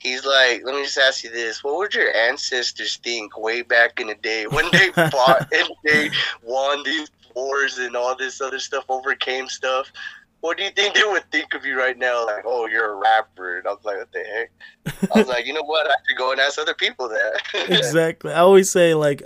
He's 0.00 0.24
like, 0.24 0.62
"Let 0.64 0.76
me 0.76 0.84
just 0.84 0.98
ask 0.98 1.24
you 1.24 1.30
this: 1.30 1.64
What 1.64 1.76
would 1.76 1.94
your 1.94 2.14
ancestors 2.14 2.96
think 3.02 3.36
way 3.36 3.62
back 3.62 4.00
in 4.00 4.06
the 4.06 4.14
day 4.14 4.46
when 4.46 4.66
they 4.72 4.90
fought 5.10 5.52
and 5.52 5.68
they 5.84 6.10
won 6.42 6.82
these 6.84 7.10
wars 7.34 7.78
and 7.78 7.96
all 7.96 8.16
this 8.16 8.40
other 8.40 8.58
stuff, 8.58 8.84
overcame 8.88 9.48
stuff? 9.48 9.92
What 10.40 10.56
do 10.56 10.62
you 10.64 10.70
think 10.70 10.94
they 10.94 11.02
would 11.04 11.28
think 11.32 11.54
of 11.54 11.64
you 11.66 11.76
right 11.76 11.98
now? 11.98 12.24
Like, 12.24 12.44
oh, 12.46 12.66
you're 12.66 12.92
a 12.92 12.96
rapper?" 12.96 13.58
And 13.58 13.66
I 13.66 13.70
was 13.72 13.84
like, 13.84 13.96
"What 13.98 14.12
the 14.12 14.20
heck?" 14.24 15.10
I 15.14 15.18
was 15.18 15.28
like, 15.28 15.46
"You 15.46 15.52
know 15.52 15.64
what? 15.64 15.86
I 15.86 15.94
could 16.08 16.16
go 16.16 16.30
and 16.32 16.40
ask 16.40 16.58
other 16.60 16.74
people 16.74 17.08
that." 17.08 17.42
exactly. 17.68 18.32
I 18.32 18.38
always 18.40 18.70
say 18.70 18.94
like, 18.94 19.22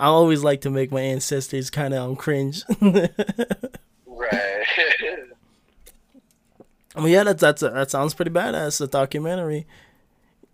I 0.00 0.06
always 0.06 0.42
like 0.42 0.62
to 0.62 0.70
make 0.70 0.90
my 0.90 1.02
ancestors 1.02 1.68
kind 1.70 1.92
of 1.94 2.02
um, 2.10 2.16
cringe. 2.16 2.62
right. 4.06 4.64
Well, 6.96 7.08
yeah, 7.08 7.24
that's 7.24 7.40
that's 7.40 7.60
that 7.62 7.90
sounds 7.90 8.14
pretty 8.14 8.30
badass. 8.30 8.80
A 8.80 8.86
documentary. 8.86 9.66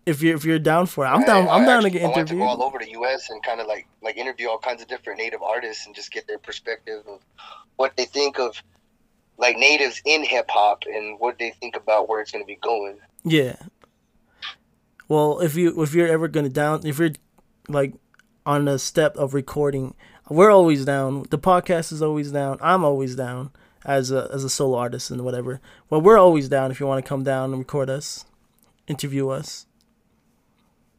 If 0.07 0.23
you're 0.23 0.35
if 0.35 0.45
you're 0.45 0.59
down 0.59 0.87
for 0.87 1.05
it, 1.05 1.09
I'm 1.09 1.23
down. 1.25 1.47
I- 1.49 1.53
I'm 1.57 1.63
I 1.63 1.67
down 1.67 1.83
to 1.83 1.87
actually- 1.89 1.91
get 1.91 2.03
I 2.03 2.05
want 2.07 2.15
to 2.15 2.21
interviewed. 2.21 2.41
go 2.41 2.47
all 2.49 2.63
over 2.63 2.79
the 2.79 2.91
U.S. 2.93 3.29
and 3.31 3.43
kind 3.43 3.61
of 3.61 3.67
like 3.67 3.87
like 4.03 4.17
interview 4.17 4.49
all 4.49 4.59
kinds 4.59 4.81
of 4.81 4.89
different 4.89 5.19
native 5.19 5.43
artists 5.43 5.87
and 5.87 5.95
just 5.95 6.11
get 6.11 6.27
their 6.27 6.39
perspective 6.39 7.03
of 7.07 7.21
what 7.77 7.97
they 7.97 8.07
think 8.07 8.39
of 8.39 8.61
like 9.41 9.57
natives 9.57 10.01
in 10.05 10.23
hip 10.23 10.47
hop 10.51 10.85
and 10.87 11.19
what 11.19 11.39
they 11.39 11.51
think 11.51 11.75
about 11.75 12.09
where 12.09 12.21
it's 12.21 12.31
going 12.31 12.45
to 12.45 12.47
be 12.47 12.59
going. 12.63 12.99
Yeah. 13.25 13.57
Well, 15.09 15.41
if 15.41 15.57
you 15.57 15.83
if 15.83 15.93
you're 15.93 16.07
ever 16.07 16.29
gonna 16.29 16.49
down, 16.49 16.87
if 16.87 17.01
you're 17.01 17.11
like 17.69 17.95
on 18.47 18.67
the 18.67 18.79
step 18.79 19.17
of 19.17 19.35
recording, 19.35 19.95
we're 20.29 20.53
always 20.53 20.85
down. 20.85 21.25
The 21.31 21.39
podcast 21.39 21.91
is 21.91 22.01
always 22.01 22.31
down. 22.31 22.59
I'm 22.61 22.85
always 22.85 23.17
down 23.17 23.51
as 23.85 24.13
a 24.13 24.31
as 24.33 24.45
a 24.45 24.51
solo 24.51 24.79
artist 24.79 25.11
and 25.11 25.23
whatever. 25.25 25.61
Well, 25.89 26.01
we're 26.01 26.17
always 26.17 26.49
down 26.49 26.71
if 26.71 26.79
you 26.79 26.87
want 26.87 27.05
to 27.05 27.09
come 27.09 27.25
down 27.25 27.51
and 27.51 27.59
record 27.59 27.91
us, 27.91 28.25
interview 28.87 29.31
us. 29.31 29.67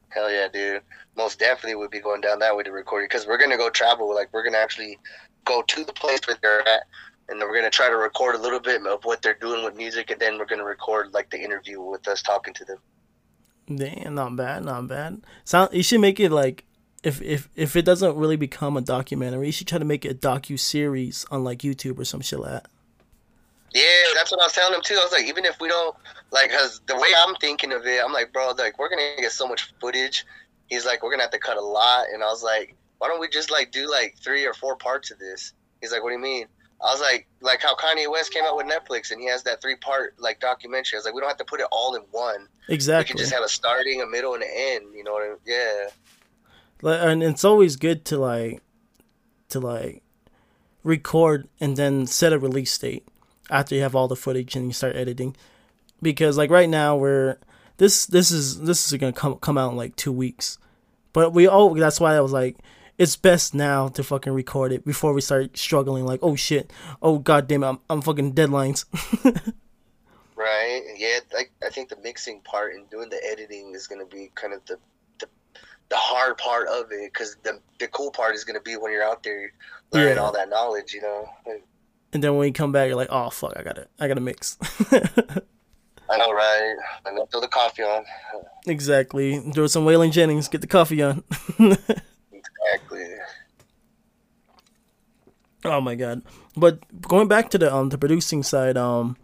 Hell 0.09 0.29
yeah, 0.29 0.49
dude! 0.51 0.81
Most 1.15 1.39
definitely 1.39 1.75
would 1.75 1.91
be 1.91 2.01
going 2.01 2.19
down 2.19 2.39
that 2.39 2.57
way 2.57 2.63
to 2.63 2.71
record 2.71 3.03
it 3.03 3.09
because 3.09 3.25
we're 3.25 3.37
gonna 3.37 3.55
go 3.55 3.69
travel. 3.69 4.13
Like 4.13 4.27
we're 4.33 4.43
gonna 4.43 4.57
actually 4.57 4.99
go 5.45 5.61
to 5.61 5.85
the 5.85 5.93
place 5.93 6.19
where 6.27 6.37
they're 6.41 6.67
at, 6.67 6.83
and 7.31 7.41
then 7.41 7.47
we're 7.47 7.55
gonna 7.55 7.69
try 7.69 7.89
to 7.89 7.95
record 7.95 8.35
a 8.35 8.37
little 8.37 8.59
bit 8.59 8.85
of 8.85 9.05
what 9.05 9.21
they're 9.21 9.33
doing 9.33 9.63
with 9.63 9.75
music, 9.75 10.11
and 10.11 10.19
then 10.19 10.37
we're 10.37 10.45
gonna 10.45 10.65
record 10.65 11.13
like 11.13 11.29
the 11.29 11.41
interview 11.41 11.81
with 11.81 12.07
us 12.07 12.21
talking 12.21 12.53
to 12.55 12.65
them. 12.65 12.77
Damn, 13.73 14.15
not 14.15 14.35
bad, 14.35 14.65
not 14.65 14.87
bad. 14.87 15.21
Sound 15.45 15.73
you 15.73 15.81
should 15.81 16.01
make 16.01 16.19
it 16.19 16.31
like 16.31 16.65
if 17.03 17.21
if 17.21 17.49
if 17.55 17.75
it 17.75 17.85
doesn't 17.85 18.15
really 18.15 18.35
become 18.35 18.75
a 18.77 18.81
documentary, 18.81 19.47
you 19.47 19.51
should 19.51 19.67
try 19.67 19.79
to 19.79 19.85
make 19.85 20.05
it 20.05 20.11
a 20.11 20.15
docu 20.15 20.59
series 20.59 21.25
on 21.31 21.43
like 21.43 21.59
YouTube 21.59 21.97
or 21.99 22.05
some 22.05 22.21
shit 22.21 22.39
like 22.39 22.51
that. 22.51 22.67
Yeah, 23.73 23.83
that's 24.13 24.31
what 24.31 24.41
I 24.41 24.43
was 24.43 24.53
telling 24.53 24.75
him 24.75 24.81
too. 24.83 24.97
I 24.99 25.03
was 25.03 25.13
like, 25.13 25.25
even 25.25 25.45
if 25.45 25.59
we 25.61 25.69
don't 25.69 25.95
like, 26.31 26.51
cause 26.51 26.81
the 26.87 26.95
way 26.95 27.07
I'm 27.17 27.35
thinking 27.35 27.71
of 27.71 27.85
it, 27.85 28.03
I'm 28.03 28.11
like, 28.11 28.33
bro, 28.33 28.51
like 28.51 28.77
we're 28.77 28.89
gonna 28.89 29.15
get 29.17 29.31
so 29.31 29.47
much 29.47 29.73
footage. 29.79 30.25
He's 30.67 30.85
like, 30.85 31.01
we're 31.01 31.11
gonna 31.11 31.23
have 31.23 31.31
to 31.31 31.39
cut 31.39 31.57
a 31.57 31.61
lot, 31.61 32.07
and 32.13 32.21
I 32.21 32.27
was 32.27 32.43
like, 32.43 32.75
why 32.97 33.07
don't 33.07 33.21
we 33.21 33.29
just 33.29 33.49
like 33.49 33.71
do 33.71 33.89
like 33.89 34.17
three 34.21 34.45
or 34.45 34.53
four 34.53 34.75
parts 34.75 35.11
of 35.11 35.19
this? 35.19 35.53
He's 35.79 35.91
like, 35.91 36.03
what 36.03 36.09
do 36.09 36.15
you 36.15 36.21
mean? 36.21 36.47
I 36.83 36.91
was 36.91 37.01
like, 37.01 37.27
like 37.41 37.61
how 37.61 37.75
Kanye 37.75 38.11
West 38.11 38.33
came 38.33 38.43
out 38.43 38.57
with 38.57 38.65
Netflix, 38.65 39.11
and 39.11 39.21
he 39.21 39.27
has 39.27 39.43
that 39.43 39.61
three 39.61 39.75
part 39.75 40.15
like 40.19 40.39
documentary. 40.39 40.97
I 40.97 40.99
was 40.99 41.05
like, 41.05 41.13
we 41.13 41.21
don't 41.21 41.29
have 41.29 41.37
to 41.37 41.45
put 41.45 41.59
it 41.59 41.67
all 41.71 41.95
in 41.95 42.01
one. 42.11 42.47
Exactly. 42.69 43.03
We 43.03 43.07
can 43.07 43.17
just 43.17 43.33
have 43.33 43.43
a 43.43 43.49
starting, 43.49 44.01
a 44.01 44.07
middle, 44.07 44.33
and 44.33 44.43
an 44.43 44.49
end. 44.51 44.85
You 44.95 45.03
know 45.03 45.13
what 45.13 45.23
I 45.23 45.29
mean? 45.29 45.37
Yeah. 45.45 45.87
Like, 46.81 46.99
and 47.01 47.21
it's 47.21 47.45
always 47.45 47.75
good 47.75 48.05
to 48.05 48.17
like 48.17 48.61
to 49.49 49.59
like 49.59 50.01
record 50.83 51.47
and 51.59 51.77
then 51.77 52.07
set 52.07 52.33
a 52.33 52.39
release 52.39 52.75
date 52.77 53.07
after 53.49 53.75
you 53.75 53.81
have 53.81 53.95
all 53.95 54.07
the 54.07 54.15
footage 54.15 54.55
and 54.55 54.65
you 54.65 54.73
start 54.73 54.95
editing 54.95 55.35
because 56.01 56.37
like 56.37 56.49
right 56.49 56.69
now 56.69 56.95
we're 56.95 57.37
this 57.77 58.05
this 58.07 58.31
is 58.31 58.61
this 58.61 58.91
is 58.91 58.97
gonna 58.99 59.13
come 59.13 59.35
come 59.35 59.57
out 59.57 59.71
in 59.71 59.77
like 59.77 59.95
two 59.95 60.11
weeks 60.11 60.57
but 61.13 61.33
we 61.33 61.47
oh 61.47 61.75
that's 61.75 61.99
why 61.99 62.15
i 62.15 62.21
was 62.21 62.31
like 62.31 62.57
it's 63.01 63.15
best 63.15 63.55
now 63.55 63.87
to 63.87 64.03
fucking 64.03 64.31
record 64.33 64.71
it 64.71 64.85
before 64.85 65.11
we 65.13 65.21
start 65.21 65.57
struggling 65.57 66.05
like 66.05 66.19
oh 66.21 66.35
shit 66.35 66.71
oh 67.01 67.17
god 67.17 67.47
damn 67.47 67.63
it 67.63 67.67
i'm, 67.67 67.79
I'm 67.89 68.01
fucking 68.01 68.33
deadlines 68.33 68.85
Right. 70.35 70.81
Yeah. 70.97 71.19
Like 71.31 71.51
I 71.63 71.69
think 71.69 71.89
the 71.89 71.97
mixing 72.03 72.41
part 72.41 72.73
and 72.73 72.89
doing 72.89 73.09
the 73.11 73.19
editing 73.31 73.73
is 73.75 73.85
gonna 73.85 74.05
be 74.07 74.31
kind 74.33 74.53
of 74.53 74.65
the 74.65 74.77
the, 75.19 75.27
the 75.89 75.95
hard 75.95 76.39
part 76.39 76.67
of 76.67 76.91
it 76.91 77.13
because 77.13 77.37
the 77.43 77.59
the 77.79 77.87
cool 77.89 78.09
part 78.09 78.33
is 78.33 78.43
gonna 78.43 78.59
be 78.61 78.75
when 78.75 78.91
you're 78.91 79.03
out 79.03 79.21
there 79.21 79.51
learning 79.91 80.15
Yeah. 80.15 80.21
all 80.21 80.31
that 80.31 80.49
knowledge. 80.49 80.93
You 80.95 81.01
know. 81.03 81.29
and 82.13 82.23
then 82.23 82.35
when 82.37 82.47
you 82.47 82.53
come 82.53 82.71
back, 82.71 82.87
you're 82.87 82.95
like, 82.95 83.11
oh 83.11 83.29
fuck, 83.29 83.53
I 83.55 83.61
gotta, 83.61 83.85
I 83.99 84.07
gotta 84.07 84.21
mix. 84.21 84.57
I 84.91 86.17
know, 86.17 86.33
right? 86.33 86.75
And 87.05 87.17
then 87.17 87.27
throw 87.27 87.39
the 87.41 87.47
coffee 87.47 87.83
on. 87.83 88.03
exactly. 88.65 89.37
Throw 89.53 89.67
some 89.67 89.85
Waylon 89.85 90.11
Jennings, 90.11 90.47
get 90.47 90.61
the 90.61 90.67
coffee 90.67 91.03
on. 91.03 91.23
Exactly. 92.63 93.05
oh 95.65 95.81
my 95.81 95.95
god. 95.95 96.21
But 96.55 96.79
going 97.01 97.27
back 97.27 97.49
to 97.51 97.57
the 97.57 97.73
um 97.73 97.89
the 97.89 97.97
producing 97.97 98.43
side, 98.43 98.77
um, 98.77 99.17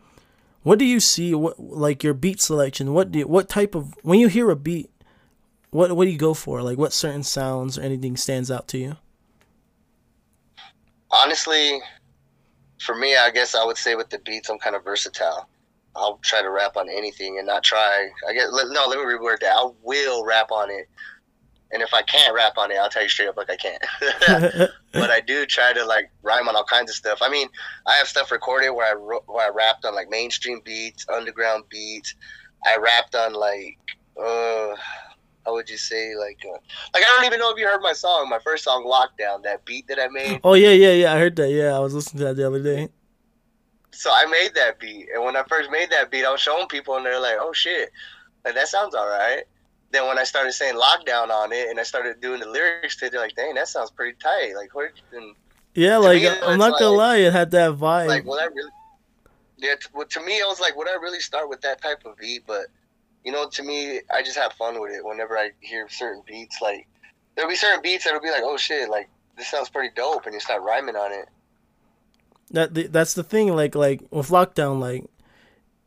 what 0.64 0.80
do 0.80 0.86
you 0.86 1.00
see? 1.00 1.34
What 1.34 1.60
like 1.60 2.04
your 2.04 2.14
beat 2.14 2.42
selection? 2.42 2.94
What 2.94 3.12
do 3.12 3.20
you, 3.20 3.28
what 3.28 3.50
type 3.50 3.76
of 3.76 3.94
when 4.02 4.20
you 4.20 4.28
hear 4.28 4.50
a 4.50 4.56
beat? 4.56 4.90
What 5.72 5.92
what 5.96 6.06
do 6.06 6.12
you 6.12 6.18
go 6.18 6.34
for? 6.34 6.62
Like 6.62 6.78
what 6.78 6.94
certain 6.94 7.24
sounds 7.24 7.78
or 7.78 7.82
anything 7.82 8.18
stands 8.18 8.50
out 8.50 8.68
to 8.70 8.78
you? 8.78 8.98
Honestly, 11.10 11.80
for 12.82 12.96
me, 12.96 13.16
I 13.16 13.32
guess 13.32 13.56
I 13.56 13.64
would 13.64 13.78
say 13.78 13.96
with 13.96 14.10
the 14.10 14.20
beats, 14.20 14.50
I'm 14.50 14.60
kind 14.60 14.76
of 14.76 14.84
versatile. 14.84 15.48
I'll 15.96 16.18
try 16.22 16.42
to 16.42 16.50
rap 16.52 16.78
on 16.78 16.90
anything 16.90 17.38
and 17.40 17.48
not 17.48 17.64
try. 17.64 18.10
I 18.28 18.34
let- 18.52 18.68
no. 18.70 18.86
Let 18.88 19.00
me 19.00 19.06
reword 19.06 19.40
that. 19.40 19.56
I 19.56 19.70
will 19.84 20.26
rap 20.26 20.52
on 20.52 20.70
it, 20.70 20.88
and 21.72 21.82
if 21.82 21.94
I 21.94 22.02
can't 22.02 22.34
rap 22.34 22.58
on 22.58 22.72
it, 22.72 22.78
I'll 22.78 22.90
tell 22.90 23.04
you 23.04 23.10
straight 23.10 23.30
up 23.30 23.38
like 23.38 23.50
I 23.50 23.58
can't. 23.58 23.82
but 24.94 25.10
I 25.10 25.20
do 25.20 25.46
try 25.46 25.74
to 25.74 25.86
like 25.86 26.10
rhyme 26.24 26.48
on 26.48 26.56
all 26.56 26.64
kinds 26.64 26.90
of 26.90 26.96
stuff. 26.96 27.20
I 27.22 27.30
mean, 27.30 27.48
I 27.86 27.94
have 27.96 28.08
stuff 28.08 28.32
recorded 28.32 28.72
where 28.72 28.94
I 28.94 28.96
where 28.96 29.46
I 29.46 29.50
rapped 29.50 29.86
on 29.86 29.96
like 29.96 30.10
mainstream 30.10 30.62
beats, 30.64 31.06
underground 31.10 31.66
beats. 31.70 32.16
I 32.66 32.78
rapped 32.78 33.16
on 33.16 33.34
like 33.34 33.78
uh, 34.20 34.76
how 35.46 35.54
would 35.54 35.70
you 35.70 35.78
say 35.78 36.16
like 36.16 36.40
uh, 36.46 36.58
like 36.94 37.04
I 37.04 37.16
don't 37.16 37.26
even 37.26 37.40
know 37.40 37.52
if 37.52 37.60
you 37.60 37.68
heard 37.68 37.82
my 37.82 37.94
song, 37.94 38.30
my 38.30 38.40
first 38.40 38.64
song, 38.64 38.86
Lockdown, 38.86 39.44
that 39.44 39.66
beat 39.66 39.88
that 39.88 40.00
I 40.00 40.08
made. 40.08 40.40
Oh 40.44 40.54
yeah, 40.54 40.72
yeah, 40.72 40.94
yeah. 40.94 41.14
I 41.14 41.20
heard 41.20 41.36
that. 41.36 41.50
Yeah, 41.50 41.76
I 41.76 41.80
was 41.80 41.94
listening 41.94 42.20
to 42.20 42.26
that 42.26 42.36
the 42.36 42.48
other 42.48 42.62
day. 42.62 42.90
So 43.92 44.12
I 44.14 44.26
made 44.26 44.54
that 44.56 44.80
beat, 44.80 45.08
and 45.14 45.24
when 45.24 45.36
I 45.36 45.44
first 45.50 45.72
made 45.72 45.90
that 45.90 46.12
beat, 46.12 46.24
I 46.24 46.32
was 46.32 46.42
showing 46.42 46.68
people, 46.68 46.96
and 46.96 47.06
they're 47.06 47.20
like, 47.20 47.38
"Oh 47.40 47.52
shit, 47.52 47.92
like 48.46 48.56
that 48.56 48.68
sounds 48.68 48.96
all 48.96 49.08
right." 49.08 49.44
Then 49.98 50.08
when 50.08 50.20
I 50.20 50.26
started 50.26 50.52
saying 50.52 50.76
lockdown 50.76 51.32
on 51.32 51.52
it, 51.52 51.70
and 51.70 51.80
I 51.80 51.84
started 51.84 52.22
doing 52.22 52.40
the 52.40 52.48
lyrics 52.48 52.96
to 52.98 53.06
it, 53.08 53.12
they're 53.12 53.20
like, 53.20 53.36
"Dang, 53.36 53.56
that 53.56 53.68
sounds 53.68 53.90
pretty 53.90 54.16
tight." 54.22 54.54
Like, 54.56 54.76
where? 54.76 54.92
And 55.12 55.34
Yeah, 55.74 55.98
like 55.98 56.22
me, 56.22 56.28
I'm 56.28 56.60
not 56.60 56.78
gonna 56.78 56.92
lie, 56.96 57.18
it 57.18 57.34
had 57.34 57.50
that 57.52 57.72
vibe. 57.72 58.08
like, 58.08 58.26
would 58.26 58.40
I 58.40 58.46
really? 58.46 58.72
Yeah, 59.58 59.74
t- 59.74 59.88
well, 59.96 60.06
to 60.06 60.20
me, 60.22 60.40
I 60.40 60.46
was 60.46 60.60
like, 60.60 60.76
would 60.78 60.88
I 60.88 60.94
really 61.02 61.20
start 61.20 61.50
with 61.50 61.62
that 61.62 61.82
type 61.82 62.06
of 62.06 62.16
beat? 62.18 62.44
But 62.46 62.68
you 63.26 63.32
know, 63.32 63.50
to 63.50 63.64
me, 63.64 64.02
I 64.14 64.22
just 64.22 64.38
have 64.38 64.54
fun 64.54 64.80
with 64.80 64.92
it. 64.92 65.04
Whenever 65.04 65.36
I 65.36 65.50
hear 65.62 65.90
certain 65.90 66.22
beats, 66.28 66.62
like 66.62 66.88
there'll 67.36 67.50
be 67.50 67.56
certain 67.56 67.82
beats 67.82 68.04
that'll 68.04 68.22
be 68.22 68.30
like, 68.30 68.44
"Oh 68.44 68.58
shit, 68.58 68.90
like 68.90 69.10
this 69.36 69.48
sounds 69.50 69.70
pretty 69.70 69.94
dope," 69.96 70.26
and 70.28 70.34
you 70.36 70.40
start 70.40 70.62
rhyming 70.62 70.96
on 70.96 71.12
it. 71.12 71.28
that 72.52 72.94
that's 72.94 73.16
the 73.16 73.24
thing. 73.24 73.56
Like 73.56 73.74
like 73.74 74.04
with 74.12 74.30
lockdown, 74.30 74.80
like 74.80 75.06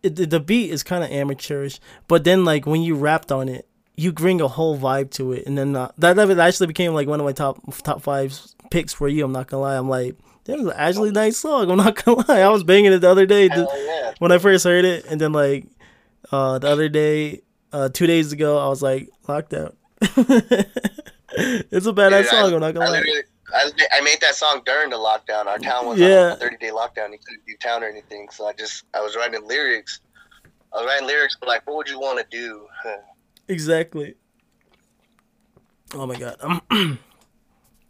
it, 0.03 0.17
the- 0.17 0.27
the 0.27 0.41
beat 0.41 0.71
is 0.73 0.83
kind 0.83 1.05
of 1.05 1.11
amateurish, 1.13 1.79
but 2.09 2.25
then 2.25 2.45
like 2.45 2.67
when 2.67 2.83
you 2.83 2.97
rapped 2.97 3.31
on 3.31 3.49
it, 3.49 3.69
you 4.01 4.13
bring 4.13 4.41
a 4.41 4.49
whole 4.49 4.79
vibe 4.79 5.11
to 5.13 5.33
it, 5.33 5.47
and 5.47 5.57
then 5.59 5.77
uh, 5.77 5.91
that 5.99 6.15
that 6.17 6.39
actually 6.39 6.67
became 6.69 6.95
like 6.95 7.07
one 7.09 7.21
of 7.21 7.27
my 7.27 7.33
top 7.33 7.59
top 7.83 8.03
five 8.03 8.39
picks 8.71 8.93
for 8.95 9.09
you. 9.09 9.25
I'm 9.25 9.33
not 9.33 9.47
gonna 9.49 9.63
lie. 9.63 9.77
I'm 9.77 9.89
like. 9.89 10.17
That 10.45 10.59
was 10.59 10.73
actually 10.75 11.11
a 11.11 11.13
nice 11.13 11.37
song. 11.37 11.71
I'm 11.71 11.77
not 11.77 12.03
gonna 12.03 12.25
lie. 12.29 12.41
I 12.41 12.49
was 12.49 12.65
banging 12.65 12.93
it 12.95 13.01
the 13.01 13.11
other 13.11 13.27
day. 13.27 13.49
Yeah. 13.55 14.15
when 14.21 14.33
I 14.33 14.39
first 14.39 14.65
heard 14.65 14.87
it, 14.87 15.05
and 15.05 15.21
then 15.21 15.33
like 15.33 15.67
uh, 16.33 16.59
the 16.59 16.67
other 16.69 16.89
day, 16.89 17.43
uh, 17.73 17.91
two 17.91 18.07
days 18.07 18.33
ago, 18.33 18.59
I 18.59 18.69
was 18.69 18.83
like 18.83 19.11
locked 19.29 19.53
out. 19.53 19.77
it's 20.01 21.87
a 21.87 21.93
badass 21.93 22.23
Dude, 22.23 22.27
song. 22.31 22.53
I, 22.53 22.55
I'm 22.55 22.61
not 22.61 22.75
gonna 22.75 22.91
lie. 22.91 23.23
I, 23.55 23.71
I 23.93 24.01
made 24.01 24.21
that 24.23 24.35
song 24.35 24.63
during 24.65 24.91
the 24.91 24.97
lockdown. 24.97 25.47
Our 25.47 25.59
town 25.59 25.87
was 25.87 25.99
Yeah. 26.01 26.27
on 26.27 26.33
a 26.33 26.37
30 26.37 26.57
day 26.57 26.71
lockdown. 26.71 27.13
You 27.13 27.19
couldn't 27.25 27.47
do 27.47 27.57
town 27.61 27.83
or 27.85 27.87
anything. 27.89 28.29
So 28.31 28.47
I 28.47 28.53
just, 28.55 28.85
I 28.95 29.01
was 29.01 29.17
writing 29.17 29.47
lyrics. 29.47 30.01
I 30.73 30.79
was 30.79 30.87
writing 30.87 31.07
lyrics, 31.07 31.37
but 31.39 31.49
like, 31.49 31.67
what 31.67 31.77
would 31.77 31.89
you 31.89 31.99
want 32.01 32.19
to 32.19 32.27
do? 32.37 32.67
Exactly. 33.51 34.15
Oh 35.95 36.07
my 36.07 36.17
god. 36.17 36.37
Um, 36.41 36.99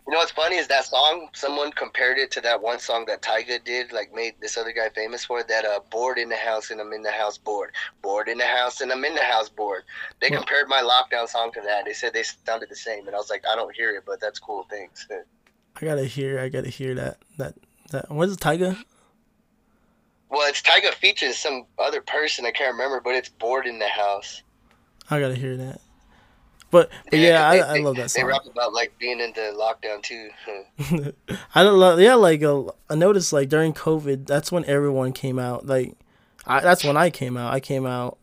You 0.06 0.14
know 0.16 0.22
what's 0.22 0.32
funny 0.32 0.56
is 0.56 0.66
that 0.66 0.86
song. 0.86 1.28
Someone 1.34 1.70
compared 1.70 2.18
it 2.18 2.32
to 2.32 2.40
that 2.40 2.60
one 2.60 2.80
song 2.80 3.04
that 3.06 3.22
Tyga 3.22 3.62
did, 3.62 3.92
like 3.92 4.12
made 4.12 4.34
this 4.40 4.56
other 4.56 4.72
guy 4.72 4.88
famous 4.88 5.24
for. 5.24 5.44
That 5.44 5.64
uh, 5.64 5.78
bored 5.88 6.18
in 6.18 6.28
the 6.28 6.34
house 6.36 6.70
and 6.72 6.80
I'm 6.80 6.92
in 6.92 7.02
the 7.02 7.12
house 7.12 7.38
bored, 7.38 7.70
bored 8.02 8.26
in 8.26 8.36
the 8.36 8.44
house 8.46 8.80
and 8.80 8.90
I'm 8.90 9.04
in 9.04 9.14
the 9.14 9.22
house 9.22 9.48
bored. 9.48 9.84
They 10.20 10.28
Well- 10.30 10.40
compared 10.40 10.68
my 10.68 10.82
lockdown 10.82 11.28
song 11.28 11.52
to 11.52 11.60
that. 11.60 11.84
They 11.84 11.92
said 11.92 12.12
they 12.12 12.24
sounded 12.24 12.70
the 12.70 12.74
same, 12.74 13.06
and 13.06 13.14
I 13.14 13.18
was 13.20 13.30
like, 13.30 13.44
I 13.48 13.54
don't 13.54 13.72
hear 13.76 13.94
it, 13.94 14.02
but 14.04 14.20
that's 14.20 14.40
cool. 14.40 14.66
Thanks. 14.68 15.06
I 15.80 15.84
gotta 15.84 16.04
hear. 16.06 16.40
I 16.40 16.48
gotta 16.48 16.70
hear 16.70 16.94
that. 16.96 17.18
That 17.38 17.54
that. 17.92 18.10
What 18.10 18.26
is 18.30 18.34
it, 18.34 18.40
Tyga? 18.40 18.82
Well, 20.28 20.48
it's 20.48 20.60
Tyga 20.62 20.92
features 20.92 21.36
some 21.36 21.66
other 21.78 22.00
person 22.00 22.46
I 22.46 22.50
can't 22.50 22.72
remember, 22.72 23.00
but 23.00 23.14
it's 23.14 23.28
bored 23.28 23.66
in 23.66 23.78
the 23.78 23.86
house. 23.86 24.42
I 25.10 25.20
gotta 25.20 25.34
hear 25.34 25.56
that. 25.56 25.80
But, 26.70 26.88
but 27.10 27.18
yeah, 27.18 27.48
I, 27.48 27.56
they- 27.56 27.62
I 27.62 27.82
love 27.82 27.96
that 27.96 28.10
song. 28.12 28.22
They 28.22 28.28
rap 28.28 28.46
about 28.46 28.72
like 28.72 28.96
being 28.98 29.18
in 29.20 29.32
the 29.32 29.52
lockdown 29.58 30.02
too. 30.02 30.30
I 31.54 31.62
don't 31.64 31.78
love. 31.80 31.98
Yeah, 32.00 32.14
like 32.14 32.42
uh, 32.44 32.64
I 32.88 32.94
noticed 32.94 33.32
like 33.32 33.48
during 33.48 33.72
COVID, 33.74 34.26
that's 34.26 34.52
when 34.52 34.64
everyone 34.66 35.12
came 35.12 35.38
out. 35.40 35.66
Like, 35.66 35.96
I, 36.46 36.60
that's 36.60 36.84
when 36.84 36.96
I 36.96 37.10
came 37.10 37.36
out. 37.36 37.52
I 37.52 37.58
came 37.58 37.86
out. 37.86 38.18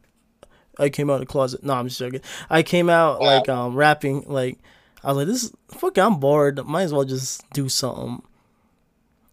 I 0.79 0.87
came 0.89 1.09
out 1.09 1.15
of 1.15 1.19
the 1.21 1.25
closet. 1.25 1.61
No, 1.63 1.73
I'm 1.73 1.87
just 1.89 1.99
joking. 1.99 2.21
I 2.49 2.63
came 2.63 2.89
out 2.89 3.19
like 3.21 3.49
um 3.49 3.75
rapping. 3.75 4.23
Like 4.27 4.59
I 5.03 5.07
was 5.09 5.17
like, 5.17 5.27
this 5.27 5.43
is 5.43 5.51
fuck. 5.71 5.97
I'm 5.97 6.19
bored. 6.19 6.65
Might 6.65 6.83
as 6.83 6.93
well 6.93 7.03
just 7.03 7.47
do 7.51 7.67
something. 7.67 8.21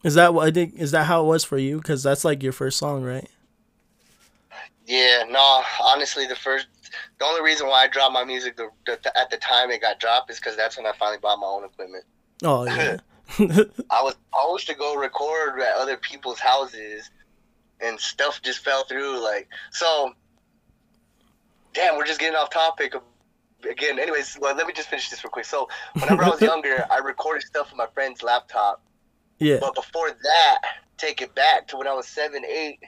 Is 0.02 0.14
that 0.16 0.34
what 0.34 0.48
I 0.48 0.50
think? 0.50 0.74
Is 0.76 0.90
that 0.90 1.04
how 1.04 1.22
it 1.22 1.26
was 1.28 1.44
for 1.44 1.56
you? 1.56 1.76
Because 1.76 2.02
that's 2.02 2.24
like 2.24 2.42
your 2.42 2.52
first 2.52 2.78
song, 2.78 3.04
right? 3.04 3.28
yeah, 4.86 5.24
no, 5.30 5.62
honestly, 5.80 6.26
the 6.26 6.36
first, 6.36 6.66
the 7.18 7.24
only 7.24 7.42
reason 7.42 7.66
why 7.66 7.84
I 7.84 7.88
dropped 7.88 8.12
my 8.12 8.24
music 8.24 8.56
the, 8.56 8.70
the, 8.86 9.18
at 9.18 9.30
the 9.30 9.36
time 9.36 9.70
it 9.70 9.80
got 9.80 10.00
dropped 10.00 10.30
is 10.30 10.38
because 10.38 10.56
that's 10.56 10.76
when 10.76 10.86
I 10.86 10.92
finally 10.98 11.18
bought 11.18 11.38
my 11.38 11.46
own 11.46 11.64
equipment. 11.64 12.04
Oh 12.42 12.64
yeah. 12.66 12.98
I 13.90 14.02
was 14.02 14.16
supposed 14.32 14.66
to 14.68 14.74
go 14.74 14.96
record 14.96 15.58
at 15.60 15.76
other 15.76 15.96
people's 15.96 16.38
houses, 16.38 17.10
and 17.80 17.98
stuff 17.98 18.42
just 18.42 18.60
fell 18.64 18.84
through. 18.84 19.22
Like 19.22 19.48
so, 19.72 20.12
damn, 21.72 21.96
we're 21.96 22.06
just 22.06 22.20
getting 22.20 22.36
off 22.36 22.50
topic. 22.50 22.94
Again, 23.68 23.98
anyways, 23.98 24.36
well, 24.40 24.54
let 24.54 24.66
me 24.66 24.74
just 24.74 24.88
finish 24.88 25.08
this 25.08 25.24
real 25.24 25.30
quick. 25.30 25.46
So, 25.46 25.68
whenever 25.94 26.22
I 26.24 26.28
was 26.28 26.40
younger, 26.42 26.84
I 26.90 26.98
recorded 26.98 27.44
stuff 27.44 27.70
on 27.72 27.78
my 27.78 27.86
friend's 27.94 28.22
laptop. 28.22 28.82
yeah. 29.38 29.56
But 29.58 29.74
before 29.74 30.10
that, 30.10 30.58
take 30.98 31.22
it 31.22 31.34
back 31.34 31.66
to 31.68 31.78
when 31.78 31.86
I 31.86 31.94
was 31.94 32.06
seven, 32.06 32.44
eight. 32.44 32.80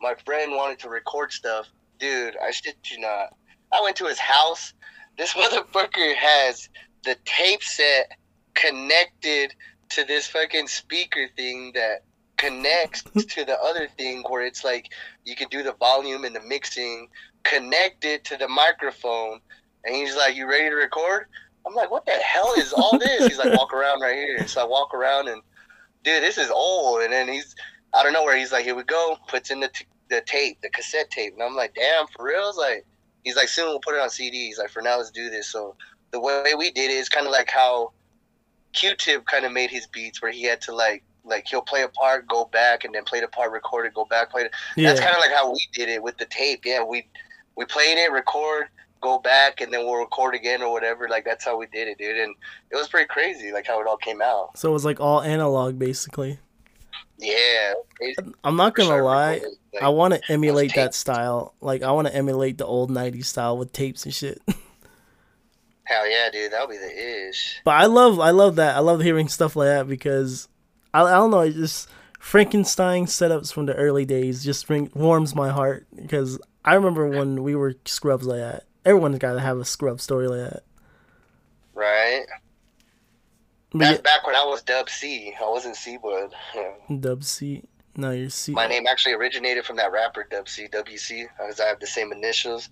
My 0.00 0.14
friend 0.24 0.52
wanted 0.52 0.78
to 0.80 0.88
record 0.88 1.32
stuff. 1.32 1.66
Dude, 1.98 2.36
I 2.42 2.50
shit 2.50 2.76
you 2.90 3.00
not. 3.00 3.36
I 3.72 3.82
went 3.82 3.96
to 3.96 4.06
his 4.06 4.18
house. 4.18 4.72
This 5.16 5.32
motherfucker 5.34 6.14
has 6.14 6.68
the 7.04 7.16
tape 7.24 7.62
set 7.62 8.12
connected 8.54 9.54
to 9.90 10.04
this 10.04 10.26
fucking 10.26 10.68
speaker 10.68 11.28
thing 11.36 11.72
that 11.74 12.02
connects 12.36 13.02
to 13.28 13.44
the 13.44 13.58
other 13.60 13.88
thing 13.96 14.24
where 14.28 14.44
it's 14.44 14.64
like 14.64 14.92
you 15.24 15.36
can 15.36 15.48
do 15.48 15.62
the 15.62 15.74
volume 15.74 16.24
and 16.24 16.34
the 16.34 16.40
mixing, 16.40 17.08
connect 17.42 18.04
it 18.04 18.24
to 18.24 18.36
the 18.36 18.48
microphone. 18.48 19.40
And 19.84 19.94
he's 19.94 20.16
like, 20.16 20.34
You 20.34 20.48
ready 20.48 20.68
to 20.68 20.74
record? 20.74 21.26
I'm 21.66 21.74
like, 21.74 21.90
What 21.90 22.06
the 22.06 22.12
hell 22.12 22.54
is 22.56 22.72
all 22.72 22.98
this? 22.98 23.26
He's 23.26 23.38
like, 23.38 23.56
Walk 23.56 23.72
around 23.72 24.00
right 24.00 24.16
here. 24.16 24.46
So 24.46 24.62
I 24.62 24.64
walk 24.64 24.94
around 24.94 25.28
and 25.28 25.42
dude, 26.04 26.22
this 26.22 26.38
is 26.38 26.50
old. 26.50 27.02
And 27.02 27.12
then 27.12 27.28
he's, 27.28 27.56
I 27.92 28.02
don't 28.02 28.12
know 28.12 28.22
where 28.22 28.36
he's 28.36 28.52
like, 28.52 28.64
here 28.64 28.76
we 28.76 28.84
go, 28.84 29.16
puts 29.26 29.50
in 29.50 29.60
the, 29.60 29.68
t- 29.68 29.86
the 30.14 30.22
tape, 30.22 30.60
the 30.62 30.70
cassette 30.70 31.10
tape. 31.10 31.34
And 31.34 31.42
I'm 31.42 31.54
like, 31.54 31.74
damn, 31.74 32.06
for 32.08 32.24
real? 32.26 32.48
It's 32.48 32.58
like, 32.58 32.86
he's 33.24 33.36
like, 33.36 33.48
soon 33.48 33.66
we'll 33.66 33.80
put 33.80 33.94
it 33.94 34.00
on 34.00 34.10
CD. 34.10 34.46
He's 34.46 34.58
like, 34.58 34.70
for 34.70 34.82
now, 34.82 34.98
let's 34.98 35.10
do 35.10 35.30
this. 35.30 35.48
So 35.48 35.76
the 36.12 36.20
way 36.20 36.54
we 36.56 36.70
did 36.70 36.90
it 36.90 36.94
is 36.94 37.08
kind 37.08 37.26
of 37.26 37.32
like 37.32 37.50
how 37.50 37.92
Q-Tip 38.72 39.26
kind 39.26 39.44
of 39.44 39.52
made 39.52 39.70
his 39.70 39.86
beats 39.86 40.22
where 40.22 40.30
he 40.30 40.44
had 40.44 40.60
to 40.62 40.74
like, 40.74 41.02
like 41.24 41.46
he'll 41.48 41.62
play 41.62 41.82
a 41.82 41.88
part, 41.88 42.28
go 42.28 42.44
back, 42.44 42.84
and 42.84 42.94
then 42.94 43.04
play 43.04 43.20
the 43.20 43.28
part, 43.28 43.50
record 43.50 43.86
it, 43.86 43.94
go 43.94 44.04
back, 44.04 44.30
play 44.30 44.42
it. 44.42 44.52
That's 44.76 45.00
kind 45.00 45.14
of 45.14 45.20
like 45.20 45.32
how 45.32 45.50
we 45.50 45.66
did 45.72 45.88
it 45.88 46.02
with 46.02 46.18
the 46.18 46.26
tape. 46.26 46.66
Yeah, 46.66 46.84
we 46.84 47.08
we 47.56 47.64
played 47.64 47.96
it, 47.96 48.12
record, 48.12 48.66
go 49.00 49.18
back, 49.18 49.60
and 49.60 49.72
then 49.72 49.86
we'll 49.86 49.96
record 49.96 50.34
again 50.34 50.62
or 50.62 50.70
whatever. 50.70 51.08
Like 51.08 51.24
that's 51.24 51.44
how 51.44 51.56
we 51.56 51.66
did 51.66 51.88
it, 51.88 51.98
dude. 51.98 52.16
And 52.16 52.34
it 52.70 52.76
was 52.76 52.88
pretty 52.88 53.06
crazy, 53.06 53.52
like 53.52 53.66
how 53.66 53.80
it 53.80 53.86
all 53.86 53.96
came 53.96 54.20
out. 54.20 54.58
So 54.58 54.68
it 54.68 54.72
was 54.72 54.84
like 54.84 55.00
all 55.00 55.22
analog, 55.22 55.78
basically. 55.78 56.40
Yeah. 57.18 57.74
I'm 58.42 58.56
not 58.56 58.74
gonna 58.74 59.02
lie. 59.02 59.40
like, 59.72 59.82
I 59.82 59.88
want 59.88 60.14
to 60.14 60.32
emulate 60.32 60.74
that 60.74 60.94
style. 60.94 61.54
Like 61.60 61.82
I 61.82 61.92
want 61.92 62.08
to 62.08 62.14
emulate 62.14 62.58
the 62.58 62.66
old 62.66 62.90
'90s 62.90 63.26
style 63.26 63.56
with 63.56 63.72
tapes 63.72 64.04
and 64.04 64.14
shit. 64.14 64.42
Hell 65.84 66.08
yeah, 66.08 66.30
dude, 66.30 66.50
that'll 66.50 66.66
be 66.66 66.78
the 66.78 67.28
ish. 67.28 67.60
But 67.64 67.72
I 67.72 67.86
love, 67.86 68.18
I 68.18 68.30
love 68.30 68.56
that. 68.56 68.74
I 68.74 68.78
love 68.78 69.02
hearing 69.02 69.28
stuff 69.28 69.54
like 69.54 69.68
that 69.68 69.86
because 69.86 70.48
I, 70.94 71.02
I 71.02 71.12
don't 71.12 71.30
know. 71.30 71.40
It 71.40 71.52
just 71.52 71.88
Frankenstein 72.18 73.04
setups 73.04 73.52
from 73.52 73.66
the 73.66 73.74
early 73.74 74.06
days 74.06 74.42
just 74.42 74.66
bring, 74.66 74.90
warms 74.94 75.34
my 75.34 75.50
heart 75.50 75.86
because 75.94 76.38
I 76.64 76.74
remember 76.74 77.06
when 77.06 77.42
we 77.42 77.54
were 77.54 77.74
scrubs 77.84 78.26
like 78.26 78.40
that. 78.40 78.64
Everyone's 78.86 79.18
got 79.18 79.34
to 79.34 79.40
have 79.40 79.58
a 79.58 79.64
scrub 79.64 80.00
story 80.00 80.26
like 80.26 80.50
that. 80.50 80.62
Right? 81.74 82.24
That's 83.74 84.00
back 84.00 84.26
when 84.26 84.36
I 84.36 84.44
was 84.44 84.62
Dub 84.62 84.88
C. 84.88 85.34
I 85.40 85.48
wasn't 85.48 85.76
C-Bud. 85.76 86.32
Yeah. 86.54 86.62
yeah, 86.88 86.96
Dub 87.00 87.24
C. 87.24 87.62
No, 87.96 88.10
you're 88.10 88.30
C. 88.30 88.52
My 88.52 88.66
name 88.66 88.86
actually 88.88 89.14
originated 89.14 89.64
from 89.64 89.76
that 89.76 89.92
rapper 89.92 90.26
Dub 90.30 90.48
C 90.48 90.66
WC 90.68 91.26
because 91.38 91.60
I 91.60 91.66
have 91.66 91.80
the 91.80 91.86
same 91.86 92.12
initials. 92.12 92.68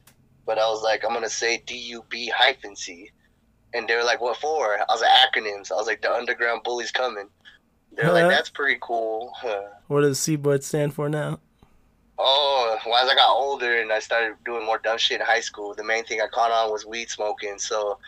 But 0.46 0.58
I 0.58 0.66
was 0.68 0.82
like, 0.82 1.04
I'm 1.04 1.12
gonna 1.12 1.28
say 1.28 1.62
D 1.66 1.76
U 1.76 2.04
B 2.08 2.28
hyphen 2.34 2.74
C, 2.74 3.10
and 3.74 3.86
they 3.86 3.94
were 3.94 4.02
like, 4.02 4.20
"What 4.20 4.36
for?" 4.38 4.76
I 4.78 4.84
was 4.88 5.00
like, 5.00 5.10
"Acronyms." 5.10 5.70
I 5.70 5.76
was 5.76 5.86
like, 5.86 6.02
"The 6.02 6.12
Underground 6.12 6.62
Bullies 6.64 6.90
coming." 6.90 7.28
They're 7.92 8.06
Huh? 8.06 8.12
like, 8.12 8.28
"That's 8.28 8.50
pretty 8.50 8.78
cool." 8.80 9.32
Huh. 9.36 9.62
What 9.86 10.00
does 10.00 10.18
C 10.18 10.34
Bud 10.34 10.64
stand 10.64 10.94
for 10.94 11.08
now? 11.08 11.38
Oh, 12.18 12.76
well, 12.86 12.96
as 13.04 13.08
I 13.08 13.14
got 13.14 13.30
older 13.34 13.80
and 13.80 13.92
I 13.92 13.98
started 14.00 14.34
doing 14.44 14.64
more 14.66 14.78
dumb 14.78 14.98
shit 14.98 15.20
in 15.20 15.26
high 15.26 15.40
school, 15.40 15.74
the 15.74 15.84
main 15.84 16.04
thing 16.04 16.20
I 16.20 16.26
caught 16.26 16.50
on 16.50 16.70
was 16.72 16.84
weed 16.84 17.08
smoking. 17.10 17.58
So 17.58 17.98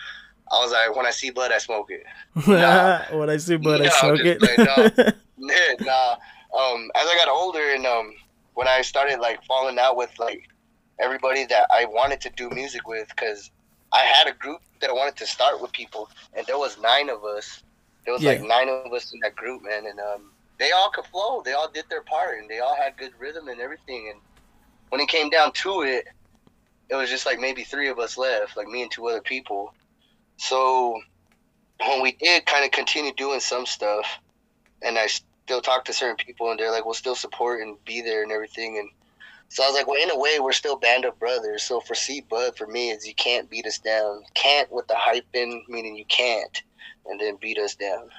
I 0.50 0.60
was 0.62 0.72
like, 0.72 0.94
when 0.96 1.06
I 1.06 1.10
see 1.10 1.30
blood, 1.30 1.52
I 1.52 1.58
smoke 1.58 1.90
it. 1.90 2.04
Nah. 2.46 3.04
what 3.16 3.30
I 3.30 3.38
see 3.38 3.56
Bud, 3.56 3.80
I 3.80 3.88
smoke 3.88 4.20
it. 4.20 4.42
like, 4.42 4.58
nah. 5.80 6.16
Um, 6.56 6.90
as 6.94 7.06
I 7.06 7.16
got 7.16 7.28
older 7.28 7.74
and 7.74 7.86
um, 7.86 8.14
when 8.54 8.68
I 8.68 8.82
started 8.82 9.18
like 9.20 9.42
falling 9.44 9.78
out 9.78 9.96
with 9.96 10.16
like 10.18 10.48
everybody 11.00 11.44
that 11.46 11.66
I 11.70 11.86
wanted 11.86 12.20
to 12.22 12.30
do 12.30 12.50
music 12.50 12.86
with, 12.86 13.08
because 13.08 13.50
I 13.92 14.00
had 14.00 14.28
a 14.28 14.32
group 14.36 14.60
that 14.80 14.90
I 14.90 14.92
wanted 14.92 15.16
to 15.16 15.26
start 15.26 15.60
with 15.60 15.72
people, 15.72 16.10
and 16.34 16.46
there 16.46 16.58
was 16.58 16.78
nine 16.80 17.08
of 17.08 17.24
us. 17.24 17.62
There 18.04 18.12
was 18.12 18.22
like 18.22 18.42
nine 18.42 18.68
of 18.68 18.92
us 18.92 19.12
in 19.12 19.20
that 19.20 19.34
group, 19.34 19.62
man, 19.62 19.86
and 19.86 19.98
um, 19.98 20.30
they 20.58 20.72
all 20.72 20.90
could 20.90 21.06
flow. 21.06 21.42
They 21.42 21.52
all 21.52 21.70
did 21.70 21.86
their 21.88 22.02
part, 22.02 22.38
and 22.38 22.48
they 22.48 22.58
all 22.58 22.76
had 22.76 22.96
good 22.96 23.12
rhythm 23.18 23.48
and 23.48 23.60
everything. 23.60 24.10
And 24.12 24.20
when 24.90 25.00
it 25.00 25.08
came 25.08 25.30
down 25.30 25.52
to 25.52 25.82
it, 25.82 26.06
it 26.90 26.94
was 26.94 27.08
just 27.08 27.24
like 27.24 27.40
maybe 27.40 27.64
three 27.64 27.88
of 27.88 27.98
us 27.98 28.18
left, 28.18 28.56
like 28.56 28.68
me 28.68 28.82
and 28.82 28.90
two 28.90 29.08
other 29.08 29.22
people. 29.22 29.74
So 30.36 31.00
when 31.86 32.02
we 32.02 32.12
did 32.12 32.46
kind 32.46 32.64
of 32.64 32.70
continue 32.70 33.12
doing 33.14 33.40
some 33.40 33.66
stuff, 33.66 34.06
and 34.82 34.98
I 34.98 35.06
still 35.06 35.60
talk 35.60 35.84
to 35.86 35.92
certain 35.92 36.16
people, 36.16 36.50
and 36.50 36.58
they're 36.58 36.70
like, 36.70 36.84
"We'll 36.84 36.94
still 36.94 37.14
support 37.14 37.62
and 37.62 37.82
be 37.84 38.00
there 38.00 38.22
and 38.22 38.32
everything." 38.32 38.78
And 38.78 38.90
so 39.48 39.62
I 39.62 39.66
was 39.66 39.74
like, 39.74 39.86
"Well, 39.86 40.02
in 40.02 40.10
a 40.10 40.18
way, 40.18 40.40
we're 40.40 40.52
still 40.52 40.76
band 40.76 41.04
of 41.04 41.18
brothers." 41.18 41.62
So 41.62 41.80
for 41.80 41.94
C 41.94 42.20
Bud, 42.20 42.56
for 42.56 42.66
me, 42.66 42.90
is 42.90 43.06
you 43.06 43.14
can't 43.14 43.48
beat 43.50 43.66
us 43.66 43.78
down. 43.78 44.24
Can't 44.34 44.70
with 44.72 44.86
the 44.88 44.96
hype 44.96 45.26
in, 45.32 45.64
meaning 45.68 45.96
you 45.96 46.06
can't, 46.06 46.62
and 47.06 47.20
then 47.20 47.36
beat 47.36 47.58
us 47.58 47.74
down. 47.74 48.10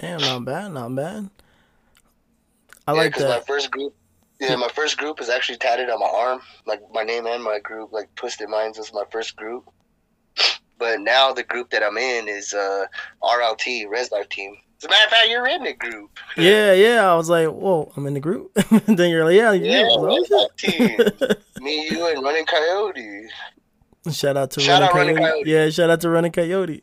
Damn, 0.00 0.20
not 0.20 0.44
bad, 0.44 0.72
not 0.72 0.94
bad. 0.94 1.30
I 2.86 2.92
yeah, 2.92 2.98
like 2.98 3.14
because 3.14 3.28
my 3.28 3.40
first 3.40 3.70
group, 3.70 3.94
yeah, 4.40 4.56
my 4.56 4.68
first 4.68 4.98
group 4.98 5.20
is 5.20 5.30
actually 5.30 5.58
tatted 5.58 5.88
on 5.88 6.00
my 6.00 6.06
arm, 6.06 6.40
like 6.66 6.82
my 6.92 7.02
name 7.02 7.26
and 7.26 7.42
my 7.42 7.58
group, 7.60 7.92
like 7.92 8.14
Twisted 8.14 8.48
Minds 8.48 8.78
was 8.78 8.92
my 8.92 9.04
first 9.10 9.36
group. 9.36 9.70
But 10.78 11.00
now 11.00 11.32
the 11.32 11.42
group 11.44 11.70
that 11.70 11.82
I'm 11.82 11.96
in 11.96 12.28
is 12.28 12.52
uh, 12.52 12.86
RLT, 13.22 13.88
Res 13.88 14.10
Life 14.10 14.28
Team. 14.28 14.56
As 14.78 14.84
a 14.84 14.88
matter 14.88 15.04
of 15.04 15.10
fact, 15.12 15.28
you're 15.28 15.46
in 15.46 15.62
the 15.64 15.72
group. 15.72 16.10
Yeah, 16.36 16.72
yeah. 16.72 17.10
I 17.10 17.14
was 17.14 17.28
like, 17.30 17.48
whoa, 17.48 17.92
I'm 17.96 18.06
in 18.06 18.14
the 18.14 18.20
group. 18.20 18.52
then 18.86 19.10
you're 19.10 19.24
like, 19.24 19.36
yeah, 19.36 19.52
Yeah, 19.52 19.80
yeah. 19.80 19.82
I 19.82 19.96
was 19.96 20.30
like, 20.30 20.56
Team. 20.56 20.98
Me, 21.64 21.88
you, 21.88 22.06
and 22.08 22.22
Running 22.24 22.44
Coyote. 22.44 23.28
Shout 24.10 24.36
out 24.36 24.50
to 24.52 24.60
Shout 24.60 24.82
Running 24.82 24.88
out 24.88 24.94
Running 24.94 25.16
Coyote. 25.16 25.32
Coyote. 25.44 25.50
Yeah, 25.50 25.70
shout 25.70 25.90
out 25.90 26.00
to 26.02 26.10
Running 26.10 26.32
Coyote. 26.32 26.82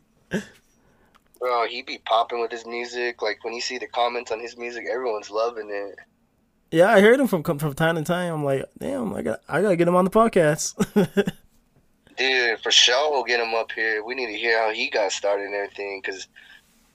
Bro, 1.38 1.66
he 1.68 1.82
be 1.82 1.98
popping 2.04 2.40
with 2.40 2.50
his 2.50 2.64
music. 2.66 3.20
Like 3.20 3.44
when 3.44 3.52
you 3.52 3.60
see 3.60 3.76
the 3.78 3.86
comments 3.88 4.30
on 4.30 4.40
his 4.40 4.56
music, 4.56 4.84
everyone's 4.90 5.30
loving 5.30 5.68
it. 5.70 5.96
Yeah, 6.70 6.88
I 6.88 7.00
heard 7.00 7.20
him 7.20 7.26
from 7.26 7.42
from 7.42 7.74
time 7.74 7.96
to 7.96 8.02
time. 8.02 8.32
I'm 8.32 8.44
like, 8.44 8.64
damn, 8.78 9.12
I 9.14 9.22
got 9.22 9.40
I 9.48 9.60
gotta 9.60 9.76
get 9.76 9.86
him 9.88 9.96
on 9.96 10.04
the 10.04 10.10
podcast. 10.10 10.74
Dude, 12.16 12.60
for 12.60 12.70
sure, 12.70 13.10
we'll 13.10 13.24
get 13.24 13.40
him 13.40 13.54
up 13.54 13.72
here. 13.72 14.04
We 14.04 14.14
need 14.14 14.26
to 14.26 14.38
hear 14.38 14.60
how 14.60 14.72
he 14.72 14.90
got 14.90 15.12
started 15.12 15.46
and 15.46 15.54
everything, 15.54 16.00
because 16.02 16.28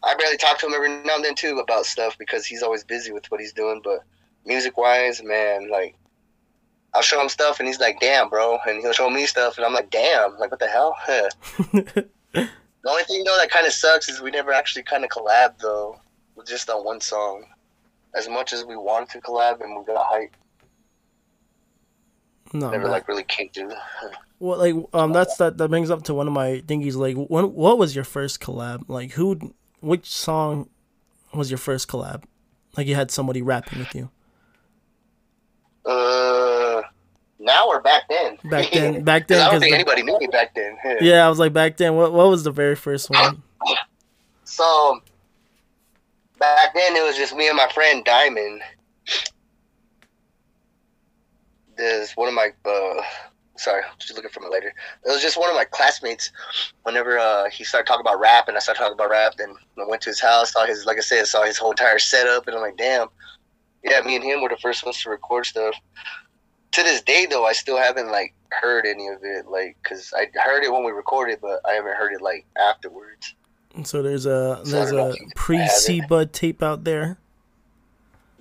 I 0.03 0.15
barely 0.15 0.37
talk 0.37 0.59
to 0.59 0.67
him 0.67 0.73
every 0.73 0.89
now 0.89 1.15
and 1.15 1.25
then 1.25 1.35
too 1.35 1.57
about 1.59 1.85
stuff 1.85 2.17
because 2.17 2.45
he's 2.45 2.63
always 2.63 2.83
busy 2.83 3.11
with 3.11 3.29
what 3.31 3.39
he's 3.39 3.53
doing. 3.53 3.81
But 3.83 4.03
music 4.45 4.77
wise, 4.77 5.23
man, 5.23 5.69
like 5.69 5.95
I'll 6.93 7.01
show 7.01 7.21
him 7.21 7.29
stuff 7.29 7.59
and 7.59 7.67
he's 7.67 7.79
like, 7.79 7.99
"Damn, 7.99 8.29
bro," 8.29 8.59
and 8.67 8.79
he'll 8.81 8.93
show 8.93 9.09
me 9.09 9.25
stuff 9.25 9.57
and 9.57 9.65
I'm 9.65 9.73
like, 9.73 9.89
"Damn, 9.89 10.37
like 10.37 10.51
what 10.51 10.59
the 10.59 10.67
hell?" 10.67 10.95
the 11.07 12.09
only 12.85 13.03
thing 13.03 13.23
though 13.23 13.37
that 13.37 13.51
kind 13.51 13.67
of 13.67 13.73
sucks 13.73 14.09
is 14.09 14.21
we 14.21 14.31
never 14.31 14.53
actually 14.53 14.83
kind 14.83 15.03
of 15.03 15.09
collab 15.09 15.57
though, 15.59 15.99
just 16.45 16.69
on 16.69 16.85
one 16.85 17.01
song. 17.01 17.45
As 18.15 18.27
much 18.29 18.53
as 18.53 18.63
we 18.65 18.75
wanted 18.75 19.09
to 19.09 19.21
collab 19.21 19.61
and 19.61 19.77
we 19.77 19.83
got 19.85 20.07
hype, 20.07 20.35
no, 22.53 22.69
never 22.71 22.83
man. 22.83 22.91
like 22.91 23.07
really 23.07 23.23
came 23.23 23.49
in. 23.55 23.71
Well, 24.39 24.59
like 24.59 24.75
um, 24.93 25.13
that's 25.13 25.35
that 25.37 25.57
that 25.57 25.67
brings 25.69 25.89
up 25.89 26.03
to 26.03 26.13
one 26.13 26.27
of 26.27 26.33
my 26.33 26.61
thingies. 26.67 26.95
Like, 26.95 27.15
when 27.15 27.55
what 27.55 27.79
was 27.79 27.95
your 27.95 28.03
first 28.03 28.39
collab? 28.39 28.83
Like, 28.87 29.13
who, 29.13 29.55
which 29.79 30.05
song 30.05 30.69
was 31.33 31.49
your 31.49 31.57
first 31.57 31.87
collab? 31.87 32.23
Like, 32.77 32.85
you 32.85 32.93
had 32.93 33.09
somebody 33.09 33.41
rapping 33.41 33.79
with 33.79 33.95
you. 33.95 34.11
Uh, 35.83 36.83
now 37.39 37.67
or 37.67 37.81
back 37.81 38.03
then? 38.09 38.37
Back 38.43 38.69
then- 38.73 39.03
back 39.03 39.27
then, 39.27 39.41
I 39.41 39.51
don't 39.51 39.59
think 39.59 39.71
the- 39.71 39.75
anybody 39.75 40.03
knew 40.03 40.19
me 40.19 40.27
back 40.27 40.53
then. 40.53 40.77
Yeah, 41.01 41.25
I 41.25 41.29
was 41.29 41.39
like 41.39 41.53
back 41.53 41.77
then. 41.77 41.95
What 41.95 42.13
what 42.13 42.27
was 42.29 42.43
the 42.43 42.51
very 42.51 42.75
first 42.75 43.09
one? 43.09 43.41
So 44.43 45.01
back 46.39 46.73
then 46.73 46.95
it 46.95 47.03
was 47.03 47.17
just 47.17 47.35
me 47.35 47.47
and 47.47 47.57
my 47.57 47.67
friend 47.73 48.03
Diamond. 48.05 48.61
There's 51.77 52.13
one 52.13 52.27
of 52.27 52.33
my 52.33 52.51
uh 52.65 53.01
sorry, 53.57 53.83
just 53.99 54.15
looking 54.15 54.29
for 54.29 54.41
my 54.41 54.49
later. 54.49 54.73
It 55.05 55.09
was 55.09 55.21
just 55.21 55.37
one 55.37 55.49
of 55.49 55.55
my 55.55 55.65
classmates. 55.65 56.31
Whenever 56.83 57.19
uh, 57.19 57.49
he 57.49 57.63
started 57.63 57.87
talking 57.87 58.01
about 58.01 58.19
rap 58.19 58.47
and 58.47 58.55
I 58.55 58.59
started 58.59 58.79
talking 58.79 58.93
about 58.93 59.09
rap, 59.09 59.35
then 59.37 59.55
I 59.77 59.85
went 59.87 60.01
to 60.03 60.09
his 60.09 60.21
house, 60.21 60.53
saw 60.53 60.65
his 60.65 60.85
like 60.85 60.97
I 60.97 61.01
said, 61.01 61.27
saw 61.27 61.43
his 61.43 61.57
whole 61.57 61.71
entire 61.71 61.99
setup, 61.99 62.47
and 62.47 62.55
I'm 62.55 62.61
like, 62.61 62.77
damn, 62.77 63.07
yeah, 63.83 64.01
me 64.01 64.15
and 64.15 64.23
him 64.23 64.41
were 64.41 64.49
the 64.49 64.57
first 64.57 64.85
ones 64.85 65.01
to 65.03 65.09
record 65.09 65.45
stuff. 65.45 65.75
To 66.73 66.83
this 66.83 67.01
day, 67.01 67.25
though, 67.29 67.45
I 67.45 67.53
still 67.53 67.77
haven't 67.77 68.11
like 68.11 68.33
heard 68.49 68.85
any 68.85 69.07
of 69.07 69.19
it, 69.23 69.47
like, 69.47 69.77
cause 69.83 70.13
I 70.15 70.27
heard 70.39 70.63
it 70.63 70.71
when 70.71 70.83
we 70.83 70.91
recorded, 70.91 71.39
but 71.41 71.61
I 71.65 71.73
haven't 71.73 71.95
heard 71.95 72.13
it 72.13 72.21
like 72.21 72.45
afterwards. 72.57 73.33
So 73.83 74.01
there's 74.01 74.25
a 74.25 74.61
there's 74.65 74.91
a 74.91 75.15
pre. 75.35 75.67
C 75.67 76.01
Bud 76.01 76.33
tape 76.33 76.63
out 76.63 76.83
there. 76.83 77.19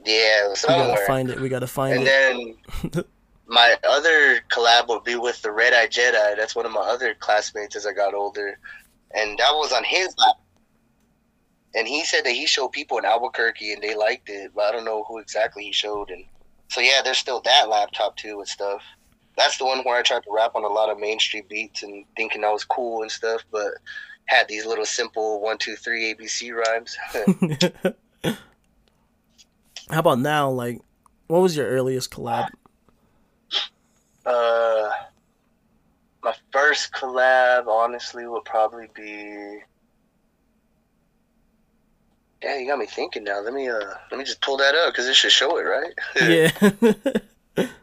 Yeah, 0.05 0.55
somewhere. 0.55 0.87
We 0.87 0.95
gotta 0.95 1.07
find 1.07 1.30
it. 1.30 1.41
We 1.41 1.49
gotta 1.49 1.66
find 1.66 1.99
and 1.99 2.07
it. 2.07 2.57
then 2.95 3.05
my 3.47 3.76
other 3.88 4.40
collab 4.51 4.88
would 4.88 5.05
be 5.05 5.16
with 5.16 5.40
the 5.42 5.51
Red 5.51 5.72
Eye 5.72 5.86
Jedi. 5.86 6.36
That's 6.36 6.57
one 6.57 6.66
of 6.66 6.72
my 6.72 6.80
other 6.80 7.14
classmates 7.14 7.76
as 7.76 7.86
I 7.86 7.92
got 7.92 8.14
older, 8.14 8.59
and 9.12 9.38
that 9.38 9.53
was 9.53 9.72
on 9.72 9.84
his 9.84 10.14
lap. 10.18 10.36
And 11.74 11.86
he 11.86 12.05
said 12.05 12.24
that 12.24 12.32
he 12.32 12.47
showed 12.47 12.72
people 12.72 12.97
in 12.99 13.05
Albuquerque 13.05 13.72
and 13.72 13.82
they 13.82 13.94
liked 13.94 14.30
it, 14.30 14.53
but 14.55 14.64
I 14.64 14.72
don't 14.72 14.86
know 14.86 15.05
who 15.05 15.18
exactly 15.18 15.64
he 15.64 15.72
showed. 15.72 16.11
And 16.11 16.24
so 16.68 16.80
yeah, 16.80 17.03
there's 17.05 17.18
still 17.18 17.42
that 17.42 17.68
laptop 17.68 18.16
too 18.16 18.38
with 18.38 18.49
stuff. 18.49 18.82
That's 19.36 19.59
the 19.59 19.66
one 19.66 19.80
where 19.80 19.99
I 19.99 20.03
tried 20.03 20.22
to 20.22 20.32
rap 20.32 20.53
on 20.55 20.64
a 20.64 20.68
lot 20.68 20.88
of 20.88 20.99
mainstream 20.99 21.44
beats 21.47 21.82
and 21.82 22.07
thinking 22.16 22.44
I 22.44 22.51
was 22.51 22.64
cool 22.64 23.03
and 23.03 23.11
stuff, 23.11 23.42
but 23.53 23.72
had 24.25 24.49
these 24.49 24.64
little 24.64 24.87
simple 24.87 25.42
one 25.42 25.58
two 25.58 25.76
three 25.76 26.14
ABC 26.14 26.54
rhymes. 26.54 26.96
How 29.91 30.00
about 30.00 30.18
now? 30.18 30.49
Like, 30.50 30.80
what 31.26 31.41
was 31.41 31.57
your 31.57 31.66
earliest 31.66 32.11
collab? 32.11 32.49
Uh, 34.26 34.90
my 36.22 36.34
first 36.53 36.92
collab, 36.92 37.68
honestly, 37.68 38.26
would 38.26 38.44
probably 38.44 38.88
be. 38.94 39.61
Yeah, 42.42 42.58
you 42.58 42.66
got 42.66 42.78
me 42.78 42.86
thinking 42.86 43.24
now. 43.24 43.40
Let 43.40 43.54
me 43.54 43.68
uh, 43.68 43.80
let 44.11 44.18
me 44.18 44.24
just 44.24 44.42
pull 44.42 44.57
that 44.58 44.74
up 44.74 44.92
because 44.92 45.07
it 45.07 45.14
should 45.14 45.32
show 45.32 45.57
it, 45.58 45.62
right? 45.62 45.94
yeah. 47.57 47.66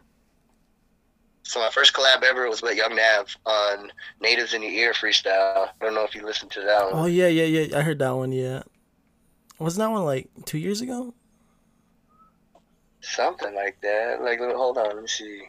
So 1.46 1.60
my 1.60 1.70
first 1.70 1.92
collab 1.92 2.22
ever 2.24 2.48
was 2.48 2.62
with 2.62 2.76
Young 2.76 2.96
Nav 2.96 3.36
on 3.44 3.92
"Natives 4.20 4.54
in 4.54 4.62
Your 4.62 4.72
Ear" 4.72 4.92
freestyle. 4.92 5.68
I 5.68 5.84
don't 5.84 5.94
know 5.94 6.02
if 6.02 6.14
you 6.14 6.24
listened 6.24 6.50
to 6.52 6.62
that 6.62 6.90
one. 6.90 7.02
oh 7.02 7.06
yeah, 7.06 7.28
yeah, 7.28 7.44
yeah. 7.44 7.78
I 7.78 7.82
heard 7.82 7.98
that 7.98 8.16
one. 8.16 8.32
Yeah. 8.32 8.62
Wasn't 9.58 9.78
that 9.78 9.90
one 9.90 10.04
like 10.04 10.28
two 10.46 10.58
years 10.58 10.80
ago? 10.80 11.14
Something 13.02 13.54
like 13.54 13.78
that. 13.82 14.22
Like, 14.22 14.40
hold 14.40 14.78
on, 14.78 14.86
let 14.86 15.02
me 15.02 15.06
see. 15.06 15.42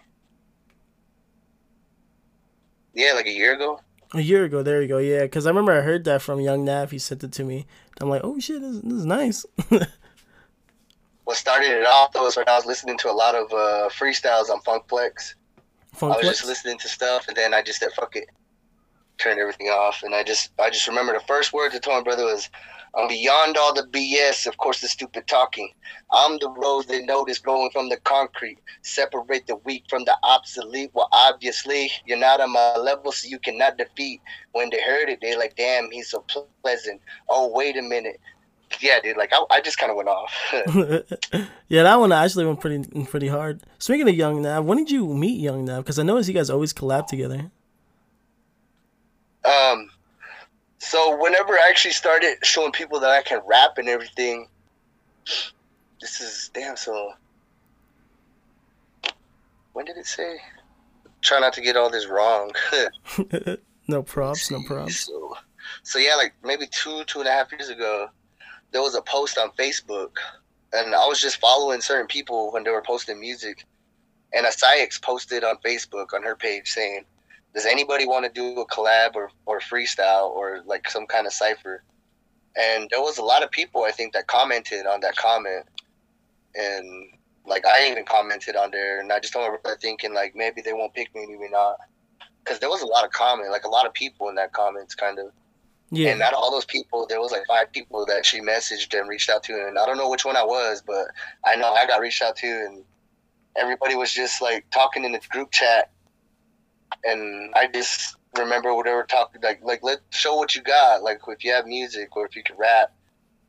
Yeah, 2.95 3.13
like 3.13 3.27
a 3.27 3.31
year 3.31 3.53
ago. 3.53 3.79
A 4.13 4.21
year 4.21 4.45
ago. 4.45 4.63
There 4.63 4.81
you 4.81 4.87
go. 4.87 4.97
Yeah, 4.97 5.23
because 5.23 5.45
I 5.45 5.49
remember 5.49 5.73
I 5.73 5.81
heard 5.81 6.05
that 6.05 6.21
from 6.21 6.39
Young 6.39 6.65
Nav. 6.65 6.91
He 6.91 6.99
sent 6.99 7.23
it 7.23 7.31
to 7.33 7.43
me. 7.43 7.67
I'm 8.01 8.09
like, 8.09 8.21
oh 8.23 8.39
shit, 8.39 8.61
this, 8.61 8.79
this 8.79 8.93
is 8.93 9.05
nice. 9.05 9.45
What 11.25 11.37
started 11.37 11.71
it 11.71 11.85
off 11.87 12.13
though 12.13 12.23
was 12.23 12.37
when 12.37 12.47
I 12.47 12.55
was 12.55 12.67
listening 12.67 12.99
to 12.99 13.09
a 13.09 13.11
lot 13.11 13.33
of 13.33 13.51
uh, 13.51 13.89
freestyles 13.89 14.49
on 14.49 14.61
Funk 14.61 14.87
Flex. 14.87 15.35
Funk 15.93 16.13
I 16.13 16.17
was 16.17 16.27
just 16.27 16.45
listening 16.45 16.77
to 16.77 16.87
stuff, 16.87 17.27
and 17.27 17.35
then 17.35 17.53
I 17.53 17.63
just 17.63 17.79
said, 17.79 17.91
"Fuck 17.93 18.15
it," 18.15 18.29
turned 19.17 19.39
everything 19.39 19.67
off, 19.67 20.03
and 20.03 20.13
I 20.13 20.23
just, 20.23 20.51
I 20.59 20.69
just 20.69 20.87
remember 20.87 21.13
the 21.13 21.25
first 21.25 21.51
words 21.51 21.73
I 21.73 21.79
told 21.79 21.97
my 21.97 22.03
brother 22.03 22.25
was, 22.25 22.49
"I'm 22.97 23.07
beyond 23.07 23.57
all 23.57 23.73
the 23.73 23.83
BS, 23.83 24.47
of 24.47 24.57
course, 24.57 24.81
the 24.81 24.87
stupid 24.87 25.27
talking. 25.27 25.71
I'm 26.11 26.37
the 26.39 26.49
rose 26.49 26.85
they 26.85 27.03
notice 27.03 27.39
growing 27.39 27.69
from 27.71 27.89
the 27.89 27.97
concrete. 27.97 28.59
Separate 28.83 29.47
the 29.47 29.57
weak 29.57 29.83
from 29.89 30.05
the 30.05 30.17
obsolete. 30.23 30.91
Well, 30.93 31.09
obviously, 31.11 31.91
you're 32.05 32.17
not 32.17 32.39
on 32.41 32.51
my 32.53 32.77
level, 32.77 33.11
so 33.11 33.27
you 33.27 33.39
cannot 33.39 33.77
defeat." 33.77 34.21
When 34.53 34.69
they 34.69 34.81
heard 34.81 35.09
it, 35.09 35.19
they're 35.21 35.37
like, 35.37 35.55
"Damn, 35.55 35.91
he's 35.91 36.09
so 36.09 36.25
pleasant." 36.63 37.01
Oh, 37.29 37.49
wait 37.53 37.77
a 37.77 37.81
minute. 37.81 38.19
yeah, 38.81 38.99
dude, 39.01 39.17
like 39.17 39.31
I, 39.33 39.43
I 39.51 39.61
just 39.61 39.77
kind 39.77 39.89
of 39.91 39.95
went 39.97 40.09
off. 40.09 40.33
yeah, 41.67 41.83
that 41.83 41.95
one 41.99 42.11
actually 42.11 42.45
went 42.45 42.59
pretty 42.61 42.83
pretty 43.05 43.27
hard. 43.27 43.61
Speaking 43.79 44.07
of 44.09 44.15
Young 44.15 44.41
Nav, 44.41 44.65
when 44.65 44.77
did 44.77 44.91
you 44.91 45.07
meet 45.13 45.39
Young 45.39 45.65
Nav? 45.65 45.83
Because 45.83 45.99
I 45.99 46.03
noticed 46.03 46.29
you 46.29 46.35
guys 46.35 46.49
always 46.49 46.73
collab 46.73 47.07
together. 47.07 47.51
um, 49.45 49.89
so 50.85 51.17
whenever 51.19 51.53
I 51.53 51.67
actually 51.67 51.93
started 51.93 52.37
showing 52.43 52.71
people 52.71 52.99
that 52.99 53.09
I 53.09 53.23
can 53.23 53.41
rap 53.47 53.77
and 53.77 53.89
everything, 53.89 54.47
this 55.99 56.21
is 56.21 56.51
damn. 56.53 56.77
So 56.77 57.13
when 59.73 59.85
did 59.85 59.97
it 59.97 60.05
say? 60.05 60.37
Try 61.21 61.39
not 61.39 61.53
to 61.53 61.61
get 61.61 61.75
all 61.75 61.89
this 61.89 62.07
wrong. 62.07 62.51
no 63.87 64.03
props, 64.03 64.51
no 64.51 64.61
props. 64.67 65.07
So, 65.07 65.35
so 65.81 65.97
yeah, 65.97 66.15
like 66.15 66.33
maybe 66.43 66.67
two, 66.67 67.03
two 67.05 67.19
and 67.19 67.27
a 67.27 67.31
half 67.31 67.51
years 67.51 67.69
ago, 67.69 68.09
there 68.71 68.81
was 68.81 68.93
a 68.93 69.01
post 69.01 69.39
on 69.39 69.49
Facebook, 69.57 70.11
and 70.71 70.93
I 70.93 71.07
was 71.07 71.19
just 71.19 71.37
following 71.37 71.81
certain 71.81 72.07
people 72.07 72.51
when 72.51 72.63
they 72.63 72.69
were 72.69 72.83
posting 72.83 73.19
music, 73.19 73.65
and 74.33 74.45
a 74.45 74.51
Sykes 74.51 74.99
posted 74.99 75.43
on 75.43 75.57
Facebook 75.65 76.13
on 76.13 76.21
her 76.21 76.35
page 76.35 76.69
saying, 76.69 77.05
"Does 77.55 77.65
anybody 77.65 78.05
want 78.05 78.25
to 78.25 78.31
do 78.31 78.59
a 78.59 78.67
collab 78.67 79.15
or 79.15 79.31
or 79.45 79.59
freestyle 79.59 80.29
or 80.29 80.61
like 80.65 80.89
some 80.89 81.07
kind 81.07 81.25
of 81.25 81.33
cipher?" 81.33 81.83
And 82.57 82.87
there 82.91 83.01
was 83.01 83.17
a 83.17 83.23
lot 83.23 83.43
of 83.43 83.51
people 83.51 83.83
I 83.83 83.91
think 83.91 84.13
that 84.13 84.27
commented 84.27 84.85
on 84.85 84.99
that 85.01 85.15
comment, 85.15 85.65
and 86.53 87.09
like 87.47 87.65
I 87.65 87.89
even 87.89 88.05
commented 88.05 88.55
on 88.55 88.71
there, 88.71 88.99
and 88.99 89.11
I 89.11 89.19
just 89.19 89.35
remember 89.35 89.59
thinking 89.81 90.13
like 90.13 90.35
maybe 90.35 90.61
they 90.61 90.73
won't 90.73 90.93
pick 90.93 91.13
me, 91.15 91.25
maybe 91.27 91.49
not, 91.49 91.77
because 92.43 92.59
there 92.59 92.69
was 92.69 92.81
a 92.81 92.87
lot 92.87 93.05
of 93.05 93.11
comment, 93.11 93.51
like 93.51 93.65
a 93.65 93.69
lot 93.69 93.85
of 93.85 93.93
people 93.93 94.29
in 94.29 94.35
that 94.35 94.53
comments, 94.53 94.95
kind 94.95 95.19
of. 95.19 95.27
Yeah, 95.91 96.09
And 96.09 96.21
out 96.23 96.33
of 96.33 96.39
all 96.39 96.51
those 96.51 96.65
people, 96.65 97.05
there 97.07 97.21
was 97.21 97.31
like 97.31 97.43
five 97.47 97.71
people 97.71 98.07
that 98.07 98.25
she 98.25 98.41
messaged 98.41 98.99
and 98.99 99.07
reached 99.07 99.29
out 99.29 99.43
to, 99.43 99.53
and 99.53 99.77
I 99.77 99.85
don't 99.85 99.97
know 99.97 100.09
which 100.09 100.25
one 100.25 100.35
I 100.35 100.43
was, 100.43 100.81
but 100.85 101.07
I 101.45 101.55
know 101.55 101.73
I 101.73 101.85
got 101.85 102.01
reached 102.01 102.23
out 102.23 102.35
to, 102.37 102.47
and 102.47 102.83
everybody 103.55 103.95
was 103.95 104.11
just 104.11 104.41
like 104.41 104.67
talking 104.71 105.05
in 105.05 105.11
the 105.11 105.21
group 105.29 105.51
chat, 105.51 105.91
and 107.03 107.53
I 107.55 107.67
just 107.67 108.17
remember 108.37 108.73
whatever 108.73 109.03
topic 109.03 109.43
like 109.43 109.61
like 109.63 109.81
let 109.81 109.99
show 110.09 110.35
what 110.35 110.55
you 110.55 110.61
got 110.61 111.03
like 111.03 111.19
if 111.27 111.43
you 111.43 111.51
have 111.53 111.65
music 111.65 112.15
or 112.15 112.25
if 112.25 112.35
you 112.35 112.43
can 112.43 112.57
rap. 112.57 112.91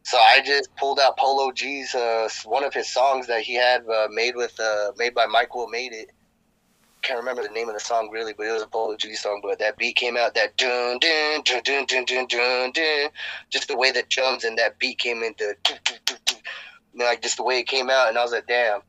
So 0.05 0.19
I 0.19 0.41
just 0.45 0.75
pulled 0.77 1.01
out 1.01 1.17
Polo 1.19 1.51
G's 1.51 1.95
uh, 1.95 2.29
one 2.45 2.63
of 2.63 2.73
his 2.73 2.93
songs 2.93 3.27
that 3.27 3.43
he 3.43 3.55
had 3.55 3.83
uh, 3.89 4.07
made 4.11 4.37
with 4.37 4.59
uh, 4.61 4.93
made 4.97 5.15
by 5.15 5.27
Michael 5.27 5.67
made 5.69 5.93
it. 5.93 6.13
Can't 7.03 7.19
remember 7.19 7.43
the 7.43 7.49
name 7.49 7.69
of 7.69 7.75
the 7.75 7.81
song 7.81 8.11
really, 8.13 8.33
but 8.33 8.47
it 8.47 8.53
was 8.53 8.63
a 8.63 8.69
Polo 8.69 8.97
G 8.97 9.15
song. 9.15 9.41
But 9.43 9.59
that 9.59 9.77
beat 9.77 9.97
came 9.97 10.17
out 10.17 10.35
that 10.35 10.57
dun 10.57 10.99
dun 11.01 11.43
dun 11.45 11.63
dun 11.65 11.87
dun 11.87 12.05
dun 12.05 12.27
dun, 12.29 12.71
dun. 12.73 13.11
just 13.51 13.67
the 13.69 13.77
way 13.77 13.91
the 13.91 14.05
drums 14.09 14.45
and 14.45 14.57
that 14.59 14.79
beat 14.79 14.99
came 14.99 15.25
into 15.25 15.57
you 16.93 17.01
know, 17.01 17.05
like 17.05 17.21
just 17.21 17.37
the 17.37 17.43
way 17.43 17.59
it 17.59 17.67
came 17.67 17.91
out, 17.91 18.09
and 18.09 18.17
I 18.17 18.23
was 18.23 18.33
like, 18.33 18.47
damn. 18.47 18.81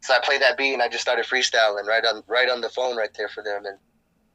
So 0.00 0.12
I 0.12 0.18
played 0.22 0.42
that 0.42 0.58
beat 0.58 0.74
and 0.74 0.82
I 0.82 0.88
just 0.88 1.02
started 1.02 1.24
freestyling 1.24 1.86
right 1.86 2.04
on 2.04 2.22
right 2.26 2.50
on 2.50 2.60
the 2.60 2.68
phone 2.68 2.96
right 2.96 3.14
there 3.16 3.28
for 3.28 3.42
them 3.42 3.64
and 3.64 3.78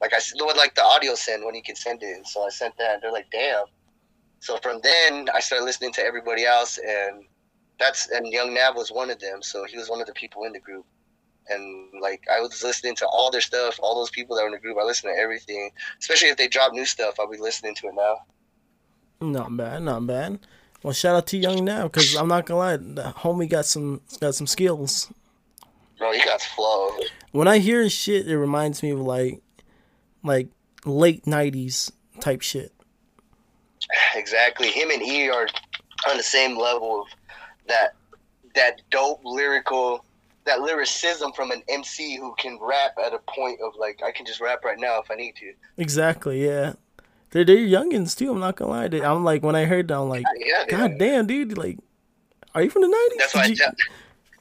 like 0.02 0.14
I 0.14 0.20
with 0.46 0.58
like 0.58 0.76
the 0.76 0.84
audio 0.84 1.16
send 1.16 1.46
when 1.46 1.56
you 1.56 1.64
can 1.64 1.76
send 1.76 2.02
it. 2.04 2.16
And 2.16 2.28
so 2.28 2.46
I 2.46 2.50
sent 2.50 2.78
that, 2.78 2.96
and 2.96 3.04
they're 3.04 3.12
like, 3.12 3.30
damn. 3.32 3.66
So 4.40 4.58
from 4.58 4.80
then 4.82 5.28
I 5.34 5.40
started 5.40 5.66
listening 5.66 5.92
to 5.94 6.04
everybody 6.04 6.46
else, 6.46 6.78
and 6.78 7.26
that's 7.80 8.10
and 8.10 8.28
Young 8.28 8.54
Nav 8.54 8.76
was 8.76 8.92
one 8.92 9.10
of 9.10 9.20
them. 9.20 9.42
So 9.42 9.66
he 9.66 9.78
was 9.78 9.90
one 9.90 10.00
of 10.00 10.08
the 10.08 10.14
people 10.14 10.46
in 10.46 10.54
the 10.54 10.60
group, 10.60 10.86
and 11.50 11.90
like 12.02 12.24
I 12.34 12.40
was 12.40 12.64
listening 12.64 12.96
to 12.98 13.08
all 13.08 13.30
their 13.30 13.42
stuff, 13.42 13.80
all 13.82 13.96
those 13.96 14.10
people 14.10 14.36
that 14.36 14.44
were 14.44 14.48
in 14.48 14.54
the 14.54 14.60
group. 14.60 14.78
I 14.82 14.86
listened 14.86 15.14
to 15.14 15.22
everything, 15.22 15.72
especially 16.00 16.30
if 16.30 16.38
they 16.38 16.48
drop 16.48 16.72
new 16.72 16.86
stuff. 16.86 17.20
I'll 17.20 17.30
be 17.30 17.38
listening 17.38 17.76
to 17.76 17.88
it 17.88 17.96
now. 17.96 18.18
not 19.20 19.56
bad, 19.58 19.84
not 19.84 20.08
bad. 20.08 20.40
Well, 20.82 20.94
shout 20.94 21.18
out 21.18 21.28
to 21.28 21.38
Young 21.38 21.66
Nav 21.66 21.92
because 21.92 22.16
I'm 22.16 22.30
not 22.30 22.46
gonna 22.46 22.60
lie, 22.60 22.78
the 22.78 23.14
homie 23.18 23.50
got 23.50 23.66
some 23.66 24.00
got 24.22 24.36
some 24.36 24.48
skills. 24.48 25.12
Bro, 25.98 26.14
he 26.14 26.24
got 26.24 26.42
flow. 26.42 26.92
When 27.34 27.50
I 27.50 27.58
hear 27.58 27.84
his 27.84 27.92
shit, 27.92 28.30
it 28.30 28.38
reminds 28.38 28.82
me 28.82 28.92
of 28.92 29.02
like 29.02 29.42
like 30.24 30.48
late 30.86 31.26
'90s 31.26 31.92
type 32.20 32.42
shit. 32.42 32.74
Exactly. 34.16 34.70
Him 34.70 34.92
and 34.92 35.02
E 35.02 35.30
are 35.30 35.48
on 36.10 36.18
the 36.18 36.24
same 36.24 36.58
level 36.58 37.02
of 37.02 37.08
that 37.68 37.96
that 38.56 38.82
dope 38.90 39.22
lyrical 39.24 40.04
that 40.46 40.62
lyricism 40.62 41.32
from 41.34 41.52
an 41.52 41.62
MC 41.70 42.18
who 42.18 42.34
can 42.38 42.58
rap 42.62 42.94
at 43.04 43.14
a 43.14 43.20
point 43.30 43.60
of 43.62 43.74
like 43.78 44.02
I 44.04 44.12
can 44.12 44.26
just 44.26 44.42
rap 44.42 44.64
right 44.64 44.80
now 44.80 45.00
if 45.00 45.12
I 45.12 45.16
need 45.16 45.36
to. 45.38 45.54
Exactly, 45.78 46.44
yeah. 46.46 46.74
They're 47.32 47.46
they're 47.46 47.58
youngins 47.58 48.18
too. 48.18 48.32
I'm 48.32 48.40
not 48.40 48.56
gonna 48.56 48.72
lie. 48.72 48.88
They- 48.88 49.02
I'm 49.04 49.24
like 49.24 49.44
when 49.44 49.56
I 49.56 49.66
heard 49.66 49.88
that, 49.90 49.98
I'm 50.00 50.10
like, 50.10 50.26
Yeah, 50.38 50.66
God 50.68 50.98
damn, 50.98 51.28
dude! 51.28 51.58
Like, 51.58 51.78
are 52.56 52.64
you 52.64 52.70
from 52.70 52.82
the 52.82 52.88
'90s? 52.88 53.18
That's 53.20 53.36
why 53.36 53.42
I 53.42 53.46
you, 53.46 53.56
tell, 53.56 53.72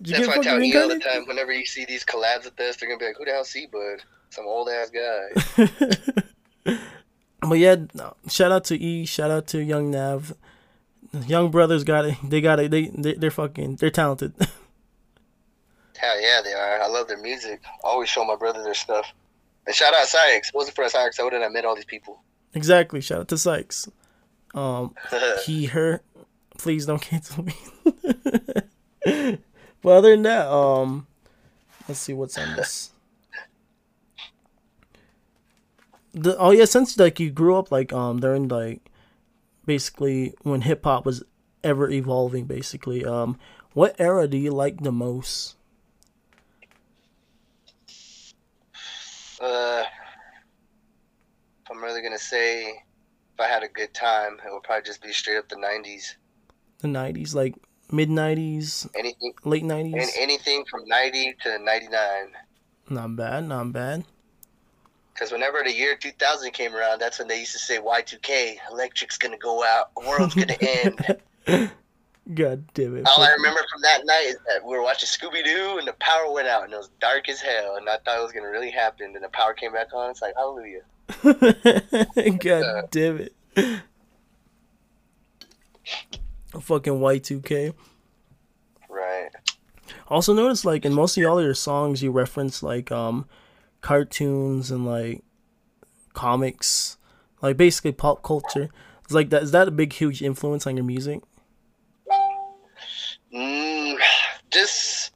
that's 0.00 0.26
why 0.26 0.34
I 0.34 0.38
tell 0.38 0.62
E 0.62 0.76
all 0.76 0.88
the 0.88 0.98
time. 0.98 1.26
Whenever 1.26 1.52
you 1.52 1.66
see 1.66 1.84
these 1.84 2.04
collabs 2.04 2.44
with 2.44 2.58
us, 2.60 2.76
they're 2.76 2.88
gonna 2.88 2.98
be 2.98 3.06
like, 3.06 3.16
"Who 3.18 3.26
the 3.26 3.32
hell 3.32 3.44
C 3.44 3.66
Bud? 3.70 4.02
Some 4.30 4.46
old 4.46 4.68
ass 4.68 4.90
guy." 4.90 6.74
But 7.40 7.58
yeah, 7.58 7.76
shout 8.28 8.52
out 8.52 8.64
to 8.64 8.76
E. 8.76 9.06
Shout 9.06 9.30
out 9.30 9.46
to 9.48 9.62
Young 9.62 9.90
Nav. 9.90 10.34
Young 11.26 11.50
brothers 11.50 11.84
got 11.84 12.04
it. 12.04 12.16
They 12.22 12.40
got 12.40 12.58
it. 12.60 12.70
They, 12.70 12.88
they 12.88 13.14
they're 13.14 13.30
fucking. 13.30 13.76
They're 13.76 13.90
talented. 13.90 14.34
Hell 15.96 16.20
yeah, 16.20 16.40
they 16.42 16.52
are. 16.52 16.82
I 16.82 16.86
love 16.88 17.08
their 17.08 17.18
music. 17.18 17.60
I 17.64 17.88
always 17.88 18.08
show 18.08 18.24
my 18.24 18.36
brother 18.36 18.62
their 18.62 18.74
stuff. 18.74 19.12
And 19.66 19.74
shout 19.74 19.94
out 19.94 20.06
Sykes. 20.06 20.52
Wasn't 20.52 20.74
for 20.76 20.88
Sykes, 20.88 21.18
I 21.18 21.24
wouldn't 21.24 21.42
have 21.42 21.52
met 21.52 21.64
all 21.64 21.74
these 21.74 21.84
people. 21.84 22.22
exactly. 22.54 23.00
Shout 23.00 23.20
out 23.20 23.28
to 23.28 23.38
Sykes. 23.38 23.88
Um, 24.54 24.94
he 25.46 25.66
her. 25.66 26.02
Please 26.56 26.86
don't 26.86 27.00
cancel 27.00 27.44
me. 27.44 27.54
but 29.04 29.90
other 29.90 30.10
than 30.10 30.22
that, 30.22 30.48
um, 30.48 31.06
let's 31.88 32.00
see 32.00 32.12
what's 32.12 32.36
on 32.36 32.56
this. 32.56 32.90
The, 36.20 36.36
oh 36.38 36.50
yeah, 36.50 36.64
since 36.64 36.98
like 36.98 37.20
you 37.20 37.30
grew 37.30 37.56
up 37.56 37.70
like 37.70 37.92
um 37.92 38.18
during 38.20 38.48
like 38.48 38.90
basically 39.66 40.34
when 40.42 40.62
hip 40.62 40.84
hop 40.84 41.06
was 41.06 41.22
ever 41.62 41.88
evolving, 41.90 42.44
basically 42.46 43.04
um, 43.04 43.38
what 43.74 43.94
era 43.98 44.26
do 44.26 44.36
you 44.36 44.50
like 44.50 44.82
the 44.82 44.90
most? 44.92 45.54
Uh, 49.40 49.84
I'm 51.70 51.82
really 51.84 52.02
gonna 52.02 52.18
say, 52.18 52.66
if 52.70 53.40
I 53.40 53.46
had 53.46 53.62
a 53.62 53.68
good 53.68 53.94
time, 53.94 54.38
it 54.44 54.52
would 54.52 54.62
probably 54.64 54.82
just 54.84 55.02
be 55.02 55.12
straight 55.12 55.36
up 55.38 55.48
the 55.48 55.56
'90s. 55.56 56.14
The 56.80 56.88
nineties, 56.88 57.34
like 57.34 57.54
mid 57.92 58.10
nineties, 58.10 58.88
Anything, 58.98 59.32
late 59.44 59.62
and 59.62 59.68
nineties. 59.68 60.12
anything 60.18 60.64
from 60.70 60.84
'90 60.86 61.36
to 61.44 61.58
'99. 61.58 62.00
Not 62.90 63.16
bad, 63.16 63.46
not 63.48 63.72
bad. 63.72 64.04
Because 65.18 65.32
whenever 65.32 65.62
the 65.64 65.72
year 65.72 65.96
2000 65.96 66.52
came 66.52 66.76
around, 66.76 67.00
that's 67.00 67.18
when 67.18 67.26
they 67.26 67.40
used 67.40 67.50
to 67.52 67.58
say 67.58 67.78
Y2K, 67.78 68.58
electric's 68.70 69.18
gonna 69.18 69.36
go 69.36 69.64
out, 69.64 69.90
world's 69.96 70.34
gonna 70.34 70.56
end. 70.60 71.72
God 72.34 72.64
damn 72.74 72.96
it. 72.96 73.04
All 73.06 73.22
I 73.24 73.32
remember 73.32 73.60
from 73.72 73.82
that 73.82 74.02
night 74.04 74.26
is 74.28 74.36
that 74.46 74.64
we 74.64 74.76
were 74.76 74.82
watching 74.82 75.08
Scooby 75.08 75.42
Doo 75.42 75.78
and 75.78 75.88
the 75.88 75.94
power 75.94 76.30
went 76.32 76.46
out 76.46 76.62
and 76.64 76.72
it 76.72 76.76
was 76.76 76.90
dark 77.00 77.28
as 77.28 77.40
hell, 77.40 77.76
and 77.76 77.88
I 77.88 77.96
thought 77.96 78.18
it 78.18 78.22
was 78.22 78.30
gonna 78.30 78.48
really 78.48 78.70
happen. 78.70 79.16
And 79.16 79.24
the 79.24 79.28
power 79.30 79.54
came 79.54 79.72
back 79.72 79.92
on. 79.92 80.10
It's 80.10 80.22
like 80.22 80.34
hallelujah. 80.36 80.82
God 82.38 82.90
damn 82.92 83.18
it. 83.18 83.34
Fucking 86.60 86.92
Y2K. 86.92 87.74
Right. 88.88 89.30
Also 90.06 90.32
notice 90.32 90.64
like 90.64 90.84
in 90.84 90.92
most 90.94 91.18
of 91.18 91.24
all 91.24 91.42
your 91.42 91.54
songs 91.54 92.04
you 92.04 92.12
reference 92.12 92.62
like 92.62 92.92
um 92.92 93.26
cartoons 93.80 94.70
and 94.70 94.86
like 94.86 95.22
comics. 96.14 96.96
Like 97.40 97.56
basically 97.56 97.92
pop 97.92 98.22
culture. 98.22 98.68
It's 99.04 99.12
like 99.12 99.30
that 99.30 99.42
is 99.42 99.52
that 99.52 99.68
a 99.68 99.70
big 99.70 99.92
huge 99.92 100.22
influence 100.22 100.66
on 100.66 100.76
your 100.76 100.84
music? 100.84 101.22
Mm, 103.32 103.96
just, 104.50 105.12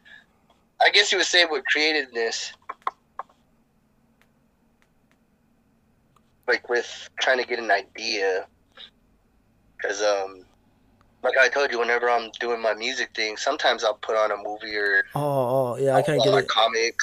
I 0.80 0.90
guess 0.90 1.10
you 1.12 1.18
would 1.18 1.26
say 1.26 1.44
what 1.46 1.64
created 1.66 2.08
this. 2.12 2.52
like 6.48 6.68
with 6.68 7.08
trying 7.20 7.38
to 7.38 7.46
get 7.46 7.58
an 7.58 7.70
idea. 7.70 8.46
Because, 9.76 10.02
um, 10.02 10.44
like 11.22 11.34
I 11.40 11.48
told 11.48 11.70
you, 11.70 11.78
whenever 11.78 12.10
I'm 12.10 12.30
doing 12.40 12.60
my 12.60 12.74
music 12.74 13.10
thing, 13.14 13.36
sometimes 13.36 13.84
I'll 13.84 13.94
put 13.94 14.16
on 14.16 14.32
a 14.32 14.36
movie 14.36 14.76
or 14.76 15.04
Oh, 15.14 15.20
oh 15.20 15.76
yeah, 15.78 15.96
I 15.96 16.02
I'll 16.02 16.18
get 16.24 16.34
a 16.34 16.38
it. 16.38 16.48
comic 16.48 16.96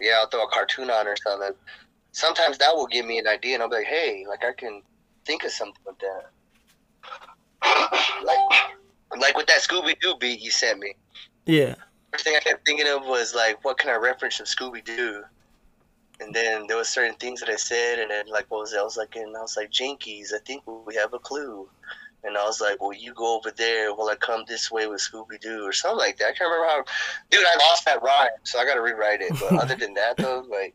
yeah, 0.00 0.18
I'll 0.20 0.28
throw 0.28 0.44
a 0.44 0.50
cartoon 0.50 0.90
on 0.90 1.06
or 1.06 1.16
something. 1.16 1.52
Sometimes 2.12 2.58
that 2.58 2.74
will 2.74 2.86
give 2.86 3.06
me 3.06 3.18
an 3.18 3.26
idea, 3.26 3.54
and 3.54 3.62
I'll 3.62 3.68
be 3.68 3.76
like, 3.76 3.86
hey, 3.86 4.24
like 4.28 4.44
I 4.44 4.52
can 4.52 4.82
think 5.24 5.44
of 5.44 5.50
something 5.50 5.82
with 5.86 5.98
that. 5.98 6.30
like, 8.24 8.38
like 9.20 9.36
with 9.36 9.46
that 9.46 9.60
Scooby 9.60 9.98
Doo 10.00 10.14
beat 10.18 10.40
you 10.40 10.50
sent 10.50 10.78
me. 10.78 10.94
Yeah. 11.46 11.74
First 12.12 12.24
thing 12.24 12.36
I 12.36 12.40
kept 12.40 12.64
thinking 12.64 12.88
of 12.88 13.04
was 13.04 13.34
like, 13.34 13.62
what 13.64 13.78
can 13.78 13.90
I 13.90 13.96
reference 13.96 14.36
from 14.36 14.46
Scooby 14.46 14.84
Doo? 14.84 15.22
And 16.20 16.34
then 16.34 16.66
there 16.66 16.76
was 16.76 16.88
certain 16.88 17.14
things 17.14 17.40
that 17.40 17.48
I 17.48 17.56
said, 17.56 17.98
and 17.98 18.10
then 18.10 18.26
like, 18.26 18.46
what 18.48 18.60
was 18.60 18.72
it? 18.72 18.80
I 18.80 18.82
was 18.82 18.96
like, 18.96 19.14
and 19.16 19.36
I 19.36 19.40
was 19.40 19.56
like, 19.56 19.70
Jinkies, 19.70 20.34
I 20.34 20.38
think 20.44 20.62
we 20.66 20.94
have 20.94 21.14
a 21.14 21.18
clue. 21.18 21.68
And 22.24 22.36
I 22.36 22.44
was 22.44 22.60
like, 22.60 22.80
well, 22.82 22.92
you 22.92 23.14
go 23.14 23.36
over 23.38 23.50
there 23.52 23.94
while 23.94 24.08
I 24.08 24.16
come 24.16 24.42
this 24.48 24.70
way 24.72 24.86
with 24.88 25.00
Scooby 25.00 25.40
Doo 25.40 25.64
or 25.64 25.72
something 25.72 25.98
like 25.98 26.16
that. 26.18 26.24
I 26.28 26.32
can't 26.32 26.50
remember 26.50 26.66
how. 26.66 26.84
Dude, 27.30 27.44
I 27.46 27.56
lost 27.68 27.84
that 27.84 28.02
rhyme, 28.02 28.28
so 28.42 28.58
I 28.58 28.64
got 28.64 28.74
to 28.74 28.80
rewrite 28.82 29.20
it. 29.20 29.32
But 29.38 29.52
other 29.62 29.76
than 29.76 29.94
that, 29.94 30.16
though, 30.16 30.44
like, 30.50 30.74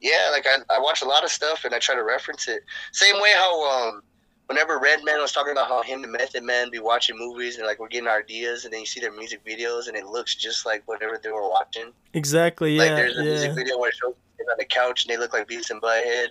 yeah, 0.00 0.30
like 0.32 0.46
I, 0.46 0.56
I 0.76 0.80
watch 0.80 1.02
a 1.02 1.06
lot 1.06 1.22
of 1.24 1.30
stuff 1.30 1.64
and 1.64 1.74
I 1.74 1.78
try 1.78 1.94
to 1.94 2.02
reference 2.04 2.48
it. 2.48 2.62
Same 2.92 3.20
way 3.20 3.32
how 3.36 3.88
um, 3.88 4.02
whenever 4.46 4.78
Redman 4.78 5.18
was 5.20 5.32
talking 5.32 5.52
about 5.52 5.68
how 5.68 5.82
him 5.82 6.02
and 6.02 6.12
Method 6.12 6.42
Man 6.42 6.70
be 6.70 6.78
watching 6.80 7.16
movies 7.18 7.56
and 7.58 7.66
like 7.66 7.78
we're 7.78 7.88
getting 7.88 8.08
ideas 8.08 8.64
and 8.64 8.72
then 8.72 8.80
you 8.80 8.86
see 8.86 9.00
their 9.00 9.12
music 9.12 9.44
videos 9.44 9.88
and 9.88 9.96
it 9.96 10.06
looks 10.06 10.34
just 10.34 10.66
like 10.66 10.82
whatever 10.86 11.20
they 11.22 11.30
were 11.30 11.48
watching. 11.48 11.92
Exactly. 12.14 12.76
Like 12.78 12.90
Yeah. 12.90 12.96
there's 12.96 13.16
a 13.16 13.22
Yeah. 13.24 13.30
music 13.30 13.52
video 13.54 13.78
where 13.78 13.90
it 13.90 13.96
shows 13.96 14.14
them 14.38 14.46
on 14.50 14.56
the 14.58 14.64
couch 14.64 15.04
and 15.04 15.12
they 15.12 15.18
look 15.18 15.32
like 15.32 15.48
Beavis 15.48 15.70
and 15.70 15.82
Butthead, 15.82 16.28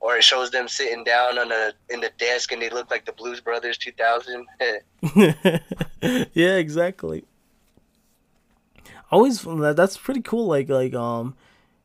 or 0.00 0.16
it 0.16 0.24
shows 0.24 0.50
them 0.50 0.68
sitting 0.68 1.04
down 1.04 1.38
on 1.38 1.50
a 1.50 1.72
in 1.90 2.00
the 2.00 2.10
desk 2.18 2.52
and 2.52 2.62
they 2.62 2.70
look 2.70 2.90
like 2.90 3.04
the 3.04 3.12
Blues 3.12 3.40
Brothers 3.40 3.78
2000. 3.78 4.46
yeah, 6.32 6.56
exactly. 6.56 7.24
Always 9.10 9.42
that 9.42 9.74
that's 9.76 9.96
pretty 9.96 10.22
cool. 10.22 10.46
Like 10.46 10.68
like 10.68 10.94
um, 10.94 11.34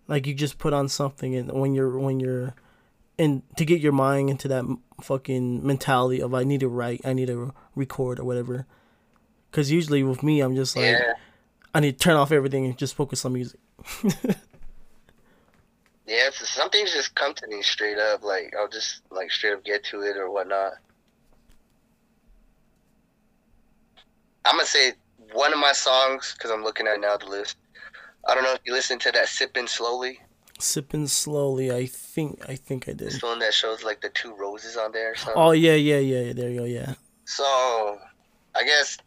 like 0.08 0.28
you 0.28 0.34
just 0.34 0.58
put 0.58 0.74
on 0.74 0.88
something 0.88 1.36
and 1.36 1.52
when 1.52 1.74
you're 1.74 1.98
when 1.98 2.20
you're, 2.20 2.54
and 3.18 3.44
to 3.58 3.66
get 3.66 3.80
your 3.80 3.94
mind 3.94 4.30
into 4.30 4.48
that 4.50 4.66
fucking 5.02 5.66
mentality 5.66 6.22
of 6.22 6.34
I 6.34 6.44
need 6.44 6.60
to 6.60 6.68
write, 6.68 7.02
I 7.06 7.14
need 7.14 7.28
to 7.28 7.54
record 7.76 8.20
or 8.20 8.26
whatever. 8.26 8.66
Because 9.50 9.72
usually 9.72 10.04
with 10.04 10.24
me, 10.24 10.42
I'm 10.42 10.56
just 10.56 10.76
like 10.76 10.86
yeah, 10.86 11.14
I 11.74 11.80
need 11.80 11.94
to 11.94 12.04
turn 12.04 12.16
off 12.16 12.32
everything 12.32 12.66
and 12.66 12.78
just 12.78 12.96
focus 12.96 13.24
on 13.24 13.34
music. 13.34 13.60
yeah. 16.08 16.28
It's, 16.28 16.50
some 16.50 16.70
things 16.70 16.94
just 16.94 17.16
come 17.16 17.34
to 17.36 17.48
me 17.48 17.62
straight 17.62 17.98
up. 17.98 18.24
Like 18.24 18.54
I'll 18.58 18.68
just 18.68 19.02
like 19.12 19.32
straight 19.32 19.54
up 19.54 19.64
get 19.64 19.84
to 19.86 20.02
it 20.02 20.18
or 20.18 20.30
whatnot. 20.30 20.74
I'm 24.46 24.56
gonna 24.56 24.66
say 24.66 24.94
one 25.34 25.54
of 25.54 25.60
my 25.60 25.72
songs 25.72 26.34
because 26.38 26.52
I'm 26.52 26.64
looking 26.64 26.88
at 26.88 27.00
now 27.00 27.18
the 27.18 27.28
list. 27.28 27.58
I 28.28 28.36
don't 28.36 28.44
know 28.44 28.54
if 28.54 28.62
you 28.66 28.74
listen 28.74 29.00
to 29.00 29.12
that 29.12 29.28
"Sipping 29.28 29.68
Slowly." 29.68 30.20
Sipping 30.60 31.08
slowly, 31.08 31.72
I 31.72 31.88
think 31.88 32.48
I 32.48 32.56
think 32.56 32.88
I 32.88 32.94
did. 32.94 33.12
The 33.12 33.26
one 33.26 33.40
that 33.40 33.54
shows 33.54 33.84
like 33.84 34.02
the 34.02 34.10
two 34.10 34.34
roses 34.36 34.78
on 34.78 34.92
there 34.92 35.12
or 35.12 35.16
something. 35.16 35.34
Oh 35.36 35.52
yeah, 35.52 35.74
yeah, 35.74 35.98
yeah. 35.98 36.20
yeah, 36.20 36.34
There 36.34 36.50
you 36.50 36.60
go. 36.60 36.66
Yeah. 36.66 36.94
So, 37.26 37.44
I 38.56 38.64
guess 38.64 38.98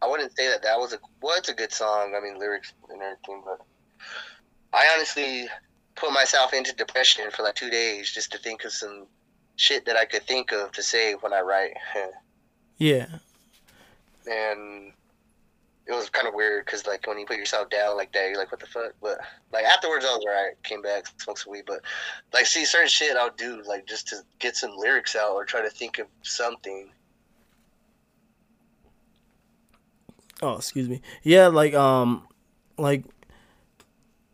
I 0.00 0.08
wouldn't 0.08 0.36
say 0.36 0.48
that 0.48 0.62
that 0.62 0.78
was 0.78 0.92
a 0.92 0.98
well, 1.20 1.38
a 1.46 1.52
good 1.52 1.72
song. 1.72 2.14
I 2.16 2.20
mean, 2.20 2.38
lyrics 2.38 2.72
and 2.90 3.00
everything, 3.02 3.42
but 3.44 3.60
I 4.72 4.90
honestly 4.94 5.48
put 5.96 6.12
myself 6.12 6.52
into 6.52 6.74
depression 6.74 7.30
for 7.30 7.42
like 7.42 7.54
two 7.54 7.70
days 7.70 8.10
just 8.12 8.32
to 8.32 8.38
think 8.38 8.64
of 8.64 8.72
some 8.72 9.06
shit 9.56 9.84
that 9.86 9.96
I 9.96 10.04
could 10.04 10.22
think 10.24 10.52
of 10.52 10.72
to 10.72 10.82
say 10.82 11.14
when 11.14 11.32
I 11.32 11.40
write, 11.40 11.74
Yeah. 12.78 13.06
and 14.26 14.92
it 15.86 15.92
was 15.92 16.08
kind 16.08 16.26
of 16.26 16.32
weird 16.34 16.64
because 16.64 16.86
like 16.86 17.06
when 17.06 17.18
you 17.18 17.26
put 17.26 17.36
yourself 17.36 17.68
down 17.68 17.96
like 17.96 18.10
that, 18.12 18.28
you're 18.28 18.38
like, 18.38 18.50
what 18.50 18.60
the 18.60 18.66
fuck? 18.66 18.94
But 19.02 19.18
like 19.52 19.64
afterwards, 19.64 20.04
I 20.04 20.16
was 20.16 20.24
alright. 20.24 20.60
Came 20.62 20.80
back, 20.82 21.04
smoked 21.20 21.40
some 21.40 21.52
weed, 21.52 21.64
but 21.66 21.80
like 22.32 22.46
see 22.46 22.64
certain 22.64 22.88
shit 22.88 23.16
I'll 23.16 23.30
do 23.36 23.62
like 23.66 23.86
just 23.86 24.08
to 24.08 24.16
get 24.38 24.56
some 24.56 24.72
lyrics 24.76 25.14
out 25.14 25.32
or 25.32 25.44
try 25.44 25.60
to 25.62 25.68
think 25.70 25.98
of 25.98 26.06
something. 26.22 26.90
Oh, 30.42 30.56
excuse 30.56 30.88
me. 30.88 31.00
Yeah, 31.22 31.46
like 31.48 31.74
um, 31.74 32.26
like 32.76 33.04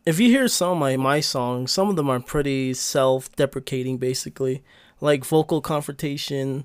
if 0.07 0.19
you 0.19 0.29
hear 0.29 0.49
some 0.49 0.73
of 0.73 0.79
my 0.79 0.97
my 0.97 1.21
songs, 1.21 1.73
some 1.73 1.89
of 1.89 1.97
them 1.97 2.09
are 2.11 2.21
pretty 2.21 2.75
self-deprecating, 2.75 3.99
basically, 3.99 4.63
like 5.01 5.25
vocal 5.25 5.61
confrontation. 5.61 6.65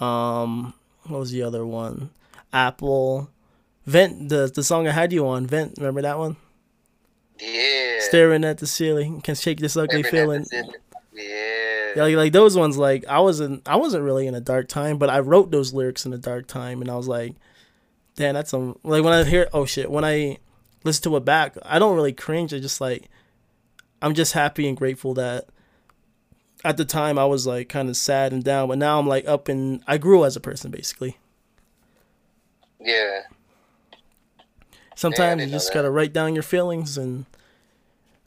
Um, 0.00 0.74
what 1.06 1.20
was 1.20 1.30
the 1.32 1.42
other 1.42 1.64
one? 1.66 2.10
Apple, 2.52 3.30
vent. 3.86 4.28
The 4.28 4.50
the 4.54 4.62
song 4.64 4.86
I 4.88 4.92
had 4.92 5.12
you 5.12 5.26
on, 5.26 5.46
vent. 5.46 5.74
Remember 5.78 6.02
that 6.02 6.18
one? 6.18 6.36
Yeah. 7.40 7.98
Staring 8.00 8.44
at 8.44 8.58
the 8.58 8.66
ceiling, 8.66 9.20
can 9.20 9.34
shake 9.34 9.58
this 9.60 9.76
ugly 9.76 10.00
Every 10.00 10.10
feeling. 10.10 10.40
night 10.40 10.48
it's 10.50 10.52
in- 10.52 10.70
Yeah. 11.14 11.92
Yeah, 11.96 12.02
like, 12.04 12.16
like 12.16 12.32
those 12.32 12.56
ones. 12.56 12.78
Like 12.78 13.04
I 13.06 13.18
wasn't, 13.20 13.68
I 13.68 13.76
wasn't 13.76 14.04
really 14.04 14.26
in 14.26 14.34
a 14.34 14.40
dark 14.40 14.68
time, 14.68 14.96
but 14.98 15.10
I 15.10 15.18
wrote 15.20 15.50
those 15.50 15.74
lyrics 15.74 16.06
in 16.06 16.12
a 16.12 16.18
dark 16.18 16.46
time, 16.46 16.80
and 16.80 16.90
I 16.90 16.96
was 16.96 17.06
like, 17.08 17.34
damn, 18.16 18.34
that's 18.34 18.50
some. 18.50 18.78
Like 18.82 19.04
when 19.04 19.12
I 19.12 19.24
hear, 19.24 19.48
oh 19.52 19.66
shit, 19.66 19.90
when 19.90 20.04
I 20.04 20.38
listen 20.84 21.02
to 21.04 21.16
it 21.16 21.24
back, 21.24 21.56
I 21.62 21.78
don't 21.78 21.96
really 21.96 22.12
cringe. 22.12 22.52
I 22.52 22.58
just 22.58 22.80
like, 22.80 23.08
I'm 24.00 24.14
just 24.14 24.32
happy 24.32 24.68
and 24.68 24.76
grateful 24.76 25.14
that 25.14 25.48
at 26.64 26.76
the 26.76 26.84
time 26.84 27.18
I 27.18 27.24
was 27.24 27.46
like 27.46 27.68
kind 27.68 27.88
of 27.88 27.96
sad 27.96 28.32
and 28.32 28.42
down, 28.42 28.68
but 28.68 28.78
now 28.78 28.98
I'm 28.98 29.06
like 29.06 29.26
up 29.26 29.48
and 29.48 29.82
I 29.86 29.98
grew 29.98 30.24
as 30.24 30.36
a 30.36 30.40
person 30.40 30.70
basically. 30.70 31.18
Yeah. 32.80 33.22
Sometimes 34.94 35.44
you 35.44 35.50
just 35.50 35.72
gotta 35.72 35.90
write 35.90 36.12
down 36.12 36.34
your 36.34 36.42
feelings, 36.42 36.98
and 36.98 37.24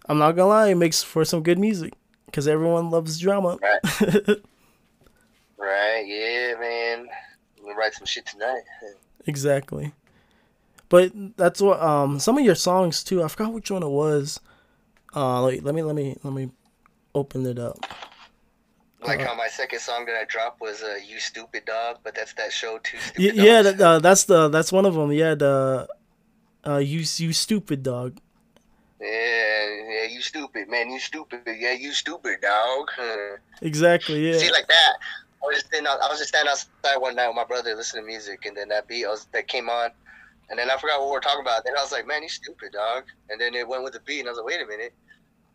I'm 0.10 0.18
not 0.18 0.32
gonna 0.34 0.50
lie, 0.50 0.70
it 0.70 0.76
makes 0.76 1.04
for 1.04 1.24
some 1.24 1.44
good 1.44 1.60
music 1.60 1.94
because 2.26 2.48
everyone 2.48 2.90
loves 2.90 3.20
drama. 3.20 3.58
Right. 3.62 4.38
Right. 5.58 6.06
Yeah, 6.06 6.54
man. 6.60 7.08
I'm 7.58 7.64
gonna 7.64 7.76
write 7.76 7.96
some 7.96 8.06
shit 8.06 8.26
tonight. 8.26 8.62
Exactly. 9.26 9.94
But 10.96 11.12
that's 11.36 11.60
what 11.60 11.82
um 11.82 12.20
some 12.22 12.38
of 12.38 12.46
your 12.46 12.56
songs 12.56 13.04
too. 13.04 13.22
I 13.22 13.28
forgot 13.28 13.52
which 13.52 13.70
one 13.70 13.84
it 13.84 13.90
was. 13.90 14.40
Uh, 15.14 15.42
let 15.42 15.76
me 15.76 15.82
let 15.84 15.94
me 15.94 16.16
let 16.24 16.34
me 16.34 16.52
open 17.14 17.46
it 17.46 17.60
up. 17.60 17.78
Like 19.04 19.20
Uh-huh. 19.20 19.28
how 19.28 19.36
my 19.36 19.50
second 19.50 19.82
song 19.82 20.06
that 20.06 20.16
I 20.16 20.24
dropped 20.24 20.62
was 20.62 20.82
uh, 20.84 20.96
"You 21.06 21.20
Stupid 21.20 21.66
Dog," 21.66 21.98
but 22.02 22.16
that's 22.16 22.34
that 22.36 22.54
show 22.54 22.78
too. 22.78 22.98
Y- 23.20 23.36
yeah, 23.36 23.62
that, 23.62 23.82
uh, 23.82 24.00
that's 24.00 24.24
the 24.24 24.48
that's 24.48 24.72
one 24.72 24.86
of 24.86 24.94
them. 24.96 25.12
Yeah, 25.12 25.36
the 25.36 25.86
uh 26.66 26.78
you 26.78 27.00
you 27.18 27.34
stupid 27.34 27.84
dog. 27.84 28.18
Yeah, 29.02 29.68
yeah, 29.92 30.06
you 30.08 30.22
stupid, 30.22 30.70
man. 30.70 30.90
You 30.92 31.00
stupid. 31.00 31.42
Yeah, 31.46 31.74
you 31.74 31.92
stupid, 31.92 32.40
dog. 32.40 32.88
Exactly. 33.62 34.32
Yeah. 34.32 34.38
See, 34.38 34.50
like 34.50 34.70
that. 34.70 34.94
I 35.44 35.48
was 35.48 35.58
just 35.58 35.68
standing 35.68 35.88
out, 35.92 36.00
I 36.02 36.08
was 36.08 36.20
just 36.20 36.30
standing 36.30 36.50
outside 36.50 36.98
one 36.98 37.16
night 37.16 37.28
with 37.28 37.36
my 37.36 37.44
brother 37.44 37.76
listening 37.76 38.04
to 38.06 38.08
music, 38.08 38.46
and 38.46 38.56
then 38.58 38.70
that 38.70 38.88
beat 38.88 39.06
I 39.06 39.10
was, 39.10 39.28
that 39.34 39.48
came 39.48 39.70
on, 39.70 39.92
and 40.50 40.60
then 40.60 40.70
I 40.70 40.78
forgot 40.78 41.00
what 41.00 41.08
we 41.08 41.14
were 41.14 41.20
talking 41.20 41.42
about. 41.42 41.64
Then 41.66 41.74
I 41.78 41.82
was 41.82 41.92
like, 41.92 42.08
"Man, 42.08 42.24
you 42.24 42.30
stupid, 42.30 42.74
dog." 42.74 43.06
And 43.30 43.40
then 43.40 43.56
it 43.56 43.68
went 43.68 43.84
with 43.84 43.94
the 43.94 44.00
beat, 44.02 44.20
and 44.20 44.28
I 44.28 44.32
was 44.32 44.38
like, 44.38 44.48
"Wait 44.48 44.62
a 44.62 44.66
minute." 44.66 44.94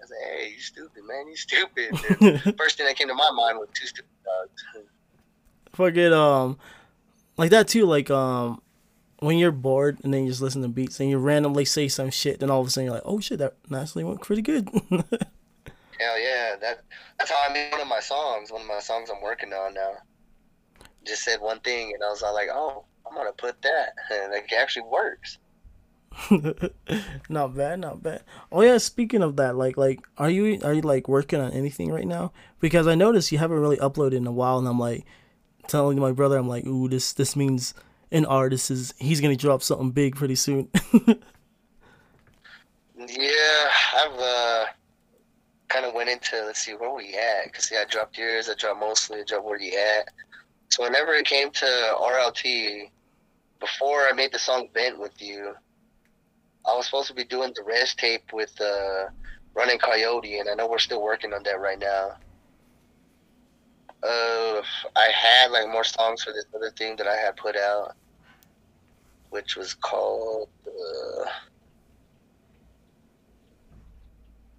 I 0.01 0.03
was 0.03 0.11
like, 0.11 0.39
"Hey, 0.39 0.53
you 0.55 0.61
stupid, 0.61 1.03
man. 1.07 1.29
You 1.29 1.37
stupid." 1.37 1.91
And 2.21 2.57
first 2.59 2.77
thing 2.77 2.87
that 2.87 2.97
came 2.97 3.09
to 3.09 3.15
my 3.15 3.31
mind 3.31 3.59
was 3.59 3.69
two 3.75 3.87
stupid 3.87 4.11
dogs. 4.25 4.87
Fucking 5.75 6.13
um, 6.13 6.59
like 7.37 7.51
that 7.51 7.69
too. 7.69 7.87
Like 7.87 8.11
um, 8.11 8.61
when 9.21 9.39
you're 9.39 9.53
bored 9.53 9.99
and 10.03 10.13
then 10.13 10.25
you 10.25 10.31
just 10.31 10.43
listen 10.43 10.63
to 10.63 10.69
beats 10.69 10.99
and 10.99 11.09
you 11.09 11.19
randomly 11.19 11.65
say 11.65 11.89
some 11.89 12.11
shit, 12.11 12.41
then 12.41 12.51
all 12.51 12.61
of 12.61 12.67
a 12.67 12.71
sudden 12.71 12.87
you're 12.87 12.95
like, 12.95 13.03
oh 13.05 13.21
shit, 13.21 13.39
that 13.39 13.55
actually 13.75 14.05
went 14.05 14.23
pretty 14.23 14.43
good. 14.43 14.69
Hell 16.01 16.19
yeah, 16.19 16.57
that 16.61 16.83
that's 17.19 17.31
how 17.31 17.39
I 17.49 17.53
made 17.53 17.71
one 17.73 17.83
of 17.83 17.89
my 17.89 18.01
songs. 18.01 18.51
One 18.51 18.63
of 18.63 18.67
my 18.67 18.81
songs 18.81 19.11
I'm 19.11 19.23
working 19.23 19.53
on 19.53 19.75
now. 19.75 19.93
Just 21.07 21.25
said 21.25 21.41
one 21.41 21.61
thing, 21.61 21.93
and 21.95 22.03
I 22.03 22.09
was 22.09 22.23
all 22.23 22.35
like, 22.35 22.49
"Oh, 22.51 22.85
I'm 23.11 23.17
gonna 23.17 23.33
put 23.33 23.61
that," 23.63 23.95
and 24.13 24.33
like 24.33 24.51
it 24.53 24.57
actually 24.57 24.87
works. 24.87 25.39
not 27.29 27.57
bad, 27.57 27.81
not 27.81 28.03
bad. 28.03 28.23
Oh 28.51 28.63
yeah, 28.63 28.79
speaking 28.79 29.23
of 29.23 29.37
that, 29.37 29.57
like 29.57 29.77
like 29.77 30.01
are 30.19 30.31
you 30.31 30.61
are 30.63 30.75
you 30.75 30.83
like 30.83 31.09
working 31.09 31.41
on 31.41 31.53
anything 31.53 31.91
right 31.93 32.07
now? 32.07 32.33
Because 32.61 32.87
I 32.87 32.95
noticed 32.95 33.33
you 33.33 33.39
haven't 33.39 33.61
really 33.61 33.77
uploaded 33.77 34.15
in 34.15 34.27
a 34.27 34.33
while 34.33 34.59
and 34.59 34.67
I'm 34.67 34.79
like 34.79 35.05
telling 35.69 35.99
my 35.99 36.13
brother 36.13 36.37
I'm 36.37 36.49
like, 36.49 36.67
"Ooh, 36.67 36.89
this 36.89 37.13
this 37.13 37.37
means 37.37 37.75
an 38.11 38.25
artist 38.27 38.71
is 38.71 38.93
he's 38.99 39.21
going 39.21 39.37
to 39.37 39.41
drop 39.41 39.63
something 39.63 39.91
big 39.91 40.17
pretty 40.17 40.35
soon." 40.37 40.69
Yeah, 43.09 43.71
I've 43.97 44.19
uh, 44.19 44.65
kind 45.69 45.87
of 45.87 45.95
went 45.95 46.11
into 46.11 46.43
let's 46.45 46.61
see 46.61 46.73
where 46.73 46.95
we 46.95 47.15
at 47.15 47.45
because 47.45 47.71
yeah, 47.71 47.81
I 47.81 47.85
dropped 47.91 48.19
yours, 48.19 48.49
I 48.51 48.55
dropped 48.55 48.81
mostly, 48.81 49.21
I 49.21 49.25
dropped 49.25 49.47
where 49.47 49.61
you 49.61 49.77
at. 49.77 50.09
So 50.69 50.85
whenever 50.85 51.15
it 51.15 51.25
came 51.25 51.51
to 51.51 51.65
RLT, 51.65 52.91
before 53.61 54.09
I 54.09 54.13
made 54.13 54.33
the 54.33 54.39
song 54.39 54.69
"Bent" 54.73 54.99
with 54.99 55.21
you, 55.21 55.55
I 56.67 56.75
was 56.75 56.87
supposed 56.87 57.09
to 57.09 57.15
be 57.15 57.25
doing 57.25 57.53
the 57.55 57.63
res 57.63 57.95
tape 57.95 58.33
with 58.33 58.59
uh, 58.61 59.11
Running 59.55 59.79
Coyote, 59.79 60.39
and 60.39 60.49
I 60.49 60.55
know 60.55 60.69
we're 60.69 60.79
still 60.79 61.03
working 61.03 61.33
on 61.33 61.43
that 61.45 61.61
right 61.61 61.79
now. 61.79 62.13
Uh, 64.03 64.63
I 64.97 65.09
had 65.15 65.51
like 65.51 65.69
more 65.69 65.85
songs 65.85 66.23
for 66.23 66.33
this 66.33 66.47
other 66.55 66.71
thing 66.71 66.97
that 66.97 67.07
I 67.07 67.17
had 67.17 67.37
put 67.37 67.57
out, 67.57 67.95
which 69.29 69.57
was 69.57 69.75
called. 69.75 70.49
Uh, 70.67 71.25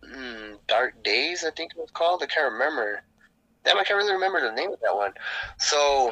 mm, 0.08 0.58
Dark 0.68 1.04
Days, 1.04 1.44
I 1.44 1.52
think 1.52 1.72
it 1.76 1.80
was 1.80 1.90
called. 1.92 2.22
I 2.22 2.28
can't 2.28 2.54
remember. 2.54 3.02
Damn, 3.64 3.78
I 3.78 3.84
can't 3.84 3.98
really 3.98 4.14
remember 4.14 4.42
the 4.42 4.56
name 4.56 4.72
of 4.72 4.80
that 4.82 4.96
one. 4.96 5.14
So, 5.58 6.12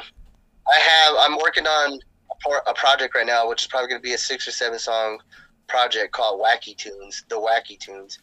I 0.68 0.78
have. 0.78 1.16
I'm 1.18 1.38
working 1.38 1.66
on 1.66 2.00
a, 2.46 2.70
a 2.70 2.74
project 2.74 3.14
right 3.14 3.26
now, 3.26 3.48
which 3.48 3.62
is 3.62 3.68
probably 3.68 3.88
going 3.88 4.00
to 4.00 4.06
be 4.06 4.14
a 4.14 4.18
six 4.18 4.46
or 4.46 4.50
seven 4.50 4.78
song 4.78 5.18
project 5.68 6.12
called 6.12 6.40
Wacky 6.40 6.76
Tunes, 6.76 7.24
the 7.28 7.36
Wacky 7.36 7.78
Tunes, 7.78 8.18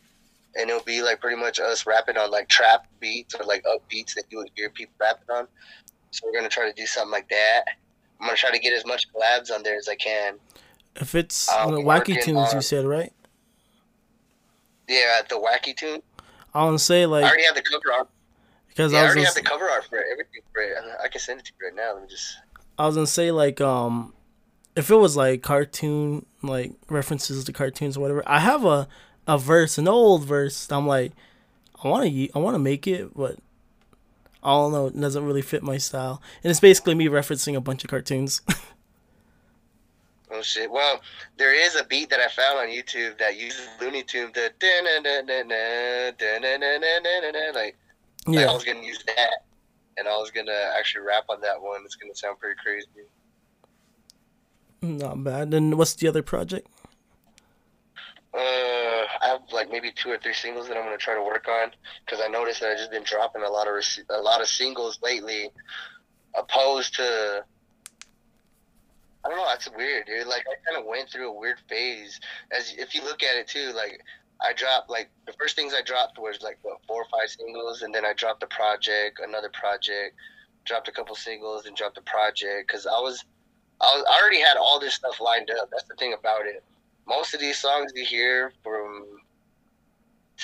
and 0.56 0.70
it'll 0.70 0.84
be 0.84 1.02
like 1.02 1.22
pretty 1.22 1.38
much 1.38 1.60
us 1.60 1.86
rapping 1.86 2.18
on 2.18 2.32
like 2.32 2.50
trap 2.50 2.88
beats 3.00 3.36
or 3.36 3.46
like 3.46 3.64
up 3.72 3.88
beats 3.90 4.16
that 4.16 4.26
you 4.30 4.38
would 4.40 4.50
hear 4.56 4.70
people 4.70 4.94
rapping 5.00 5.36
on. 5.36 5.48
So 6.12 6.26
we're 6.26 6.34
gonna 6.34 6.50
try 6.50 6.68
to 6.68 6.74
do 6.74 6.86
something 6.86 7.12
like 7.12 7.30
that. 7.30 7.64
I'm 8.20 8.28
gonna 8.28 8.38
try 8.38 8.52
to 8.52 8.60
get 8.60 8.74
as 8.74 8.86
much 8.86 9.08
collabs 9.12 9.52
on 9.52 9.64
there 9.64 9.78
as 9.78 9.88
I 9.88 9.96
can. 9.96 10.36
If 10.96 11.14
it's 11.16 11.48
I'll 11.50 11.70
uh, 11.70 11.72
the 11.72 11.82
Wacky 11.82 12.22
Tunes, 12.22 12.54
you 12.54 12.62
said 12.62 12.86
right? 12.86 13.14
Yeah, 14.88 15.22
the 15.28 15.36
wacky 15.36 15.76
tune. 15.76 16.02
I 16.54 16.64
want 16.64 16.78
to 16.78 16.84
say 16.84 17.06
like 17.06 17.24
I 17.24 17.28
already 17.28 17.44
have 17.44 17.56
the 17.56 17.62
cover 17.62 17.94
art. 17.94 18.10
because 18.70 18.92
Yeah, 18.92 19.00
I 19.00 19.02
I 19.02 19.06
already 19.06 19.24
have 19.26 19.36
the 19.36 19.42
cover 19.42 19.70
art 19.70 19.86
for 19.86 19.98
it. 20.00 20.06
Everything 20.12 20.42
for 20.54 20.62
it. 20.62 20.78
I 21.04 21.08
can 21.08 21.20
send 21.20 21.40
it 21.40 21.46
to 21.48 21.52
you 21.60 21.68
right 21.68 21.76
now. 21.76 21.94
Let 21.94 22.04
me 22.04 22.10
just. 22.10 22.38
I 22.78 22.86
was 22.86 22.96
gonna 22.96 23.08
say 23.08 23.32
like 23.32 23.60
um 23.62 24.14
if 24.76 24.90
it 24.92 24.96
was 24.96 25.16
like 25.18 25.42
cartoon 25.42 26.26
like 26.44 26.74
references 26.90 27.44
to 27.44 27.54
cartoons 27.54 27.98
or 27.98 28.02
whatever. 28.02 28.24
I 28.26 28.40
have 28.40 28.66
a 28.66 28.88
a 29.28 29.38
verse, 29.38 29.78
an 29.78 29.88
old 29.88 30.24
verse. 30.26 30.72
I'm 30.72 30.88
like 30.88 31.12
I 31.84 31.88
want 31.88 32.10
to 32.10 32.30
I 32.36 32.40
want 32.40 32.56
to 32.56 32.60
make 32.60 32.88
it, 32.88 33.16
but 33.16 33.38
I 34.44 34.52
don't 34.52 34.72
know. 34.72 34.88
It 34.88 35.00
doesn't 35.00 35.26
really 35.26 35.42
fit 35.42 35.64
my 35.64 35.78
style, 35.78 36.22
and 36.44 36.52
it's 36.52 36.60
basically 36.60 36.96
me 36.96 37.08
referencing 37.08 37.56
a 37.56 37.62
bunch 37.62 37.84
of 37.84 37.90
cartoons. 37.90 38.42
Oh 40.30 40.42
shit! 40.42 40.70
Well, 40.70 41.02
there 41.38 41.54
is 41.54 41.76
a 41.76 41.86
beat 41.86 42.10
that 42.10 42.20
I 42.20 42.28
found 42.28 42.60
on 42.60 42.68
YouTube 42.68 43.18
that 43.18 43.40
uses 43.40 43.68
Looney 43.80 44.04
Tunes. 44.04 44.34
The 44.34 44.52
like, 47.56 47.78
like 48.28 48.46
I 48.46 48.54
was 48.54 48.64
gonna 48.66 48.82
use 48.82 49.02
that, 49.08 49.46
and 49.98 50.08
I 50.08 50.16
was 50.18 50.32
gonna 50.32 50.72
actually 50.78 51.06
rap 51.06 51.26
on 51.30 51.42
that 51.42 51.62
one. 51.62 51.82
It's 51.86 51.96
gonna 51.96 52.16
sound 52.16 52.40
pretty 52.40 52.56
crazy. 52.64 52.88
not 54.82 55.24
bad. 55.24 55.52
Then 55.52 55.76
what's 55.78 55.96
the 55.96 56.08
other 56.08 56.22
project? 56.22 56.68
Uh, 58.34 58.38
I 58.40 59.28
have 59.28 59.42
like 59.52 59.72
maybe 59.72 59.92
two 59.92 60.12
or 60.12 60.18
three 60.18 60.34
singles 60.34 60.68
that 60.68 60.78
I'm 60.78 60.84
gonna 60.84 60.98
try 60.98 61.16
to 61.16 61.24
work 61.24 61.48
on 61.48 61.72
because 62.06 62.22
I 62.24 62.28
noticed 62.28 62.62
that 62.62 62.72
I 62.72 62.76
just 62.76 62.92
been 62.92 63.04
dropping 63.04 63.42
a 63.42 63.50
lot 63.50 63.68
of 63.68 63.74
rec- 63.74 64.06
a 64.10 64.22
lot 64.22 64.42
of 64.42 64.48
singles 64.48 65.00
lately, 65.02 65.50
opposed 66.38 66.96
to. 66.96 67.44
I 69.26 69.30
don't 69.30 69.38
know. 69.38 69.46
That's 69.48 69.70
weird, 69.76 70.06
dude. 70.06 70.28
Like 70.28 70.46
I 70.48 70.56
kind 70.70 70.80
of 70.80 70.88
went 70.88 71.10
through 71.10 71.30
a 71.30 71.34
weird 71.34 71.58
phase. 71.68 72.20
As 72.56 72.74
if 72.78 72.94
you 72.94 73.04
look 73.04 73.24
at 73.24 73.36
it 73.38 73.48
too, 73.48 73.74
like 73.76 74.02
I 74.42 74.54
dropped 74.54 74.90
like 74.90 75.10
the 75.26 75.34
first 75.34 75.56
things 75.56 75.74
I 75.74 75.82
dropped 75.82 76.20
was 76.20 76.42
like 76.42 76.60
what 76.62 76.80
four 76.88 77.02
or 77.02 77.08
five 77.12 77.30
singles, 77.30 77.82
and 77.82 77.94
then 77.94 78.06
I 78.06 78.14
dropped 78.14 78.44
a 78.44 78.48
project, 78.48 79.20
another 79.24 79.50
project, 79.50 80.16
dropped 80.66 80.88
a 80.88 80.92
couple 80.92 81.16
singles, 81.16 81.66
and 81.66 81.76
dropped 81.76 81.98
a 81.98 82.02
project 82.02 82.68
because 82.68 82.86
I 82.86 83.00
was, 83.00 83.24
I 83.82 83.86
was 83.86 84.06
I 84.10 84.22
already 84.22 84.42
had 84.42 84.58
all 84.58 84.80
this 84.80 84.94
stuff 84.94 85.20
lined 85.20 85.50
up. 85.50 85.70
That's 85.72 85.88
the 85.88 85.96
thing 85.96 86.16
about 86.18 86.46
it. 86.46 86.64
Most 87.08 87.34
of 87.34 87.40
these 87.40 87.58
songs 87.58 87.92
you 87.96 88.06
hear 88.06 88.52
from 88.64 89.06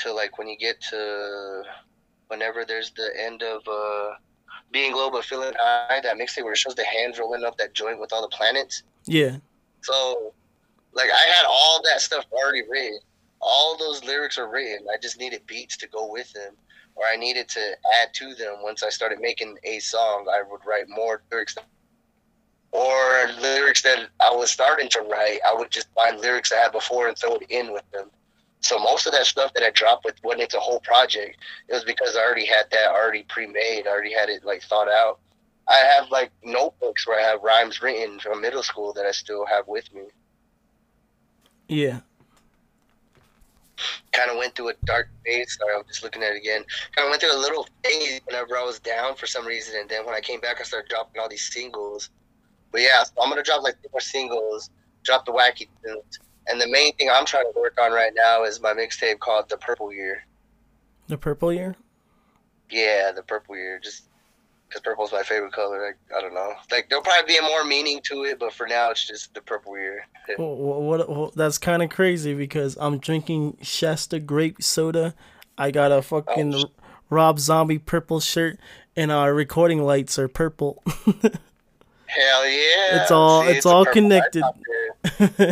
to 0.02 0.12
like 0.12 0.38
when 0.38 0.48
you 0.48 0.58
get 0.58 0.82
to 0.82 1.64
whenever 2.28 2.66
there's 2.66 2.92
the 2.92 3.10
end 3.20 3.44
of 3.44 3.62
uh 3.68 4.16
being 4.72 4.94
low 4.94 5.12
but 5.12 5.24
feeling 5.24 5.54
high 5.60 6.00
that 6.02 6.18
mixtape 6.18 6.44
where 6.44 6.54
it 6.54 6.58
shows 6.58 6.74
the 6.74 6.84
hands 6.84 7.20
rolling 7.20 7.44
up 7.44 7.56
that 7.58 7.74
joint 7.74 8.00
with 8.00 8.12
all 8.12 8.24
the 8.24 8.36
planets. 8.36 8.82
Yeah, 9.06 9.38
so 9.84 10.34
like 10.94 11.10
i 11.10 11.28
had 11.38 11.46
all 11.48 11.82
that 11.84 12.02
stuff 12.02 12.26
already 12.32 12.64
written 12.68 13.00
all 13.44 13.78
those 13.78 14.04
lyrics 14.04 14.38
are 14.38 14.50
written 14.50 14.86
i 14.94 14.98
just 15.02 15.20
needed 15.20 15.46
beats 15.46 15.78
to 15.78 15.88
go 15.88 16.10
with 16.12 16.32
them 16.34 16.54
or 16.96 17.04
i 17.12 17.16
needed 17.16 17.48
to 17.50 17.60
add 18.02 18.14
to 18.14 18.34
them 18.36 18.56
once 18.62 18.84
i 18.84 18.90
started 18.90 19.20
making 19.20 19.58
a 19.64 19.80
song 19.80 20.26
i 20.32 20.42
would 20.50 20.62
write 20.66 20.86
more 20.90 21.22
lyrics 21.32 21.56
or 22.74 23.30
lyrics 23.40 23.84
that 23.84 24.10
I 24.20 24.36
was 24.36 24.52
starting 24.52 24.90
to 24.90 25.02
write, 25.02 25.40
I 25.48 25.54
would 25.54 25.70
just 25.70 25.88
find 25.94 26.20
lyrics 26.20 26.52
I 26.52 26.56
had 26.56 26.72
before 26.72 27.08
and 27.08 27.16
throw 27.16 27.36
it 27.36 27.46
in 27.50 27.72
with 27.72 27.84
them. 27.92 28.10
So 28.62 28.80
most 28.80 29.06
of 29.06 29.14
that 29.14 29.28
stuff 29.28 29.54
that 29.54 29.64
I 29.64 29.70
dropped 29.70 30.06
with 30.06 30.16
when 30.24 30.40
it's 30.40 30.56
a 30.56 30.60
whole 30.60 30.80
project, 30.80 31.38
it 31.70 31.74
was 31.74 31.84
because 31.84 32.16
I 32.16 32.22
already 32.22 32.48
had 32.48 32.66
that 32.72 32.90
already 32.90 33.24
pre-made. 33.30 33.86
I 33.86 33.92
already 33.92 34.14
had 34.14 34.30
it 34.30 34.44
like 34.44 34.64
thought 34.64 34.88
out. 34.88 35.20
I 35.68 35.76
have 35.76 36.10
like 36.10 36.32
notebooks 36.44 37.08
where 37.08 37.20
I 37.20 37.24
have 37.24 37.44
rhymes 37.44 37.82
written 37.82 38.20
from 38.20 38.42
middle 38.42 38.64
school 38.64 38.92
that 38.94 39.06
I 39.06 39.12
still 39.12 39.46
have 39.46 39.68
with 39.68 39.94
me. 39.94 40.04
yeah, 41.68 42.00
Kind 44.12 44.30
of 44.30 44.38
went 44.38 44.56
through 44.56 44.70
a 44.70 44.74
dark 44.86 45.10
phase. 45.26 45.58
Sorry, 45.60 45.76
I'm 45.76 45.84
just 45.88 46.04
looking 46.04 46.22
at 46.24 46.34
it 46.34 46.38
again. 46.38 46.64
Kind 46.96 47.08
of 47.08 47.10
went 47.10 47.22
through 47.22 47.36
a 47.36 47.40
little 47.40 47.68
phase 47.84 48.22
whenever 48.26 48.58
I 48.58 48.64
was 48.64 48.80
down 48.80 49.16
for 49.16 49.26
some 49.26 49.46
reason, 49.46 49.76
and 49.80 49.90
then 49.90 50.06
when 50.06 50.14
I 50.16 50.20
came 50.22 50.40
back, 50.40 50.58
I 50.60 50.64
started 50.64 50.90
dropping 50.90 51.22
all 51.22 51.30
these 51.30 51.52
singles. 51.52 52.10
But 52.72 52.82
yeah, 52.82 53.04
so 53.04 53.14
I'm 53.22 53.30
gonna 53.30 53.44
drop 53.44 53.64
like 53.64 53.82
two 53.82 53.90
more 53.92 54.00
singles, 54.02 54.70
drop 55.04 55.26
the 55.26 55.32
wacky 55.32 55.68
tunes, 55.84 56.20
and 56.48 56.60
the 56.62 56.68
main 56.68 56.96
thing 56.96 57.10
I'm 57.12 57.26
trying 57.26 57.52
to 57.52 57.60
work 57.60 57.80
on 57.82 57.92
right 57.92 58.12
now 58.16 58.44
is 58.44 58.62
my 58.62 58.74
mixtape 58.74 59.20
called 59.20 59.50
The 59.50 59.58
Purple 59.58 59.92
Year. 59.94 60.26
the 61.08 61.18
purple 61.18 61.52
year. 61.54 61.76
Yeah, 62.70 63.12
the 63.12 63.22
Purple 63.24 63.56
Year, 63.58 63.80
just 63.80 64.08
because 64.74 64.82
purple's 64.82 65.12
my 65.12 65.24
favorite 65.24 65.52
color. 65.54 65.86
Like, 65.86 65.98
I 66.18 66.22
don't 66.22 66.34
know, 66.34 66.54
like 66.72 66.90
there'll 66.90 67.04
probably 67.04 67.36
be 67.36 67.42
more 67.42 67.64
meaning 67.64 68.00
to 68.06 68.24
it, 68.24 68.40
but 68.40 68.54
for 68.54 68.68
now 68.68 68.90
it's 68.92 69.06
just 69.08 69.34
the 69.34 69.42
Purple 69.42 69.78
Year. 69.78 70.08
What, 70.38 70.82
what, 70.82 71.10
what 71.10 71.36
that's 71.36 71.58
kind 71.58 71.84
of 71.84 71.90
crazy 71.90 72.34
because 72.34 72.78
I'm 72.80 72.98
drinking 72.98 73.58
Shasta 73.62 74.20
grape 74.20 74.64
soda. 74.64 75.14
I 75.58 75.70
got 75.72 75.92
a 75.92 76.02
fucking 76.02 76.56
Oh. 76.56 76.64
Rob 77.10 77.38
Zombie 77.40 77.78
purple 77.78 78.20
shirt, 78.20 78.58
and 78.96 79.12
our 79.12 79.34
recording 79.36 79.84
lights 79.84 80.18
are 80.18 80.28
purple. 80.28 80.82
Hell 82.06 82.48
yeah! 82.48 83.02
It's 83.02 83.12
all- 83.12 83.48
it's 83.48 83.66
a 83.66 83.70
all 83.70 83.86
connected. 83.86 84.44
you 85.20 85.44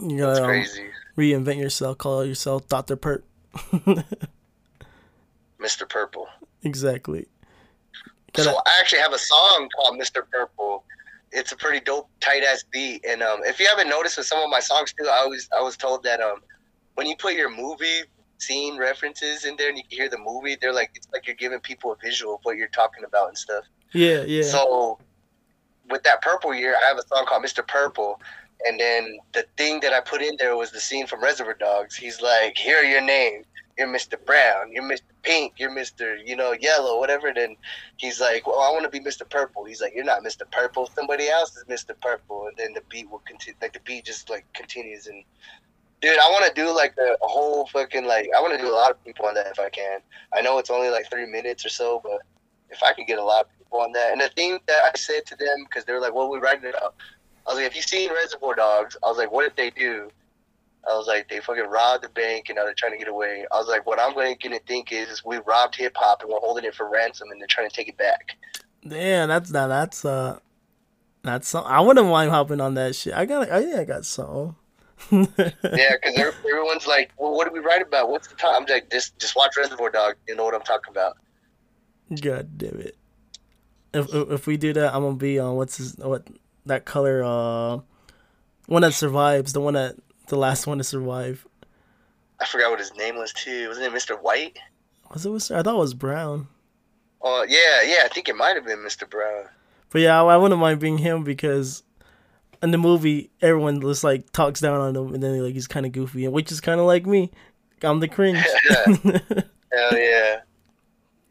It's 0.00 0.20
gotta 0.20 0.40
um, 0.42 0.44
crazy, 0.44 0.86
reinvent 1.16 1.58
yourself. 1.58 1.98
Call 1.98 2.24
yourself 2.24 2.68
Doctor 2.68 2.96
Perp. 2.96 3.22
Mr. 5.60 5.88
Purple. 5.88 6.26
exactly. 6.62 7.26
So 8.36 8.44
Gotta- 8.44 8.62
I 8.66 8.78
actually 8.80 9.00
have 9.00 9.12
a 9.12 9.18
song 9.18 9.68
called 9.76 9.98
Mr. 10.00 10.22
Purple. 10.30 10.84
It's 11.32 11.52
a 11.52 11.56
pretty 11.56 11.80
dope, 11.80 12.08
tight 12.20 12.42
ass 12.44 12.64
beat. 12.70 13.04
And 13.06 13.22
um, 13.22 13.40
if 13.44 13.58
you 13.60 13.66
haven't 13.68 13.88
noticed 13.88 14.16
with 14.18 14.26
some 14.26 14.38
of 14.40 14.50
my 14.50 14.60
songs 14.60 14.92
too, 14.92 15.06
I 15.08 15.18
always 15.18 15.48
I 15.56 15.60
was 15.62 15.76
told 15.76 16.02
that 16.04 16.20
um, 16.20 16.38
when 16.94 17.06
you 17.06 17.16
put 17.16 17.34
your 17.34 17.50
movie 17.54 18.02
scene 18.38 18.78
references 18.78 19.44
in 19.44 19.54
there 19.56 19.68
and 19.68 19.76
you 19.76 19.84
can 19.84 19.98
hear 19.98 20.08
the 20.08 20.18
movie, 20.18 20.56
they're 20.60 20.72
like 20.72 20.90
it's 20.94 21.08
like 21.12 21.26
you're 21.26 21.36
giving 21.36 21.60
people 21.60 21.92
a 21.92 21.96
visual 21.96 22.34
of 22.36 22.40
what 22.44 22.56
you're 22.56 22.68
talking 22.68 23.04
about 23.04 23.28
and 23.28 23.36
stuff. 23.38 23.64
yeah, 23.92 24.22
yeah. 24.22 24.42
So 24.44 24.98
with 25.88 26.02
that 26.04 26.22
purple 26.22 26.54
year, 26.54 26.74
I 26.84 26.88
have 26.88 26.98
a 26.98 27.06
song 27.08 27.26
called 27.26 27.44
Mr. 27.44 27.66
Purple. 27.66 28.20
And 28.66 28.78
then 28.78 29.18
the 29.32 29.44
thing 29.56 29.80
that 29.80 29.92
I 29.92 30.00
put 30.00 30.20
in 30.22 30.36
there 30.38 30.54
was 30.56 30.70
the 30.70 30.80
scene 30.80 31.06
from 31.06 31.22
Reservoir 31.22 31.54
Dogs. 31.54 31.96
He's 31.96 32.20
like, 32.20 32.56
"Here 32.58 32.76
are 32.76 32.84
your 32.84 33.00
names. 33.00 33.46
You're 33.78 33.88
Mr. 33.88 34.22
Brown. 34.24 34.72
You're 34.72 34.82
Mr. 34.82 35.02
Pink. 35.22 35.54
You're 35.56 35.70
Mr. 35.70 36.16
You 36.24 36.36
know 36.36 36.52
Yellow, 36.52 36.98
whatever." 36.98 37.32
Then 37.34 37.56
he's 37.96 38.20
like, 38.20 38.46
"Well, 38.46 38.60
I 38.60 38.70
want 38.70 38.84
to 38.84 38.90
be 38.90 39.00
Mr. 39.00 39.28
Purple." 39.28 39.64
He's 39.64 39.80
like, 39.80 39.94
"You're 39.94 40.04
not 40.04 40.22
Mr. 40.22 40.50
Purple. 40.50 40.90
Somebody 40.94 41.28
else 41.28 41.56
is 41.56 41.64
Mr. 41.64 41.98
Purple." 42.00 42.46
And 42.48 42.56
then 42.56 42.72
the 42.74 42.82
beat 42.88 43.10
will 43.10 43.20
continue. 43.20 43.56
Like 43.62 43.72
the 43.72 43.80
beat 43.80 44.04
just 44.04 44.28
like 44.28 44.44
continues. 44.52 45.06
And 45.06 45.24
dude, 46.00 46.18
I 46.18 46.28
want 46.30 46.46
to 46.46 46.60
do 46.60 46.74
like 46.74 46.94
a, 46.98 47.16
whole 47.22 47.66
fucking 47.66 48.04
like 48.04 48.28
I 48.36 48.40
want 48.40 48.54
to 48.54 48.58
do 48.58 48.68
a 48.70 48.74
lot 48.74 48.90
of 48.90 49.02
people 49.04 49.26
on 49.26 49.34
that 49.34 49.46
if 49.46 49.58
I 49.58 49.68
can. 49.70 50.00
I 50.32 50.40
know 50.40 50.58
it's 50.58 50.70
only 50.70 50.90
like 50.90 51.10
three 51.10 51.26
minutes 51.26 51.64
or 51.64 51.70
so, 51.70 52.00
but 52.02 52.20
if 52.70 52.82
I 52.82 52.92
could 52.92 53.06
get 53.06 53.18
a 53.18 53.24
lot 53.24 53.46
of 53.46 53.58
people 53.58 53.80
on 53.80 53.92
that. 53.92 54.12
And 54.12 54.20
the 54.20 54.28
thing 54.28 54.58
that 54.66 54.82
I 54.84 54.96
said 54.96 55.26
to 55.26 55.36
them, 55.36 55.64
because 55.64 55.84
they 55.84 55.92
were 55.92 56.00
like, 56.00 56.14
"What 56.14 56.30
we're 56.30 56.40
writing 56.40 56.68
it 56.68 56.74
up?" 56.74 56.96
I 57.46 57.50
was 57.50 57.58
like, 57.58 57.66
"If 57.66 57.76
you've 57.76 57.84
seen 57.84 58.10
Reservoir 58.12 58.54
Dogs," 58.54 58.96
I 59.02 59.08
was 59.08 59.18
like, 59.18 59.32
"What 59.32 59.42
did 59.42 59.56
they 59.56 59.70
do?" 59.70 60.10
I 60.88 60.96
was 60.96 61.06
like, 61.06 61.28
"They 61.28 61.40
fucking 61.40 61.64
robbed 61.64 62.04
the 62.04 62.08
bank 62.08 62.48
and 62.48 62.56
now 62.56 62.64
they're 62.64 62.74
trying 62.74 62.92
to 62.92 62.98
get 62.98 63.08
away." 63.08 63.44
I 63.52 63.58
was 63.58 63.68
like, 63.68 63.86
"What 63.86 64.00
I'm 64.00 64.14
going 64.14 64.36
to 64.38 64.60
think 64.66 64.92
is, 64.92 65.24
we 65.24 65.38
robbed 65.38 65.76
hip 65.76 65.96
hop 65.96 66.22
and 66.22 66.30
we're 66.30 66.40
holding 66.40 66.64
it 66.64 66.74
for 66.74 66.88
ransom 66.88 67.28
and 67.30 67.40
they're 67.40 67.48
trying 67.48 67.68
to 67.68 67.74
take 67.74 67.88
it 67.88 67.96
back." 67.96 68.36
Yeah, 68.82 69.26
that's 69.26 69.50
that. 69.50 69.66
That's 69.66 70.04
uh, 70.04 70.38
that's 71.22 71.48
some. 71.48 71.64
I 71.66 71.80
wouldn't 71.80 72.06
mind 72.06 72.30
hopping 72.30 72.60
on 72.60 72.74
that 72.74 72.94
shit. 72.94 73.14
I 73.14 73.26
got. 73.26 73.50
I 73.50 73.62
think 73.62 73.76
I 73.76 73.84
got 73.84 74.04
some. 74.04 74.56
yeah, 75.10 75.26
because 75.32 76.18
everyone's 76.18 76.86
like, 76.86 77.10
"Well, 77.18 77.32
what 77.32 77.46
do 77.46 77.52
we 77.52 77.60
write 77.60 77.82
about? 77.82 78.10
What's 78.10 78.28
the 78.28 78.36
time?" 78.36 78.62
I'm 78.62 78.66
like, 78.66 78.90
"Just, 78.90 79.18
just 79.18 79.36
watch 79.36 79.56
Reservoir 79.56 79.90
Dog. 79.90 80.14
You 80.28 80.36
know 80.36 80.44
what 80.44 80.54
I'm 80.54 80.62
talking 80.62 80.90
about." 80.90 81.16
God 82.20 82.58
damn 82.58 82.80
it! 82.80 82.96
If 83.92 84.14
if 84.14 84.30
if 84.30 84.46
we 84.46 84.56
do 84.56 84.72
that, 84.72 84.94
I'm 84.94 85.02
gonna 85.02 85.16
be 85.16 85.38
on 85.38 85.56
what's 85.56 85.76
his 85.76 85.96
what 85.96 86.26
that 86.66 86.84
color 86.84 87.22
uh, 87.24 87.80
one 88.66 88.82
that 88.82 88.94
survives, 88.94 89.52
the 89.52 89.60
one 89.60 89.74
that 89.74 89.96
the 90.30 90.36
last 90.38 90.66
one 90.66 90.78
to 90.78 90.84
survive. 90.84 91.46
I 92.40 92.46
forgot 92.46 92.70
what 92.70 92.78
his 92.78 92.96
name 92.96 93.16
was 93.16 93.32
too. 93.34 93.68
Wasn't 93.68 93.84
it 93.86 93.92
Mr. 93.92 94.20
White? 94.20 94.58
Was 95.12 95.26
it? 95.26 95.30
Was 95.30 95.50
I 95.50 95.62
thought 95.62 95.74
it 95.74 95.78
was 95.78 95.92
brown. 95.94 96.48
Oh 97.20 97.44
yeah, 97.46 97.82
yeah. 97.82 98.02
I 98.04 98.08
think 98.08 98.28
it 98.28 98.36
might 98.36 98.56
have 98.56 98.64
been 98.64 98.78
Mr. 98.78 99.08
Brown. 99.08 99.44
But 99.90 100.00
yeah, 100.02 100.22
I, 100.22 100.34
I 100.34 100.36
wouldn't 100.38 100.60
mind 100.60 100.80
being 100.80 100.98
him 100.98 101.22
because 101.24 101.82
in 102.62 102.70
the 102.70 102.78
movie 102.78 103.30
everyone 103.42 103.80
just 103.80 104.04
like 104.04 104.30
talks 104.32 104.60
down 104.60 104.80
on 104.80 104.96
him, 104.96 105.12
and 105.12 105.22
then 105.22 105.42
like 105.42 105.52
he's 105.54 105.66
kind 105.66 105.84
of 105.84 105.92
goofy, 105.92 106.24
and 106.24 106.32
which 106.32 106.50
is 106.50 106.60
kind 106.60 106.80
of 106.80 106.86
like 106.86 107.04
me. 107.04 107.30
I'm 107.82 108.00
the 108.00 108.08
cringe. 108.08 108.38
Hell 108.68 109.98
yeah. 109.98 110.40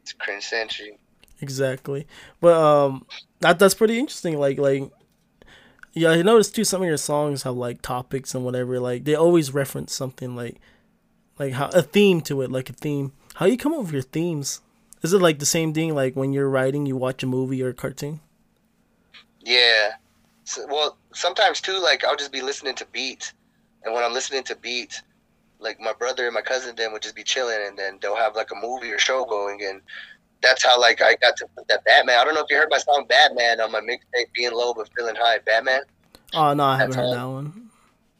It's 0.02 0.12
cringe 0.12 0.44
century. 0.44 0.98
exactly. 1.40 2.06
But 2.40 2.54
um, 2.54 3.06
that 3.40 3.58
that's 3.58 3.74
pretty 3.74 3.98
interesting. 3.98 4.38
Like 4.38 4.58
like. 4.58 4.90
Yeah, 5.92 6.10
I 6.10 6.22
noticed 6.22 6.54
too. 6.54 6.64
Some 6.64 6.82
of 6.82 6.88
your 6.88 6.96
songs 6.96 7.42
have 7.42 7.56
like 7.56 7.82
topics 7.82 8.34
and 8.34 8.44
whatever. 8.44 8.78
Like 8.78 9.04
they 9.04 9.14
always 9.14 9.52
reference 9.52 9.92
something 9.92 10.36
like, 10.36 10.60
like 11.38 11.54
how 11.54 11.68
a 11.70 11.82
theme 11.82 12.20
to 12.22 12.42
it, 12.42 12.50
like 12.50 12.70
a 12.70 12.74
theme. 12.74 13.12
How 13.34 13.46
you 13.46 13.56
come 13.56 13.72
up 13.72 13.80
with 13.80 13.92
your 13.92 14.02
themes? 14.02 14.60
Is 15.02 15.12
it 15.12 15.20
like 15.20 15.38
the 15.38 15.46
same 15.46 15.72
thing? 15.72 15.94
Like 15.94 16.14
when 16.14 16.32
you're 16.32 16.48
writing, 16.48 16.86
you 16.86 16.96
watch 16.96 17.22
a 17.22 17.26
movie 17.26 17.62
or 17.62 17.70
a 17.70 17.74
cartoon? 17.74 18.20
Yeah. 19.40 19.92
So, 20.44 20.66
well, 20.68 20.96
sometimes 21.12 21.60
too, 21.60 21.78
like 21.80 22.04
I'll 22.04 22.16
just 22.16 22.32
be 22.32 22.42
listening 22.42 22.74
to 22.76 22.86
beats, 22.86 23.32
and 23.84 23.94
when 23.94 24.04
I'm 24.04 24.12
listening 24.12 24.42
to 24.44 24.56
beats, 24.56 25.02
like 25.58 25.80
my 25.80 25.92
brother 25.92 26.26
and 26.26 26.34
my 26.34 26.42
cousin 26.42 26.74
then 26.76 26.92
would 26.92 27.02
just 27.02 27.14
be 27.16 27.22
chilling, 27.22 27.58
and 27.66 27.78
then 27.78 27.98
they'll 28.00 28.16
have 28.16 28.36
like 28.36 28.50
a 28.50 28.60
movie 28.60 28.90
or 28.90 28.98
show 28.98 29.24
going, 29.24 29.62
and 29.62 29.80
that's 30.42 30.64
how 30.64 30.80
like 30.80 31.02
I 31.02 31.16
got 31.16 31.36
to 31.36 31.46
put 31.56 31.68
that 31.68 31.84
Batman. 31.84 32.18
I 32.18 32.24
don't 32.24 32.34
know 32.34 32.40
if 32.40 32.46
you 32.50 32.56
heard 32.56 32.68
my 32.70 32.78
song 32.78 33.06
Batman 33.08 33.60
on 33.60 33.72
my 33.72 33.80
mixtape, 33.80 34.32
being 34.34 34.52
low 34.52 34.74
but 34.74 34.88
feeling 34.96 35.16
high. 35.16 35.38
Batman. 35.38 35.82
Oh 36.34 36.54
no, 36.54 36.64
I 36.64 36.76
haven't 36.76 36.96
That's 36.96 37.08
heard 37.08 37.16
that 37.16 37.24
one. 37.24 37.70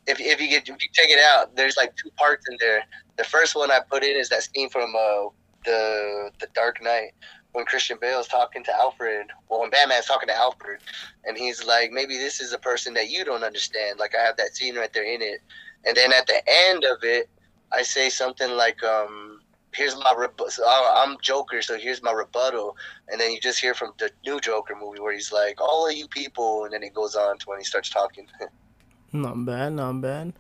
If 0.07 0.21
if 0.21 0.41
you 0.41 0.49
get 0.49 0.69
if 0.69 0.83
you 0.83 0.89
check 0.93 1.09
it 1.09 1.19
out, 1.19 1.57
there's 1.57 1.77
like 1.77 1.95
two 1.97 2.11
parts 2.17 2.49
in 2.49 2.57
there. 2.61 2.85
The 3.17 3.25
first 3.25 3.55
one 3.55 3.71
I 3.71 3.81
put 3.89 4.03
in 4.03 4.17
is 4.17 4.29
that 4.31 4.43
scene 4.43 4.69
from 4.69 4.95
uh, 4.95 5.29
the 5.65 6.31
the 6.41 6.49
Dark 6.55 6.83
Knight 6.83 7.13
when 7.53 7.65
Christian 7.65 7.99
Bale's 8.01 8.29
talking 8.29 8.65
to 8.65 8.75
Alfred. 8.75 9.27
Well, 9.49 9.61
when 9.61 9.71
Batman's 9.71 10.07
talking 10.07 10.29
to 10.29 10.37
Alfred, 10.37 10.81
and 11.25 11.37
he's 11.37 11.65
like, 11.65 11.91
maybe 11.91 12.17
this 12.17 12.41
is 12.41 12.53
a 12.53 12.59
person 12.59 12.95
that 12.95 13.11
you 13.11 13.25
don't 13.25 13.45
understand. 13.45 13.99
Like 13.99 14.15
I 14.19 14.25
have 14.25 14.37
that 14.37 14.57
scene 14.57 14.77
right 14.77 14.93
there 14.93 15.05
in 15.05 15.23
it, 15.23 15.41
and 15.87 15.97
then 15.97 16.13
at 16.13 16.27
the 16.27 16.43
end 16.69 16.85
of 16.85 16.99
it, 17.03 17.29
I 17.73 17.83
say 17.83 18.09
something 18.09 18.51
like, 18.51 18.83
um, 18.83 19.40
"Here's 19.73 19.97
my 19.97 20.13
rebuttal. 20.17 20.51
So, 20.51 20.65
I'm 20.67 21.17
Joker, 21.23 21.63
so 21.63 21.79
here's 21.79 22.03
my 22.03 22.13
rebuttal." 22.13 22.77
And 23.09 23.21
then 23.21 23.33
you 23.33 23.41
just 23.41 23.61
hear 23.61 23.75
from 23.75 23.93
the 23.99 24.11
new 24.27 24.41
Joker 24.41 24.75
movie 24.75 25.01
where 25.01 25.13
he's 25.13 25.33
like, 25.33 25.61
"All 25.61 25.87
of 25.89 25.95
you 25.95 26.09
people," 26.09 26.65
and 26.65 26.73
then 26.73 26.83
it 26.83 26.95
goes 26.95 27.15
on 27.15 27.39
to 27.39 27.49
when 27.49 27.59
he 27.59 27.65
starts 27.65 27.91
talking. 27.91 28.27
Not 29.13 29.45
bad, 29.45 29.73
not 29.73 30.01
bad. 30.01 30.33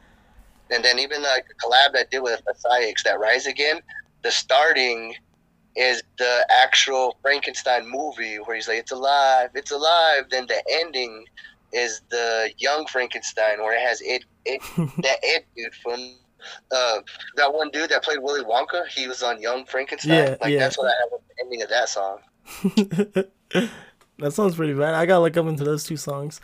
And 0.70 0.84
then 0.84 1.00
even 1.00 1.22
like 1.22 1.48
the 1.48 1.54
collab 1.54 1.92
that 1.94 2.12
did 2.12 2.20
with 2.20 2.40
Psyx, 2.46 3.02
that 3.02 3.18
Rise 3.18 3.46
Again, 3.46 3.80
the 4.22 4.30
starting 4.30 5.16
is 5.74 6.02
the 6.18 6.46
actual 6.56 7.16
Frankenstein 7.22 7.88
movie 7.88 8.36
where 8.36 8.54
he's 8.54 8.68
like, 8.68 8.78
"It's 8.78 8.92
alive, 8.92 9.50
it's 9.54 9.72
alive." 9.72 10.26
Then 10.30 10.46
the 10.46 10.62
ending 10.70 11.26
is 11.72 12.02
the 12.10 12.52
young 12.58 12.86
Frankenstein 12.86 13.58
where 13.58 13.74
it 13.74 13.80
has 13.80 14.00
it, 14.00 14.24
it 14.44 14.60
that 15.02 15.18
it 15.22 15.46
dude 15.56 15.74
from 15.74 16.16
uh, 16.70 16.98
that 17.36 17.52
one 17.52 17.70
dude 17.70 17.90
that 17.90 18.02
played 18.02 18.18
Willy 18.20 18.42
Wonka. 18.42 18.86
He 18.88 19.08
was 19.08 19.22
on 19.22 19.40
Young 19.40 19.64
Frankenstein. 19.64 20.12
Yeah, 20.12 20.36
like 20.40 20.52
yeah. 20.52 20.58
that's 20.58 20.78
what 20.78 20.88
I 20.88 20.94
have 21.00 21.08
with 21.12 21.22
the 21.28 21.44
ending 21.44 21.62
of 21.62 21.68
that 21.68 21.88
song. 21.88 22.18
that 24.18 24.32
sounds 24.32 24.56
pretty 24.56 24.74
bad. 24.74 24.94
I 24.94 25.06
gotta 25.06 25.20
look 25.20 25.36
up 25.36 25.46
into 25.46 25.64
those 25.64 25.84
two 25.84 25.96
songs. 25.96 26.40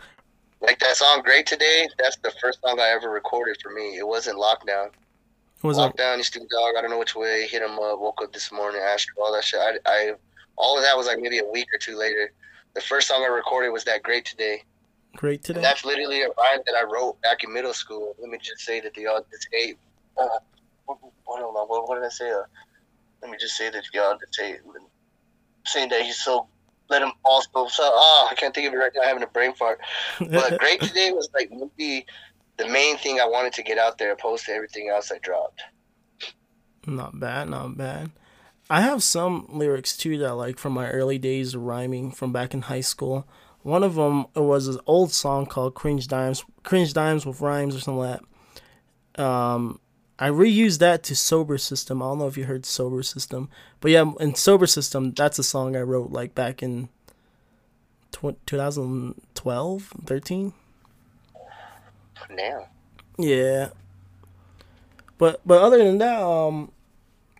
Like 0.61 0.79
that 0.79 0.95
song 0.95 1.21
"Great 1.23 1.45
Today." 1.45 1.87
That's 1.99 2.17
the 2.17 2.31
first 2.41 2.59
song 2.61 2.79
I 2.79 2.89
ever 2.89 3.09
recorded 3.09 3.57
for 3.61 3.71
me. 3.71 3.97
It 3.97 4.07
wasn't 4.07 4.37
Lockdown. 4.37 4.87
It 4.87 5.63
was? 5.63 5.77
Lockdown, 5.77 6.17
you 6.17 6.23
stupid 6.23 6.49
dog. 6.49 6.73
I 6.77 6.81
don't 6.81 6.91
know 6.91 6.99
which 6.99 7.15
way. 7.15 7.47
Hit 7.49 7.61
him 7.61 7.79
up. 7.79 7.99
Woke 7.99 8.21
up 8.23 8.33
this 8.33 8.51
morning. 8.51 8.81
Asked 8.83 9.11
for 9.15 9.23
all 9.23 9.33
that 9.33 9.43
shit. 9.43 9.59
I, 9.59 9.77
I, 9.85 10.13
all 10.55 10.77
of 10.77 10.83
that 10.83 10.95
was 10.95 11.07
like 11.07 11.19
maybe 11.19 11.39
a 11.39 11.45
week 11.45 11.67
or 11.73 11.79
two 11.79 11.97
later. 11.97 12.31
The 12.73 12.81
first 12.81 13.07
song 13.07 13.23
I 13.23 13.27
recorded 13.27 13.71
was 13.71 13.83
that 13.85 14.03
"Great 14.03 14.25
Today," 14.25 14.63
Great 15.15 15.39
and 15.39 15.43
today. 15.45 15.61
that's 15.61 15.83
literally 15.83 16.21
a 16.21 16.27
rhyme 16.27 16.59
that 16.65 16.75
I 16.75 16.83
wrote 16.83 17.19
back 17.21 17.43
in 17.43 17.51
middle 17.51 17.73
school. 17.73 18.15
Let 18.19 18.29
me 18.29 18.37
just 18.37 18.59
say 18.59 18.79
that 18.81 18.93
the 18.93 19.07
audience 19.07 19.47
hate. 19.51 19.77
Uh, 20.19 20.27
hold 20.87 21.55
on, 21.55 21.67
what, 21.67 21.87
what 21.87 21.95
did 21.95 22.05
I 22.05 22.09
say? 22.09 22.29
Uh, 22.29 22.43
let 23.21 23.31
me 23.31 23.37
just 23.39 23.55
say 23.55 23.69
that 23.69 23.83
the 23.91 23.99
audience 23.99 24.37
hate. 24.37 24.59
Saying 25.65 25.89
that 25.89 26.01
he's 26.03 26.23
so 26.23 26.47
let 26.89 27.01
him 27.01 27.11
fall 27.23 27.41
so. 27.41 27.83
oh, 27.83 28.27
I 28.31 28.35
can't 28.35 28.53
think 28.53 28.67
of 28.67 28.73
it 28.73 28.77
right 28.77 28.91
now. 28.95 29.01
I'm 29.01 29.07
having 29.07 29.23
a 29.23 29.27
brain 29.27 29.53
fart. 29.53 29.79
But 30.19 30.57
"Great 30.59 30.81
Today" 30.81 31.11
was 31.11 31.29
like 31.33 31.51
maybe 31.51 32.05
the 32.57 32.67
main 32.67 32.97
thing 32.97 33.19
I 33.19 33.27
wanted 33.27 33.53
to 33.53 33.63
get 33.63 33.77
out 33.77 33.97
there, 33.97 34.11
opposed 34.11 34.45
to 34.45 34.53
everything 34.53 34.89
else 34.89 35.11
I 35.11 35.19
dropped. 35.19 35.61
Not 36.85 37.19
bad, 37.19 37.49
not 37.49 37.77
bad. 37.77 38.11
I 38.69 38.81
have 38.81 39.03
some 39.03 39.47
lyrics 39.49 39.95
too 39.95 40.17
that 40.17 40.27
I 40.27 40.31
like 40.31 40.57
from 40.57 40.73
my 40.73 40.89
early 40.89 41.17
days 41.17 41.55
rhyming 41.55 42.11
from 42.11 42.31
back 42.31 42.53
in 42.53 42.63
high 42.63 42.81
school. 42.81 43.27
One 43.61 43.83
of 43.83 43.95
them 43.95 44.27
was 44.35 44.67
an 44.67 44.79
old 44.85 45.11
song 45.11 45.45
called 45.45 45.75
"Cringe 45.75 46.07
Dimes," 46.07 46.43
"Cringe 46.63 46.93
Dimes" 46.93 47.25
with 47.25 47.41
rhymes 47.41 47.75
or 47.75 47.79
something 47.79 47.99
like 47.99 48.19
that. 49.15 49.23
Um, 49.23 49.79
I 50.19 50.29
reused 50.29 50.79
that 50.79 51.03
to 51.03 51.15
"Sober 51.15 51.57
System." 51.57 52.01
I 52.01 52.05
don't 52.05 52.19
know 52.19 52.27
if 52.27 52.37
you 52.37 52.45
heard 52.45 52.65
"Sober 52.65 53.03
System," 53.03 53.49
but 53.81 53.91
yeah, 53.91 54.11
in 54.19 54.35
"Sober 54.35 54.67
System," 54.67 55.11
that's 55.13 55.39
a 55.39 55.43
song 55.43 55.75
I 55.75 55.81
wrote 55.81 56.11
like 56.11 56.33
back 56.33 56.63
in 56.63 56.89
tw- 58.11 58.45
2012, 58.45 59.93
13. 60.05 60.53
Now. 62.29 62.67
Yeah. 63.17 63.69
But 65.17 65.41
but 65.45 65.61
other 65.61 65.77
than 65.77 65.97
that, 65.99 66.21
um, 66.21 66.71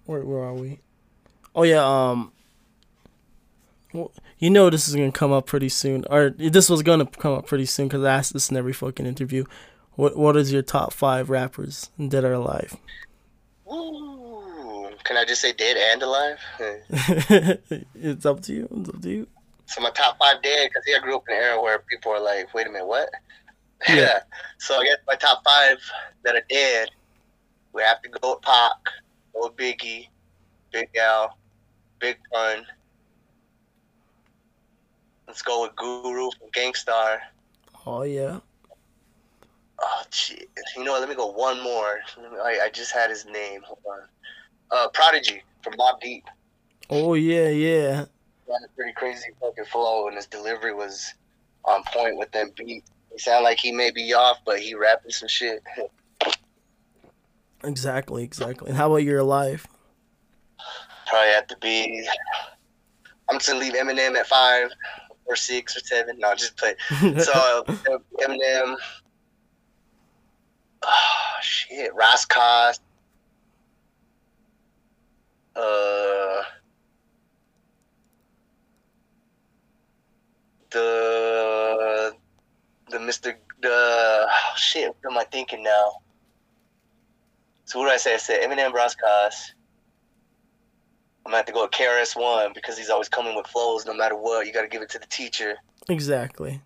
where 0.05 0.21
where 0.21 0.43
are 0.43 0.53
we? 0.53 0.79
Oh 1.55 1.63
yeah, 1.63 1.83
um, 1.83 2.31
well, 3.93 4.11
you 4.39 4.49
know 4.49 4.69
this 4.69 4.87
is 4.87 4.95
gonna 4.95 5.11
come 5.11 5.31
up 5.31 5.45
pretty 5.45 5.69
soon, 5.69 6.05
or 6.09 6.29
this 6.29 6.69
was 6.69 6.81
gonna 6.81 7.05
come 7.05 7.33
up 7.33 7.47
pretty 7.47 7.65
soon 7.65 7.87
because 7.87 8.03
I 8.03 8.13
asked 8.13 8.33
this 8.33 8.49
in 8.49 8.57
every 8.57 8.73
fucking 8.73 9.05
interview. 9.05 9.43
What 9.97 10.15
what 10.15 10.37
is 10.37 10.53
your 10.53 10.61
top 10.61 10.93
five 10.93 11.31
rappers 11.31 11.89
dead 11.97 12.23
or 12.23 12.33
alive? 12.33 12.77
Ooh. 13.67 14.89
Can 15.03 15.17
I 15.17 15.25
just 15.25 15.41
say 15.41 15.53
dead 15.53 15.75
and 15.75 16.03
alive? 16.03 16.37
it's 17.95 18.25
up 18.25 18.41
to 18.41 18.53
you. 18.53 18.67
It's 18.71 18.89
up 18.89 19.01
to 19.01 19.09
you. 19.09 19.27
so 19.65 19.81
my 19.81 19.89
top 19.89 20.19
five 20.19 20.43
dead, 20.43 20.69
because 20.69 20.83
yeah, 20.85 20.97
I 20.97 20.99
grew 20.99 21.15
up 21.15 21.23
in 21.27 21.35
an 21.35 21.41
era 21.41 21.61
where 21.61 21.79
people 21.79 22.11
are 22.11 22.21
like, 22.21 22.53
wait 22.53 22.67
a 22.67 22.69
minute, 22.69 22.87
what? 22.87 23.09
Yeah. 23.89 23.95
Yeah. 23.95 24.19
So 24.59 24.75
I 24.75 24.83
guess 24.83 24.97
my 25.07 25.15
top 25.15 25.43
five 25.43 25.77
that 26.23 26.35
are 26.35 26.45
dead, 26.47 26.89
we 27.73 27.81
have 27.81 28.01
to 28.03 28.09
go 28.09 28.35
with 28.35 28.43
Pac, 28.43 28.73
go 29.33 29.47
with 29.47 29.55
Biggie, 29.55 30.09
Big 30.71 30.89
L, 30.95 31.35
Big 31.99 32.17
Pun. 32.31 32.65
Let's 35.27 35.41
go 35.41 35.63
with 35.63 35.75
Guru 35.75 36.29
from 36.37 36.49
Gang 36.53 36.75
Starr. 36.75 37.19
Oh 37.85 38.03
yeah. 38.03 38.41
Oh 39.79 40.03
shit! 40.09 40.49
You 40.75 40.83
know 40.83 40.93
what? 40.93 41.01
Let 41.01 41.09
me 41.09 41.15
go 41.15 41.27
one 41.27 41.61
more. 41.63 41.99
I, 42.43 42.59
I 42.63 42.69
just 42.73 42.91
had 42.91 43.09
his 43.09 43.25
name. 43.25 43.61
Hold 43.63 43.79
on. 43.85 43.99
Uh, 44.71 44.87
Prodigy 44.89 45.43
from 45.63 45.73
Mobb 45.73 45.99
Deep. 46.01 46.25
Oh 46.89 47.13
yeah, 47.13 47.49
yeah. 47.49 48.05
He 48.45 48.53
had 48.53 48.61
a 48.65 48.75
pretty 48.75 48.93
crazy 48.93 49.29
fucking 49.39 49.65
flow, 49.65 50.07
and 50.07 50.15
his 50.15 50.25
delivery 50.25 50.73
was 50.73 51.13
on 51.65 51.83
point 51.93 52.17
with 52.17 52.31
them 52.31 52.51
beat. 52.55 52.83
He 53.11 53.19
sounded 53.19 53.43
like 53.43 53.59
he 53.59 53.71
may 53.71 53.91
be 53.91 54.13
off, 54.13 54.37
but 54.45 54.59
he 54.59 54.73
rapping 54.73 55.11
some 55.11 55.27
shit. 55.27 55.63
Exactly, 57.63 58.23
exactly. 58.23 58.69
And 58.69 58.77
how 58.77 58.87
about 58.87 59.03
your 59.03 59.23
life? 59.23 59.67
Probably 61.07 61.29
have 61.29 61.47
to 61.47 61.57
be. 61.57 62.07
I'm 63.29 63.37
just 63.37 63.49
gonna 63.49 63.59
leave 63.59 63.73
Eminem 63.73 64.15
at 64.15 64.27
five 64.27 64.69
or 65.25 65.35
six 65.35 65.75
or 65.75 65.81
seven. 65.81 66.17
No, 66.19 66.33
just 66.35 66.57
play. 66.57 66.75
So 67.19 67.63
uh, 67.67 67.97
Eminem. 68.21 68.75
Oh 70.87 71.33
shit, 71.41 71.93
Ras 71.93 72.25
Kass. 72.25 72.79
Uh. 75.55 76.43
The 80.71 82.15
the 82.89 82.97
Mr. 82.97 83.35
the 83.61 83.69
oh, 83.71 84.53
shit. 84.55 84.95
What 85.01 85.11
am 85.11 85.17
I 85.17 85.23
thinking 85.25 85.63
now? 85.63 85.99
So 87.65 87.79
what 87.79 87.85
did 87.85 87.93
I 87.93 87.97
say? 87.97 88.13
I 88.13 88.17
said 88.17 88.41
Eminem, 88.41 88.73
Ras 88.73 88.95
Kass. 88.95 89.53
I'm 91.25 91.31
gonna 91.31 91.37
have 91.37 91.45
to 91.47 91.51
go 91.51 91.63
with 91.63 91.71
KRS 91.71 92.15
One 92.15 92.53
because 92.53 92.77
he's 92.77 92.89
always 92.89 93.09
coming 93.09 93.35
with 93.35 93.47
flows 93.47 93.85
no 93.85 93.93
matter 93.93 94.15
what. 94.15 94.47
You 94.47 94.53
gotta 94.53 94.69
give 94.69 94.81
it 94.81 94.89
to 94.91 94.99
the 94.99 95.07
teacher. 95.07 95.55
exactly. 95.89 96.61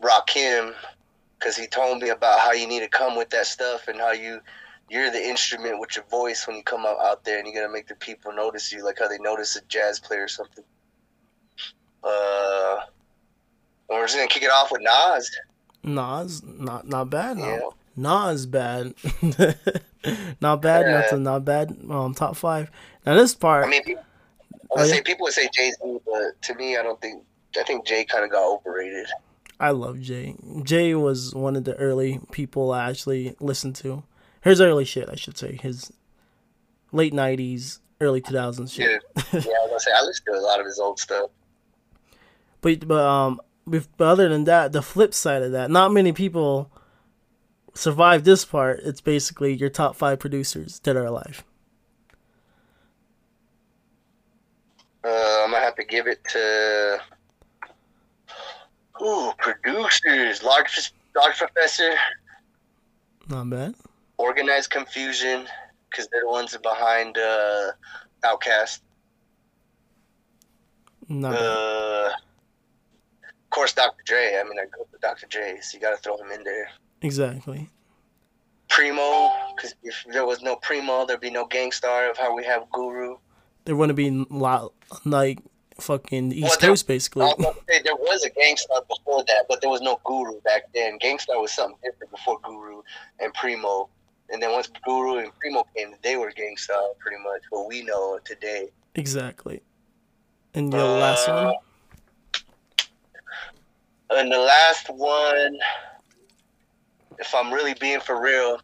Rock 0.00 0.30
him 0.30 0.74
because 1.38 1.56
he 1.56 1.66
told 1.66 2.02
me 2.02 2.08
about 2.10 2.40
how 2.40 2.52
you 2.52 2.66
need 2.66 2.80
to 2.80 2.88
come 2.88 3.16
with 3.16 3.30
that 3.30 3.46
stuff 3.46 3.88
and 3.88 3.98
how 3.98 4.12
you 4.12 4.40
you're 4.88 5.10
the 5.10 5.24
instrument 5.24 5.80
with 5.80 5.96
your 5.96 6.04
voice 6.06 6.46
when 6.46 6.56
you 6.56 6.62
come 6.62 6.86
out, 6.86 6.98
out 7.00 7.24
there 7.24 7.38
and 7.38 7.46
you're 7.46 7.60
gonna 7.60 7.72
make 7.72 7.88
the 7.88 7.94
people 7.96 8.32
notice 8.32 8.72
you 8.72 8.84
like 8.84 8.98
how 8.98 9.08
they 9.08 9.18
notice 9.18 9.56
a 9.56 9.60
jazz 9.62 9.98
player 9.98 10.24
or 10.24 10.28
something. 10.28 10.64
Uh, 12.04 12.76
we're 13.88 14.04
just 14.04 14.16
gonna 14.16 14.28
kick 14.28 14.42
it 14.42 14.50
off 14.50 14.70
with 14.70 14.82
Nas. 14.82 15.30
Nas, 15.82 16.42
not 16.42 16.86
not 16.86 17.10
bad. 17.10 17.38
Yeah. 17.38 17.58
No. 17.96 18.30
Nas 18.30 18.46
bad. 18.46 18.94
not 20.40 20.62
bad. 20.62 20.86
Yeah. 20.86 21.00
Nothing. 21.00 21.22
Not 21.22 21.44
bad. 21.44 21.76
Um, 21.90 22.14
top 22.14 22.36
five. 22.36 22.70
Now 23.04 23.14
this 23.14 23.34
part. 23.34 23.66
I 23.66 23.68
mean, 23.68 23.82
people, 23.82 24.02
I 24.02 24.56
Oh, 24.70 24.80
would 24.80 24.88
yeah? 24.88 24.94
say 24.94 25.02
people 25.02 25.24
would 25.24 25.32
say 25.32 25.48
Jay 25.52 25.70
Z, 25.70 25.98
but 26.04 26.42
to 26.42 26.54
me, 26.54 26.76
I 26.76 26.82
don't 26.82 27.00
think. 27.00 27.22
I 27.58 27.62
think 27.62 27.86
Jay 27.86 28.04
kind 28.04 28.22
of 28.24 28.30
got 28.30 28.44
overrated. 28.44 29.06
I 29.58 29.70
love 29.70 30.00
Jay. 30.00 30.36
Jay 30.62 30.94
was 30.94 31.34
one 31.34 31.56
of 31.56 31.64
the 31.64 31.74
early 31.76 32.20
people 32.30 32.72
I 32.72 32.88
actually 32.88 33.36
listened 33.40 33.74
to. 33.76 34.04
His 34.42 34.60
early 34.60 34.84
shit, 34.84 35.08
I 35.08 35.16
should 35.16 35.38
say. 35.38 35.56
His 35.56 35.92
late 36.92 37.12
'90s, 37.12 37.78
early 38.00 38.20
2000s 38.20 38.72
shit. 38.72 39.02
Yeah, 39.16 39.22
yeah. 39.32 39.32
I 39.32 39.36
was 39.36 39.44
gonna 39.68 39.80
say 39.80 39.90
I 39.96 40.02
listened 40.02 40.26
to 40.26 40.38
a 40.38 40.40
lot 40.40 40.60
of 40.60 40.66
his 40.66 40.78
old 40.78 40.98
stuff. 41.00 41.30
But 42.60 42.86
but 42.86 43.04
um, 43.04 43.40
but 43.66 43.86
other 44.00 44.28
than 44.28 44.44
that, 44.44 44.72
the 44.72 44.82
flip 44.82 45.14
side 45.14 45.42
of 45.42 45.52
that, 45.52 45.70
not 45.70 45.92
many 45.92 46.12
people 46.12 46.70
survive 47.74 48.24
this 48.24 48.44
part. 48.44 48.80
It's 48.84 49.00
basically 49.00 49.54
your 49.54 49.70
top 49.70 49.96
five 49.96 50.18
producers 50.18 50.80
that 50.80 50.96
are 50.96 51.04
alive. 51.04 51.44
I'm 55.46 55.52
gonna 55.52 55.64
have 55.64 55.76
to 55.76 55.84
give 55.84 56.08
it 56.08 56.24
to. 56.30 57.00
Ooh, 59.02 59.32
producers. 59.38 60.42
Large, 60.42 60.92
large 61.14 61.36
professor. 61.36 61.94
Not 63.28 63.50
bad. 63.50 63.74
Organized 64.18 64.70
confusion, 64.70 65.46
because 65.90 66.08
they're 66.08 66.22
the 66.22 66.28
ones 66.28 66.56
behind 66.56 67.18
uh, 67.18 67.72
OutKast. 68.24 68.80
Not 71.08 71.32
bad. 71.32 71.42
Uh, 71.42 72.10
of 73.28 73.50
course, 73.50 73.72
Dr. 73.72 74.02
Dre. 74.04 74.38
I 74.40 74.44
mean, 74.44 74.58
I 74.58 74.64
go 74.64 74.86
for 74.90 74.98
Dr. 74.98 75.26
Dre, 75.26 75.58
so 75.60 75.76
you 75.76 75.80
gotta 75.80 75.96
throw 75.96 76.16
him 76.16 76.30
in 76.30 76.44
there. 76.44 76.70
Exactly. 77.02 77.68
Primo, 78.68 79.30
because 79.54 79.74
if 79.82 80.04
there 80.12 80.26
was 80.26 80.42
no 80.42 80.56
Primo, 80.56 81.06
there'd 81.06 81.20
be 81.20 81.30
no 81.30 81.46
Gang 81.46 81.72
Starr 81.72 82.10
of 82.10 82.18
how 82.18 82.34
we 82.34 82.44
have 82.44 82.68
Guru. 82.70 83.16
There 83.64 83.76
wouldn't 83.76 83.96
be 83.96 84.10
lot 84.30 84.72
like 85.04 85.38
fucking 85.80 86.32
East 86.32 86.42
Well, 86.42 86.56
there- 86.60 86.70
Coast 86.70 86.86
basically. 86.86 87.22
Was 87.24 87.56
say 87.68 87.82
there 87.82 87.96
was 87.96 88.24
a 88.24 88.30
Gang 88.30 88.56
Starr 88.56 88.82
before 88.88 89.24
that, 89.24 89.46
but 89.48 89.60
there 89.60 89.70
was 89.70 89.80
no 89.82 90.00
Guru 90.04 90.40
back 90.42 90.62
then. 90.74 90.98
Gang 90.98 91.18
Starr 91.18 91.40
was 91.40 91.52
something 91.52 91.78
different 91.84 92.10
before 92.10 92.38
Guru 92.40 92.82
and 93.20 93.32
Primo. 93.34 93.88
And 94.30 94.42
then 94.42 94.52
once 94.52 94.68
Guru 94.84 95.18
and 95.18 95.30
Primo 95.38 95.64
came, 95.76 95.94
they 96.02 96.16
were 96.16 96.30
Gang 96.32 96.56
Starr 96.56 96.82
pretty 96.98 97.22
much 97.22 97.42
what 97.50 97.68
we 97.68 97.82
know 97.84 98.18
today. 98.24 98.68
Exactly. 98.94 99.62
And 100.54 100.72
last 100.72 101.28
Uh, 101.28 101.52
one? 101.52 101.54
And 104.10 104.30
the 104.32 104.38
last 104.38 104.88
one, 104.88 105.58
if 107.18 107.34
I'm 107.34 107.52
really 107.52 107.74
being 107.74 108.00
for 108.00 108.20
real, 108.20 108.60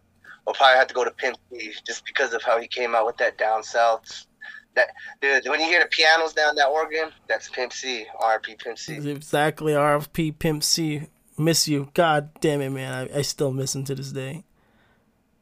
I'll 0.46 0.54
probably 0.54 0.78
have 0.78 0.86
to 0.88 0.94
go 0.94 1.04
to 1.04 1.10
Pimp 1.10 1.36
C 1.52 1.72
just 1.86 2.04
because 2.04 2.32
of 2.32 2.42
how 2.42 2.58
he 2.60 2.66
came 2.66 2.94
out 2.94 3.06
with 3.06 3.16
that 3.18 3.38
down 3.38 3.62
south. 3.62 4.26
That 4.74 4.88
dude, 5.20 5.46
when 5.48 5.60
you 5.60 5.66
hear 5.66 5.80
the 5.80 5.86
pianos 5.86 6.32
down 6.32 6.54
that 6.56 6.68
organ, 6.68 7.10
that's 7.28 7.48
Pimp 7.48 7.72
C, 7.72 8.06
RP 8.20 8.58
Pimp 8.58 8.78
C. 8.78 8.94
Exactly. 9.10 9.72
RFP 9.74 10.38
Pimp 10.38 10.62
C. 10.64 11.02
Miss 11.38 11.68
you. 11.68 11.90
God 11.94 12.30
damn 12.40 12.60
it, 12.60 12.70
man. 12.70 12.92
I, 12.92 13.18
I 13.18 13.22
still 13.22 13.52
miss 13.52 13.74
him 13.74 13.84
to 13.84 13.94
this 13.94 14.12
day. 14.12 14.44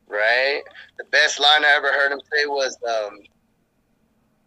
right? 0.09 0.63
The 0.99 1.05
best 1.05 1.39
line 1.41 1.65
I 1.65 1.75
ever 1.77 1.89
heard 1.89 2.13
him 2.13 2.21
say 2.33 2.47
was, 2.47 2.77
um, 2.89 3.19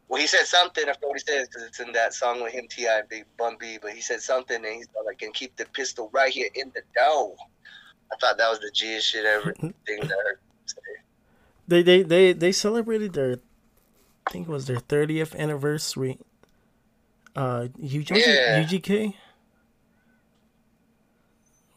well, 0.10 0.19
he 0.19 0.27
said 0.27 0.45
something. 0.45 0.84
I 0.84 0.93
forgot 0.93 1.07
what 1.10 1.22
he 1.22 1.31
said 1.31 1.47
because 1.47 1.64
it's 1.64 1.80
in 1.80 1.91
that 1.93 2.14
song 2.14 2.43
with 2.43 2.53
him, 2.53 2.68
T.I., 2.69 2.99
and 2.99 3.10
Big 3.10 3.26
Bun 3.38 3.55
B. 3.60 3.77
But 3.81 3.91
he 3.91 4.01
said 4.01 4.22
something, 4.22 4.57
and 4.57 4.76
he's 4.76 4.88
like, 5.05 5.22
"And 5.22 5.34
keep 5.34 5.55
the 5.55 5.65
pistol 5.65 6.10
right 6.14 6.31
here 6.31 6.49
in 6.53 6.72
the 6.76 6.81
dough." 6.95 7.35
I 8.11 8.15
thought 8.18 8.38
that 8.38 8.49
was 8.49 8.60
the 8.60 8.69
G 8.73 8.99
shit 8.99 9.26
ever 9.26 9.53
thing 9.60 9.73
that 10.01 10.11
I 10.11 10.23
heard. 10.23 10.39
They 11.68 11.81
they 11.81 12.03
they 12.03 12.34
they 12.34 12.51
celebrated 12.51 13.14
their 13.14 13.39
I 14.27 14.31
think 14.31 14.47
it 14.47 14.51
was 14.51 14.65
their 14.67 14.77
30th 14.77 15.35
anniversary. 15.35 16.17
Uh 17.35 17.67
UG, 17.83 18.09
was 18.11 18.11
it 18.11 18.27
Yeah. 18.27 18.63
UGK? 18.63 19.13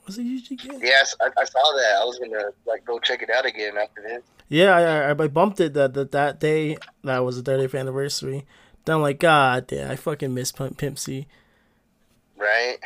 Was 0.07 0.19
it 0.19 0.23
UGK? 0.25 0.79
Yes, 0.83 1.17
I, 1.21 1.27
I 1.27 1.45
saw 1.45 1.73
that. 1.77 1.97
I 2.01 2.05
was 2.05 2.19
gonna 2.19 2.51
like 2.67 2.85
go 2.85 2.99
check 2.99 3.23
it 3.23 3.31
out 3.31 3.45
again 3.47 3.77
after 3.77 4.03
this. 4.03 4.23
Yeah, 4.49 4.77
I, 4.77 5.09
I, 5.09 5.11
I 5.11 5.27
bumped 5.29 5.59
it 5.61 5.75
that, 5.75 5.95
that 5.95 6.13
that 6.13 6.39
day 6.39 6.77
that 7.03 7.19
was 7.25 7.43
the 7.43 7.51
30th 7.51 7.79
anniversary. 7.79 8.47
Then 8.85 8.97
I'm 8.97 9.03
like, 9.03 9.19
God 9.19 9.67
damn, 9.67 9.91
I 9.91 9.97
fucking 9.97 10.33
miss 10.33 10.53
Pimp, 10.53 10.79
Pimp 10.79 10.99
C. 10.99 11.27
Right? 12.37 12.77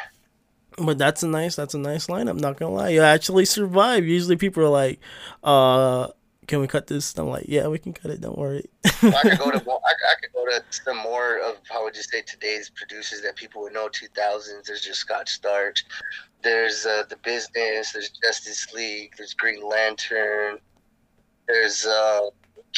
But 0.79 0.97
that's 0.97 1.23
a 1.23 1.27
nice 1.29 1.57
that's 1.57 1.75
a 1.75 1.79
nice 1.79 2.07
lineup, 2.07 2.41
not 2.41 2.57
gonna 2.59 2.73
lie. 2.75 2.89
You 2.91 3.03
actually 3.03 3.45
survive. 3.45 4.07
Usually 4.07 4.37
people 4.37 4.63
are 4.63 4.69
like, 4.69 4.99
uh, 5.45 6.09
can 6.51 6.61
we 6.61 6.67
cut 6.67 6.89
this? 6.89 7.17
I'm 7.17 7.29
like, 7.29 7.45
yeah, 7.47 7.69
we 7.69 7.79
can 7.79 7.93
cut 7.93 8.11
it, 8.11 8.21
don't 8.21 8.37
worry. 8.37 8.69
I 8.85 8.91
could 9.23 9.39
go 9.39 9.53
to 9.53 9.57
I, 9.71 9.93
I 10.11 10.15
could 10.21 10.33
go 10.35 10.45
to 10.47 10.61
some 10.71 10.97
more 10.97 11.39
of 11.39 11.59
how 11.71 11.85
would 11.85 11.95
you 11.95 12.03
say 12.03 12.23
today's 12.23 12.69
producers 12.71 13.23
that 13.23 13.37
people 13.37 13.63
would 13.63 13.73
know 13.73 13.89
2000s. 13.89 14.65
There's 14.65 14.81
just 14.81 14.99
Scott 14.99 15.27
Storch. 15.27 15.85
There's 16.43 16.85
uh, 16.87 17.05
the 17.09 17.17
business. 17.19 17.93
There's 17.93 18.11
Justice 18.25 18.73
League. 18.73 19.13
There's 19.17 19.33
Green 19.33 19.65
Lantern. 19.65 20.59
There's 21.47 21.87
uh, 21.87 22.31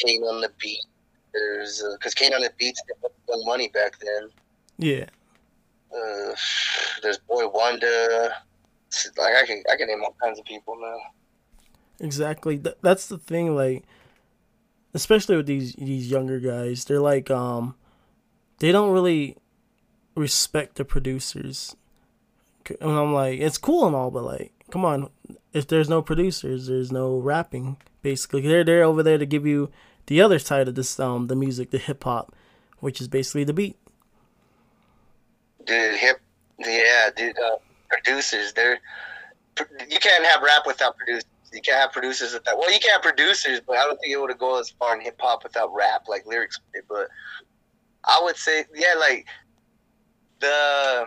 Kane 0.04 0.22
on 0.24 0.42
the 0.42 0.50
beat. 0.60 0.84
There's 1.32 1.82
because 1.98 2.12
Kane 2.12 2.34
on 2.34 2.42
the 2.42 2.52
beats 2.58 2.82
did 2.86 3.10
Young 3.30 3.44
money 3.46 3.68
back 3.68 3.98
then. 4.00 4.28
yeah. 4.76 5.06
Uh, 5.94 6.34
there's 7.02 7.18
Boy 7.18 7.48
Wonder. 7.48 8.32
Like 9.16 9.34
I 9.34 9.46
can 9.46 9.62
I 9.72 9.76
can 9.76 9.88
name 9.88 10.02
all 10.04 10.14
kinds 10.22 10.38
of 10.38 10.44
people 10.44 10.76
now. 10.78 10.98
Exactly. 12.02 12.58
Th- 12.58 12.76
that's 12.82 13.06
the 13.06 13.16
thing. 13.16 13.54
Like, 13.54 13.84
especially 14.92 15.36
with 15.36 15.46
these 15.46 15.72
these 15.74 16.10
younger 16.10 16.40
guys, 16.40 16.84
they're 16.84 17.00
like, 17.00 17.30
um, 17.30 17.76
they 18.58 18.72
don't 18.72 18.90
really 18.90 19.36
respect 20.14 20.76
the 20.76 20.84
producers. 20.84 21.74
And 22.80 22.90
I'm 22.90 23.14
like, 23.14 23.40
it's 23.40 23.58
cool 23.58 23.86
and 23.86 23.96
all, 23.96 24.10
but 24.10 24.24
like, 24.24 24.52
come 24.70 24.84
on. 24.84 25.10
If 25.52 25.66
there's 25.68 25.88
no 25.88 26.02
producers, 26.02 26.66
there's 26.66 26.92
no 26.92 27.18
rapping. 27.18 27.76
Basically, 28.02 28.42
they're 28.42 28.64
they're 28.64 28.84
over 28.84 29.02
there 29.02 29.18
to 29.18 29.26
give 29.26 29.46
you 29.46 29.70
the 30.06 30.20
other 30.20 30.38
side 30.38 30.66
of 30.66 30.74
this, 30.74 30.98
um, 30.98 31.28
the 31.28 31.36
music, 31.36 31.70
the 31.70 31.78
hip 31.78 32.02
hop, 32.02 32.34
which 32.80 33.00
is 33.00 33.06
basically 33.06 33.44
the 33.44 33.52
beat. 33.52 33.76
Dude, 35.64 35.94
hip, 35.94 36.20
yeah, 36.58 37.10
dude. 37.16 37.38
Uh, 37.38 37.56
producers, 37.88 38.52
they're 38.54 38.80
you 39.88 39.98
can't 40.00 40.24
have 40.24 40.42
rap 40.42 40.62
without 40.66 40.96
producers. 40.96 41.24
You 41.52 41.60
can't 41.60 41.78
have 41.78 41.92
producers 41.92 42.32
without. 42.32 42.58
Well, 42.58 42.72
you 42.72 42.78
can't 42.78 42.92
have 42.92 43.02
producers, 43.02 43.60
but 43.66 43.76
I 43.76 43.84
don't 43.84 43.98
think 44.00 44.12
it 44.12 44.20
would 44.20 44.36
go 44.38 44.58
as 44.58 44.70
far 44.70 44.94
in 44.94 45.00
hip 45.02 45.20
hop 45.20 45.42
without 45.42 45.72
rap, 45.74 46.08
like 46.08 46.26
lyrics. 46.26 46.60
But 46.88 47.08
I 48.04 48.20
would 48.22 48.36
say, 48.36 48.64
yeah, 48.74 48.94
like 48.98 49.26
the. 50.40 51.06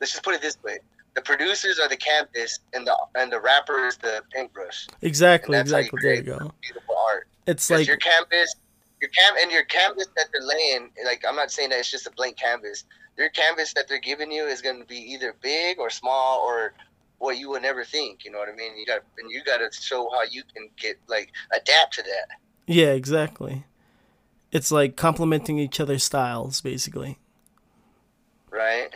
Let's 0.00 0.12
just 0.12 0.24
put 0.24 0.34
it 0.34 0.42
this 0.42 0.58
way: 0.62 0.78
the 1.14 1.22
producers 1.22 1.78
are 1.78 1.88
the 1.88 1.96
canvas, 1.96 2.58
and 2.72 2.86
the 2.86 2.96
and 3.14 3.32
the 3.32 3.40
rapper 3.40 3.86
is 3.86 3.96
the 3.96 4.22
paintbrush. 4.32 4.88
Exactly. 5.02 5.56
You 5.56 5.60
Exactly. 5.60 5.98
There 6.02 6.14
you 6.14 6.22
go. 6.22 6.52
Beautiful 6.60 6.96
art. 7.10 7.28
It's 7.46 7.70
like 7.70 7.86
your 7.86 7.96
canvas, 7.98 8.56
your 9.00 9.10
cam 9.10 9.34
and 9.40 9.50
your 9.50 9.64
canvas 9.64 10.08
that 10.16 10.26
they're 10.32 10.46
laying. 10.46 10.90
Like 11.04 11.24
I'm 11.28 11.36
not 11.36 11.50
saying 11.50 11.70
that 11.70 11.78
it's 11.78 11.90
just 11.90 12.06
a 12.06 12.10
blank 12.10 12.36
canvas. 12.36 12.84
Your 13.16 13.28
canvas 13.30 13.72
that 13.74 13.86
they're 13.88 14.00
giving 14.00 14.32
you 14.32 14.44
is 14.44 14.60
going 14.60 14.80
to 14.80 14.86
be 14.86 14.96
either 14.96 15.36
big 15.40 15.78
or 15.78 15.88
small 15.88 16.40
or 16.40 16.74
what 17.24 17.38
you 17.38 17.50
would 17.50 17.62
never 17.62 17.84
think. 17.84 18.24
You 18.24 18.30
know 18.30 18.38
what 18.38 18.48
I 18.48 18.54
mean? 18.54 18.76
You 18.78 18.86
got 18.86 19.00
and 19.18 19.30
you 19.30 19.42
got 19.44 19.58
to 19.58 19.68
show 19.72 20.08
how 20.10 20.22
you 20.30 20.42
can 20.54 20.68
get 20.76 20.96
like 21.08 21.30
adapt 21.52 21.94
to 21.94 22.02
that. 22.02 22.36
yeah, 22.66 22.92
exactly. 22.92 23.64
It's 24.52 24.70
like 24.70 24.96
complementing 24.96 25.58
each 25.58 25.80
other's 25.80 26.04
styles, 26.04 26.60
basically. 26.60 27.18
Right? 28.50 28.90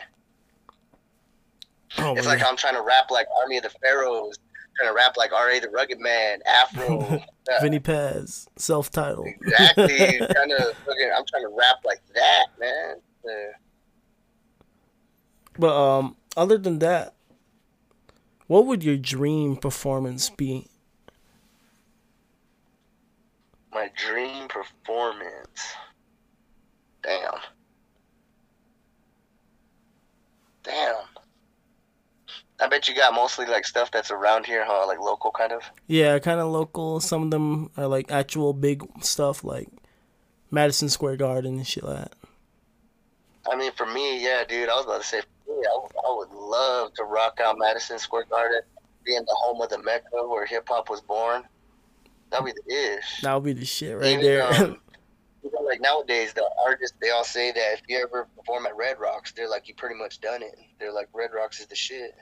Oh 1.99 2.15
It's 2.17 2.27
my 2.27 2.35
like 2.35 2.45
I'm 2.45 2.57
trying 2.57 2.75
to 2.75 2.83
rap 2.83 3.11
like 3.11 3.27
Army 3.41 3.57
of 3.57 3.65
the 3.65 3.71
Pharaohs, 3.83 4.39
trying 4.77 4.91
to 4.91 4.95
rap 4.95 5.17
like 5.17 5.33
R.A. 5.33 5.59
the 5.59 5.69
Rugged 5.71 5.99
Man, 5.99 6.41
Afro. 6.47 7.21
Vinnie 7.63 7.79
Paz, 7.81 8.47
self-titled. 8.57 9.27
exactly. 9.27 9.89
trying 10.19 10.51
to, 10.51 10.75
I'm 11.17 11.25
trying 11.27 11.43
to 11.43 11.49
rap 11.53 11.77
like 11.85 12.03
that, 12.15 12.47
man. 12.61 12.97
Uh, 13.25 13.53
But 15.59 15.75
um, 15.99 16.17
other 16.37 16.59
than 16.59 16.79
that, 16.81 17.15
what 18.49 18.67
would 18.67 18.83
your 18.83 18.97
dream 18.97 19.57
performance 19.57 20.29
be? 20.29 20.67
my 23.79 23.91
dream 23.95 24.49
performance. 24.49 25.75
Damn. 27.03 27.35
Damn. 30.65 30.97
I 32.61 32.67
bet 32.67 32.89
you 32.89 32.97
got 32.97 33.15
mostly 33.15 33.47
like 33.47 33.65
stuff 33.65 33.93
that's 33.93 34.11
around 34.11 34.47
here, 34.47 34.65
huh? 34.67 34.85
Like 34.89 34.99
local 34.99 35.31
kind 35.31 35.53
of. 35.53 35.63
Yeah, 35.87 36.19
kind 36.19 36.41
of 36.41 36.49
local. 36.49 36.99
Some 36.99 37.23
of 37.23 37.31
them 37.31 37.71
are 37.77 37.87
like 37.87 38.11
actual 38.11 38.53
big 38.53 38.83
stuff, 39.01 39.45
like 39.45 39.69
Madison 40.51 40.89
Square 40.89 41.19
Garden 41.19 41.59
and 41.59 41.67
shit 41.67 41.85
like 41.85 41.99
that. 41.99 42.15
I 43.49 43.55
mean, 43.55 43.71
for 43.73 43.87
me, 43.87 44.23
yeah, 44.23 44.43
dude. 44.47 44.69
I 44.69 44.75
was 44.75 44.87
about 44.87 45.03
to 45.03 45.07
say, 45.07 45.23
I, 45.67 45.79
would- 45.83 45.93
I 46.07 46.17
would 46.17 46.31
love 46.39 46.95
to 46.95 47.05
rock 47.05 47.39
out 47.43 47.57
Madison 47.59 47.99
Square 47.99 48.25
Garden, 48.31 48.61
being 49.05 49.21
the 49.25 49.37
home 49.43 49.61
of 49.61 49.69
the 49.71 49.83
Mecca 49.83 50.07
where 50.27 50.45
hip 50.47 50.69
hop 50.69 50.89
was 50.91 51.01
born. 51.01 51.43
That'd 52.31 52.45
be 52.47 52.53
the 52.67 52.97
ish. 52.99 53.23
That 53.23 53.35
would 53.35 53.45
be 53.45 53.53
the 53.55 53.65
shit 53.65 53.97
right 53.97 54.07
Even, 54.07 54.23
there. 54.23 54.43
um, 54.45 54.79
even 55.45 55.65
like 55.65 55.81
nowadays, 55.81 56.33
the 56.35 56.49
artists 56.67 56.97
they 57.01 57.11
all 57.11 57.25
say 57.25 57.51
that 57.53 57.73
if 57.75 57.81
you 57.89 57.99
ever 58.03 58.27
perform 58.37 58.67
at 58.67 58.77
Red 58.77 58.99
Rocks, 59.01 59.33
they're 59.33 59.49
like 59.49 59.67
you 59.69 59.75
pretty 59.75 59.95
much 59.95 60.21
done 60.21 60.43
it. 60.43 60.59
They're 60.79 60.93
like 60.93 61.09
Red 61.15 61.31
Rocks 61.35 61.59
is 61.61 61.67
the 61.67 61.75
shit. 61.77 62.15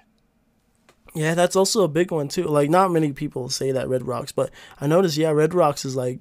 yeah, 1.14 1.34
that's 1.34 1.56
also 1.56 1.82
a 1.82 1.88
big 1.88 2.10
one 2.12 2.28
too. 2.28 2.44
Like 2.44 2.70
not 2.70 2.92
many 2.92 3.12
people 3.12 3.48
say 3.48 3.72
that 3.72 3.88
Red 3.88 4.06
Rocks, 4.06 4.30
but 4.32 4.50
I 4.80 4.86
noticed. 4.86 5.16
Yeah, 5.16 5.30
Red 5.30 5.54
Rocks 5.54 5.84
is 5.84 5.96
like, 5.96 6.20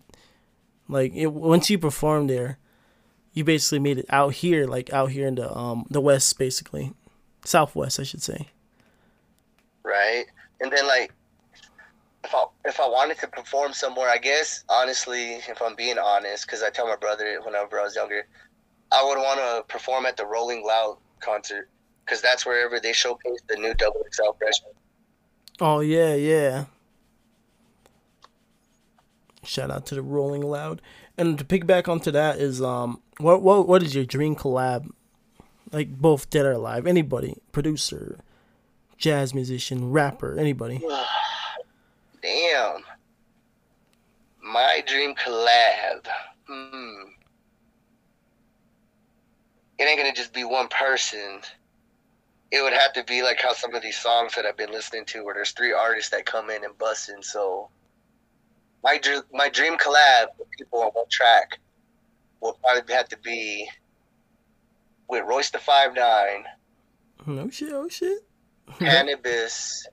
like 0.88 1.14
it, 1.14 1.28
once 1.28 1.70
you 1.70 1.78
perform 1.78 2.26
there, 2.26 2.58
you 3.34 3.44
basically 3.44 3.80
made 3.80 4.00
it 4.00 4.06
out 4.10 4.34
here, 4.34 4.66
like 4.66 4.92
out 4.92 5.12
here 5.12 5.28
in 5.28 5.36
the 5.36 5.56
um 5.56 5.86
the 5.92 6.02
west, 6.02 6.40
basically, 6.40 6.94
southwest, 7.48 8.00
I 8.00 8.04
should 8.04 8.22
say. 8.22 8.48
right? 9.84 10.26
And 10.62 10.72
then 10.72 10.88
like, 10.88 11.12
if 12.24 12.34
I 12.34 12.46
if 12.66 12.80
I 12.80 12.88
wanted 12.88 13.20
to 13.20 13.28
perform 13.28 13.74
somewhere, 13.74 14.10
I 14.10 14.18
guess 14.18 14.64
honestly, 14.70 15.34
if 15.34 15.62
I'm 15.62 15.76
being 15.76 15.98
honest, 16.00 16.46
because 16.48 16.64
I 16.64 16.70
tell 16.70 16.88
my 16.88 16.96
brother 16.96 17.40
whenever 17.44 17.80
I 17.80 17.84
was 17.84 17.96
younger, 17.96 18.26
I 18.92 19.04
would 19.04 19.18
want 19.18 19.40
to 19.40 19.64
perform 19.72 20.06
at 20.06 20.18
the 20.18 20.26
Rolling 20.26 20.66
Loud 20.66 20.98
concert 21.20 21.70
because 22.04 22.22
that's 22.22 22.46
wherever 22.46 22.80
they 22.80 22.94
showcase 22.94 23.40
the 23.48 23.58
new 23.58 23.74
Double 23.76 24.04
XL 24.12 24.32
freshman. 24.40 24.72
Oh 25.60 25.82
yeah, 25.82 26.16
yeah. 26.16 26.66
Shout 29.44 29.70
out 29.70 29.86
to 29.88 29.96
the 29.96 30.02
Rolling 30.02 30.42
Loud. 30.42 30.82
And 31.18 31.38
to 31.38 31.46
piggyback 31.46 31.88
onto 31.88 32.12
that 32.12 32.40
is 32.40 32.62
um 32.62 33.02
what 33.20 33.42
what 33.42 33.68
what 33.68 33.84
is 33.84 33.94
your 33.94 34.06
dream 34.06 34.36
collab? 34.36 34.90
Like 35.76 35.90
both 35.90 36.30
dead 36.30 36.46
or 36.46 36.54
alive, 36.54 36.88
anybody, 36.88 37.36
producer, 37.52 38.20
jazz 38.98 39.34
musician, 39.34 39.92
rapper, 39.92 40.40
anybody. 40.40 40.82
Damn. 42.22 42.82
My 44.42 44.82
dream 44.88 45.16
collab. 45.16 46.08
Hmm. 46.48 47.10
It 49.78 49.84
ain't 49.84 50.00
gonna 50.00 50.14
just 50.14 50.34
be 50.34 50.46
one 50.46 50.70
person. 50.70 51.42
It 52.52 52.62
would 52.62 52.72
have 52.72 52.94
to 52.94 53.04
be 53.04 53.22
like 53.22 53.42
how 53.42 53.52
some 53.52 53.76
of 53.76 53.84
these 53.84 53.98
songs 53.98 54.34
that 54.36 54.46
I've 54.46 54.56
been 54.56 54.72
listening 54.72 55.04
to, 55.08 55.26
where 55.26 55.34
there's 55.34 55.52
three 55.52 55.74
artists 55.74 56.10
that 56.12 56.26
come 56.26 56.50
in 56.50 56.64
and 56.64 56.78
bust 56.78 57.10
in. 57.10 57.22
So, 57.22 57.68
my 58.82 58.98
my 59.34 59.50
dream 59.50 59.78
collab 59.78 60.28
with 60.40 60.50
people 60.52 60.84
on 60.84 60.92
one 60.92 61.10
track 61.12 61.60
will 62.40 62.58
probably 62.64 62.94
have 62.94 63.10
to 63.10 63.18
be 63.18 63.68
with 65.10 65.24
Royce 65.26 65.50
the 65.52 65.60
Five 65.60 65.96
Nine, 65.96 66.44
No 67.26 67.50
shit, 67.50 67.72
oh 67.74 67.88
shit. 67.90 68.20
Canibus, 68.80 69.84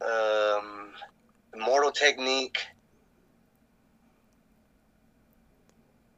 um, 0.00 0.90
Immortal 1.54 1.92
Technique, 1.92 2.58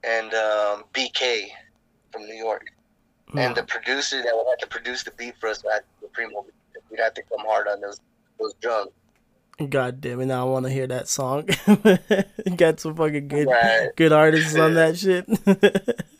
and 0.04 0.32
um, 0.34 0.84
BK 0.94 1.44
from 2.12 2.22
New 2.26 2.34
York. 2.34 2.64
And 3.34 3.54
the 3.54 3.62
producer 3.62 4.22
that 4.22 4.30
would 4.34 4.46
have 4.50 4.58
to 4.58 4.66
produce 4.66 5.04
the 5.04 5.10
beat 5.12 5.34
for 5.40 5.48
us, 5.48 5.64
would 5.64 5.72
have 5.72 5.82
to 6.02 6.06
Primo, 6.12 6.44
we'd 6.90 7.00
have 7.00 7.14
to 7.14 7.22
come 7.22 7.40
hard 7.46 7.66
on 7.66 7.80
those 7.80 7.98
those 8.38 8.52
drums. 8.60 8.90
God 9.70 10.00
damn 10.02 10.20
it! 10.20 10.26
Now 10.26 10.46
I 10.46 10.50
want 10.50 10.66
to 10.66 10.70
hear 10.72 10.86
that 10.88 11.08
song. 11.08 11.48
Got 12.56 12.80
some 12.80 12.94
fucking 12.94 13.28
good, 13.28 13.46
Right. 13.46 13.88
good 13.96 14.12
artists 14.12 14.54
on 14.56 14.74
that 14.74 14.96
shit. 14.98 15.26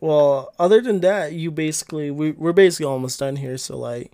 well, 0.00 0.52
other 0.58 0.80
than 0.80 1.00
that, 1.00 1.32
you 1.32 1.50
basically 1.50 2.10
we 2.10 2.32
we're 2.32 2.52
basically 2.52 2.86
almost 2.86 3.18
done 3.18 3.36
here. 3.36 3.58
So 3.58 3.76
like, 3.76 4.12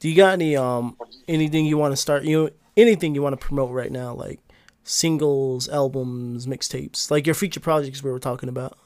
do 0.00 0.08
you 0.08 0.16
got 0.16 0.34
any 0.34 0.56
um 0.56 0.96
anything 1.28 1.66
you 1.66 1.78
want 1.78 1.92
to 1.92 1.96
start? 1.96 2.24
You 2.24 2.44
know, 2.44 2.50
anything 2.76 3.14
you 3.14 3.22
want 3.22 3.38
to 3.38 3.46
promote 3.46 3.70
right 3.70 3.92
now? 3.92 4.14
Like 4.14 4.40
singles, 4.84 5.68
albums, 5.68 6.46
mixtapes, 6.46 7.10
like 7.10 7.26
your 7.26 7.34
future 7.34 7.60
projects 7.60 8.02
we 8.02 8.10
were 8.10 8.18
talking 8.18 8.48
about. 8.48 8.76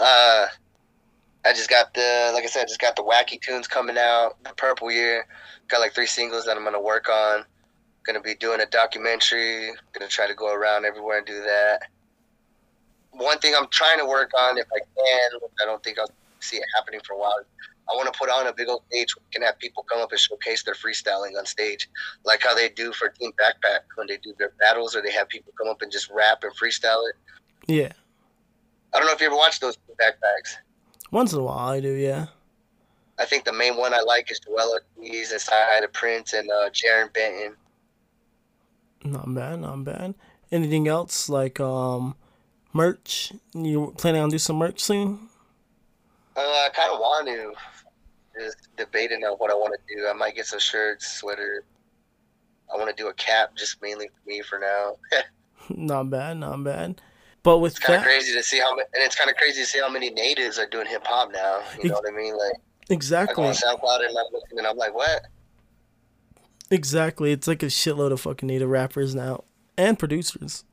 Uh, 0.00 0.46
I 1.44 1.52
just 1.52 1.70
got 1.70 1.92
the, 1.94 2.30
like 2.34 2.44
I 2.44 2.46
said, 2.46 2.68
just 2.68 2.80
got 2.80 2.96
the 2.96 3.02
wacky 3.02 3.40
tunes 3.40 3.66
coming 3.66 3.98
out. 3.98 4.42
The 4.44 4.50
Purple 4.50 4.90
Year, 4.90 5.26
got 5.68 5.80
like 5.80 5.94
three 5.94 6.06
singles 6.06 6.44
that 6.44 6.56
I'm 6.56 6.64
gonna 6.64 6.80
work 6.80 7.08
on. 7.08 7.44
Gonna 8.04 8.20
be 8.20 8.34
doing 8.34 8.60
a 8.60 8.66
documentary. 8.66 9.70
Gonna 9.92 10.08
try 10.08 10.26
to 10.26 10.34
go 10.34 10.52
around 10.52 10.84
everywhere 10.84 11.18
and 11.18 11.26
do 11.26 11.40
that. 11.40 11.82
One 13.12 13.38
thing 13.38 13.54
I'm 13.56 13.68
trying 13.68 13.98
to 13.98 14.06
work 14.06 14.30
on, 14.38 14.58
if 14.58 14.66
I 14.74 14.78
can, 14.78 15.40
I 15.62 15.66
don't 15.66 15.82
think 15.82 15.98
I'll 15.98 16.10
see 16.40 16.56
it 16.56 16.64
happening 16.76 17.00
for 17.04 17.14
a 17.14 17.18
while. 17.18 17.34
I 17.90 17.96
want 17.96 18.12
to 18.12 18.16
put 18.16 18.28
on 18.30 18.46
a 18.46 18.52
big 18.52 18.68
old 18.68 18.82
stage 18.88 19.16
where 19.16 19.24
we 19.26 19.32
can 19.32 19.42
have 19.42 19.58
people 19.58 19.82
come 19.82 20.00
up 20.00 20.12
and 20.12 20.20
showcase 20.20 20.62
their 20.62 20.74
freestyling 20.74 21.36
on 21.36 21.44
stage, 21.44 21.88
like 22.24 22.40
how 22.42 22.54
they 22.54 22.68
do 22.68 22.92
for 22.92 23.08
Team 23.08 23.32
Backpack 23.32 23.80
when 23.96 24.06
they 24.06 24.16
do 24.18 24.32
their 24.38 24.52
battles, 24.60 24.94
or 24.94 25.02
they 25.02 25.10
have 25.10 25.28
people 25.28 25.52
come 25.58 25.68
up 25.68 25.82
and 25.82 25.90
just 25.90 26.08
rap 26.10 26.44
and 26.44 26.52
freestyle 26.52 27.02
it. 27.08 27.16
Yeah, 27.66 27.92
I 28.94 28.98
don't 28.98 29.06
know 29.06 29.12
if 29.12 29.20
you 29.20 29.26
ever 29.26 29.36
watched 29.36 29.60
those 29.60 29.76
Backpacks. 30.00 30.56
once 31.10 31.32
in 31.32 31.40
a 31.40 31.42
while 31.42 31.68
I 31.68 31.80
do. 31.80 31.92
Yeah. 31.92 32.26
I 33.18 33.26
think 33.26 33.44
the 33.44 33.52
main 33.52 33.76
one 33.76 33.92
I 33.92 34.00
like 34.00 34.30
is 34.30 34.40
Joel 34.40 34.78
Ortiz 34.98 35.32
and 35.32 35.40
Side 35.40 35.84
of 35.84 35.92
Prince 35.92 36.32
and 36.32 36.50
uh, 36.50 36.70
Jaron 36.70 37.12
Benton. 37.12 37.54
Not 39.04 39.34
bad, 39.34 39.60
not 39.60 39.84
bad. 39.84 40.14
Anything 40.50 40.88
else 40.88 41.28
like 41.28 41.60
um 41.60 42.14
merch? 42.72 43.32
You 43.54 43.94
planning 43.96 44.22
on 44.22 44.30
do 44.30 44.38
some 44.38 44.56
merch 44.56 44.80
soon? 44.80 45.28
Uh, 46.36 46.40
I 46.40 46.68
kind 46.74 46.92
of 46.92 46.98
want 46.98 47.28
to. 47.28 47.52
Just 48.40 48.68
debating 48.76 49.24
on 49.24 49.36
what 49.38 49.50
I 49.50 49.54
want 49.54 49.74
to 49.74 49.94
do. 49.94 50.06
I 50.06 50.12
might 50.12 50.34
get 50.34 50.46
some 50.46 50.60
shirts, 50.60 51.18
sweater. 51.18 51.64
I 52.72 52.76
want 52.76 52.94
to 52.94 53.02
do 53.02 53.08
a 53.08 53.14
cap 53.14 53.56
just 53.56 53.82
mainly 53.82 54.08
for 54.08 54.28
me 54.28 54.42
for 54.42 54.58
now. 54.58 54.96
Not 55.68 56.10
bad, 56.10 56.38
not 56.38 56.64
bad. 56.64 57.00
But 57.44 57.58
with 57.58 57.76
it's 57.76 57.78
kind 57.78 57.98
of 57.98 58.02
crazy 58.02 58.34
to 58.34 58.42
see 58.42 58.58
how 58.58 58.76
and 58.76 58.86
it's 58.94 59.14
kind 59.14 59.30
of 59.30 59.36
crazy 59.36 59.60
to 59.60 59.66
see 59.66 59.78
how 59.78 59.88
many 59.88 60.10
natives 60.10 60.58
are 60.58 60.66
doing 60.66 60.86
hip 60.86 61.06
hop 61.06 61.30
now. 61.32 61.60
You 61.80 61.90
know 61.90 61.94
what 61.94 62.12
I 62.12 62.16
mean? 62.16 62.36
Like 62.36 62.54
I 62.54 62.86
go 62.88 62.94
exactly, 62.94 63.44
on 63.44 63.54
SoundCloud 63.54 64.08
and 64.08 64.18
I'm 64.18 64.32
looking 64.32 64.58
and 64.58 64.66
I'm 64.66 64.76
like, 64.76 64.94
what? 64.94 65.22
exactly. 66.70 67.32
It's 67.32 67.46
like 67.46 67.62
a 67.62 67.66
shitload 67.66 68.12
of 68.12 68.20
fucking 68.20 68.46
native 68.46 68.68
rappers 68.68 69.14
now 69.14 69.44
and 69.76 69.98
producers. 69.98 70.64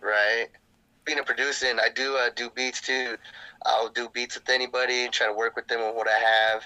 Right. 0.00 0.48
Being 1.04 1.18
a 1.18 1.22
producer, 1.24 1.66
and 1.66 1.80
I 1.80 1.88
do 1.88 2.16
uh, 2.16 2.30
do 2.34 2.50
beats 2.50 2.80
too. 2.80 3.16
I'll 3.64 3.88
do 3.88 4.08
beats 4.08 4.36
with 4.36 4.48
anybody, 4.48 5.08
try 5.08 5.26
to 5.26 5.32
work 5.32 5.56
with 5.56 5.66
them 5.68 5.80
on 5.80 5.94
what 5.94 6.08
I 6.08 6.18
have, 6.18 6.62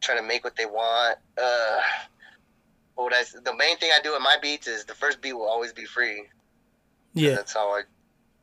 try 0.00 0.16
to 0.16 0.22
make 0.22 0.44
what 0.44 0.56
they 0.56 0.66
want. 0.66 1.18
Uh, 1.40 1.78
what 2.94 3.12
I, 3.12 3.22
the 3.44 3.54
main 3.56 3.76
thing 3.78 3.90
I 3.94 4.00
do 4.02 4.14
in 4.14 4.22
my 4.22 4.36
beats 4.40 4.66
is 4.66 4.84
the 4.84 4.94
first 4.94 5.20
beat 5.20 5.32
will 5.32 5.48
always 5.48 5.72
be 5.72 5.84
free. 5.84 6.24
Yeah, 7.14 7.34
That's 7.34 7.54
how 7.54 7.70
I've 7.72 7.84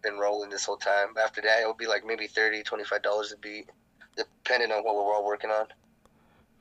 been 0.01 0.17
rolling 0.17 0.49
this 0.49 0.65
whole 0.65 0.77
time. 0.77 1.09
After 1.21 1.41
that, 1.41 1.61
it'll 1.61 1.73
be 1.73 1.87
like 1.87 2.05
maybe 2.05 2.27
30 2.27 2.63
$25 2.63 3.33
a 3.33 3.37
beat, 3.37 3.69
depending 4.15 4.71
on 4.71 4.83
what 4.83 4.95
we're 4.95 5.13
all 5.13 5.25
working 5.25 5.49
on. 5.49 5.65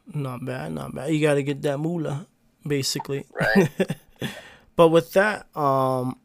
not 0.07 0.45
bad, 0.45 0.73
not 0.73 0.95
bad. 0.95 1.13
You 1.13 1.21
got 1.21 1.35
to 1.35 1.43
get 1.43 1.63
that 1.63 1.79
moolah, 1.79 2.27
basically. 2.67 3.27
Right. 3.33 3.69
But 4.79 4.91
with 4.91 5.13
that, 5.15 5.49
um, 5.57 6.21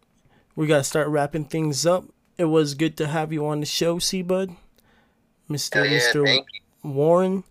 we 0.55 0.67
gotta 0.67 0.83
start 0.83 1.07
wrapping 1.07 1.45
things 1.45 1.87
up. 1.87 2.05
It 2.37 2.45
was 2.45 2.73
good 2.73 2.97
to 2.97 3.07
have 3.07 3.31
you 3.31 3.45
on 3.45 3.59
the 3.59 3.65
show, 3.65 3.99
C-Bud, 3.99 4.55
Mister 5.47 5.85
yeah, 5.85 5.91
Mister 5.91 6.25
Warren 6.83 7.43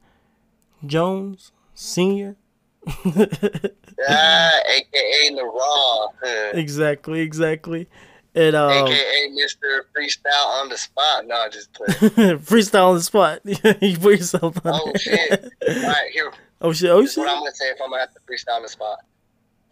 Jones 0.85 1.53
Senior. 1.75 2.37
Ah, 4.09 4.61
AKA 4.67 5.37
the 5.37 5.45
Raw. 5.45 6.09
exactly, 6.55 7.21
exactly. 7.21 7.89
And 8.35 8.57
um, 8.57 8.89
AKA 8.89 9.29
Mr. 9.31 9.83
Freestyle 9.97 10.47
on 10.61 10.69
the 10.71 10.77
spot. 10.77 11.27
No, 11.27 11.37
I 11.37 11.49
just 11.49 11.73
play. 11.73 11.87
freestyle 11.91 12.89
on 12.89 12.95
the 12.97 13.03
spot. 13.03 13.41
you 13.45 13.99
put 13.99 14.19
yourself 14.19 14.57
on. 14.67 14.73
Oh, 14.75 14.93
shit. 14.97 15.31
All 15.69 15.75
right, 15.83 16.11
here. 16.13 16.33
Oh 16.61 16.73
shit! 16.73 16.91
Oh 16.91 17.05
shit! 17.05 17.19
what 17.19 17.29
I'm 17.29 17.39
gonna 17.41 17.55
say 17.55 17.67
if 17.67 17.79
I'm 17.83 17.91
gonna 17.91 18.03
have 18.03 18.15
to 18.15 18.21
freestyle 18.21 18.57
on 18.57 18.63
the 18.63 18.69
spot. 18.69 19.01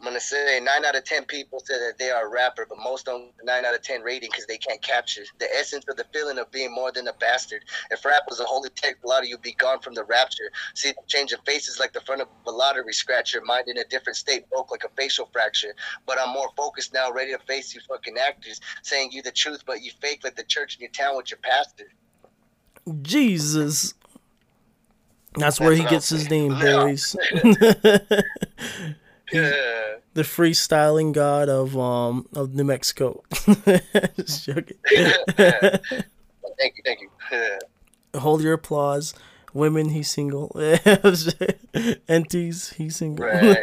I'm 0.01 0.07
gonna 0.07 0.19
say 0.19 0.59
nine 0.63 0.87
out 0.87 0.97
of 0.97 1.05
ten 1.05 1.25
people 1.25 1.61
say 1.61 1.79
that 1.79 1.99
they 1.99 2.11
are 2.11 2.27
a 2.27 2.31
rapper, 2.31 2.65
but 2.67 2.79
most 2.83 3.05
don't 3.05 3.33
nine 3.45 3.67
out 3.67 3.75
of 3.75 3.83
ten 3.83 4.01
rating 4.01 4.31
because 4.31 4.47
they 4.47 4.57
can't 4.57 4.81
capture 4.81 5.25
the 5.39 5.47
essence 5.55 5.85
of 5.89 5.97
the 5.97 6.07
feeling 6.11 6.39
of 6.39 6.51
being 6.51 6.73
more 6.73 6.91
than 6.91 7.07
a 7.09 7.13
bastard. 7.13 7.65
If 7.91 8.03
rap 8.07 8.23
was 8.27 8.41
a 8.41 8.45
holy 8.45 8.71
text, 8.71 9.05
a 9.05 9.07
lot 9.07 9.23
of 9.23 9.29
you 9.29 9.37
be 9.37 9.53
gone 9.53 9.81
from 9.81 9.93
the 9.93 10.05
rapture. 10.05 10.51
See 10.75 10.93
them 10.93 11.05
changing 11.07 11.41
faces 11.45 11.79
like 11.79 11.93
the 11.93 12.01
front 12.01 12.23
of 12.23 12.29
a 12.47 12.51
lottery 12.51 12.95
scratcher, 12.95 13.43
mind 13.45 13.69
in 13.69 13.77
a 13.77 13.85
different 13.85 14.17
state, 14.17 14.49
broke 14.49 14.71
like 14.71 14.85
a 14.85 14.89
facial 14.97 15.29
fracture. 15.35 15.75
But 16.07 16.19
I'm 16.19 16.33
more 16.33 16.49
focused 16.57 16.95
now, 16.95 17.13
ready 17.13 17.33
to 17.33 17.39
face 17.41 17.75
you 17.75 17.83
fucking 17.87 18.17
actors, 18.17 18.59
saying 18.83 19.11
you 19.13 19.21
the 19.21 19.33
truth, 19.33 19.65
but 19.67 19.83
you 19.83 19.91
fake 20.01 20.25
like 20.25 20.35
the 20.35 20.45
church 20.45 20.77
in 20.77 20.81
your 20.81 20.93
town 20.93 21.19
with 21.19 21.31
your 21.31 21.41
pastor. 21.43 21.93
Jesus. 23.03 23.93
That's 25.37 25.61
where 25.61 25.77
That's 25.77 25.83
he 25.83 25.89
gets 25.89 26.09
his 26.09 26.31
name, 26.31 26.59
boys. 26.59 27.17
Yeah. 29.33 29.97
the 30.15 30.23
freestyling 30.23 31.13
god 31.13 31.49
of 31.49 31.77
um 31.79 32.27
of 32.35 32.55
New 32.55 32.65
Mexico. 32.65 33.23
Just 34.17 34.45
joking. 34.45 34.77
thank 34.87 35.83
you, 36.77 36.83
thank 36.85 37.01
you. 37.01 37.11
Hold 38.19 38.43
your 38.43 38.55
applause. 38.55 39.15
Women, 39.53 39.89
he's 39.89 40.09
single. 40.09 40.55
Entities, 42.09 42.71
he's 42.77 42.97
single. 42.97 43.27
Right. 43.27 43.57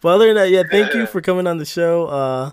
but 0.00 0.08
other 0.08 0.26
than 0.26 0.36
that, 0.36 0.50
yeah, 0.50 0.62
thank 0.70 0.94
you 0.94 1.06
for 1.06 1.20
coming 1.20 1.46
on 1.46 1.58
the 1.58 1.64
show. 1.64 2.06
Uh, 2.06 2.50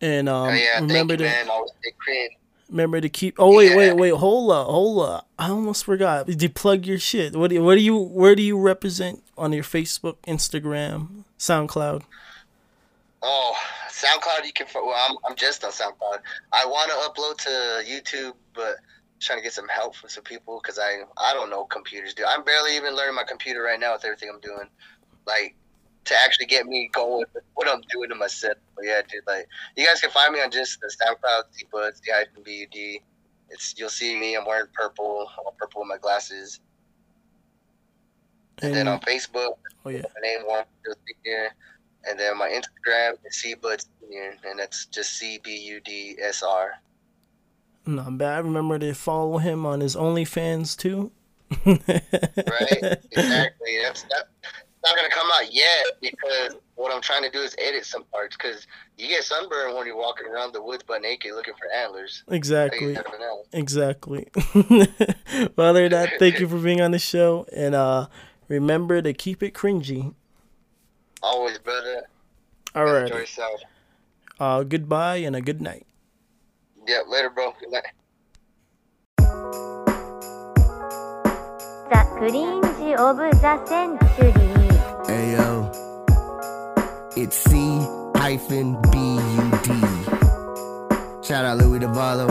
and 0.00 0.28
um, 0.28 0.48
oh 0.48 0.52
yeah, 0.52 0.80
remember 0.80 1.14
you, 1.14 1.18
to 1.18 1.24
man. 1.24 1.48
Always 1.48 1.70
stay. 1.80 2.36
Remember 2.68 3.00
to 3.00 3.08
keep. 3.08 3.36
Oh 3.38 3.54
wait, 3.56 3.76
wait, 3.76 3.86
Yeah. 3.88 3.92
wait. 3.94 4.14
Hold 4.14 4.50
up, 4.52 4.66
hold 4.66 5.08
up. 5.08 5.28
I 5.38 5.48
almost 5.50 5.84
forgot. 5.84 6.26
Did 6.26 6.42
you 6.42 6.48
plug 6.48 6.86
your 6.86 6.98
shit? 6.98 7.34
What 7.36 7.48
do 7.50 7.56
you, 7.56 7.62
what 7.62 7.74
do 7.76 7.80
you 7.82 7.96
where 7.96 8.34
do 8.34 8.42
you 8.42 8.58
represent 8.58 9.22
on 9.36 9.52
your 9.52 9.64
Facebook, 9.64 10.16
Instagram, 10.26 11.24
SoundCloud? 11.38 12.02
Oh, 13.22 13.54
SoundCloud. 13.90 14.44
You 14.44 14.52
can. 14.52 14.66
Well, 14.74 14.94
I'm, 15.08 15.16
I'm 15.28 15.36
just 15.36 15.64
on 15.64 15.70
SoundCloud. 15.72 16.18
I 16.52 16.66
want 16.66 16.90
to 16.90 16.96
upload 17.22 17.36
to 17.44 17.90
YouTube, 17.90 18.34
but 18.54 18.76
trying 19.20 19.38
to 19.38 19.42
get 19.42 19.52
some 19.54 19.68
help 19.68 19.96
from 19.96 20.10
some 20.10 20.24
people 20.24 20.60
because 20.62 20.78
I 20.78 21.02
I 21.16 21.32
don't 21.32 21.48
know 21.50 21.64
computers. 21.64 22.12
Dude, 22.14 22.26
I'm 22.26 22.44
barely 22.44 22.76
even 22.76 22.94
learning 22.94 23.14
my 23.14 23.24
computer 23.24 23.62
right 23.62 23.80
now 23.80 23.94
with 23.94 24.04
everything 24.04 24.28
I'm 24.32 24.40
doing. 24.40 24.68
Like 25.26 25.54
to 26.04 26.14
actually 26.14 26.46
get 26.46 26.66
me 26.66 26.90
going 26.92 27.24
with 27.34 27.44
what 27.54 27.68
I'm 27.68 27.80
doing 27.90 28.10
to 28.10 28.14
myself. 28.14 28.56
But 28.76 28.84
yeah, 28.84 29.00
dude, 29.10 29.22
like 29.26 29.48
you 29.76 29.86
guys 29.86 30.00
can 30.00 30.10
find 30.10 30.32
me 30.32 30.40
on 30.40 30.50
just 30.50 30.80
the 30.80 30.88
SoundCloud, 30.88 31.42
C 31.52 31.66
Buds, 31.72 32.00
D 32.00 32.12
hyphen 32.12 32.42
B 32.44 32.60
U 32.60 32.66
D. 32.70 33.00
It's 33.50 33.74
you'll 33.76 33.88
see 33.88 34.18
me. 34.18 34.36
I'm 34.36 34.44
wearing 34.46 34.66
purple. 34.72 35.28
I'm 35.38 35.54
purple 35.58 35.82
with 35.82 35.88
my 35.88 35.98
glasses. 35.98 36.60
And, 38.62 38.74
then 38.74 38.86
on 38.86 39.00
Facebook, 39.00 39.54
oh 39.84 39.90
yeah, 39.90 40.02
my 40.14 40.20
name 40.22 40.40
Warren 40.46 40.64
Senior. 40.84 41.50
And 42.08 42.20
then 42.20 42.38
my 42.38 42.48
Instagram 42.48 43.14
is 43.24 43.36
C 43.36 43.54
Buds 43.54 43.86
Senior, 44.00 44.36
and 44.44 44.58
that's 44.58 44.86
just 44.86 45.14
C 45.14 45.40
B 45.42 45.56
U 45.56 45.80
D 45.80 46.16
S 46.20 46.42
R. 46.42 46.74
not 47.86 48.18
bad. 48.18 48.34
I 48.34 48.38
remember 48.38 48.78
to 48.78 48.94
follow 48.94 49.38
him 49.38 49.66
on 49.66 49.80
his 49.80 49.96
OnlyFans 49.96 50.76
too. 50.76 51.10
Right? 51.66 52.98
exactly. 53.12 53.78
That's 53.82 54.02
that, 54.04 54.28
not 54.84 54.96
gonna 54.96 55.08
come 55.08 55.28
out 55.32 55.52
yet 55.52 55.86
because 56.00 56.56
what 56.74 56.94
I'm 56.94 57.00
trying 57.00 57.22
to 57.22 57.30
do 57.30 57.40
is 57.40 57.54
edit 57.58 57.86
some 57.86 58.04
parts 58.04 58.36
because 58.36 58.66
you 58.98 59.08
get 59.08 59.24
sunburned 59.24 59.74
when 59.74 59.86
you're 59.86 59.96
walking 59.96 60.26
around 60.26 60.52
the 60.52 60.62
woods 60.62 60.82
butt 60.82 61.02
naked 61.02 61.32
looking 61.34 61.54
for 61.54 61.70
antlers. 61.72 62.22
Exactly. 62.28 62.96
Exactly. 63.52 64.28
Father, 65.56 65.88
that 65.88 66.12
thank 66.18 66.38
you 66.38 66.48
for 66.48 66.58
being 66.58 66.80
on 66.80 66.90
the 66.90 66.98
show 66.98 67.46
and 67.52 67.74
uh, 67.74 68.08
remember 68.48 69.00
to 69.00 69.12
keep 69.12 69.42
it 69.42 69.54
cringy. 69.54 70.14
Always, 71.22 71.58
brother. 71.58 72.02
All 72.74 72.84
right. 72.84 73.04
Enjoy 73.04 73.18
yourself. 73.18 73.60
Uh, 74.38 74.62
goodbye 74.62 75.16
and 75.16 75.34
a 75.34 75.40
good 75.40 75.62
night. 75.62 75.86
Yeah, 76.86 77.00
later, 77.08 77.30
bro. 77.30 77.54
Good 77.58 77.70
night. 77.70 77.84
The 81.88 82.04
cringe 82.18 82.98
of 82.98 83.16
the 83.16 83.66
century. 83.66 84.63
Ayo. 85.08 85.70
It's 87.16 87.36
C 87.36 87.56
hyphen 88.16 88.80
B 88.90 88.98
U 88.98 89.50
D. 89.62 89.68
Shout 91.22 91.44
out 91.44 91.58
Louis 91.58 91.78
DeValo 91.80 92.28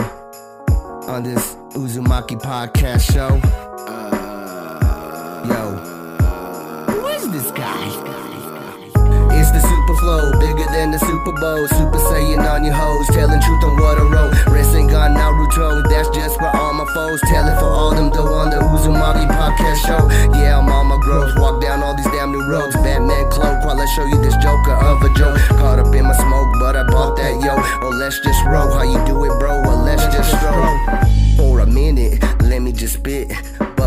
on 1.08 1.22
this 1.22 1.54
Uzumaki 1.74 2.40
podcast 2.40 3.12
show. 3.12 3.40
Uh, 3.86 4.03
flow, 10.00 10.32
bigger 10.40 10.66
than 10.72 10.90
the 10.90 10.98
Super 10.98 11.32
Bowl. 11.32 11.66
Super 11.68 12.00
Saiyan 12.10 12.42
on 12.44 12.64
your 12.64 12.74
hoes, 12.74 13.06
telling 13.08 13.40
truth 13.40 13.64
on 13.64 13.76
what 13.80 13.98
I 13.98 14.04
wrote. 14.04 14.32
Wrestling 14.46 14.94
on 14.94 15.14
Naruto, 15.14 15.82
that's 15.88 16.08
just 16.10 16.38
for 16.38 16.50
all 16.56 16.72
my 16.74 16.86
foes. 16.94 17.20
Tell 17.28 17.46
it 17.46 17.58
for 17.58 17.70
all 17.70 17.94
them 17.94 18.10
though 18.10 18.32
on 18.32 18.50
the 18.50 18.56
Uzumaki 18.56 19.26
podcast 19.28 19.80
show. 19.86 20.02
Yeah, 20.38 20.58
I'm 20.58 20.68
on 20.68 20.86
my 20.86 20.98
growth, 21.00 21.36
walk 21.38 21.62
down 21.62 21.82
all 21.82 21.96
these 21.96 22.06
damn 22.06 22.32
new 22.32 22.44
roads. 22.48 22.74
Batman 22.76 23.30
cloak 23.30 23.64
while 23.64 23.80
I 23.80 23.86
show 23.94 24.04
you 24.04 24.20
this 24.22 24.36
joker 24.38 24.74
of 24.74 25.02
a 25.02 25.12
joke. 25.14 25.38
Caught 25.58 25.78
up 25.78 25.94
in 25.94 26.04
my 26.04 26.14
smoke, 26.14 26.54
but 26.58 26.76
I 26.76 26.84
bought 26.84 27.16
that 27.16 27.40
yo. 27.42 27.54
Oh, 27.82 27.90
let's 27.90 28.20
just 28.20 28.44
roll. 28.46 28.72
How 28.72 28.82
you 28.82 29.04
do 29.06 29.24
it, 29.24 29.38
bro? 29.38 29.62
Well, 29.62 29.82
let's 29.84 30.04
just 30.14 30.30
stroll. 30.30 30.76
For 31.36 31.60
a 31.60 31.66
minute, 31.66 32.22
let 32.42 32.62
me 32.62 32.72
just 32.72 32.94
spit. 32.94 33.32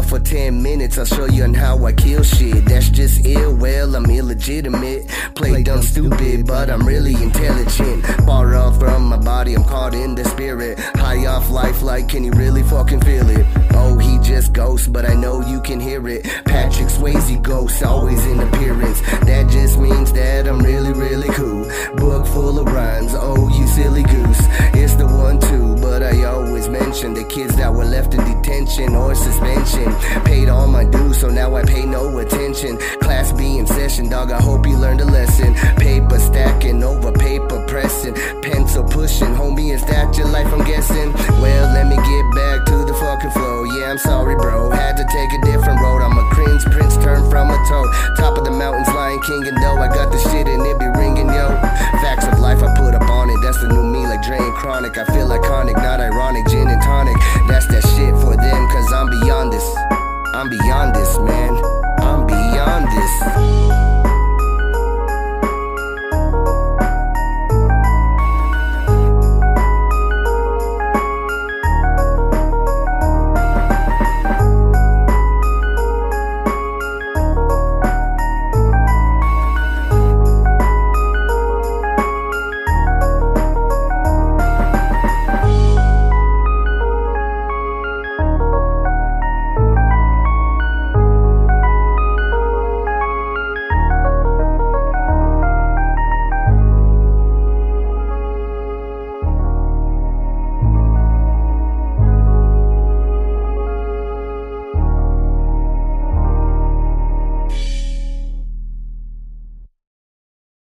For 0.07 0.19
10 0.19 0.63
minutes, 0.63 0.97
I'll 0.97 1.03
show 1.03 1.25
you 1.25 1.43
on 1.43 1.53
how 1.53 1.83
I 1.85 1.91
kill 1.91 2.23
shit. 2.23 2.63
That's 2.63 2.89
just 2.89 3.25
ill, 3.25 3.53
well, 3.53 3.93
I'm 3.93 4.09
illegitimate. 4.09 5.09
Play 5.35 5.63
dumb 5.63 5.81
stupid, 5.81 6.47
but 6.47 6.69
I'm 6.69 6.87
really 6.87 7.13
intelligent. 7.21 8.05
Far 8.25 8.55
off 8.55 8.79
from 8.79 9.09
my 9.09 9.17
body, 9.17 9.53
I'm 9.53 9.65
caught 9.65 9.93
in 9.93 10.15
the 10.15 10.23
spirit. 10.23 10.79
High 10.79 11.25
off 11.25 11.49
life, 11.49 11.81
like, 11.81 12.07
can 12.07 12.23
you 12.23 12.31
really 12.31 12.63
fucking 12.63 13.01
feel 13.01 13.29
it? 13.29 13.45
Oh, 13.71 13.97
he 13.97 14.17
just 14.19 14.53
ghost, 14.53 14.93
but 14.93 15.05
I 15.05 15.13
know 15.13 15.41
you 15.41 15.59
can 15.61 15.81
hear 15.81 16.07
it. 16.07 16.23
Patrick 16.45 16.87
Swayze 16.87 17.41
ghost, 17.43 17.83
always 17.83 18.25
in 18.25 18.39
appearance. 18.39 19.01
That 19.01 19.49
just 19.49 19.77
means 19.77 20.13
that 20.13 20.47
I'm 20.47 20.59
really, 20.59 20.93
really 20.93 21.29
cool. 21.29 21.65
Book 21.97 22.25
full 22.27 22.59
of 22.59 22.65
rhymes, 22.65 23.11
oh, 23.13 23.49
you 23.49 23.67
silly 23.67 24.03
goose. 24.03 24.45
It's 24.73 24.95
the 24.95 25.05
one, 25.05 25.39
too, 25.41 25.75
but 25.81 26.01
I 26.01 26.23
always 26.23 26.69
mention 26.69 27.13
the 27.13 27.25
kids 27.25 27.57
that 27.57 27.73
were 27.73 27.85
left 27.85 28.13
in 28.13 28.23
detention 28.23 28.95
or 28.95 29.13
suspension. 29.13 29.96
Paid 30.25 30.49
all 30.49 30.67
my 30.67 30.83
dues, 30.83 31.19
so 31.19 31.29
now 31.29 31.55
I 31.55 31.63
pay 31.63 31.85
no 31.85 32.17
attention. 32.19 32.77
Class 32.99 33.31
B 33.31 33.57
in 33.57 33.67
session, 33.67 34.09
dog, 34.09 34.31
I 34.31 34.41
hope 34.41 34.65
you 34.65 34.77
learned 34.77 35.01
a 35.01 35.05
lesson. 35.05 35.53
Paper 35.77 36.19
stacking 36.19 36.83
over 36.83 37.11
paper 37.11 37.65
pressing. 37.67 38.13
Pencil 38.41 38.83
pushing, 38.83 39.33
homie, 39.35 39.73
is 39.73 39.83
that 39.85 40.17
your 40.17 40.27
life? 40.27 40.47
I'm 40.47 40.65
guessing. 40.65 41.13
Well, 41.41 41.73
let 41.73 41.87
me 41.87 41.95
get 41.95 42.25
back 42.35 42.65
to 42.65 42.85
the 42.85 42.93
fucking 42.93 43.31
flow. 43.31 43.63
Yeah, 43.63 43.91
I'm 43.91 43.97
sorry, 43.97 44.35
bro. 44.35 44.69
Had 44.71 44.97
to 44.97 45.05
take 45.05 45.31
a 45.33 45.41
different 45.45 45.79
road. 45.81 46.01
I'm 46.01 46.17
a 46.17 46.25
cringe 46.33 46.63
prince, 46.65 46.95
turned 46.97 47.29
from 47.29 47.49
a 47.49 47.57
toe. 47.69 47.85
Top 48.17 48.37
of 48.37 48.45
the 48.45 48.51
mountains, 48.51 48.87
Lion 48.89 49.21
King, 49.21 49.47
and 49.47 49.57
though 49.57 49.77
I 49.77 49.87
got 49.87 50.11
the 50.11 50.19
shit 50.29 50.47
and 50.47 50.61
it 50.65 50.79
be 50.79 50.87
ringing, 50.99 51.27
yo. 51.27 51.49
Facts 52.01 52.25
of 52.25 52.39
life, 52.39 52.63
I 52.63 52.75
put. 52.77 52.86
That's 53.57 53.69
the 53.69 53.73
new 53.73 53.89
me, 53.89 54.05
like 54.05 54.21
Dre 54.21 54.37
and 54.37 54.53
Chronic. 54.53 54.99
I 54.99 55.05
feel 55.05 55.29
iconic, 55.29 55.73
not 55.77 55.99
ironic. 55.99 56.45
Gin 56.47 56.67
and 56.67 56.79
tonic. 56.79 57.17
That's 57.47 57.65
that 57.67 57.81
shit 57.95 58.13
for 58.21 58.37
them, 58.37 58.69
cause 58.69 58.93
I'm 58.93 59.09
beyond 59.09 59.51
this. 59.51 59.65
I'm 60.35 60.47
beyond 60.47 60.93
this, 60.93 61.17
man. 61.17 61.57
I'm 61.97 62.27
beyond 62.27 62.85
this. 62.85 63.86